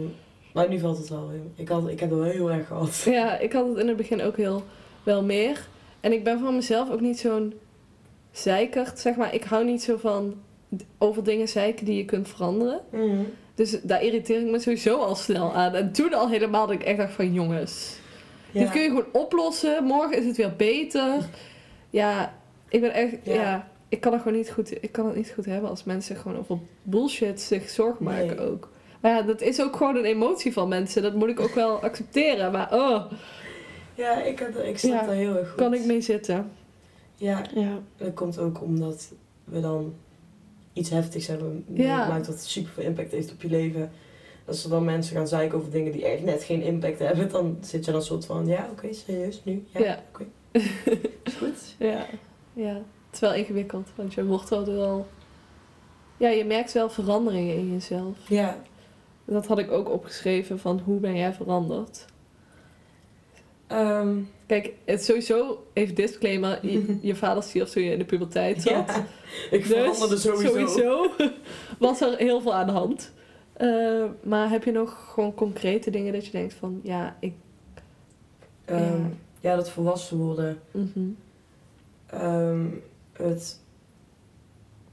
maar 0.53 0.69
nu 0.69 0.79
valt 0.79 0.97
het 0.97 1.09
wel 1.09 1.29
weer. 1.29 1.39
Ik, 1.55 1.67
had, 1.67 1.87
ik 1.87 1.99
heb 1.99 2.09
het 2.09 2.19
wel 2.19 2.27
heel 2.29 2.51
erg 2.51 2.67
gehad. 2.67 3.01
Ja, 3.05 3.37
ik 3.37 3.53
had 3.53 3.67
het 3.67 3.77
in 3.77 3.87
het 3.87 3.97
begin 3.97 4.21
ook 4.21 4.37
heel 4.37 4.63
wel 5.03 5.23
meer. 5.23 5.67
En 6.05 6.13
ik 6.13 6.23
ben 6.23 6.39
van 6.39 6.55
mezelf 6.55 6.89
ook 6.91 6.99
niet 7.01 7.19
zo'n 7.19 7.53
zeikert, 8.31 8.99
zeg 8.99 9.15
maar. 9.15 9.33
Ik 9.33 9.43
hou 9.43 9.65
niet 9.65 9.83
zo 9.83 9.97
van 9.97 10.33
over 10.97 11.23
dingen 11.23 11.47
zeiken 11.47 11.85
die 11.85 11.97
je 11.97 12.05
kunt 12.05 12.27
veranderen. 12.29 12.81
Mhm. 12.91 13.21
Dus 13.55 13.81
daar 13.81 14.03
irriteer 14.03 14.39
ik 14.39 14.47
me 14.47 14.59
sowieso 14.59 14.97
al 14.97 15.15
snel 15.15 15.53
aan. 15.53 15.75
En 15.75 15.91
toen 15.91 16.13
al 16.13 16.29
helemaal 16.29 16.67
dat 16.67 16.75
ik 16.75 16.83
echt 16.83 16.97
dacht 16.97 17.13
van 17.13 17.33
jongens, 17.33 17.97
Ja. 18.51 18.59
dit 18.59 18.69
kun 18.71 18.81
je 18.81 18.87
gewoon 18.87 19.05
oplossen. 19.11 19.83
Morgen 19.83 20.17
is 20.17 20.25
het 20.25 20.37
weer 20.37 20.55
beter. 20.55 21.11
Ja, 21.89 22.33
ik 22.69 22.81
ben 22.81 22.93
echt, 22.93 23.15
ja. 23.23 23.33
Ja. 23.33 23.67
ik 23.89 24.01
kan 24.01 24.11
het 24.13 24.21
gewoon 24.21 24.37
niet 24.37 24.51
goed, 24.51 24.83
ik 24.83 24.91
kan 24.91 25.05
het 25.05 25.15
niet 25.15 25.31
goed 25.35 25.45
hebben 25.45 25.69
als 25.69 25.83
mensen 25.83 26.15
gewoon 26.15 26.37
over 26.37 26.57
bullshit 26.83 27.41
zich 27.41 27.69
zorgen 27.69 28.03
maken 28.05 28.35
Nee. 28.35 28.39
ook. 28.39 28.69
Maar 29.01 29.11
ja, 29.11 29.21
dat 29.21 29.41
is 29.41 29.61
ook 29.61 29.75
gewoon 29.75 29.95
een 29.95 30.05
emotie 30.05 30.53
van 30.53 30.67
mensen. 30.67 31.01
Dat 31.01 31.13
moet 31.15 31.29
ik 31.29 31.39
ook 31.39 31.55
wel 31.55 31.81
accepteren. 31.81 32.51
Maar 32.51 32.73
oh, 32.73 33.11
Ja, 33.95 34.21
ik, 34.23 34.39
heb, 34.39 34.55
ik 34.57 34.77
snap 34.77 34.91
Ja, 34.99 35.05
daar 35.05 35.15
heel 35.15 35.37
erg 35.37 35.47
goed. 35.49 35.57
kan 35.57 35.73
ik 35.73 35.85
mee 35.85 36.01
zitten. 36.01 36.51
Ja, 37.15 37.41
Ja. 37.55 37.79
dat 37.97 38.13
komt 38.13 38.39
ook 38.39 38.61
omdat 38.61 39.11
we 39.43 39.59
dan 39.61 39.93
iets 40.73 40.89
heftigs 40.89 41.27
hebben 41.27 41.65
Ja. 41.73 41.95
meegemaakt 41.97 42.25
dat 42.25 42.39
super 42.39 42.71
veel 42.71 42.83
impact 42.83 43.11
heeft 43.11 43.31
op 43.31 43.41
je 43.41 43.49
leven. 43.49 43.91
Als 44.47 44.63
er 44.63 44.69
dan 44.69 44.83
mensen 44.85 45.15
gaan 45.15 45.27
zeiken 45.27 45.57
over 45.57 45.71
dingen 45.71 45.91
die 45.91 46.05
echt 46.05 46.23
net 46.23 46.43
geen 46.43 46.61
impact 46.61 46.99
hebben, 46.99 47.29
dan 47.29 47.57
zit 47.61 47.85
je 47.85 47.91
dan 47.91 48.01
soort 48.03 48.25
van, 48.25 48.47
ja, 48.47 48.67
oké, 48.71 48.93
serieus, 48.93 49.41
nu? 49.43 49.65
Ja, 49.71 49.79
Ja. 49.83 50.03
oké. 50.09 50.25
Is 51.23 51.33
goed. 51.33 51.75
Ja. 51.79 52.05
ja, 52.53 52.73
het 52.73 52.83
is 53.13 53.19
wel 53.19 53.33
ingewikkeld. 53.33 53.89
Want 53.95 54.13
je 54.13 54.25
wordt 54.25 54.49
wel 54.49 54.65
wel... 54.65 55.07
Ja, 56.17 56.29
je 56.29 56.45
merkt 56.45 56.71
wel 56.71 56.89
veranderingen 56.89 57.55
in 57.55 57.71
jezelf. 57.71 58.17
Ja, 58.29 58.57
Dat 59.25 59.47
had 59.47 59.59
ik 59.59 59.71
ook 59.71 59.89
opgeschreven 59.89 60.59
van 60.59 60.81
hoe 60.85 60.99
ben 60.99 61.15
jij 61.15 61.33
veranderd? 61.33 62.05
Ehm, 63.67 64.17
Kijk, 64.45 64.73
het 64.85 65.03
sowieso 65.03 65.65
even 65.73 65.95
disclaimer. 65.95 66.59
Je, 66.61 66.97
je 67.01 67.15
vader 67.15 67.43
stierf 67.43 67.69
toen 67.69 67.83
je 67.83 67.91
in 67.91 67.99
de 67.99 68.05
puberteit 68.05 68.61
zat. 68.61 68.71
ja. 68.71 69.05
ik 69.51 69.65
veranderde 69.65 70.17
sowieso. 70.17 70.53
Dus 70.53 70.73
sowieso 70.73 71.11
was 71.79 72.01
er 72.01 72.17
heel 72.17 72.41
veel 72.41 72.53
aan 72.53 72.65
de 72.65 72.71
hand. 72.71 73.11
Eh, 73.53 74.03
maar 74.23 74.49
heb 74.49 74.63
je 74.63 74.71
nog 74.71 75.11
gewoon 75.13 75.33
concrete 75.33 75.89
dingen 75.89 76.13
dat 76.13 76.25
je 76.25 76.31
denkt 76.31 76.53
van... 76.53 76.79
Ja, 76.83 77.15
ik... 77.19 77.33
Ehm, 78.65 78.81
Ja. 78.81 79.09
ja. 79.39 79.55
dat 79.55 79.69
volwassen 79.69 80.17
worden. 80.17 80.59
mhm, 80.71 81.09
Ehm, 82.05 82.65
het, 83.13 83.59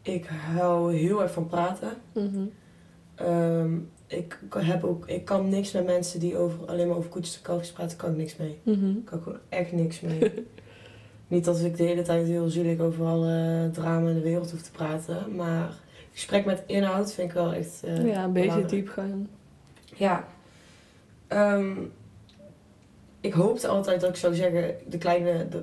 ik 0.03 0.27
hou 0.27 0.95
heel 0.95 1.23
erg 1.23 1.33
van 1.33 1.47
praten. 1.47 1.93
mhm. 2.13 2.45
Ehm, 3.15 3.79
ik, 4.13 4.39
heb 4.57 4.85
ook, 4.85 5.09
ik 5.09 5.25
kan 5.25 5.49
niks 5.49 5.73
met 5.73 5.87
mensen 5.87 6.21
die 6.21 6.37
over, 6.37 6.67
alleen 6.67 6.89
maar 6.89 6.97
over 6.97 7.11
koetjes 7.11 7.37
en 7.37 7.43
kalfjes 7.43 7.73
praten, 7.73 7.97
kan 7.97 8.11
ik 8.11 8.17
niks 8.17 8.37
mee. 8.37 8.59
Ik 8.65 9.05
kan 9.05 9.23
gewoon 9.23 9.39
echt 9.49 9.73
niks 9.73 10.01
mee. 10.01 10.33
Niet 11.29 11.45
dat 11.45 11.61
ik 11.61 11.77
de 11.77 11.83
hele 11.85 12.03
tijd 12.03 12.27
heel 12.27 12.49
zielig 12.49 12.79
over 12.79 13.05
alle 13.05 13.69
drama 13.73 14.09
in 14.09 14.15
de 14.15 14.21
wereld 14.21 14.51
hoef 14.51 14.63
te 14.63 14.71
praten, 14.71 15.35
maar 15.37 15.75
gesprek 16.13 16.45
met 16.45 16.63
inhoud 16.67 17.13
vind 17.13 17.29
ik 17.29 17.35
wel 17.35 17.53
echt. 17.53 17.81
eh, 17.85 18.07
ja, 18.07 18.25
een 18.25 18.33
beetje 18.33 18.49
belangrijk. 18.49 18.69
diepgang. 18.69 19.27
Ja. 19.95 20.27
Ehm, 21.27 21.71
ik 23.21 23.33
hoopte 23.33 23.69
altijd 23.69 24.01
dat 24.01 24.11
ik 24.11 24.17
zou 24.17 24.35
zeggen, 24.35 24.75
de 24.89 24.99
kleine, 24.99 25.49
de 25.49 25.63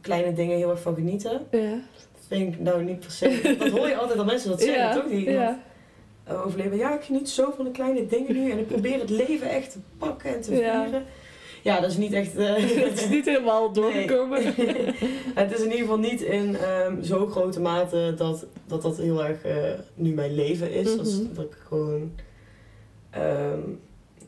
kleine 0.00 0.32
dingen 0.32 0.56
heel 0.56 0.70
erg 0.70 0.80
van 0.80 0.94
genieten. 0.94 1.40
Ja. 1.50 1.70
Dat 2.12 2.26
vind 2.28 2.54
ik 2.54 2.60
nou 2.60 2.84
niet 2.84 3.00
per 3.00 3.10
se. 3.10 3.54
Dat 3.58 3.70
hoor 3.70 3.88
je 3.88 3.96
altijd 3.96 4.16
dat 4.16 4.26
mensen 4.26 4.50
dat 4.50 4.60
zeggen, 4.60 4.82
ja. 4.82 4.94
toch? 4.94 5.08
Die 5.08 5.30
ja. 5.30 5.62
Eh, 6.26 6.46
overleven. 6.46 6.76
Ja, 6.76 6.94
ik 6.94 7.02
geniet 7.04 7.28
zo 7.28 7.52
van 7.56 7.64
de 7.64 7.70
kleine 7.70 8.06
dingen 8.06 8.34
nu 8.34 8.50
en 8.50 8.58
ik 8.58 8.66
probeer 8.66 8.98
het 9.00 9.10
leven 9.10 9.48
echt 9.50 9.72
te 9.72 9.78
pakken 9.98 10.34
en 10.34 10.40
te 10.40 10.50
vieren. 10.50 11.04
Ja, 11.62 11.80
dat 11.80 11.90
is 11.90 11.96
niet 11.96 12.12
echt. 12.12 12.36
eh, 12.36 12.54
Het 12.88 12.98
is 13.00 13.08
niet 13.08 13.24
helemaal 13.24 13.72
doorgekomen. 13.72 14.42
het 15.34 15.52
is 15.52 15.58
in 15.58 15.64
ieder 15.64 15.78
geval 15.78 15.98
niet 15.98 16.20
in 16.20 16.56
ehm, 16.56 17.02
zo 17.02 17.26
grote 17.26 17.60
mate 17.60 18.14
dat 18.16 18.46
dat, 18.66 18.82
dat 18.82 18.96
heel 18.96 19.24
erg 19.24 19.42
eh, 19.42 19.72
nu 19.94 20.14
mijn 20.14 20.34
leven 20.34 20.72
is. 20.72 20.96
Dat, 20.96 21.06
is- 21.06 21.20
Mhm. 21.20 21.34
dat 21.34 21.44
ik 21.44 21.56
gewoon. 21.66 22.12
ehm, 23.10 23.60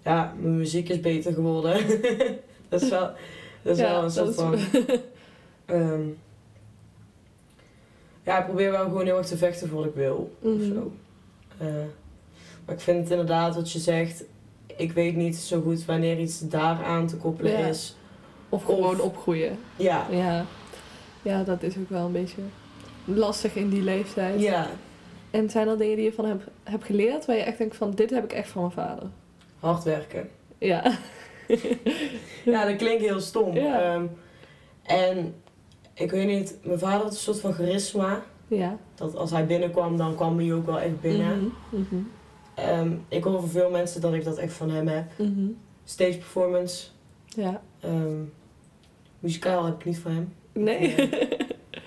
ja, 0.05 0.35
mijn 0.41 0.57
muziek 0.57 0.89
is 0.89 1.01
beter 1.01 1.33
geworden. 1.33 1.77
dat 2.69 2.83
is 2.83 2.89
wel, 2.89 3.11
dat 3.63 3.73
is 3.77 3.79
Ja, 3.79 3.91
wel 3.93 4.03
een 4.03 4.11
soort 4.11 4.35
van. 4.35 4.55
ehm, 5.67 6.01
ja, 8.25 8.39
ik 8.39 8.45
probeer 8.47 8.71
wel 8.71 8.85
gewoon 8.85 9.05
heel 9.05 9.17
erg 9.17 9.27
te 9.27 9.37
vechten 9.37 9.69
voor 9.69 9.79
wat 9.79 9.89
ik 9.89 9.95
wil. 9.95 10.33
Of 10.43 10.53
Mhm. 10.53 10.75
zo. 10.75 10.93
Eh, 11.59 11.67
maar 12.67 12.75
ik 12.75 12.81
vind 12.81 12.99
het 13.03 13.11
inderdaad 13.11 13.55
wat 13.55 13.73
je 13.73 13.79
zegt. 13.79 14.25
Ik 14.77 14.93
weet 14.93 15.17
niet 15.17 15.37
zo 15.37 15.61
goed 15.61 15.85
wanneer 15.85 16.19
iets 16.19 16.41
daaraan 16.49 17.07
te 17.07 17.17
koppelen 17.17 17.53
Ja. 17.53 17.67
is. 17.67 17.97
Of 18.49 18.65
gewoon 18.65 18.95
Of- 18.95 19.01
opgroeien. 19.01 19.59
Ja, 19.77 20.07
Ja. 20.11 20.45
ja, 21.23 21.43
dat 21.43 21.63
is 21.63 21.77
ook 21.79 21.91
wel 21.91 22.07
een 22.07 22.13
beetje 22.13 22.43
lastig 23.05 23.55
in 23.55 23.69
die 23.69 23.83
leeftijd. 23.83 24.41
ja. 24.41 24.67
En 25.31 25.51
zijn 25.51 25.69
er 25.69 25.79
dingen 25.79 25.97
die 25.97 26.05
je 26.05 26.13
van 26.13 26.25
hebt, 26.25 26.45
hebt 26.65 26.85
geleerd 26.85 27.25
waar 27.27 27.37
je 27.37 27.43
echt 27.43 27.59
denkt 27.59 27.77
van 27.77 27.91
dit 27.91 28.11
heb 28.11 28.25
ik 28.25 28.33
echt 28.33 28.49
van 28.49 28.61
mijn 28.63 28.73
vader? 28.75 29.09
hard 29.59 29.85
werken. 29.85 30.29
Ja. 30.59 30.83
Ja, 32.45 32.65
dat 32.67 32.77
klinkt 32.77 33.03
heel 33.03 33.21
stom. 33.21 33.55
Ja. 33.57 33.81
Ehm, 33.95 34.07
en 34.83 35.35
ik 35.95 36.11
weet 36.11 36.27
niet, 36.27 36.57
mijn 36.63 36.79
vader 36.79 37.03
had 37.03 37.11
een 37.13 37.17
soort 37.19 37.41
van 37.41 37.53
charisma. 37.53 38.23
Ja. 38.49 38.77
Dat 38.95 39.17
als 39.17 39.31
hij 39.31 39.47
binnenkwam, 39.47 39.97
dan 39.97 40.15
kwam 40.15 40.39
hij 40.39 40.53
ook 40.53 40.67
wel 40.67 40.81
echt 40.81 41.01
binnen. 41.01 41.53
Mhm, 41.71 41.81
mhm, 41.83 42.03
Ehm, 42.55 42.93
ik 43.09 43.25
hoor 43.25 43.41
van 43.41 43.49
veel 43.49 43.71
mensen 43.71 44.01
dat 44.01 44.13
ik 44.13 44.25
dat 44.25 44.37
echt 44.39 44.53
van 44.53 44.71
hem 44.71 44.89
heb. 44.89 45.05
mhm. 45.19 45.47
Stage 45.85 46.19
performance. 46.19 46.87
Ja. 47.27 47.61
ehm, 47.81 48.23
muzikaal 49.19 49.65
heb 49.65 49.75
ik 49.75 49.85
niet 49.85 49.99
van 49.99 50.11
hem. 50.13 50.33
Nee. 50.53 50.95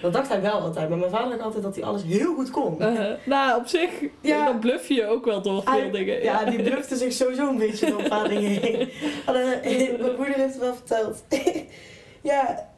Dat 0.01 0.14
dacht 0.14 0.30
hij 0.30 0.41
wel 0.41 0.59
altijd. 0.59 0.89
Maar 0.89 0.97
mijn 0.97 1.12
vader 1.12 1.30
dacht 1.30 1.41
altijd 1.41 1.64
dat 1.64 1.76
hij 1.76 1.84
alles 1.84 2.03
heel 2.03 2.34
goed 2.36 2.49
kon. 2.49 2.76
Uh, 2.80 3.09
nou, 3.26 3.59
op 3.59 3.68
zich, 3.68 3.89
Ja. 4.22 4.45
dan 4.45 4.59
bluff 4.59 4.88
je 4.88 5.07
ook 5.07 5.26
wel 5.26 5.41
door 5.41 5.64
veel 5.64 5.91
dingen. 5.91 6.24
Ja, 6.24 6.43
die 6.45 6.62
blufte 6.64 6.95
zich 6.95 7.14
sowieso 7.14 7.49
een 7.49 7.57
beetje 7.57 7.89
door 7.89 8.03
vader 8.03 8.32
heen. 8.38 8.62
En, 9.26 9.62
eh, 9.62 9.99
mijn 9.99 10.16
moeder 10.18 10.36
heeft 10.36 10.53
het 10.53 10.57
wel 10.59 10.74
verteld. 10.76 11.24
ja, 12.32 12.70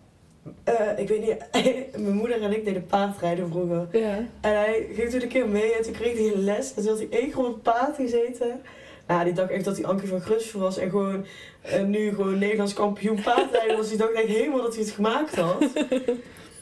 eh, 0.63 0.73
ik 0.97 1.07
weet 1.07 1.21
niet. 1.21 1.35
mijn 2.03 2.15
moeder 2.15 2.41
en 2.41 2.51
ik 2.51 2.65
deden 2.65 2.85
paardrijden 2.85 3.49
vroeger. 3.49 3.87
Ja. 3.91 4.15
En 4.41 4.57
hij 4.57 4.87
ging 4.93 5.09
toen 5.09 5.21
een 5.21 5.27
keer 5.27 5.47
mee 5.47 5.73
en 5.75 5.83
toen 5.83 5.93
kreeg 5.93 6.13
hij 6.17 6.33
een 6.33 6.43
les. 6.43 6.73
En 6.73 6.81
toen 6.81 6.87
had 6.91 6.97
hij 6.97 7.07
één 7.19 7.29
keer 7.29 7.37
op 7.39 7.45
een 7.45 7.61
paard 7.61 7.95
gezeten. 7.95 8.61
Nou, 9.07 9.23
die 9.23 9.33
dacht 9.33 9.49
echt 9.49 9.65
dat 9.65 9.77
hij 9.77 9.85
Ankie 9.85 10.07
van 10.07 10.21
Grusver 10.21 10.59
was. 10.59 10.77
En 10.77 10.89
gewoon 10.89 11.25
eh, 11.61 11.83
nu 11.83 12.09
gewoon 12.09 12.37
Nederlands 12.37 12.73
kampioen 12.73 13.21
paardrijden 13.21 13.77
was. 13.77 13.89
Die 13.89 13.97
dacht 13.97 14.11
echt 14.13 14.27
helemaal 14.27 14.61
dat 14.61 14.75
hij 14.75 14.83
het 14.83 14.93
gemaakt 14.93 15.35
had. 15.35 15.63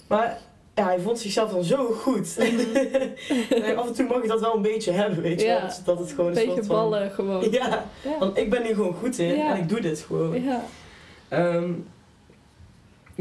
Maar 0.07 0.38
ja, 0.75 0.86
hij 0.86 0.99
vond 0.99 1.19
zichzelf 1.19 1.51
dan 1.51 1.63
zo 1.63 1.86
goed. 1.86 2.38
en 3.63 3.77
af 3.77 3.88
en 3.88 3.93
toe 3.93 4.05
mag 4.07 4.21
je 4.21 4.27
dat 4.27 4.39
wel 4.39 4.55
een 4.55 4.61
beetje 4.61 4.91
hebben, 4.91 5.21
weet 5.21 5.41
je 5.41 5.47
Ja. 5.47 5.57
wel. 5.59 5.67
Dus 5.67 5.84
Dat 5.84 5.99
het 5.99 6.09
gewoon 6.11 6.32
Een 6.32 6.38
een 6.38 6.45
beetje 6.45 6.53
soort 6.53 6.65
van... 6.65 6.75
ballen 6.75 7.11
gewoon. 7.11 7.51
Ja, 7.51 7.86
Ja. 8.03 8.17
want 8.19 8.38
ik 8.38 8.49
ben 8.49 8.63
hier 8.63 8.75
gewoon 8.75 8.93
goed 8.93 9.17
in 9.17 9.39
en 9.41 9.57
ik 9.57 9.69
doe 9.69 9.79
dit 9.82 9.99
gewoon. 9.99 10.43
Ja. 10.43 10.63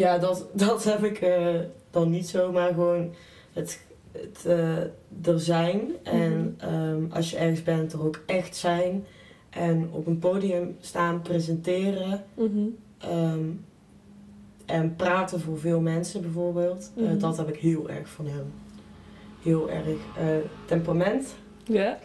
Ja, 0.00 0.18
dat, 0.18 0.46
dat 0.52 0.84
heb 0.84 1.04
ik 1.04 1.20
eh, 1.20 1.54
dan 1.90 2.10
niet 2.10 2.28
zo, 2.28 2.52
maar 2.52 2.68
gewoon 2.68 3.14
het, 3.52 3.80
het 4.12 4.44
eh, 4.46 4.76
er 5.32 5.40
zijn. 5.40 5.80
En 6.02 6.54
ehm, 6.58 7.02
als 7.10 7.30
je 7.30 7.36
ergens 7.36 7.62
bent, 7.62 7.92
er 7.92 8.04
ook 8.04 8.22
echt 8.26 8.56
zijn. 8.56 9.04
En 9.50 9.88
op 9.92 10.06
een 10.06 10.18
podium 10.18 10.76
staan, 10.80 11.22
presenteren. 11.22 12.24
Mhm. 12.34 12.58
ehm, 12.98 13.44
en 14.66 14.96
praten 14.96 15.40
voor 15.40 15.58
veel 15.58 15.80
mensen 15.80 16.20
bijvoorbeeld. 16.22 16.90
Eh, 16.96 17.02
Mhm. 17.02 17.18
dat 17.18 17.36
heb 17.36 17.48
ik 17.48 17.56
heel 17.56 17.88
erg 17.90 18.08
van 18.08 18.26
hem. 18.26 18.52
heel 19.42 19.70
erg. 19.70 19.86
Temperament 20.64 21.34
Ja. 21.64 21.98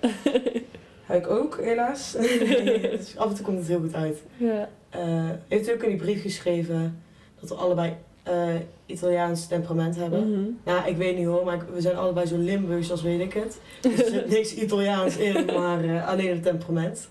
heb 1.05 1.17
ik 1.25 1.27
ook, 1.27 1.59
helaas. 1.61 2.11
dus 2.91 3.17
af 3.17 3.29
en 3.29 3.35
toe 3.35 3.45
komt 3.45 3.57
het 3.57 3.67
heel 3.67 3.79
goed 3.79 3.93
uit. 3.93 4.23
ja. 4.37 4.69
Eh 4.89 5.29
heeft 5.47 5.73
ook 5.73 5.83
in 5.83 5.89
die 5.89 5.97
brief 5.97 6.21
geschreven 6.21 6.99
dat 7.47 7.57
we 7.57 7.63
allebei 7.63 7.95
eh, 8.23 8.55
Italiaans 8.85 9.47
temperament 9.47 9.95
hebben. 9.95 10.31
Mhm. 10.31 10.49
Nou, 10.63 10.87
ik 10.87 10.97
weet 10.97 11.17
niet 11.17 11.25
hoor, 11.25 11.45
maar 11.45 11.65
we 11.73 11.81
zijn 11.81 11.95
allebei 11.95 12.25
zo 12.25 12.37
Limburgs 12.37 12.91
als 12.91 13.01
weet 13.01 13.19
ik 13.19 13.33
het. 13.33 13.59
Dus 13.81 13.99
er 13.99 14.09
zit 14.09 14.29
niks 14.37 14.53
Italiaans 14.53 15.17
in, 15.17 15.45
maar 15.45 15.83
eh, 15.83 16.07
alleen 16.07 16.29
het 16.29 16.43
temperament. 16.43 17.09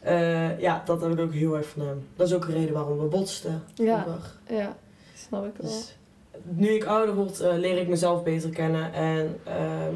Eh, 0.00 0.60
ja, 0.60 0.82
dat 0.84 1.00
heb 1.00 1.12
ik 1.12 1.20
ook 1.20 1.32
heel 1.32 1.56
erg 1.56 1.66
van 1.68 1.86
hem. 1.86 2.06
Dat 2.16 2.26
is 2.28 2.34
ook 2.34 2.44
een 2.44 2.54
reden 2.54 2.74
waarom 2.74 2.98
we 2.98 3.04
botsten. 3.04 3.62
Ja. 3.74 4.06
Ja, 4.48 4.76
snap 5.14 5.44
ik 5.46 5.52
wel. 5.62 5.70
Dus, 5.70 5.96
nu 6.42 6.68
ik 6.68 6.84
ouder 6.84 7.14
word, 7.14 7.38
leer 7.38 7.78
ik 7.78 7.88
mezelf 7.88 8.22
beter 8.22 8.50
kennen. 8.50 8.92
En 8.92 9.36
ehm, 9.44 9.94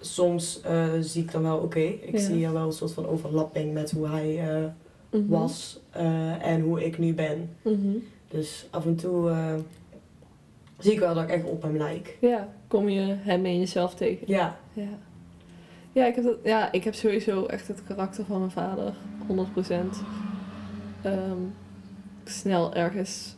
soms 0.00 0.60
zie 1.00 1.22
ik 1.22 1.32
dan 1.32 1.42
wel, 1.42 1.56
oké, 1.58 1.78
ik 1.80 2.12
Ja. 2.12 2.18
zie 2.18 2.44
er 2.46 2.52
wel 2.52 2.66
een 2.66 2.72
soort 2.72 2.92
van 2.92 3.06
overlapping 3.08 3.72
met 3.74 3.90
hoe 3.90 4.08
hij 4.08 4.40
Mhm. 5.10 5.26
was 5.26 5.80
eh, 5.90 6.46
en 6.46 6.60
hoe 6.60 6.84
ik 6.84 6.98
nu 6.98 7.14
ben. 7.14 7.50
Mhm. 7.62 7.96
Dus 8.28 8.66
af 8.70 8.86
en 8.86 8.96
toe 8.96 9.30
eh, 9.30 9.54
zie 10.78 10.92
ik 10.92 10.98
wel 10.98 11.14
dat 11.14 11.22
ik 11.22 11.30
echt 11.30 11.44
op 11.44 11.62
hem 11.62 11.76
lijk. 11.76 12.16
Ja, 12.20 12.48
kom 12.68 12.88
je 12.88 13.16
hem 13.20 13.44
en 13.44 13.58
jezelf 13.58 13.94
tegen. 13.94 14.26
Ja, 14.26 14.58
Ja. 14.72 14.88
Ja 15.92 16.06
ik, 16.06 16.14
heb 16.14 16.24
dat, 16.24 16.36
ja, 16.44 16.72
ik 16.72 16.84
heb 16.84 16.94
sowieso 16.94 17.46
echt 17.46 17.68
het 17.68 17.82
karakter 17.84 18.24
van 18.24 18.38
mijn 18.38 18.50
vader, 18.50 18.94
100%. 19.26 20.02
Ehm, 21.02 21.38
snel 22.24 22.74
ergens 22.74 23.36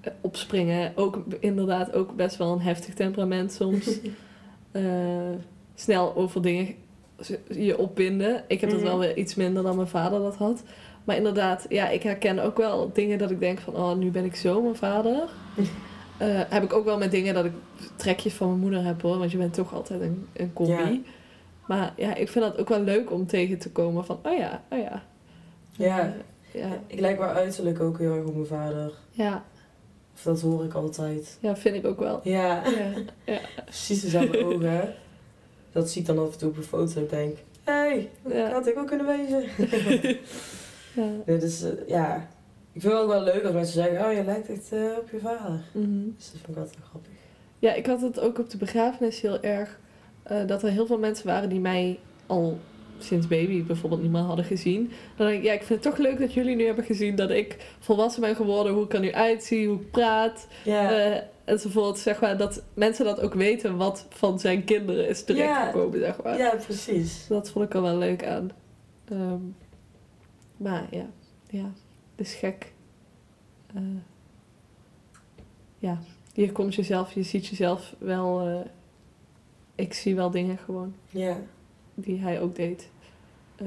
eh, 0.00 0.12
opspringen. 0.20 0.92
Ook 0.96 1.24
inderdaad 1.40 1.92
ook 1.92 2.16
best 2.16 2.36
wel 2.36 2.52
een 2.52 2.60
heftig 2.60 2.94
temperament 2.94 3.52
soms. 3.52 3.98
Snel 5.74 6.16
over 6.16 6.42
dingen 6.42 6.74
je 7.48 7.78
opbinden. 7.78 8.44
Ik 8.48 8.60
heb 8.60 8.70
dat 8.70 8.78
Mhm. 8.78 8.88
wel 8.88 8.98
weer 8.98 9.16
iets 9.16 9.34
minder 9.34 9.62
dan 9.62 9.76
mijn 9.76 9.88
vader 9.88 10.20
dat 10.20 10.36
had. 10.36 10.62
Maar 11.04 11.16
inderdaad, 11.16 11.66
ja, 11.68 11.88
ik 11.88 12.02
herken 12.02 12.38
ook 12.38 12.56
wel 12.56 12.90
dingen 12.92 13.18
dat 13.18 13.30
ik 13.30 13.40
denk 13.40 13.58
van... 13.58 13.76
oh, 13.76 13.96
nu 13.96 14.10
ben 14.10 14.24
ik 14.24 14.34
zo 14.36 14.62
mijn 14.62 14.76
vader. 14.76 15.22
Eh, 16.18 16.40
heb 16.48 16.62
ik 16.62 16.72
ook 16.72 16.84
wel 16.84 16.98
met 16.98 17.10
dingen 17.10 17.34
dat 17.34 17.44
ik 17.44 17.52
trekjes 17.96 18.34
van 18.34 18.48
mijn 18.48 18.60
moeder 18.60 18.84
heb 18.84 19.02
hoor. 19.02 19.18
Want 19.18 19.30
je 19.30 19.38
bent 19.38 19.54
toch 19.54 19.74
altijd 19.74 20.00
een, 20.00 20.26
een 20.32 20.52
combi. 20.52 20.72
Ja. 20.72 20.98
Maar 21.66 21.92
ja, 21.96 22.14
ik 22.14 22.28
vind 22.28 22.44
dat 22.44 22.58
ook 22.58 22.68
wel 22.68 22.80
leuk 22.80 23.10
om 23.12 23.26
tegen 23.26 23.58
te 23.58 23.70
komen 23.70 24.04
van... 24.04 24.18
oh 24.22 24.36
ja, 24.38 24.62
oh 24.70 24.78
ja. 24.78 25.02
ja. 25.72 25.98
Eh, 26.52 26.60
ja, 26.60 26.68
Ik 26.86 27.00
lijk 27.00 27.18
wel 27.18 27.28
uiterlijk 27.28 27.80
ook 27.80 27.98
heel 27.98 28.14
erg 28.14 28.24
op 28.24 28.34
mijn 28.34 28.46
vader. 28.46 28.92
ja, 29.10 29.44
Of 30.14 30.22
dat 30.22 30.40
hoor 30.40 30.64
ik 30.64 30.74
altijd. 30.74 31.38
ja, 31.40 31.56
vind 31.56 31.76
ik 31.76 31.86
ook 31.86 31.98
wel. 32.00 32.20
Ja, 32.24 32.62
Ja, 33.24 33.38
precies 33.64 34.00
dezelfde 34.00 34.44
ogen. 34.44 34.94
Dat 35.72 35.90
zie 35.90 36.00
ik 36.00 36.06
dan 36.06 36.18
af 36.18 36.32
en 36.32 36.38
toe 36.38 36.48
op 36.48 36.56
een 36.56 36.62
foto 36.62 37.00
en 37.00 37.06
denk... 37.10 37.36
Hé, 37.64 37.72
hey, 37.72 38.10
dat 38.22 38.32
Ja. 38.32 38.50
had 38.50 38.66
ik 38.66 38.78
ook 38.78 38.86
kunnen 38.86 39.06
wezen. 39.06 39.42
ja. 40.94 41.10
Nee, 41.26 41.38
dus 41.38 41.62
eh, 41.62 41.70
ja, 41.86 42.28
ik 42.72 42.80
vind 42.80 42.92
het 42.92 43.02
ook 43.02 43.08
wel 43.08 43.22
leuk 43.22 43.42
als 43.44 43.52
mensen 43.52 43.74
zeggen... 43.74 44.06
Oh, 44.06 44.12
je 44.12 44.24
lijkt 44.24 44.48
echt 44.48 44.72
eh, 44.72 44.80
op 45.00 45.10
je 45.10 45.18
vader. 45.18 45.60
Mhm. 45.72 46.04
Dus 46.16 46.30
dat 46.30 46.40
vind 46.40 46.48
ik 46.48 46.56
altijd 46.56 46.76
wel 46.78 46.86
grappig. 46.88 47.10
Ja, 47.58 47.72
ik 47.74 47.86
had 47.86 48.00
het 48.00 48.20
ook 48.20 48.38
op 48.38 48.50
de 48.50 48.56
begrafenis 48.56 49.20
heel 49.20 49.40
erg. 49.40 49.78
eh, 50.22 50.46
dat 50.46 50.62
er 50.62 50.70
heel 50.70 50.86
veel 50.86 50.98
mensen 50.98 51.26
waren 51.26 51.48
die 51.48 51.60
mij 51.60 51.98
al 52.26 52.58
sinds 53.04 53.26
baby 53.26 53.64
bijvoorbeeld 53.64 54.02
niet 54.02 54.10
meer 54.10 54.20
hadden 54.20 54.44
gezien. 54.44 54.90
Dan 55.16 55.26
denk 55.26 55.38
ik, 55.38 55.44
ja, 55.44 55.52
ik 55.52 55.62
vind 55.62 55.84
het 55.84 55.94
toch 55.94 56.04
leuk 56.06 56.18
dat 56.18 56.34
jullie 56.34 56.56
nu 56.56 56.64
hebben 56.64 56.84
gezien 56.84 57.16
dat 57.16 57.30
ik 57.30 57.74
volwassen 57.78 58.20
ben 58.20 58.36
geworden. 58.36 58.72
Hoe 58.72 58.84
ik 58.84 58.92
er 58.94 59.00
nu 59.00 59.12
uitzie, 59.12 59.68
hoe 59.68 59.80
ik 59.80 59.90
praat. 59.90 60.46
Eh, 61.14 61.20
enzovoort. 61.44 61.98
Zeg 61.98 62.20
maar, 62.20 62.36
dat 62.38 62.62
mensen 62.74 63.04
dat 63.04 63.20
ook 63.20 63.34
weten 63.34 63.76
wat 63.76 64.06
van 64.08 64.38
zijn 64.40 64.64
kinderen 64.64 65.08
is 65.08 65.24
terechtgekomen, 65.24 65.98
zeg 65.98 66.22
maar. 66.22 66.38
ja 66.38 66.54
precies. 66.64 67.26
Dat 67.28 67.50
vond 67.50 67.64
ik 67.64 67.74
er 67.74 67.82
wel 67.82 67.96
leuk 67.98 68.24
aan. 68.26 68.50
Ehm, 69.08 69.40
maar 70.56 70.86
ja, 70.90 71.06
ja, 71.50 71.72
het 72.16 72.26
is 72.26 72.34
gek. 72.34 72.72
Eh, 73.74 73.82
ja, 75.78 75.98
je 76.32 76.52
komt 76.52 76.74
jezelf, 76.74 77.12
je 77.12 77.22
ziet 77.22 77.46
jezelf 77.46 77.94
wel. 77.98 78.40
eh, 78.46 78.70
ik 79.74 79.94
zie 79.94 80.14
wel 80.14 80.30
dingen 80.30 80.58
gewoon 80.58 80.94
Ja. 81.10 81.36
Die 81.94 82.20
hij 82.20 82.40
ook 82.40 82.56
deed. 82.56 82.90
Eh, 83.56 83.66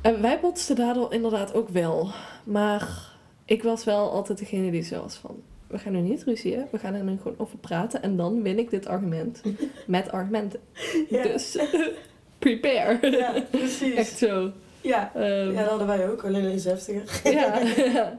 en 0.00 0.22
wij 0.22 0.40
botsten 0.40 0.76
daardoor 0.76 1.12
inderdaad 1.12 1.54
ook 1.54 1.68
wel. 1.68 2.10
Maar 2.44 3.12
ik 3.44 3.62
was 3.62 3.84
wel 3.84 4.10
altijd 4.10 4.38
degene 4.38 4.70
die 4.70 4.82
zo 4.82 5.02
was 5.02 5.14
van... 5.14 5.42
We 5.66 5.78
gaan 5.78 5.92
nu 5.92 6.00
niet 6.00 6.24
ruzien, 6.24 6.66
we 6.70 6.78
gaan 6.78 6.94
er 6.94 7.04
nu 7.04 7.16
gewoon 7.16 7.38
over 7.38 7.58
praten. 7.58 8.02
En 8.02 8.16
dan 8.16 8.42
win 8.42 8.58
ik 8.58 8.70
dit 8.70 8.86
argument 8.86 9.42
met 9.86 10.10
argumenten. 10.10 10.60
Ja. 11.08 11.22
Dus 11.22 11.58
prepare. 12.38 13.10
Ja, 13.10 13.42
precies. 13.50 13.94
Echt 14.02 14.18
zo. 14.18 14.52
Ja. 14.80 15.12
Ehm, 15.14 15.52
ja, 15.52 15.60
dat 15.60 15.68
hadden 15.68 15.86
wij 15.86 16.10
ook, 16.10 16.24
alleen 16.24 16.54
iets 16.54 16.64
heftiger. 16.64 17.32
ja. 17.32 18.18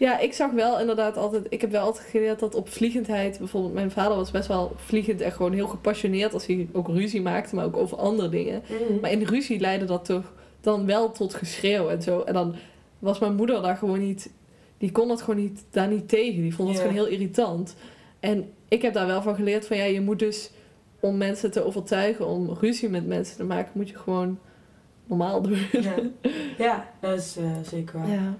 Ja, 0.00 0.18
ik 0.18 0.32
zag 0.32 0.50
wel 0.50 0.80
inderdaad 0.80 1.16
altijd... 1.16 1.46
Ik 1.48 1.60
heb 1.60 1.70
wel 1.70 1.84
altijd 1.84 2.06
geleerd 2.06 2.38
dat 2.38 2.54
op 2.54 2.68
vliegendheid... 2.68 3.38
Bijvoorbeeld 3.38 3.74
mijn 3.74 3.90
vader 3.90 4.16
was 4.16 4.30
best 4.30 4.48
wel 4.48 4.72
vliegend 4.76 5.20
en 5.20 5.32
gewoon 5.32 5.52
heel 5.52 5.66
gepassioneerd... 5.66 6.34
als 6.34 6.46
hij 6.46 6.68
ook 6.72 6.88
ruzie 6.88 7.22
maakte, 7.22 7.54
maar 7.54 7.64
ook 7.64 7.76
over 7.76 7.96
andere 7.96 8.28
dingen. 8.28 8.62
Mhm. 8.68 9.00
Maar 9.00 9.10
in 9.10 9.22
ruzie 9.22 9.60
leidde 9.60 9.86
dat 9.86 10.04
toch 10.04 10.32
dan 10.60 10.86
wel 10.86 11.12
tot 11.12 11.34
geschreeuw 11.34 11.88
en 11.88 12.02
zo. 12.02 12.20
En 12.20 12.34
dan 12.34 12.54
was 12.98 13.18
mijn 13.18 13.34
moeder 13.34 13.62
daar 13.62 13.76
gewoon 13.76 13.98
niet... 13.98 14.30
Die 14.78 14.92
kon 14.92 15.08
dat 15.08 15.22
gewoon 15.22 15.40
niet, 15.40 15.64
daar 15.70 15.88
niet 15.88 16.08
tegen. 16.08 16.42
Die 16.42 16.54
vond 16.54 16.68
het 16.68 16.78
Ja. 16.78 16.82
gewoon 16.84 17.02
heel 17.02 17.12
irritant. 17.12 17.76
En 18.20 18.52
ik 18.68 18.82
heb 18.82 18.94
daar 18.94 19.06
wel 19.06 19.22
van 19.22 19.34
geleerd 19.34 19.66
van... 19.66 19.76
Ja, 19.76 19.84
je 19.84 20.00
moet 20.00 20.18
dus... 20.18 20.50
Om 21.00 21.16
mensen 21.16 21.50
te 21.50 21.64
overtuigen 21.64 22.26
om 22.26 22.56
ruzie 22.60 22.88
met 22.88 23.06
mensen 23.06 23.36
te 23.36 23.44
maken... 23.44 23.70
Moet 23.74 23.88
je 23.88 23.98
gewoon 23.98 24.38
normaal 25.06 25.42
doen. 25.42 25.58
Ja. 25.72 25.94
ja, 26.66 26.90
dat 27.00 27.18
is 27.18 27.36
eh, 27.36 27.44
zeker 27.62 27.98
waar. 27.98 28.10
Ja. 28.10 28.36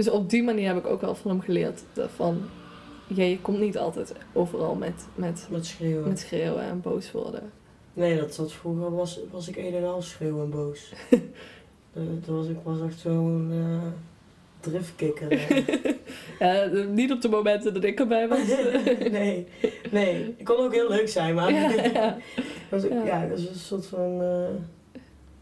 Dus 0.00 0.10
op 0.10 0.30
die 0.30 0.42
manier 0.42 0.66
heb 0.66 0.76
ik 0.76 0.86
ook 0.86 1.00
wel 1.00 1.14
van 1.14 1.30
hem 1.30 1.40
geleerd. 1.40 1.82
dat 1.92 2.10
Van, 2.16 2.40
ja, 3.06 3.24
je 3.24 3.40
komt 3.40 3.60
niet 3.60 3.78
altijd 3.78 4.14
overal 4.32 4.74
met, 4.74 5.06
met, 5.14 5.46
Met 5.50 5.66
schreeuwen. 5.66 6.08
met 6.08 6.18
schreeuwen 6.18 6.62
en 6.62 6.80
boos 6.80 7.12
worden. 7.12 7.52
Nee, 7.92 8.16
dat 8.16 8.42
vroeger 8.46 8.94
was, 8.94 9.20
was 9.30 9.48
ik 9.48 9.56
een 9.56 9.74
en 9.74 9.84
al 9.88 10.02
schreeuwen 10.02 10.44
en 10.44 10.50
boos. 10.50 10.92
dat, 11.92 12.04
dat 12.26 12.34
was, 12.34 12.46
ik 12.48 12.56
was 12.62 12.80
echt 12.80 12.98
zo'n 12.98 13.48
eh 13.52 13.88
driftkikker. 14.60 15.38
Ja, 16.38 16.64
niet 17.00 17.12
op 17.12 17.20
de 17.22 17.28
momenten 17.28 17.74
dat 17.74 17.84
ik 17.84 17.98
erbij 18.00 18.28
was. 18.28 18.46
nee, 19.10 19.46
nee. 19.90 20.34
Ik 20.36 20.44
kon 20.44 20.56
ook 20.56 20.74
heel 20.74 20.88
leuk 20.88 21.08
zijn, 21.08 21.34
maar 21.34 21.52
ja, 21.52 21.70
ja. 21.72 22.16
was, 22.70 22.82
Ja. 22.82 23.04
ja. 23.04 23.26
dat 23.26 23.38
is 23.38 23.48
een 23.48 23.54
soort 23.54 23.86
van 23.86 24.22
eh 24.22 24.48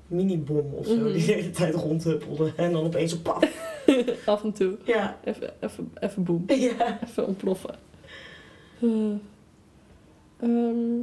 minibom 0.07 0.75
of 0.75 0.87
zo 0.87 0.95
Mhm. 0.95 1.05
die 1.05 1.27
de 1.27 1.33
hele 1.33 1.51
tijd 1.51 1.75
rondhuppelde. 1.75 2.53
En 2.57 2.73
dan 2.73 2.85
opeens 2.85 3.13
een 3.13 3.23
paf. 3.23 3.77
Af 4.27 4.43
en 4.43 4.53
toe. 4.53 4.77
Ja, 4.85 5.19
Even, 5.25 5.51
even, 5.61 5.93
even 6.01 6.23
boem. 6.23 6.45
ja. 6.47 6.99
Even 7.03 7.27
ontploffen. 7.27 7.75
Eh, 8.81 8.89
ehm, 10.41 10.99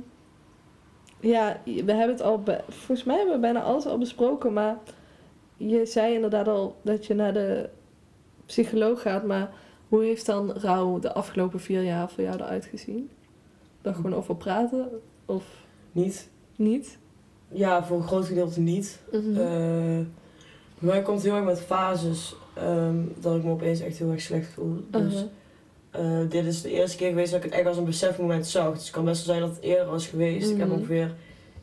ja, 1.20 1.62
we 1.64 1.92
hebben 1.94 2.16
het 2.16 2.22
al... 2.22 2.44
volgens 2.70 3.04
mij 3.04 3.16
hebben 3.16 3.36
we 3.36 3.42
bijna 3.42 3.62
alles 3.62 3.86
al 3.86 3.98
besproken, 3.98 4.54
maar... 4.54 4.78
Je 5.58 5.86
zei 5.86 6.14
inderdaad 6.14 6.48
al 6.48 6.76
dat 6.82 7.06
je 7.06 7.14
naar 7.14 7.34
de 7.34 7.70
psycholoog 8.46 9.02
gaat, 9.02 9.24
maar 9.26 9.50
hoe 9.90 10.04
heeft 10.04 10.26
dan 10.26 10.52
rouw 10.52 11.00
de 11.00 11.14
afgelopen 11.14 11.60
vier 11.60 11.84
jaar 11.84 12.10
voor 12.10 12.24
jou 12.24 12.36
eruit 12.36 12.66
gezien? 12.66 13.10
Daar 13.82 13.94
gewoon 13.96 14.14
over 14.16 14.36
praten 14.36 14.90
of 15.26 15.44
Niet. 15.92 16.30
niet? 16.56 16.98
Ja, 17.48 17.84
voor 17.84 17.98
een 17.98 18.08
groot 18.08 18.26
gedeelte 18.26 18.60
niet. 18.60 19.00
Eh, 19.12 19.20
bij 19.32 20.06
mij 20.80 21.02
komt 21.02 21.18
het 21.18 21.26
heel 21.26 21.36
erg 21.36 21.46
met 21.46 21.62
fases 21.62 22.36
ehm, 22.56 22.96
dat 23.20 23.36
ik 23.36 23.44
me 23.44 23.52
opeens 23.52 23.80
echt 23.80 23.98
heel 23.98 24.12
erg 24.12 24.22
slecht 24.22 24.48
voel. 24.54 24.78
Dus 24.92 25.14
Uh-huh. 25.14 26.22
eh, 26.22 26.30
dit 26.30 26.46
is 26.46 26.62
de 26.62 26.72
eerste 26.72 26.98
keer 26.98 27.10
geweest 27.10 27.32
dat 27.32 27.44
ik 27.44 27.50
het 27.50 27.60
echt 27.60 27.68
als 27.68 27.78
een 27.78 27.86
besefmoment 27.86 28.48
zag. 28.48 28.74
Dus 28.74 28.82
het 28.84 28.92
kan 28.92 29.06
best 29.06 29.26
wel 29.26 29.36
zijn 29.36 29.48
dat 29.48 29.56
het 29.56 29.66
eerder 29.66 29.86
was 29.86 30.08
geweest. 30.08 30.50
Ik 30.50 30.58
heb 30.58 30.68
Mhm. 30.68 30.78
ongeveer 30.78 31.14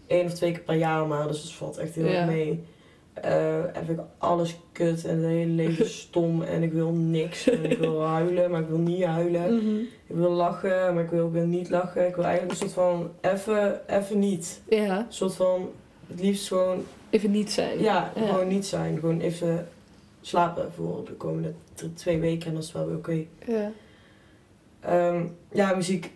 één 0.07 0.25
of 0.25 0.33
twee 0.35 0.53
keer 0.53 0.61
per 0.63 0.75
jaar 0.75 1.07
maar, 1.07 1.27
dus 1.29 1.43
het 1.43 1.53
valt 1.53 1.77
echt 1.77 1.95
heel 1.95 2.07
Ja. 2.07 2.13
erg 2.13 2.27
mee. 2.27 2.65
Eh, 3.13 3.57
en 3.77 3.85
vind 3.87 3.99
ik 3.99 4.05
alles 4.19 4.57
kut 4.73 5.05
en 5.05 5.17
het 5.17 5.25
hele 5.27 5.51
leven 5.51 5.89
stom 6.05 6.43
en 6.43 6.63
ik 6.63 6.73
wil 6.73 6.91
niks. 6.91 7.49
En 7.51 7.71
ik 7.71 7.79
wil 7.79 8.01
huilen, 8.03 8.51
maar 8.51 8.61
ik 8.61 8.69
wil 8.69 8.79
niet 8.79 9.05
huilen. 9.05 9.55
Mhm. 9.57 9.77
Ik 10.07 10.17
wil 10.17 10.31
lachen, 10.31 10.95
maar 10.95 11.05
ik 11.05 11.11
wil, 11.11 11.31
wil 11.31 11.47
niet 11.47 11.71
lachen. 11.71 12.07
Ik 12.09 12.15
wil 12.15 12.25
eigenlijk 12.25 12.53
een 12.53 12.69
soort 12.69 12.73
van 12.87 13.11
even, 13.21 13.81
even 13.87 14.19
niet. 14.19 14.61
Ja, 14.69 14.99
Een 14.99 15.05
soort 15.09 15.35
van, 15.35 15.69
het 16.07 16.21
liefst 16.21 16.49
gewoon 16.49 16.85
even 17.11 17.31
niet 17.31 17.53
zijn. 17.53 17.79
ja, 17.81 18.13
Ja. 18.17 18.27
gewoon 18.27 18.49
niet 18.49 18.67
zijn. 18.67 18.99
Gewoon 18.99 19.21
even 19.21 19.69
slapen 20.23 20.73
voor 20.73 21.05
de 21.05 21.13
komende 21.13 21.53
twee 21.95 22.21
weken 22.21 22.49
en 22.49 22.55
dat 22.55 22.63
is 22.63 22.73
wel 22.73 22.87
weer 22.87 22.97
oké. 22.97 23.25
Ja. 23.47 23.73
Ehm, 24.81 25.27
ja, 25.53 25.75
muziek. 25.75 26.13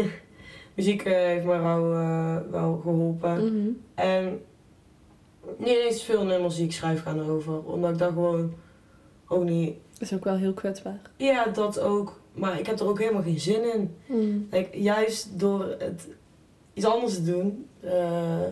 muziek 0.74 1.02
eh, 1.02 1.12
heeft 1.12 1.44
mij 1.44 1.60
wel, 1.60 1.92
eh, 1.92 2.36
wel 2.50 2.80
geholpen. 2.82 3.44
Mhm. 3.44 3.68
En 3.94 4.40
niet 5.56 5.76
eens 5.76 6.02
veel 6.02 6.24
nummers 6.24 6.56
die 6.56 6.64
ik 6.64 6.72
schrijf 6.72 7.02
gaan 7.02 7.20
erover. 7.20 7.64
Omdat 7.64 7.90
ik 7.90 7.98
daar 7.98 8.12
gewoon 8.12 8.54
ook 9.26 9.44
niet 9.44 9.74
is 10.02 10.14
ook 10.14 10.24
wel 10.24 10.36
heel 10.36 10.52
kwetsbaar. 10.52 11.00
Ja, 11.16 11.44
dat 11.44 11.80
ook. 11.80 12.20
Maar 12.32 12.58
ik 12.58 12.66
heb 12.66 12.80
er 12.80 12.88
ook 12.88 12.98
helemaal 12.98 13.22
geen 13.22 13.40
zin 13.40 13.72
in. 13.72 13.96
Mm. 14.06 14.48
Like, 14.50 14.80
juist 14.80 15.38
door 15.38 15.76
het 15.78 16.08
iets 16.72 16.86
anders 16.86 17.14
te 17.14 17.24
doen, 17.24 17.66
eh 17.80 18.46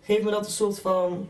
geeft 0.00 0.24
me 0.24 0.30
dat 0.30 0.44
een 0.44 0.52
soort 0.52 0.80
van 0.80 1.28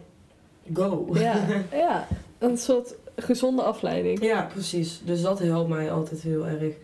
go. 0.73 1.07
Ja, 1.13 1.47
ja, 1.73 2.07
een 2.51 2.59
soort 2.59 2.95
gezonde 3.17 3.63
afleiding. 3.63 4.23
Ja, 4.25 4.49
precies. 4.53 5.01
Dus 5.05 5.23
dat 5.23 5.39
helpt 5.39 5.69
mij 5.69 5.93
altijd 5.93 6.21
heel 6.21 6.47
erg. 6.47 6.75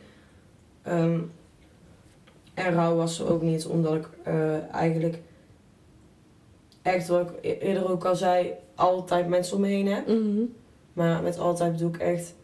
Ehm, 0.82 1.18
en 2.54 2.72
rouw 2.74 2.96
was 2.96 3.20
er 3.20 3.32
ook 3.32 3.42
niet, 3.42 3.66
omdat 3.66 3.94
ik 3.94 4.08
eh, 4.22 4.68
eigenlijk 4.74 5.18
echt, 6.82 7.08
wat 7.08 7.20
ik 7.20 7.28
e- 7.40 7.66
eerder 7.66 7.90
ook 7.90 8.04
al 8.04 8.16
zei, 8.16 8.52
altijd 8.74 9.28
mensen 9.28 9.56
om 9.56 9.60
me 9.62 9.68
heen 9.68 9.86
heb. 9.86 10.06
Mhm. 10.08 10.42
Maar 10.92 11.22
met 11.22 11.38
altijd 11.38 11.72
bedoel 11.72 11.88
ik 11.88 11.98
echt 11.98 12.34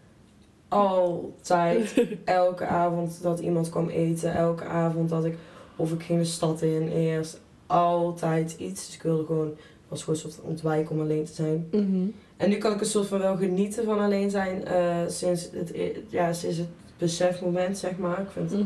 altijd, 0.68 2.06
elke 2.24 2.66
avond 2.66 3.22
dat 3.22 3.38
iemand 3.38 3.70
kwam 3.70 3.88
eten, 3.88 4.34
elke 4.34 4.64
avond 4.64 5.08
dat 5.08 5.24
ik, 5.24 5.36
of 5.76 5.92
ik 5.92 6.02
ging 6.02 6.18
de 6.18 6.24
stad 6.24 6.62
in 6.62 6.88
eerst, 6.88 7.40
altijd 7.66 8.56
iets. 8.58 8.86
Dus 8.86 8.94
ik 8.94 9.02
wilde 9.02 9.24
gewoon, 9.26 9.54
was 9.88 10.02
gewoon 10.02 10.20
een 10.24 10.30
soort 10.30 10.40
ontwijken 10.46 10.90
om 10.94 11.00
alleen 11.00 11.24
te 11.24 11.32
zijn. 11.32 11.68
Mhm. 11.70 12.06
En 12.39 12.49
nu 12.49 12.57
kan 12.57 12.72
ik 12.72 12.80
een 12.80 12.86
soort 12.86 13.07
van 13.07 13.18
wel 13.18 13.36
genieten 13.36 13.84
van 13.84 13.99
alleen 14.01 14.30
zijn 14.30 14.64
eh, 14.64 14.97
sinds, 15.09 15.49
het, 15.53 15.72
e- 15.74 15.97
ja, 16.09 16.32
sinds 16.32 16.57
het 16.57 16.68
besefmoment, 16.99 17.78
zeg 17.78 17.99
maar. 17.99 18.20
Ik 18.20 18.30
vind, 18.30 18.53
Mhm. 18.53 18.64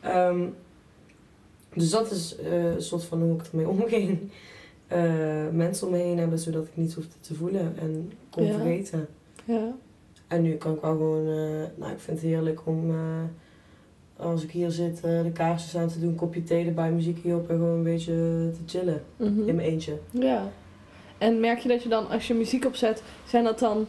Ehm, 0.00 0.40
dus 1.74 1.90
dat 1.90 2.10
is 2.10 2.36
eh, 2.36 2.64
een 2.74 2.82
soort 2.82 3.04
van 3.04 3.22
hoe 3.22 3.34
ik 3.34 3.46
ermee 3.52 3.68
omging. 3.80 4.18
Eh, 4.86 5.48
mensen 5.52 5.86
om 5.86 5.92
me 5.92 5.98
heen 5.98 6.18
hebben 6.18 6.38
zodat 6.38 6.64
ik 6.66 6.70
niet 6.76 6.94
hoefde 6.94 7.14
te 7.20 7.34
voelen 7.34 7.74
en 7.78 8.12
kon 8.30 8.44
Ja. 8.44 8.52
vergeten. 8.52 9.06
Ja. 9.44 9.72
En 10.28 10.42
nu 10.42 10.54
kan 10.54 10.74
ik 10.74 10.80
wel 10.80 10.90
gewoon, 10.96 11.24
nou 11.76 11.92
ik 11.92 11.98
vind 12.00 12.20
het 12.20 12.26
heerlijk 12.30 12.60
om 12.66 12.94
als 14.16 14.42
ik 14.42 14.50
hier 14.50 14.70
zit 14.70 15.00
de 15.02 15.30
kaarsjes 15.32 15.76
aan 15.76 15.88
te 15.88 16.00
doen, 16.00 16.08
een 16.08 16.14
kopje 16.14 16.42
thee 16.44 16.66
erbij, 16.66 16.92
muziekje 16.92 17.34
op 17.34 17.48
en 17.50 17.56
gewoon 17.56 17.76
een 17.76 17.82
beetje 17.82 18.12
te 18.52 18.60
chillen 18.66 19.02
Mhm. 19.16 19.48
in 19.48 19.54
mijn 19.54 19.68
eentje. 19.68 19.98
Ja. 20.10 20.50
En 21.22 21.40
merk 21.40 21.58
je 21.58 21.68
dat 21.68 21.82
je 21.82 21.88
dan, 21.88 22.08
als 22.08 22.26
je 22.26 22.34
muziek 22.34 22.64
opzet, 22.64 23.02
zijn 23.28 23.44
dat 23.44 23.58
dan... 23.58 23.86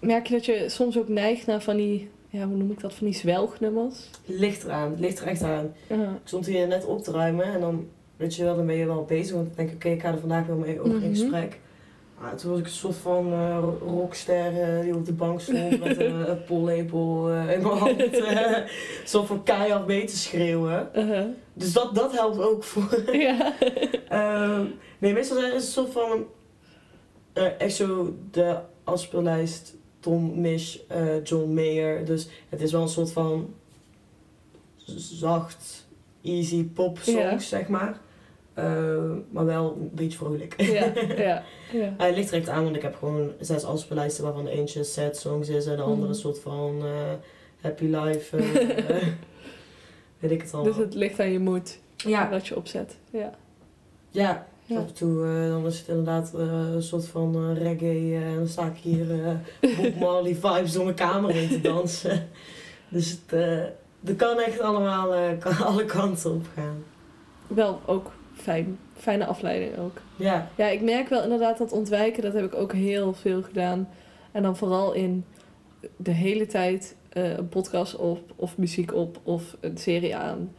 Merk 0.00 0.26
je 0.26 0.34
dat 0.34 0.44
je 0.46 0.64
soms 0.68 0.98
ook 0.98 1.08
neigt 1.08 1.46
naar 1.46 1.62
van 1.62 1.76
die, 1.76 2.08
ja, 2.28 2.46
hoe 2.46 2.56
noem 2.56 2.70
ik 2.70 2.80
dat, 2.80 2.94
van 2.94 3.06
die 3.06 3.16
zwelgnummers? 3.16 4.10
Ligt 4.24 4.64
eraan, 4.64 4.94
ligt 4.98 5.20
er 5.20 5.26
echt 5.26 5.42
aan. 5.42 5.72
Ik 5.88 5.96
stond 6.24 6.46
hier 6.46 6.66
net 6.66 6.84
op 6.86 7.02
te 7.02 7.10
ruimen 7.10 7.44
en 7.44 7.60
dan, 7.60 7.86
weet 8.16 8.34
je 8.34 8.44
wel, 8.44 8.56
dan 8.56 8.66
ben 8.66 8.76
je 8.76 8.86
wel 8.86 9.04
bezig. 9.04 9.34
Want 9.34 9.46
dan 9.46 9.56
denk 9.56 9.68
ik, 9.68 9.74
oké, 9.74 9.88
ik 9.88 10.00
ga 10.00 10.12
er 10.12 10.18
vandaag 10.18 10.46
wel 10.46 10.56
mee 10.56 10.80
over 10.80 10.92
in 10.92 10.98
Mhm. 10.98 11.08
gesprek. 11.08 11.58
Maar 12.20 12.36
toen 12.36 12.50
was 12.50 12.58
ik 12.58 12.64
een 12.64 12.72
soort 12.72 12.96
van 12.96 13.32
eh, 13.32 13.64
rockster 13.80 14.62
eh, 14.62 14.80
die 14.80 14.94
op 14.94 15.06
de 15.06 15.12
bank 15.12 15.40
stond 15.40 15.78
met 15.78 16.00
een, 16.00 16.30
een 16.30 16.44
pollepel 16.44 17.30
eh, 17.30 17.52
in 17.52 17.62
mijn 17.62 17.78
hand. 17.78 18.00
een 18.00 18.68
soort 19.04 19.26
van 19.26 19.42
keihard 19.42 19.86
mee 19.86 20.04
te 20.04 20.16
schreeuwen. 20.16 20.88
Uh-huh. 20.94 21.26
Dus 21.52 21.72
dat, 21.72 21.94
dat 21.94 22.12
helpt 22.12 22.40
ook 22.40 22.64
voor. 22.64 23.12
ja. 23.16 23.52
Ehm, 24.08 24.64
nee, 24.98 25.12
meestal 25.12 25.36
is 25.36 25.44
het 25.44 25.54
een 25.54 25.60
soort 25.60 25.92
van, 25.92 26.26
echt 27.58 27.74
zo 27.74 28.16
de 28.30 28.56
afspeellijst 28.84 29.76
Tom 30.00 30.40
Misch, 30.40 30.78
eh, 30.86 31.24
John 31.24 31.54
Mayer. 31.54 32.04
Dus 32.04 32.28
het 32.48 32.60
is 32.60 32.72
wel 32.72 32.82
een 32.82 32.88
soort 32.88 33.12
van 33.12 33.54
zacht, 34.96 35.86
easy 36.22 36.64
pop 36.64 36.98
songs, 36.98 37.48
zeg 37.48 37.68
maar. 37.68 38.00
Eh, 38.58 39.12
maar 39.30 39.44
wel 39.44 39.76
een 39.80 39.90
beetje 39.92 40.18
vrolijk. 40.18 40.54
ja, 40.62 40.92
ja, 41.16 41.42
ja. 41.72 41.94
Hij 41.96 42.14
ligt 42.14 42.30
er 42.30 42.38
echt 42.38 42.48
aan, 42.48 42.64
want 42.64 42.76
ik 42.76 42.82
heb 42.82 42.96
gewoon 42.96 43.32
zes 43.40 43.64
afspeellijsten 43.64 44.24
waarvan 44.24 44.44
de 44.44 44.50
eentje 44.50 44.84
sad 44.84 45.16
songs 45.16 45.48
is 45.48 45.66
en 45.66 45.76
de 45.76 45.82
andere 45.82 46.08
een 46.08 46.14
soort 46.14 46.38
van 46.38 46.78
eh, 46.82 47.12
happy 47.60 47.84
life. 47.84 48.36
eh, 48.36 48.96
weet 50.18 50.30
ik 50.30 50.42
het 50.42 50.54
allemaal. 50.54 50.72
Dus 50.72 50.82
het 50.84 50.94
ligt 50.94 51.20
aan 51.20 51.30
je 51.32 51.38
moed 51.38 51.78
ja, 51.96 52.30
dat 52.30 52.46
je 52.46 52.56
opzet. 52.56 52.96
Ja. 53.10 53.34
ja. 54.10 54.46
Ja. 54.64 54.78
Af 54.78 54.86
en 54.86 54.94
toe 54.94 55.24
dan 55.48 55.66
is 55.66 55.78
het 55.78 55.88
inderdaad 55.88 56.32
een 56.34 56.82
soort 56.82 57.06
van 57.06 57.52
reggae 57.52 58.14
en 58.24 58.34
dan 58.34 58.48
sta 58.48 58.66
ik 58.66 58.76
hier 58.76 59.06
Bob 59.60 59.94
Marley 59.98 60.34
vibes 60.42 60.72
door 60.72 60.84
mijn 60.84 60.96
kamer 60.96 61.36
in 61.36 61.48
te 61.48 61.60
dansen. 61.60 62.28
dus 62.88 63.10
het, 63.10 63.40
dat 64.00 64.16
kan 64.16 64.38
echt 64.38 64.60
allemaal 64.60 65.36
kan 65.38 65.56
alle 65.56 65.84
kanten 65.84 66.32
op 66.32 66.46
gaan. 66.54 66.84
Wel 67.46 67.80
ook 67.86 68.10
fijn. 68.40 68.78
Fijne 68.96 69.26
afleiding 69.26 69.78
ook. 69.78 70.00
Ja, 70.16 70.48
Ja, 70.56 70.66
ik 70.66 70.82
merk 70.82 71.08
wel 71.08 71.22
inderdaad 71.22 71.58
dat 71.58 71.72
ontwijken, 71.72 72.22
dat 72.22 72.32
heb 72.32 72.44
ik 72.44 72.54
ook 72.54 72.72
heel 72.72 73.12
veel 73.14 73.42
gedaan. 73.42 73.88
En 74.32 74.42
dan 74.42 74.56
vooral 74.56 74.92
in 74.92 75.24
de 75.96 76.10
hele 76.10 76.46
tijd 76.46 76.96
eh, 77.08 77.36
een 77.36 77.48
podcast 77.48 77.96
op, 77.96 78.32
of 78.36 78.56
muziek 78.56 78.94
op, 78.94 79.20
of 79.22 79.56
een 79.60 79.78
serie 79.78 80.16
aan. 80.16 80.52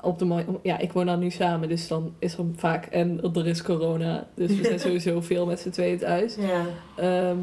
Op 0.00 0.18
de 0.18 0.44
ja, 0.62 0.78
ik 0.78 0.92
woon 0.92 1.06
dan 1.06 1.18
nu 1.18 1.30
samen, 1.30 1.68
dus 1.68 1.88
dan 1.88 2.14
is 2.18 2.36
er 2.36 2.44
vaak... 2.56 2.86
En 2.86 3.20
er 3.34 3.46
is 3.46 3.62
corona, 3.62 4.26
dus 4.34 4.56
we 4.56 4.64
zijn 4.64 4.80
sowieso 4.88 5.20
veel 5.20 5.46
met 5.46 5.60
z'n 5.60 5.70
tweeën 5.70 5.98
thuis. 5.98 6.34
ja, 6.34 6.64
Ehm, 6.96 7.36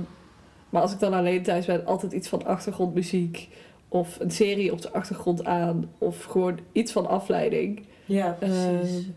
maar 0.70 0.82
als 0.82 0.94
ik 0.94 1.00
dan 1.00 1.14
alleen 1.14 1.44
thuis 1.44 1.66
ben, 1.66 1.86
altijd 1.86 2.12
iets 2.12 2.28
van 2.28 2.46
achtergrondmuziek. 2.46 3.50
Of 3.88 4.20
een 4.20 4.32
serie 4.32 4.72
op 4.72 4.82
de 4.82 4.92
achtergrond 4.92 5.46
aan. 5.46 5.92
Of 5.98 6.24
gewoon 6.24 6.60
iets 6.72 6.92
van 6.92 7.08
afleiding. 7.08 7.86
ja, 8.06 8.36
precies. 8.39 8.58
Ehm, 8.58 9.10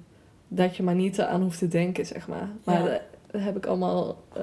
dat 0.49 0.77
je 0.77 0.83
maar 0.83 0.95
niet 0.95 1.21
aan 1.21 1.43
hoeft 1.43 1.59
te 1.59 1.69
denken, 1.69 2.07
zeg 2.07 2.29
maar. 2.29 2.49
Maar 2.65 2.83
Ja. 2.83 3.01
dat, 3.31 3.41
heb 3.43 3.57
ik 3.57 3.67
allemaal... 3.67 4.17
eh, 4.35 4.43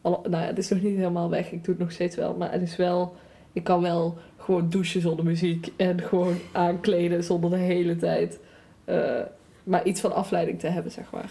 al, 0.00 0.20
nou 0.28 0.42
ja, 0.42 0.48
het 0.48 0.58
is 0.58 0.68
nog 0.68 0.82
niet 0.82 0.96
helemaal 0.96 1.30
weg. 1.30 1.50
Ik 1.52 1.64
doe 1.64 1.74
het 1.74 1.82
nog 1.82 1.92
steeds 1.92 2.16
wel. 2.16 2.34
Maar 2.34 2.52
het 2.52 2.62
is 2.62 2.76
wel... 2.76 3.14
Ik 3.52 3.64
kan 3.64 3.82
wel 3.82 4.18
gewoon 4.36 4.68
douchen 4.68 5.00
zonder 5.00 5.24
muziek. 5.24 5.72
En 5.76 6.00
gewoon 6.02 6.36
aankleden 6.52 7.24
zonder 7.24 7.50
de 7.50 7.56
hele 7.56 7.96
tijd... 7.96 8.38
eh, 8.84 9.20
maar 9.62 9.84
iets 9.84 10.00
van 10.00 10.14
afleiding 10.14 10.58
te 10.60 10.66
hebben, 10.66 10.92
zeg 10.92 11.10
maar. 11.10 11.30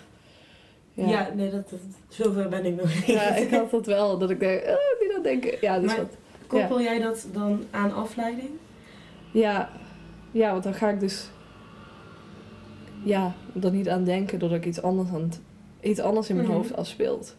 ja. 0.93 1.29
nee, 1.36 1.49
dat, 1.51 1.69
dat, 1.69 1.79
zover 2.07 2.49
ben 2.49 2.65
ik 2.65 2.75
nog 2.75 2.93
niet. 2.95 3.05
Ja, 3.05 3.36
ik 3.36 3.49
had 3.49 3.71
dat 3.71 3.86
wel. 3.86 4.17
Dat 4.17 4.29
ik 4.29 4.39
denk, 4.39 4.61
eh, 4.61 4.75
wie 4.99 5.11
dat 5.13 5.23
denken? 5.23 5.57
Ja, 5.61 5.79
dus 5.79 5.88
Maar- 5.88 5.97
wat... 5.97 6.15
Koppel 6.47 6.81
jij 6.81 6.99
dat 6.99 7.27
dan 7.33 7.63
aan 7.71 7.93
afleiding? 7.93 8.49
Ja, 9.31 9.69
ja, 10.31 10.51
want 10.51 10.63
dan 10.63 10.73
ga 10.73 10.89
ik 10.89 10.99
dus 10.99 11.29
ja, 13.05 13.33
er 13.61 13.71
niet 13.71 13.89
aan 13.89 14.03
denken 14.03 14.39
doordat 14.39 14.57
ik 14.57 14.65
iets 14.65 14.81
anders, 14.81 15.09
aan 15.09 15.21
het- 15.21 15.39
iets 15.81 15.99
anders 15.99 16.29
in 16.29 16.35
mijn 16.35 16.47
Mhm. 16.47 16.55
hoofd 16.57 16.75
afspeelt. 16.75 17.35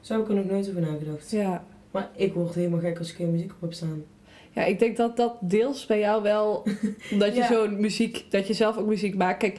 Zo 0.00 0.12
heb 0.12 0.22
ik 0.22 0.28
er 0.28 0.34
nog 0.34 0.44
nooit 0.44 0.68
over 0.68 0.80
nagedacht. 0.80 1.30
Ja. 1.30 1.64
Maar 1.90 2.10
ik 2.16 2.34
word 2.34 2.54
helemaal 2.54 2.80
gek 2.80 2.98
als 2.98 3.10
ik 3.10 3.16
geen 3.16 3.30
muziek 3.30 3.50
op 3.52 3.60
heb 3.60 3.72
staan. 3.72 4.02
ja, 4.52 4.64
ik 4.64 4.78
denk 4.78 4.96
dat 4.96 5.16
dat 5.16 5.34
deels 5.40 5.86
bij 5.86 5.98
jou 5.98 6.22
wel, 6.22 6.62
omdat 7.12 7.34
je 7.34 7.40
Ja. 7.40 7.46
zo'n 7.52 7.80
muziek, 7.80 8.24
dat 8.30 8.46
je 8.46 8.54
zelf 8.54 8.76
ook 8.76 8.86
muziek 8.86 9.14
maakt. 9.16 9.38
Kijk, 9.38 9.58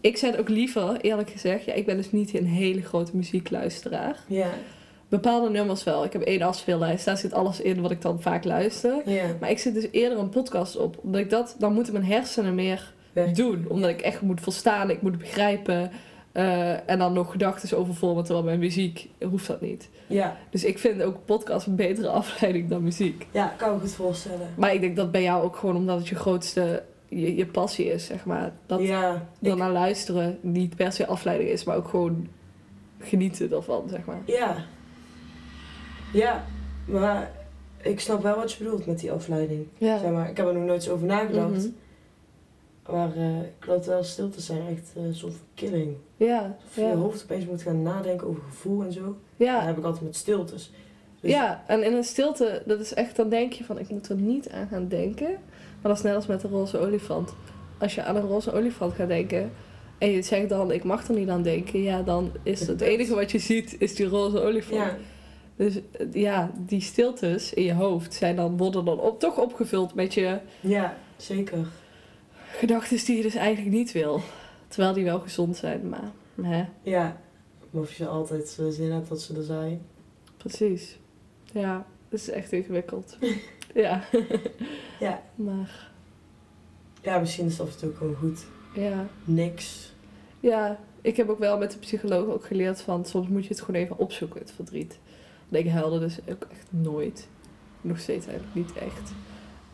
ik 0.00 0.16
zet 0.16 0.36
ook 0.36 0.48
liever, 0.48 1.00
eerlijk 1.00 1.30
gezegd, 1.30 1.64
ja, 1.64 1.72
ik 1.72 1.86
ben 1.86 1.96
dus 1.96 2.12
niet 2.12 2.34
een 2.38 2.46
hele 2.46 2.82
grote 2.82 3.16
muziekluisteraar. 3.16 4.18
Ja, 4.26 4.48
Bepaalde 5.08 5.50
nummers 5.50 5.84
wel. 5.84 6.04
Ik 6.04 6.12
heb 6.12 6.22
één 6.22 6.42
afspeellijst, 6.42 7.04
daar 7.04 7.16
zit 7.16 7.32
alles 7.32 7.60
in 7.60 7.80
wat 7.80 7.90
ik 7.90 8.02
dan 8.02 8.20
vaak 8.22 8.44
luister. 8.44 9.02
ja. 9.10 9.24
Maar 9.40 9.50
ik 9.50 9.58
zet 9.58 9.74
dus 9.74 9.86
eerder 9.90 10.18
een 10.18 10.28
podcast 10.28 10.76
op, 10.76 10.98
omdat 11.02 11.20
ik 11.20 11.30
dat, 11.30 11.56
dan 11.58 11.72
moeten 11.72 11.92
mijn 11.92 12.04
hersenen 12.04 12.54
meer 12.54 12.94
Werk. 13.24 13.36
doen. 13.36 13.64
Omdat 13.68 13.90
ik 13.90 14.00
echt 14.00 14.20
moet 14.20 14.40
verstaan, 14.40 14.90
ik 14.90 15.02
moet 15.02 15.18
begrijpen. 15.18 15.90
eh, 16.32 16.90
en 16.90 16.98
dan 16.98 17.12
nog 17.12 17.30
gedachten 17.30 17.78
over 17.78 17.94
vormen, 17.94 18.24
terwijl 18.24 18.44
bij 18.44 18.58
muziek 18.58 19.08
hoeft 19.30 19.46
dat 19.46 19.60
niet. 19.60 19.88
Ja, 20.06 20.36
Dus 20.50 20.64
ik 20.64 20.78
vind 20.78 21.02
ook 21.02 21.24
podcast 21.24 21.66
een 21.66 21.76
betere 21.76 22.08
afleiding 22.20 22.68
dan 22.68 22.82
muziek. 22.82 23.26
ja, 23.30 23.54
kan 23.56 23.68
ik 23.68 23.74
me 23.74 23.80
goed 23.80 23.92
voorstellen. 23.92 24.48
Maar 24.56 24.74
ik 24.74 24.80
denk 24.80 24.96
dat 24.96 25.10
bij 25.10 25.22
jou 25.22 25.44
ook 25.44 25.56
gewoon 25.56 25.76
omdat 25.76 25.98
het 25.98 26.08
je 26.08 26.14
grootste, 26.14 26.82
je, 27.08 27.36
je 27.36 27.46
passie 27.46 27.86
is, 27.86 28.06
zeg 28.06 28.24
maar. 28.24 28.52
Dat 28.66 28.80
ja, 28.80 29.26
dan 29.40 29.52
ik- 29.52 29.58
naar 29.58 29.70
luisteren 29.72 30.38
niet 30.40 30.76
per 30.76 30.92
se 30.92 31.06
afleiding 31.06 31.50
is, 31.50 31.64
maar 31.64 31.76
ook 31.76 31.88
gewoon 31.88 32.28
genieten 33.00 33.52
ervan, 33.52 33.88
zeg 33.88 34.04
maar. 34.04 34.20
Ja. 34.24 34.56
Ja, 36.12 36.44
maar 36.86 37.30
ik 37.82 38.00
snap 38.00 38.22
wel 38.22 38.36
wat 38.36 38.52
je 38.52 38.64
bedoelt 38.64 38.86
met 38.86 38.98
die 39.00 39.12
afleiding. 39.12 39.66
Ja. 39.78 39.98
Zeg 39.98 40.10
maar, 40.10 40.30
ik 40.30 40.36
heb 40.36 40.46
er 40.46 40.54
nog 40.54 40.64
nooit 40.64 40.82
zo 40.82 40.92
over 40.92 41.06
nagedacht. 41.06 41.50
Mhm. 41.50 41.66
Maar 42.90 43.16
eh, 43.16 43.38
ik 43.38 43.52
geloof 43.58 43.86
wel 43.86 44.02
stilte 44.04 44.40
zijn 44.40 44.66
echt 44.68 44.92
eh, 44.96 45.04
een 45.04 45.14
soort 45.14 45.32
van 45.32 45.46
killing. 45.54 45.96
Ja, 46.16 46.56
Of 46.66 46.76
je 46.76 46.94
hoofd 46.94 47.22
opeens 47.22 47.44
moet 47.46 47.62
gaan 47.62 47.82
nadenken 47.82 48.26
over 48.26 48.42
gevoel 48.42 48.82
en 48.82 48.92
zo. 48.92 49.02
Dat 49.02 49.14
ja. 49.36 49.64
heb 49.64 49.78
ik 49.78 49.84
altijd 49.84 50.04
met 50.04 50.16
stiltes. 50.16 50.70
Dus- 51.20 51.30
Ja, 51.30 51.64
en 51.66 51.84
in 51.84 51.92
een 51.94 52.04
stilte, 52.04 52.62
dat 52.66 52.80
is 52.80 52.94
echt, 52.94 53.16
dan 53.16 53.28
denk 53.28 53.52
je 53.52 53.64
van, 53.64 53.78
ik 53.78 53.88
moet 53.88 54.08
er 54.08 54.16
niet 54.16 54.50
aan 54.50 54.68
gaan 54.68 54.88
denken. 54.88 55.28
Maar 55.82 55.90
dat 55.92 55.96
is 55.96 56.02
net 56.02 56.14
als 56.14 56.26
met 56.26 56.40
de 56.40 56.48
roze 56.48 56.78
olifant. 56.78 57.34
Als 57.78 57.94
je 57.94 58.02
aan 58.02 58.16
een 58.16 58.26
roze 58.26 58.52
olifant 58.52 58.92
gaat 58.94 59.08
denken 59.08 59.52
en 59.98 60.10
je 60.10 60.22
zegt 60.22 60.48
dan, 60.48 60.72
ik 60.72 60.84
mag 60.84 61.08
er 61.08 61.14
niet 61.14 61.28
aan 61.28 61.42
denken, 61.42 61.82
ja, 61.82 62.02
dan 62.02 62.32
is 62.42 62.66
het 62.66 62.80
enige 62.80 63.14
wat 63.14 63.30
je 63.30 63.38
ziet, 63.38 63.76
is 63.78 63.94
die 63.94 64.06
roze 64.06 64.40
olifant. 64.40 64.80
Ja, 64.80 64.96
Dus 65.56 65.80
eh, 65.92 66.06
ja, 66.12 66.50
die 66.56 66.80
stiltes 66.80 67.54
in 67.54 67.62
je 67.62 67.72
hoofd 67.74 68.14
zijn 68.14 68.36
dan, 68.36 68.56
worden 68.56 68.84
dan 68.84 69.00
op, 69.00 69.20
toch 69.20 69.38
opgevuld 69.38 69.94
met 69.94 70.14
je 70.14 70.38
ja, 70.60 70.96
zeker. 71.16 71.58
Gedachten 72.58 73.04
die 73.04 73.16
je 73.16 73.22
dus 73.22 73.34
eigenlijk 73.34 73.76
niet 73.76 73.92
wil. 73.92 74.20
Terwijl 74.68 74.92
die 74.94 75.04
wel 75.04 75.20
gezond 75.20 75.56
zijn, 75.56 75.88
maar 75.88 76.12
hè, 76.42 76.64
Ja, 76.82 77.20
of 77.70 77.92
je 77.92 78.06
altijd 78.06 78.56
eh, 78.60 78.66
zin 78.68 78.90
hebt 78.92 79.08
dat 79.08 79.20
ze 79.22 79.36
er 79.36 79.42
zijn. 79.42 79.80
precies. 80.36 80.98
Ja. 81.52 81.86
dat 82.08 82.20
is 82.20 82.30
echt 82.30 82.52
ingewikkeld. 82.52 83.18
ja. 83.74 84.04
Ja. 85.00 85.22
Maar 85.34 85.90
Ja, 87.02 87.18
misschien 87.18 87.46
is 87.46 87.58
en 87.58 87.78
toe 87.78 87.94
gewoon 87.94 88.14
goed. 88.14 88.46
ja. 88.74 89.06
Niks. 89.24 89.92
Ja, 90.40 90.78
ik 91.00 91.16
heb 91.16 91.28
ook 91.28 91.38
wel 91.38 91.58
met 91.58 91.72
de 91.72 91.78
psycholoog 91.78 92.28
ook 92.34 92.44
geleerd 92.46 92.80
van 92.80 93.04
soms 93.04 93.28
moet 93.28 93.42
je 93.42 93.48
het 93.48 93.60
gewoon 93.60 93.80
even 93.80 93.98
opzoeken, 93.98 94.40
het 94.40 94.52
verdriet. 94.52 94.98
Want 95.48 95.64
ik 95.64 95.70
huilde 95.70 95.98
dus 95.98 96.18
ook 96.30 96.46
echt 96.50 96.66
nooit. 96.70 97.28
Nog 97.80 97.98
steeds 97.98 98.26
eigenlijk 98.26 98.54
niet 98.54 98.72
echt. 98.76 99.12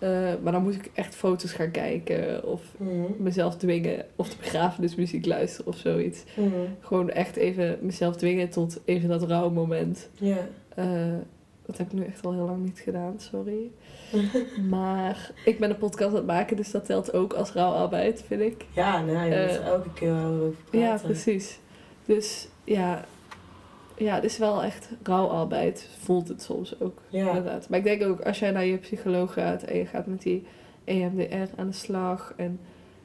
Eh, 0.04 0.32
maar 0.42 0.52
dan 0.52 0.62
moet 0.62 0.74
ik 0.74 0.90
echt 0.94 1.14
foto's 1.14 1.52
gaan 1.52 1.70
kijken 1.70 2.44
of 2.44 2.62
Mhm. 2.76 2.90
mezelf 3.18 3.56
dwingen 3.56 4.04
of 4.16 4.28
de 4.28 4.36
begrafenismuziek 4.40 5.26
luisteren 5.26 5.72
of 5.72 5.76
zoiets. 5.78 6.22
Mhm. 6.36 6.48
Gewoon 6.80 7.10
echt 7.10 7.36
even 7.36 7.78
mezelf 7.80 8.16
dwingen 8.16 8.48
tot 8.50 8.80
even 8.84 9.08
dat 9.08 9.22
rouwmoment. 9.22 10.08
Ja. 10.14 10.36
Eh, 10.74 10.86
dat 11.66 11.78
heb 11.78 11.86
ik 11.86 11.92
nu 11.92 12.04
echt 12.04 12.24
al 12.26 12.32
heel 12.32 12.44
lang 12.44 12.62
niet 12.64 12.78
gedaan, 12.78 13.14
sorry. 13.16 13.70
Maar 14.70 15.30
ik 15.44 15.58
ben 15.58 15.70
een 15.70 15.76
podcast 15.78 16.10
aan 16.10 16.16
het 16.16 16.26
maken, 16.26 16.56
dus 16.56 16.70
dat 16.70 16.84
telt 16.84 17.12
ook 17.12 17.32
als 17.32 17.52
rouwarbeid, 17.52 18.24
vind 18.26 18.40
ik. 18.40 18.64
Ja, 18.74 19.00
nou, 19.04 19.18
je 19.18 19.24
moet 19.24 19.58
Eh, 19.58 19.66
elke 19.66 19.92
keer 19.92 20.12
wel 20.14 20.30
over 20.32 20.62
praten. 20.70 20.78
Ja, 20.80 20.98
precies. 21.02 21.58
Dus 22.04 22.48
ja, 22.64 23.04
ja, 23.96 24.14
het 24.14 24.24
is 24.24 24.38
wel 24.38 24.62
echt 24.62 24.88
rouwarbeid. 25.02 25.88
Voelt 26.02 26.28
het 26.28 26.42
soms 26.42 26.80
ook, 26.80 26.98
Ja. 27.08 27.26
inderdaad. 27.28 27.68
Maar 27.68 27.78
ik 27.78 27.84
denk 27.84 28.02
ook, 28.02 28.20
als 28.20 28.38
jij 28.38 28.50
naar 28.50 28.64
je 28.64 28.76
psycholoog 28.76 29.32
gaat 29.32 29.62
en 29.62 29.76
je 29.78 29.86
gaat 29.86 30.06
met 30.06 30.22
die 30.22 30.46
EMDR 30.84 31.60
aan 31.60 31.66
de 31.66 31.72
slag 31.72 32.32
en 32.36 32.60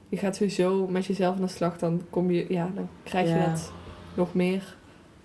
je 0.09 0.17
gaat 0.17 0.35
sowieso 0.35 0.87
met 0.87 1.05
jezelf 1.05 1.35
aan 1.35 1.41
de 1.41 1.47
slag, 1.47 1.77
dan 1.77 2.01
kom 2.09 2.31
je, 2.31 2.45
ja, 2.49 2.69
dan 2.75 2.89
krijg 3.03 3.27
je 3.29 3.35
Ja. 3.35 3.49
dat 3.49 3.71
nog 4.13 4.33
meer. 4.33 4.75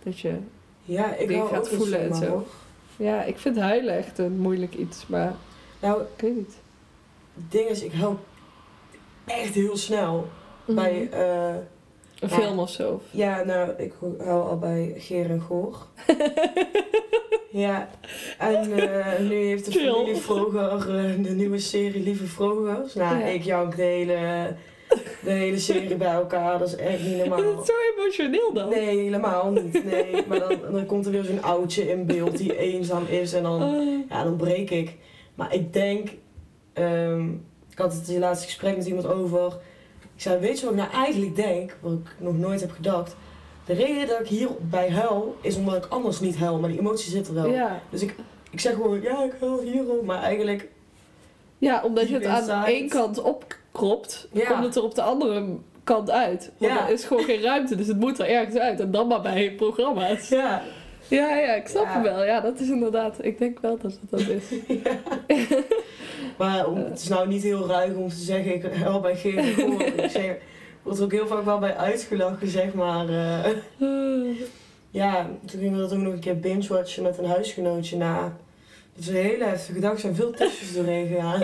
Dat 0.03 0.19
je, 0.19 0.37
Ja, 0.83 1.15
ik 1.15 1.31
hou 1.37 1.49
gaat 1.49 1.69
voelen 1.69 2.01
en 2.01 2.15
zo. 2.15 2.27
hoor. 2.29 2.45
ja, 2.97 3.23
ik 3.23 3.39
vind 3.39 3.59
huilen 3.59 3.97
echt 3.97 4.19
een 4.19 4.39
moeilijk 4.39 4.75
iets, 4.75 5.07
maar 5.07 5.35
Nou, 5.81 6.03
ik 6.03 6.21
weet 6.21 6.37
niet. 6.37 6.55
het 7.35 7.51
ding 7.53 7.69
is, 7.69 7.83
ik 7.83 7.93
huil 7.93 8.19
echt 9.25 9.55
heel 9.55 9.77
snel 9.77 10.29
bij... 10.67 11.09
Mhm. 11.11 11.57
Een 12.25 12.39
ja. 12.41 12.45
film 12.47 12.59
of 12.59 12.71
zo. 12.71 13.01
ja, 13.11 13.43
nou, 13.45 13.71
ik 13.77 13.93
huil 14.19 14.43
al 14.43 14.59
bij 14.59 14.95
Geer 14.97 15.31
en 15.31 15.41
Goor. 15.41 15.77
Ja, 17.51 17.89
en 18.39 18.73
eh, 18.73 19.19
nu 19.29 19.35
heeft 19.35 19.65
de 19.65 19.71
Chill. 19.71 19.93
familie 19.93 20.17
Vroger 20.17 20.97
eh, 21.05 21.25
de 21.25 21.31
nieuwe 21.31 21.59
serie 21.59 22.03
Lieve 22.03 22.27
Vrogers. 22.27 22.95
Nou, 22.95 23.19
Ja. 23.19 23.25
ik 23.25 23.43
jank 23.43 23.77
de 23.77 23.83
hele, 23.83 24.17
de 25.25 25.31
hele 25.31 25.59
serie 25.59 25.97
bij 25.97 26.13
elkaar. 26.13 26.59
Dat 26.59 26.69
is 26.69 26.77
echt 26.77 27.03
niet 27.03 27.13
Is 27.23 27.29
normaal. 27.29 27.57
het 27.57 27.67
zo 27.67 27.73
emotioneel 27.97 28.53
dan? 28.53 28.69
Nee, 28.69 28.99
helemaal 28.99 29.51
niet. 29.51 29.85
Nee, 29.85 30.25
maar 30.29 30.39
dan, 30.39 30.57
dan 30.73 30.87
komt 30.87 31.07
er 31.07 31.13
weer 31.13 31.25
zo'n 31.25 31.43
oudje 31.43 31.91
in 31.91 32.07
beeld 32.07 32.37
die 32.39 32.57
eenzaam 32.59 33.05
is 33.09 33.33
en 33.33 33.43
dan, 33.43 33.63
Oh. 33.63 34.09
ja, 34.09 34.25
dan 34.25 34.37
breek 34.37 34.71
ik. 34.71 34.95
Maar 35.35 35.55
ik 35.55 35.73
denk, 35.73 36.09
ehm, 36.73 37.29
ik 37.71 37.79
had 37.79 37.93
het 37.93 38.07
in 38.09 38.15
het 38.15 38.23
laatste 38.23 38.47
gesprek 38.47 38.77
met 38.77 38.87
iemand 38.87 39.07
over. 39.07 39.57
Ik 40.25 40.31
zei, 40.31 40.41
weet 40.43 40.59
je 40.61 40.65
wat 40.67 40.75
ik 40.75 40.81
nou 40.81 40.93
eigenlijk 40.93 41.37
denk, 41.37 41.77
wat 41.81 41.93
ik 41.93 42.15
nog 42.19 42.39
nooit 42.39 42.61
heb 42.61 42.71
gedacht. 42.71 43.17
De 43.67 43.73
reden 43.73 44.07
dat 44.09 44.21
ik 44.21 44.27
hierbij 44.27 44.91
huil, 44.91 45.37
is 45.41 45.57
omdat 45.57 45.75
ik 45.77 45.87
anders 45.87 46.21
niet 46.21 46.37
huil, 46.37 46.59
maar 46.59 46.71
die 46.71 46.79
emotie 46.79 47.11
zit 47.11 47.29
er 47.29 47.35
wel. 47.35 47.47
ja. 47.47 47.81
Dus 47.91 48.03
ik, 48.03 48.15
ik 48.51 48.61
zeg 48.61 48.73
gewoon, 48.75 49.01
ja, 49.03 49.23
ik 49.25 49.33
huil 49.41 49.61
hierom, 49.61 50.05
maar 50.05 50.23
eigenlijk, 50.23 50.69
Ja, 51.59 51.83
omdat 51.85 52.09
je 52.09 52.15
het 52.15 52.25
aan 52.27 52.37
inside. 52.39 52.65
één 52.67 52.89
kant 52.89 53.23
opkropt, 53.23 54.29
Ja. 54.33 54.45
komt 54.51 54.65
het 54.65 54.77
er 54.77 54.83
op 54.83 54.95
de 54.95 55.03
andere 55.03 55.45
kant 55.85 56.11
uit. 56.11 56.51
Want 56.59 56.73
Ja. 56.73 56.87
er 56.87 56.93
is 56.93 57.05
gewoon 57.05 57.25
geen 57.25 57.41
ruimte, 57.43 57.75
dus 57.77 57.87
het 57.87 58.01
moet 58.01 58.19
er 58.19 58.29
ergens 58.29 58.57
uit. 58.57 58.81
En 58.81 58.91
dan 58.91 59.07
maar 59.07 59.21
bij 59.23 59.53
programma's. 59.57 60.29
ja. 60.29 60.63
Ja, 61.15 61.37
ja, 61.39 61.55
ik 61.55 61.67
snap 61.69 61.85
Ja. 61.85 61.93
het 61.95 62.03
wel. 62.03 62.25
Ja, 62.25 62.41
dat 62.41 62.61
is 62.61 62.69
inderdaad... 62.69 63.17
Ik 63.25 63.39
denk 63.39 63.61
wel 63.61 63.79
dat 63.79 63.93
het 64.01 64.11
dat 64.11 64.21
is. 64.21 64.45
Maar 66.39 66.67
om, 66.67 66.77
het 66.77 67.01
is 67.01 67.09
nou 67.09 67.29
niet 67.29 67.43
heel 67.43 67.67
ruig 67.67 67.95
om 67.95 68.09
te 68.09 68.15
zeggen, 68.15 68.55
ik 68.55 68.63
huil 68.75 69.01
bij 69.01 69.17
geen 69.17 69.43
gehoor. 69.55 69.83
ik 69.83 70.11
zeg, 70.11 70.25
er 70.25 70.39
wordt 70.83 70.99
er 70.99 71.05
ook 71.05 71.13
heel 71.13 71.27
vaak 71.27 71.45
wel 71.45 71.59
bij 71.59 71.77
uitgelachen, 71.77 72.49
zeg 72.49 72.75
maar. 72.75 73.09
eh. 73.09 73.51
Ja, 74.91 75.27
toen 75.47 75.61
gingen 75.61 75.75
we 75.75 75.81
dat 75.81 75.93
ook 75.93 75.99
nog 75.99 76.13
een 76.13 76.19
keer 76.19 76.39
binge-watchen 76.39 77.03
met 77.03 77.19
een 77.19 77.25
huisgenootje 77.25 77.97
na. 77.97 78.21
Dat 78.95 79.03
is 79.03 79.09
een 79.09 79.15
hele 79.15 79.45
heftige 79.45 79.81
dag. 79.81 79.93
Er 79.93 79.99
zijn 79.99 80.15
veel 80.15 80.31
tusjes 80.31 80.75
doorheen 80.75 81.07
gegaan. 81.07 81.43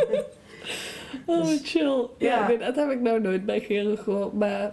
Oh, 1.26 1.42
Dus- 1.44 1.60
chill. 1.64 2.06
Ja, 2.18 2.28
Ja. 2.34 2.47
nee, 2.48 2.59
dat 2.59 2.76
heb 2.76 2.90
ik 2.90 3.01
nou 3.01 3.20
nooit 3.20 3.47
bij 3.47 3.60
Geren 3.60 3.98
gehoord. 3.98 4.32
Maar 4.32 4.70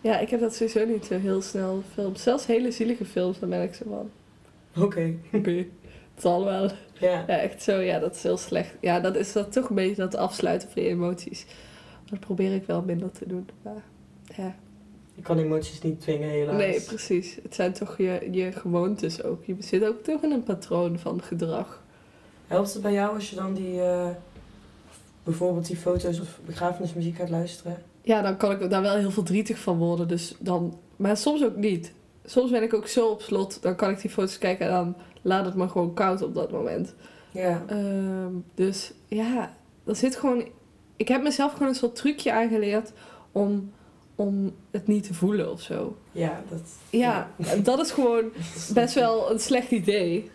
ja, 0.00 0.18
ik 0.18 0.30
heb 0.30 0.40
dat 0.40 0.54
sowieso 0.54 0.84
niet 0.86 1.04
zo 1.04 1.18
heel 1.18 1.42
snel 1.42 1.82
films. 1.94 2.22
Zelfs 2.22 2.46
hele 2.46 2.70
zielige 2.70 3.04
films, 3.04 3.38
dan 3.38 3.48
ben 3.48 3.62
ik 3.62 3.74
zo 3.74 3.84
van... 3.88 4.10
Oké, 4.84 5.14
Oké, 5.32 5.50
het 6.14 6.22
zal 6.22 6.44
wel. 6.44 6.70
ja. 6.98 7.24
Ja, 7.26 7.38
echt 7.38 7.62
zo. 7.62 7.78
Ja, 7.80 7.98
dat 7.98 8.14
is 8.14 8.22
heel 8.22 8.36
slecht. 8.36 8.74
Ja, 8.80 9.00
dat 9.00 9.16
is 9.16 9.32
dat 9.32 9.52
toch 9.52 9.68
een 9.68 9.74
beetje 9.74 9.94
dat 10.02 10.14
afsluiten 10.16 10.70
van 10.70 10.82
je 10.82 10.88
emoties. 10.88 11.46
Dat 12.10 12.20
probeer 12.20 12.54
ik 12.54 12.66
wel 12.66 12.82
minder 12.82 13.10
te 13.10 13.26
doen. 13.26 13.48
Maar 13.62 13.82
ja, 14.36 14.54
Je 15.14 15.22
kan 15.22 15.38
emoties 15.38 15.80
niet 15.80 16.00
dwingen, 16.00 16.28
helaas. 16.28 16.56
nee, 16.56 16.80
precies. 16.80 17.38
Het 17.42 17.54
zijn 17.54 17.72
toch 17.72 17.96
je, 17.96 18.28
je 18.30 18.52
gewoontes 18.52 19.22
ook. 19.22 19.44
Je 19.44 19.56
zit 19.58 19.84
ook 19.84 20.02
toch 20.02 20.22
in 20.22 20.30
een 20.30 20.42
patroon 20.42 20.98
van 20.98 21.22
gedrag. 21.22 21.82
Helpt 22.46 22.72
het 22.72 22.82
bij 22.82 22.92
jou 22.92 23.14
als 23.14 23.30
je 23.30 23.36
dan 23.36 23.54
die, 23.54 23.80
eh, 23.82 24.08
bijvoorbeeld 25.24 25.66
die 25.66 25.76
foto's 25.76 26.20
of 26.20 26.38
begrafenismuziek 26.46 27.16
gaat 27.16 27.30
luisteren? 27.30 27.82
Ja, 28.02 28.22
dan 28.22 28.36
kan 28.36 28.50
ik 28.50 28.70
daar 28.70 28.82
wel 28.82 28.96
heel 28.96 29.10
verdrietig 29.10 29.58
van 29.58 29.78
worden. 29.78 30.08
Dus 30.08 30.34
dan, 30.38 30.78
maar 30.96 31.16
soms 31.16 31.44
ook 31.44 31.56
niet. 31.56 31.92
Soms 32.24 32.50
ben 32.50 32.62
ik 32.62 32.74
ook 32.74 32.86
zo 32.86 33.08
op 33.08 33.22
slot. 33.22 33.62
Dan 33.62 33.76
kan 33.76 33.90
ik 33.90 34.00
die 34.00 34.10
foto's 34.10 34.38
kijken 34.38 34.66
en 34.66 34.72
dan 34.72 34.96
laat 35.22 35.44
het 35.44 35.54
me 35.54 35.68
gewoon 35.68 35.94
koud 35.94 36.22
op 36.22 36.34
dat 36.34 36.50
moment. 36.52 36.94
Ja. 37.30 37.62
Ehm, 37.66 38.32
dus 38.54 38.92
ja, 39.08 39.56
er 39.86 39.96
zit 39.96 40.16
gewoon. 40.16 40.44
Ik 40.96 41.08
heb 41.08 41.22
mezelf 41.22 41.52
gewoon 41.52 41.68
een 41.68 41.74
soort 41.74 41.96
trucje 41.96 42.32
aangeleerd 42.32 42.92
om, 43.32 43.72
om 44.14 44.54
het 44.70 44.86
niet 44.86 45.04
te 45.04 45.14
voelen 45.14 45.50
of 45.52 45.60
zo. 45.60 45.96
Ja, 46.12 46.42
dat... 46.48 46.60
Ja, 46.90 47.30
dat 47.62 47.78
is 47.80 47.90
gewoon 47.90 48.24
best 48.74 48.94
wel 48.94 49.30
een 49.30 49.40
slecht 49.40 49.70
idee. 49.70 50.30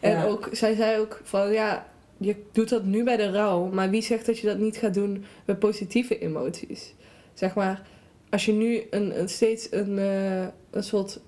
En 0.00 0.10
Ja. 0.10 0.24
ook, 0.24 0.48
zij 0.52 0.74
zei 0.74 1.00
ook 1.00 1.20
van 1.22 1.52
ja, 1.52 1.86
je 2.16 2.36
doet 2.52 2.68
dat 2.68 2.84
nu 2.84 3.04
bij 3.04 3.16
de 3.16 3.30
rouw, 3.30 3.64
maar 3.64 3.90
wie 3.90 4.02
zegt 4.02 4.26
dat 4.26 4.38
je 4.38 4.46
dat 4.46 4.58
niet 4.58 4.76
gaat 4.76 4.94
doen 4.94 5.24
bij 5.44 5.56
positieve 5.56 6.18
emoties? 6.18 6.94
Zeg 7.36 7.54
maar, 7.54 7.82
als 8.30 8.44
je 8.44 8.52
nu 8.52 8.82
een, 8.90 9.18
een 9.20 9.28
steeds 9.28 9.68
een, 9.70 9.98
eh, 9.98 10.40
een 10.70 10.82
soort 10.82 11.20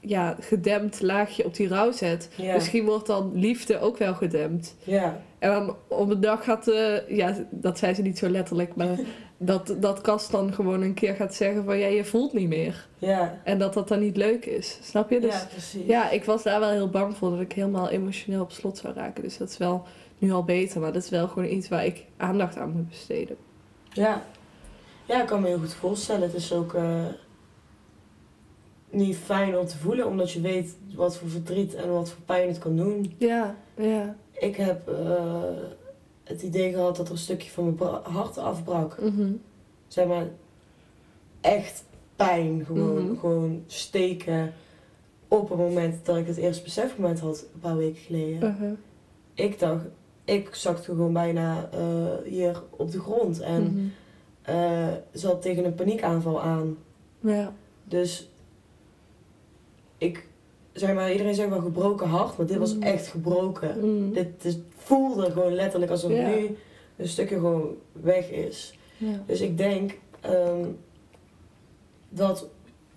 ja, 0.00 0.36
gedempt 0.40 1.02
laagje 1.02 1.44
op 1.44 1.54
die 1.54 1.68
rouw 1.68 1.92
zet, 1.92 2.30
Ja. 2.36 2.54
misschien 2.54 2.84
wordt 2.84 3.06
dan 3.06 3.30
liefde 3.34 3.80
ook 3.80 3.98
wel 3.98 4.14
gedempt. 4.14 4.76
Ja. 4.84 5.20
En 5.38 5.50
dan 5.50 5.76
op 5.88 6.10
een 6.10 6.20
dag 6.20 6.44
gaat, 6.44 6.68
eh, 6.68 7.08
ja, 7.08 7.34
dat 7.50 7.78
zei 7.78 7.94
ze 7.94 8.02
niet 8.02 8.18
zo 8.18 8.28
letterlijk, 8.28 8.74
maar 8.76 8.98
dat, 9.38 9.76
dat 9.80 10.00
Kast 10.00 10.30
dan 10.30 10.52
gewoon 10.52 10.82
een 10.82 10.94
keer 10.94 11.14
gaat 11.14 11.34
zeggen 11.34 11.64
van 11.64 11.78
ja, 11.78 11.86
je 11.86 12.04
voelt 12.04 12.32
niet 12.32 12.48
meer. 12.48 12.88
Ja. 12.98 13.38
En 13.44 13.58
dat 13.58 13.74
dat 13.74 13.88
dan 13.88 14.00
niet 14.00 14.16
leuk 14.16 14.44
is. 14.46 14.78
Snap 14.82 15.10
je? 15.10 15.20
Dus 15.20 15.34
ja, 15.34 15.46
precies. 15.50 15.86
ja, 15.86 16.10
ik 16.10 16.24
was 16.24 16.42
daar 16.42 16.60
wel 16.60 16.70
heel 16.70 16.90
bang 16.90 17.16
voor 17.16 17.30
dat 17.30 17.40
ik 17.40 17.52
helemaal 17.52 17.88
emotioneel 17.88 18.42
op 18.42 18.50
slot 18.52 18.78
zou 18.78 18.94
raken. 18.94 19.22
Dus 19.22 19.36
dat 19.36 19.48
is 19.48 19.56
wel 19.56 19.86
nu 20.18 20.32
al 20.32 20.44
beter, 20.44 20.80
maar 20.80 20.92
dat 20.92 21.02
is 21.02 21.10
wel 21.10 21.28
gewoon 21.28 21.48
iets 21.48 21.68
waar 21.68 21.84
ik 21.84 22.04
aandacht 22.16 22.56
aan 22.56 22.70
moet 22.70 22.88
besteden. 22.88 23.36
Ja. 23.92 24.22
Ja, 25.08 25.20
ik 25.20 25.26
kan 25.26 25.40
me 25.40 25.46
heel 25.48 25.58
goed 25.58 25.74
voorstellen. 25.74 26.22
Het 26.22 26.34
is 26.34 26.52
ook 26.52 26.74
eh, 26.74 27.04
niet 28.90 29.16
fijn 29.16 29.58
om 29.58 29.66
te 29.66 29.78
voelen, 29.78 30.06
omdat 30.06 30.30
je 30.30 30.40
weet 30.40 30.76
wat 30.94 31.16
voor 31.16 31.28
verdriet 31.28 31.74
en 31.74 31.92
wat 31.92 32.10
voor 32.10 32.22
pijn 32.24 32.48
het 32.48 32.58
kan 32.58 32.76
doen. 32.76 33.14
Ja, 33.18 33.56
ja. 33.76 34.16
Ik 34.32 34.56
heb 34.56 34.88
eh, 34.88 35.42
het 36.24 36.42
idee 36.42 36.72
gehad 36.72 36.96
dat 36.96 37.06
er 37.06 37.12
een 37.12 37.18
stukje 37.18 37.50
van 37.50 37.76
mijn 37.78 37.90
hart 38.02 38.38
afbrak. 38.38 39.00
Mhm. 39.00 39.32
Zeg 39.86 40.06
maar, 40.06 40.26
echt 41.40 41.84
pijn. 42.16 42.64
Gewoon, 42.66 43.04
Mhm. 43.04 43.18
gewoon 43.18 43.62
steken 43.66 44.52
op 45.28 45.48
het 45.48 45.58
moment 45.58 46.06
dat 46.06 46.16
ik 46.16 46.26
het 46.26 46.36
eerst 46.36 46.64
besefmoment 46.64 47.20
had, 47.20 47.46
een 47.54 47.60
paar 47.60 47.76
weken 47.76 48.00
geleden. 48.00 48.48
Uh-huh. 48.50 48.72
Ik 49.34 49.58
dacht, 49.58 49.84
ik 50.24 50.54
zakte 50.54 50.84
gewoon 50.84 51.12
bijna 51.12 51.68
eh, 51.72 52.06
hier 52.24 52.62
op 52.70 52.90
de 52.90 53.00
grond 53.00 53.40
en 53.40 53.62
Mhm. 53.62 53.86
Eh, 54.48 54.88
zat 55.12 55.42
tegen 55.42 55.64
een 55.64 55.74
paniekaanval 55.74 56.42
aan. 56.42 56.76
Ja. 57.20 57.52
Dus 57.84 58.30
ik, 59.98 60.26
zeg 60.72 60.94
maar, 60.94 61.12
iedereen 61.12 61.34
zegt 61.34 61.48
wel 61.48 61.60
gebroken 61.60 62.08
hart, 62.08 62.36
maar 62.36 62.46
dit 62.46 62.56
was 62.56 62.74
Mm. 62.74 62.82
echt 62.82 63.06
gebroken. 63.06 63.78
Mhm. 63.78 64.12
Dit, 64.12 64.42
dit 64.42 64.58
voelde 64.76 65.30
gewoon 65.30 65.52
letterlijk 65.54 65.90
alsof 65.90 66.10
Ja. 66.12 66.28
nu 66.28 66.56
een 66.96 67.08
stukje 67.08 67.34
gewoon 67.34 67.74
weg 67.92 68.30
is. 68.30 68.74
Ja. 68.96 69.22
Dus 69.26 69.40
ik 69.40 69.56
denk 69.58 69.98
ehm, 70.20 70.64
dat 72.08 72.48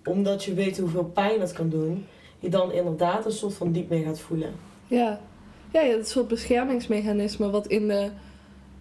omdat 0.04 0.44
je 0.44 0.54
weet 0.54 0.78
hoeveel 0.78 1.04
pijn 1.04 1.40
het 1.40 1.52
kan 1.52 1.68
doen, 1.68 2.06
je 2.38 2.48
dan 2.48 2.72
inderdaad 2.72 3.24
een 3.24 3.32
soort 3.32 3.54
van 3.54 3.72
diep 3.72 3.88
mee 3.88 4.02
gaat 4.04 4.18
voelen. 4.20 4.52
Ja. 4.86 5.20
Ja, 5.72 5.80
ja, 5.80 5.90
dat 5.90 5.98
is 6.00 6.04
een 6.06 6.12
soort 6.12 6.28
beschermingsmechanisme 6.28 7.50
wat 7.50 7.66
in 7.66 7.88
de, 7.88 8.10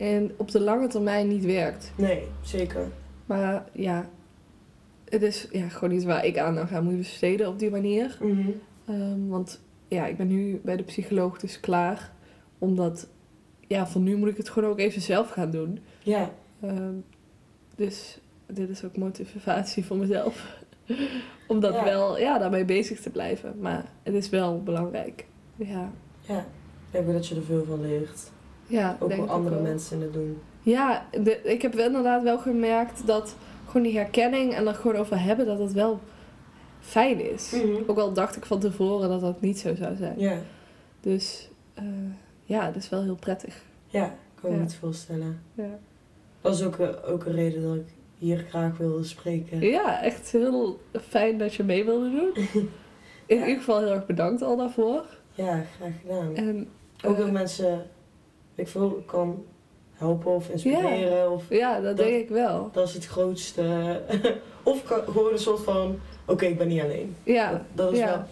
in, 0.01 0.31
op 0.37 0.51
de 0.51 0.59
lange 0.59 0.87
termijn 0.87 1.27
niet 1.27 1.45
werkt. 1.45 1.91
Nee, 1.97 2.23
zeker. 2.41 2.87
Maar 3.25 3.65
ja, 3.73 4.09
het 5.09 5.21
is 5.21 5.47
ja, 5.51 5.67
gewoon 5.69 5.93
iets 5.95 6.05
waar 6.05 6.25
ik 6.25 6.37
aan 6.37 6.83
moet 6.83 6.97
besteden 6.97 7.47
op 7.47 7.59
die 7.59 7.69
manier. 7.69 8.17
Mhm. 8.21 8.49
Ehm, 8.85 9.27
want 9.27 9.61
ja, 9.87 10.05
ik 10.05 10.17
ben 10.17 10.27
nu 10.27 10.59
bij 10.63 10.75
de 10.77 10.83
psycholoog 10.83 11.39
dus 11.39 11.59
klaar. 11.59 12.11
Omdat, 12.57 13.07
ja, 13.67 13.87
van 13.87 14.03
nu 14.03 14.15
moet 14.17 14.29
ik 14.29 14.37
het 14.37 14.49
gewoon 14.49 14.69
ook 14.69 14.79
even 14.79 15.01
zelf 15.01 15.29
gaan 15.29 15.51
doen. 15.51 15.79
Ja, 16.03 16.31
Ehm, 16.61 16.93
dus 17.75 18.19
dit 18.47 18.69
is 18.69 18.83
ook 18.83 18.97
motivatie 18.97 19.85
voor 19.85 19.97
mezelf. 19.97 20.57
Om 21.47 21.59
dat 21.59 21.73
Ja. 21.73 21.83
wel, 21.83 22.19
ja, 22.19 22.37
daarmee 22.37 22.65
bezig 22.65 22.99
te 22.99 23.09
blijven. 23.09 23.55
Maar 23.59 23.85
het 24.03 24.13
is 24.13 24.29
wel 24.29 24.63
belangrijk. 24.63 25.25
Ja, 25.55 25.91
ja. 26.21 26.39
Ik 26.39 26.45
denk 26.91 27.07
dat 27.11 27.27
je 27.27 27.35
er 27.35 27.43
veel 27.43 27.65
van 27.65 27.81
leert. 27.81 28.31
Ja 28.71 28.97
Ook 28.99 29.13
hoe 29.13 29.25
andere 29.27 29.61
mensen 29.61 30.01
het 30.01 30.13
doen. 30.13 30.37
Ja, 30.61 31.05
de, 31.23 31.41
ik 31.43 31.61
heb 31.61 31.73
wel 31.73 31.85
inderdaad 31.85 32.23
wel 32.23 32.37
gemerkt 32.39 33.07
dat 33.07 33.35
gewoon 33.67 33.81
die 33.83 33.97
herkenning 33.97 34.53
en 34.53 34.67
er 34.67 34.73
gewoon 34.75 34.95
over 34.95 35.21
hebben, 35.23 35.45
dat 35.45 35.59
het 35.59 35.71
wel 35.73 35.99
fijn 36.79 37.31
is. 37.31 37.51
Mhm. 37.51 37.83
Ook 37.87 37.97
al 37.97 38.13
dacht 38.13 38.35
ik 38.35 38.45
van 38.45 38.59
tevoren 38.59 39.09
dat 39.09 39.21
dat 39.21 39.41
niet 39.41 39.59
zo 39.59 39.75
zou 39.75 39.95
zijn. 39.95 40.19
Ja, 40.19 40.37
Dus 40.99 41.49
eh, 41.73 41.83
ja, 42.43 42.65
het 42.65 42.75
is 42.75 42.89
wel 42.89 43.03
heel 43.03 43.15
prettig. 43.15 43.61
ja. 43.87 44.05
Ik 44.05 44.47
kan 44.47 44.51
me 44.51 44.57
Ja. 44.57 44.61
niet 44.63 44.75
voorstellen. 44.75 45.41
Ja. 45.53 45.79
Dat 46.41 46.53
is 46.55 46.63
ook, 46.63 46.77
een- 46.77 47.03
ook 47.03 47.25
een 47.25 47.31
reden 47.33 47.61
dat 47.63 47.75
ik 47.75 47.93
hier 48.17 48.45
graag 48.49 48.77
wilde 48.77 49.03
spreken. 49.03 49.59
Ja, 49.61 50.01
echt 50.01 50.31
heel 50.31 50.79
fijn 51.09 51.37
dat 51.37 51.53
je 51.53 51.63
mee 51.63 51.85
wilde 51.85 52.09
doen. 52.09 52.31
In 53.25 53.37
Ja. 53.37 53.41
ieder 53.45 53.57
geval 53.57 53.79
heel 53.79 53.91
erg 53.91 54.05
bedankt 54.05 54.41
al 54.41 54.57
daarvoor. 54.57 55.05
Ja, 55.33 55.63
graag 55.77 55.91
gedaan. 56.01 56.35
En, 56.35 56.67
Ook 57.05 57.13
eh, 57.13 57.19
dat 57.19 57.31
mensen, 57.31 57.65
weet 57.69 57.85
ik 58.61 58.67
veel, 58.67 59.03
kan 59.05 59.43
helpen 59.93 60.31
of 60.31 60.49
inspireren. 60.49 61.31
Of, 61.31 61.43
ja, 61.49 61.73
dat, 61.79 61.97
dat- 61.97 62.05
denk 62.05 62.21
ik 62.23 62.29
wel. 62.29 62.69
dat 62.73 62.87
is 62.87 62.93
het 62.93 63.05
grootste. 63.05 64.01
of 64.63 64.83
kan- 64.83 65.03
gewoon 65.13 65.31
een 65.31 65.39
soort 65.39 65.63
van, 65.63 65.99
oké, 66.25 66.45
ik 66.45 66.57
ben 66.57 66.67
niet 66.67 66.81
alleen. 66.81 67.15
Ja, 67.23 67.51
Dat, 67.51 67.61
dat 67.73 67.91
is 67.93 67.99
ja. 67.99 68.05
wel 68.07 68.23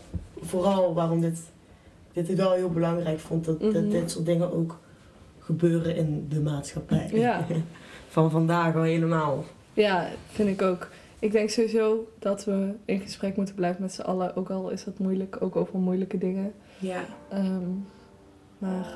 vooral 0.45 0.93
waarom 0.93 1.22
dit, 1.22 1.39
dit 2.14 2.30
ik 2.30 2.35
wel 2.38 2.51
heel 2.51 2.69
belangrijk 2.69 3.19
vond. 3.19 3.45
Dat, 3.45 3.60
Mhm. 3.61 3.73
dat 3.73 3.91
dit 3.91 4.11
soort 4.11 4.26
dingen 4.26 4.53
ook 4.53 4.80
gebeuren 5.39 5.95
in 5.95 6.26
de 6.30 6.41
maatschappij. 6.41 7.10
Ja. 7.14 7.45
Van 8.07 8.31
vandaag 8.31 8.76
al 8.76 8.81
helemaal. 8.81 9.43
ja, 9.73 10.07
vind 10.31 10.49
ik 10.49 10.61
ook. 10.61 10.88
Ik 11.19 11.31
denk 11.31 11.49
sowieso 11.49 12.07
dat 12.19 12.45
we 12.45 12.73
in 12.85 12.99
gesprek 12.99 13.35
moeten 13.35 13.56
blijven 13.56 13.81
met 13.81 13.93
z'n 13.93 14.01
allen. 14.01 14.35
Ook 14.35 14.49
al 14.49 14.69
is 14.69 14.84
dat 14.84 14.99
moeilijk, 14.99 15.38
ook 15.41 15.56
over 15.56 15.80
moeilijke 15.80 16.18
dingen. 16.18 16.53
Ja. 16.80 17.01
Ehm, 17.30 17.69
maar 18.57 18.88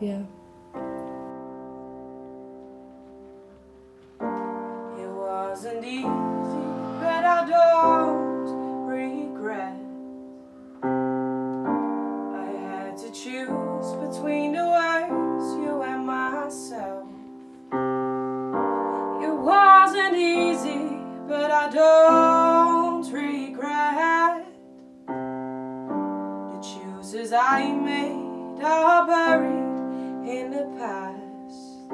ja. 0.00 0.20
Wasn't 5.50 5.84
easy, 5.84 6.06
but 7.00 7.24
I 7.24 7.44
don't 7.44 8.86
regret. 8.86 9.74
I 10.84 12.52
had 12.68 12.96
to 12.98 13.10
choose 13.10 13.92
between 13.96 14.52
the 14.52 14.64
words, 14.64 15.54
you 15.56 15.82
and 15.82 16.06
myself. 16.06 17.08
It 19.24 19.34
wasn't 19.50 20.16
easy, 20.16 20.96
but 21.26 21.50
I 21.50 21.68
don't 21.68 23.12
regret. 23.12 24.46
The 26.52 26.60
choices 26.62 27.32
I 27.32 27.72
made 27.72 28.62
are 28.62 29.04
buried 29.04 30.28
in 30.30 30.52
the 30.52 30.66
past. 30.78 31.90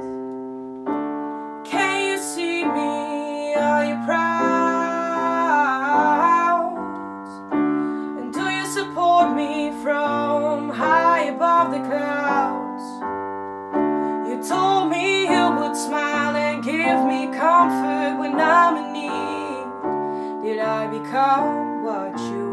Can 1.70 2.02
you 2.06 2.18
see 2.18 2.62
me? 2.66 3.05
From 9.86 10.68
high 10.68 11.26
above 11.26 11.70
the 11.70 11.78
clouds? 11.78 12.84
You 14.28 14.42
told 14.42 14.90
me 14.90 15.28
you 15.30 15.44
would 15.58 15.76
smile 15.76 16.34
and 16.34 16.60
give 16.64 17.04
me 17.06 17.28
comfort 17.32 18.18
when 18.18 18.34
I'm 18.40 18.74
in 18.82 18.92
need. 18.92 20.42
Did 20.42 20.58
I 20.58 20.88
become 20.88 21.84
what 21.84 22.18
you 22.18 22.45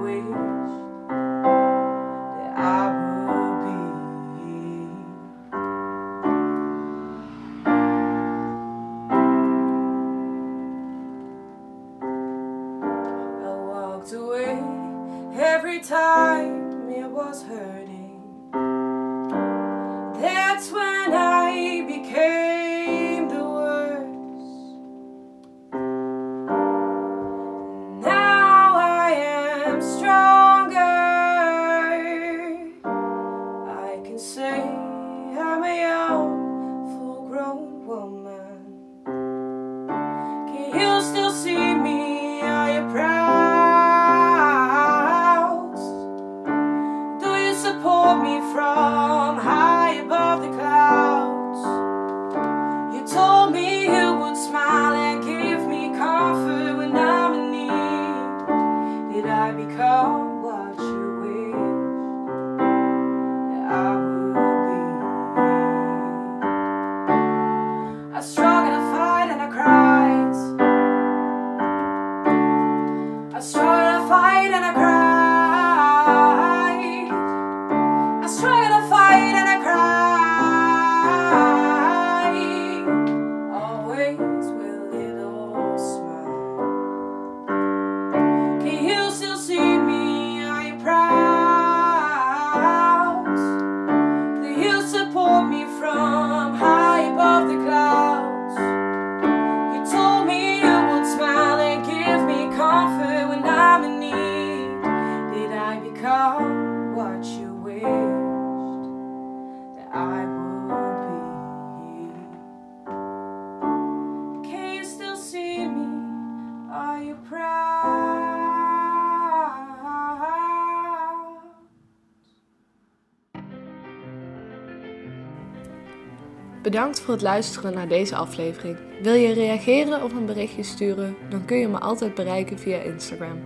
Bedankt 126.74 127.00
voor 127.00 127.14
het 127.14 127.24
luisteren 127.24 127.74
naar 127.74 127.88
deze 127.88 128.16
aflevering. 128.16 128.78
Wil 129.02 129.14
je 129.14 129.34
reageren 129.34 130.04
of 130.04 130.14
een 130.14 130.26
berichtje 130.26 130.64
sturen? 130.64 131.16
Dan 131.30 131.46
kun 131.46 131.58
je 131.58 131.68
me 131.68 131.80
altijd 131.80 132.14
bereiken 132.16 132.60
via 132.60 132.78
Instagram. 132.78 133.40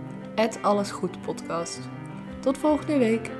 allesgoedpodcast. 0.62 1.80
Tot 2.40 2.58
volgende 2.58 2.98
week. 2.98 3.30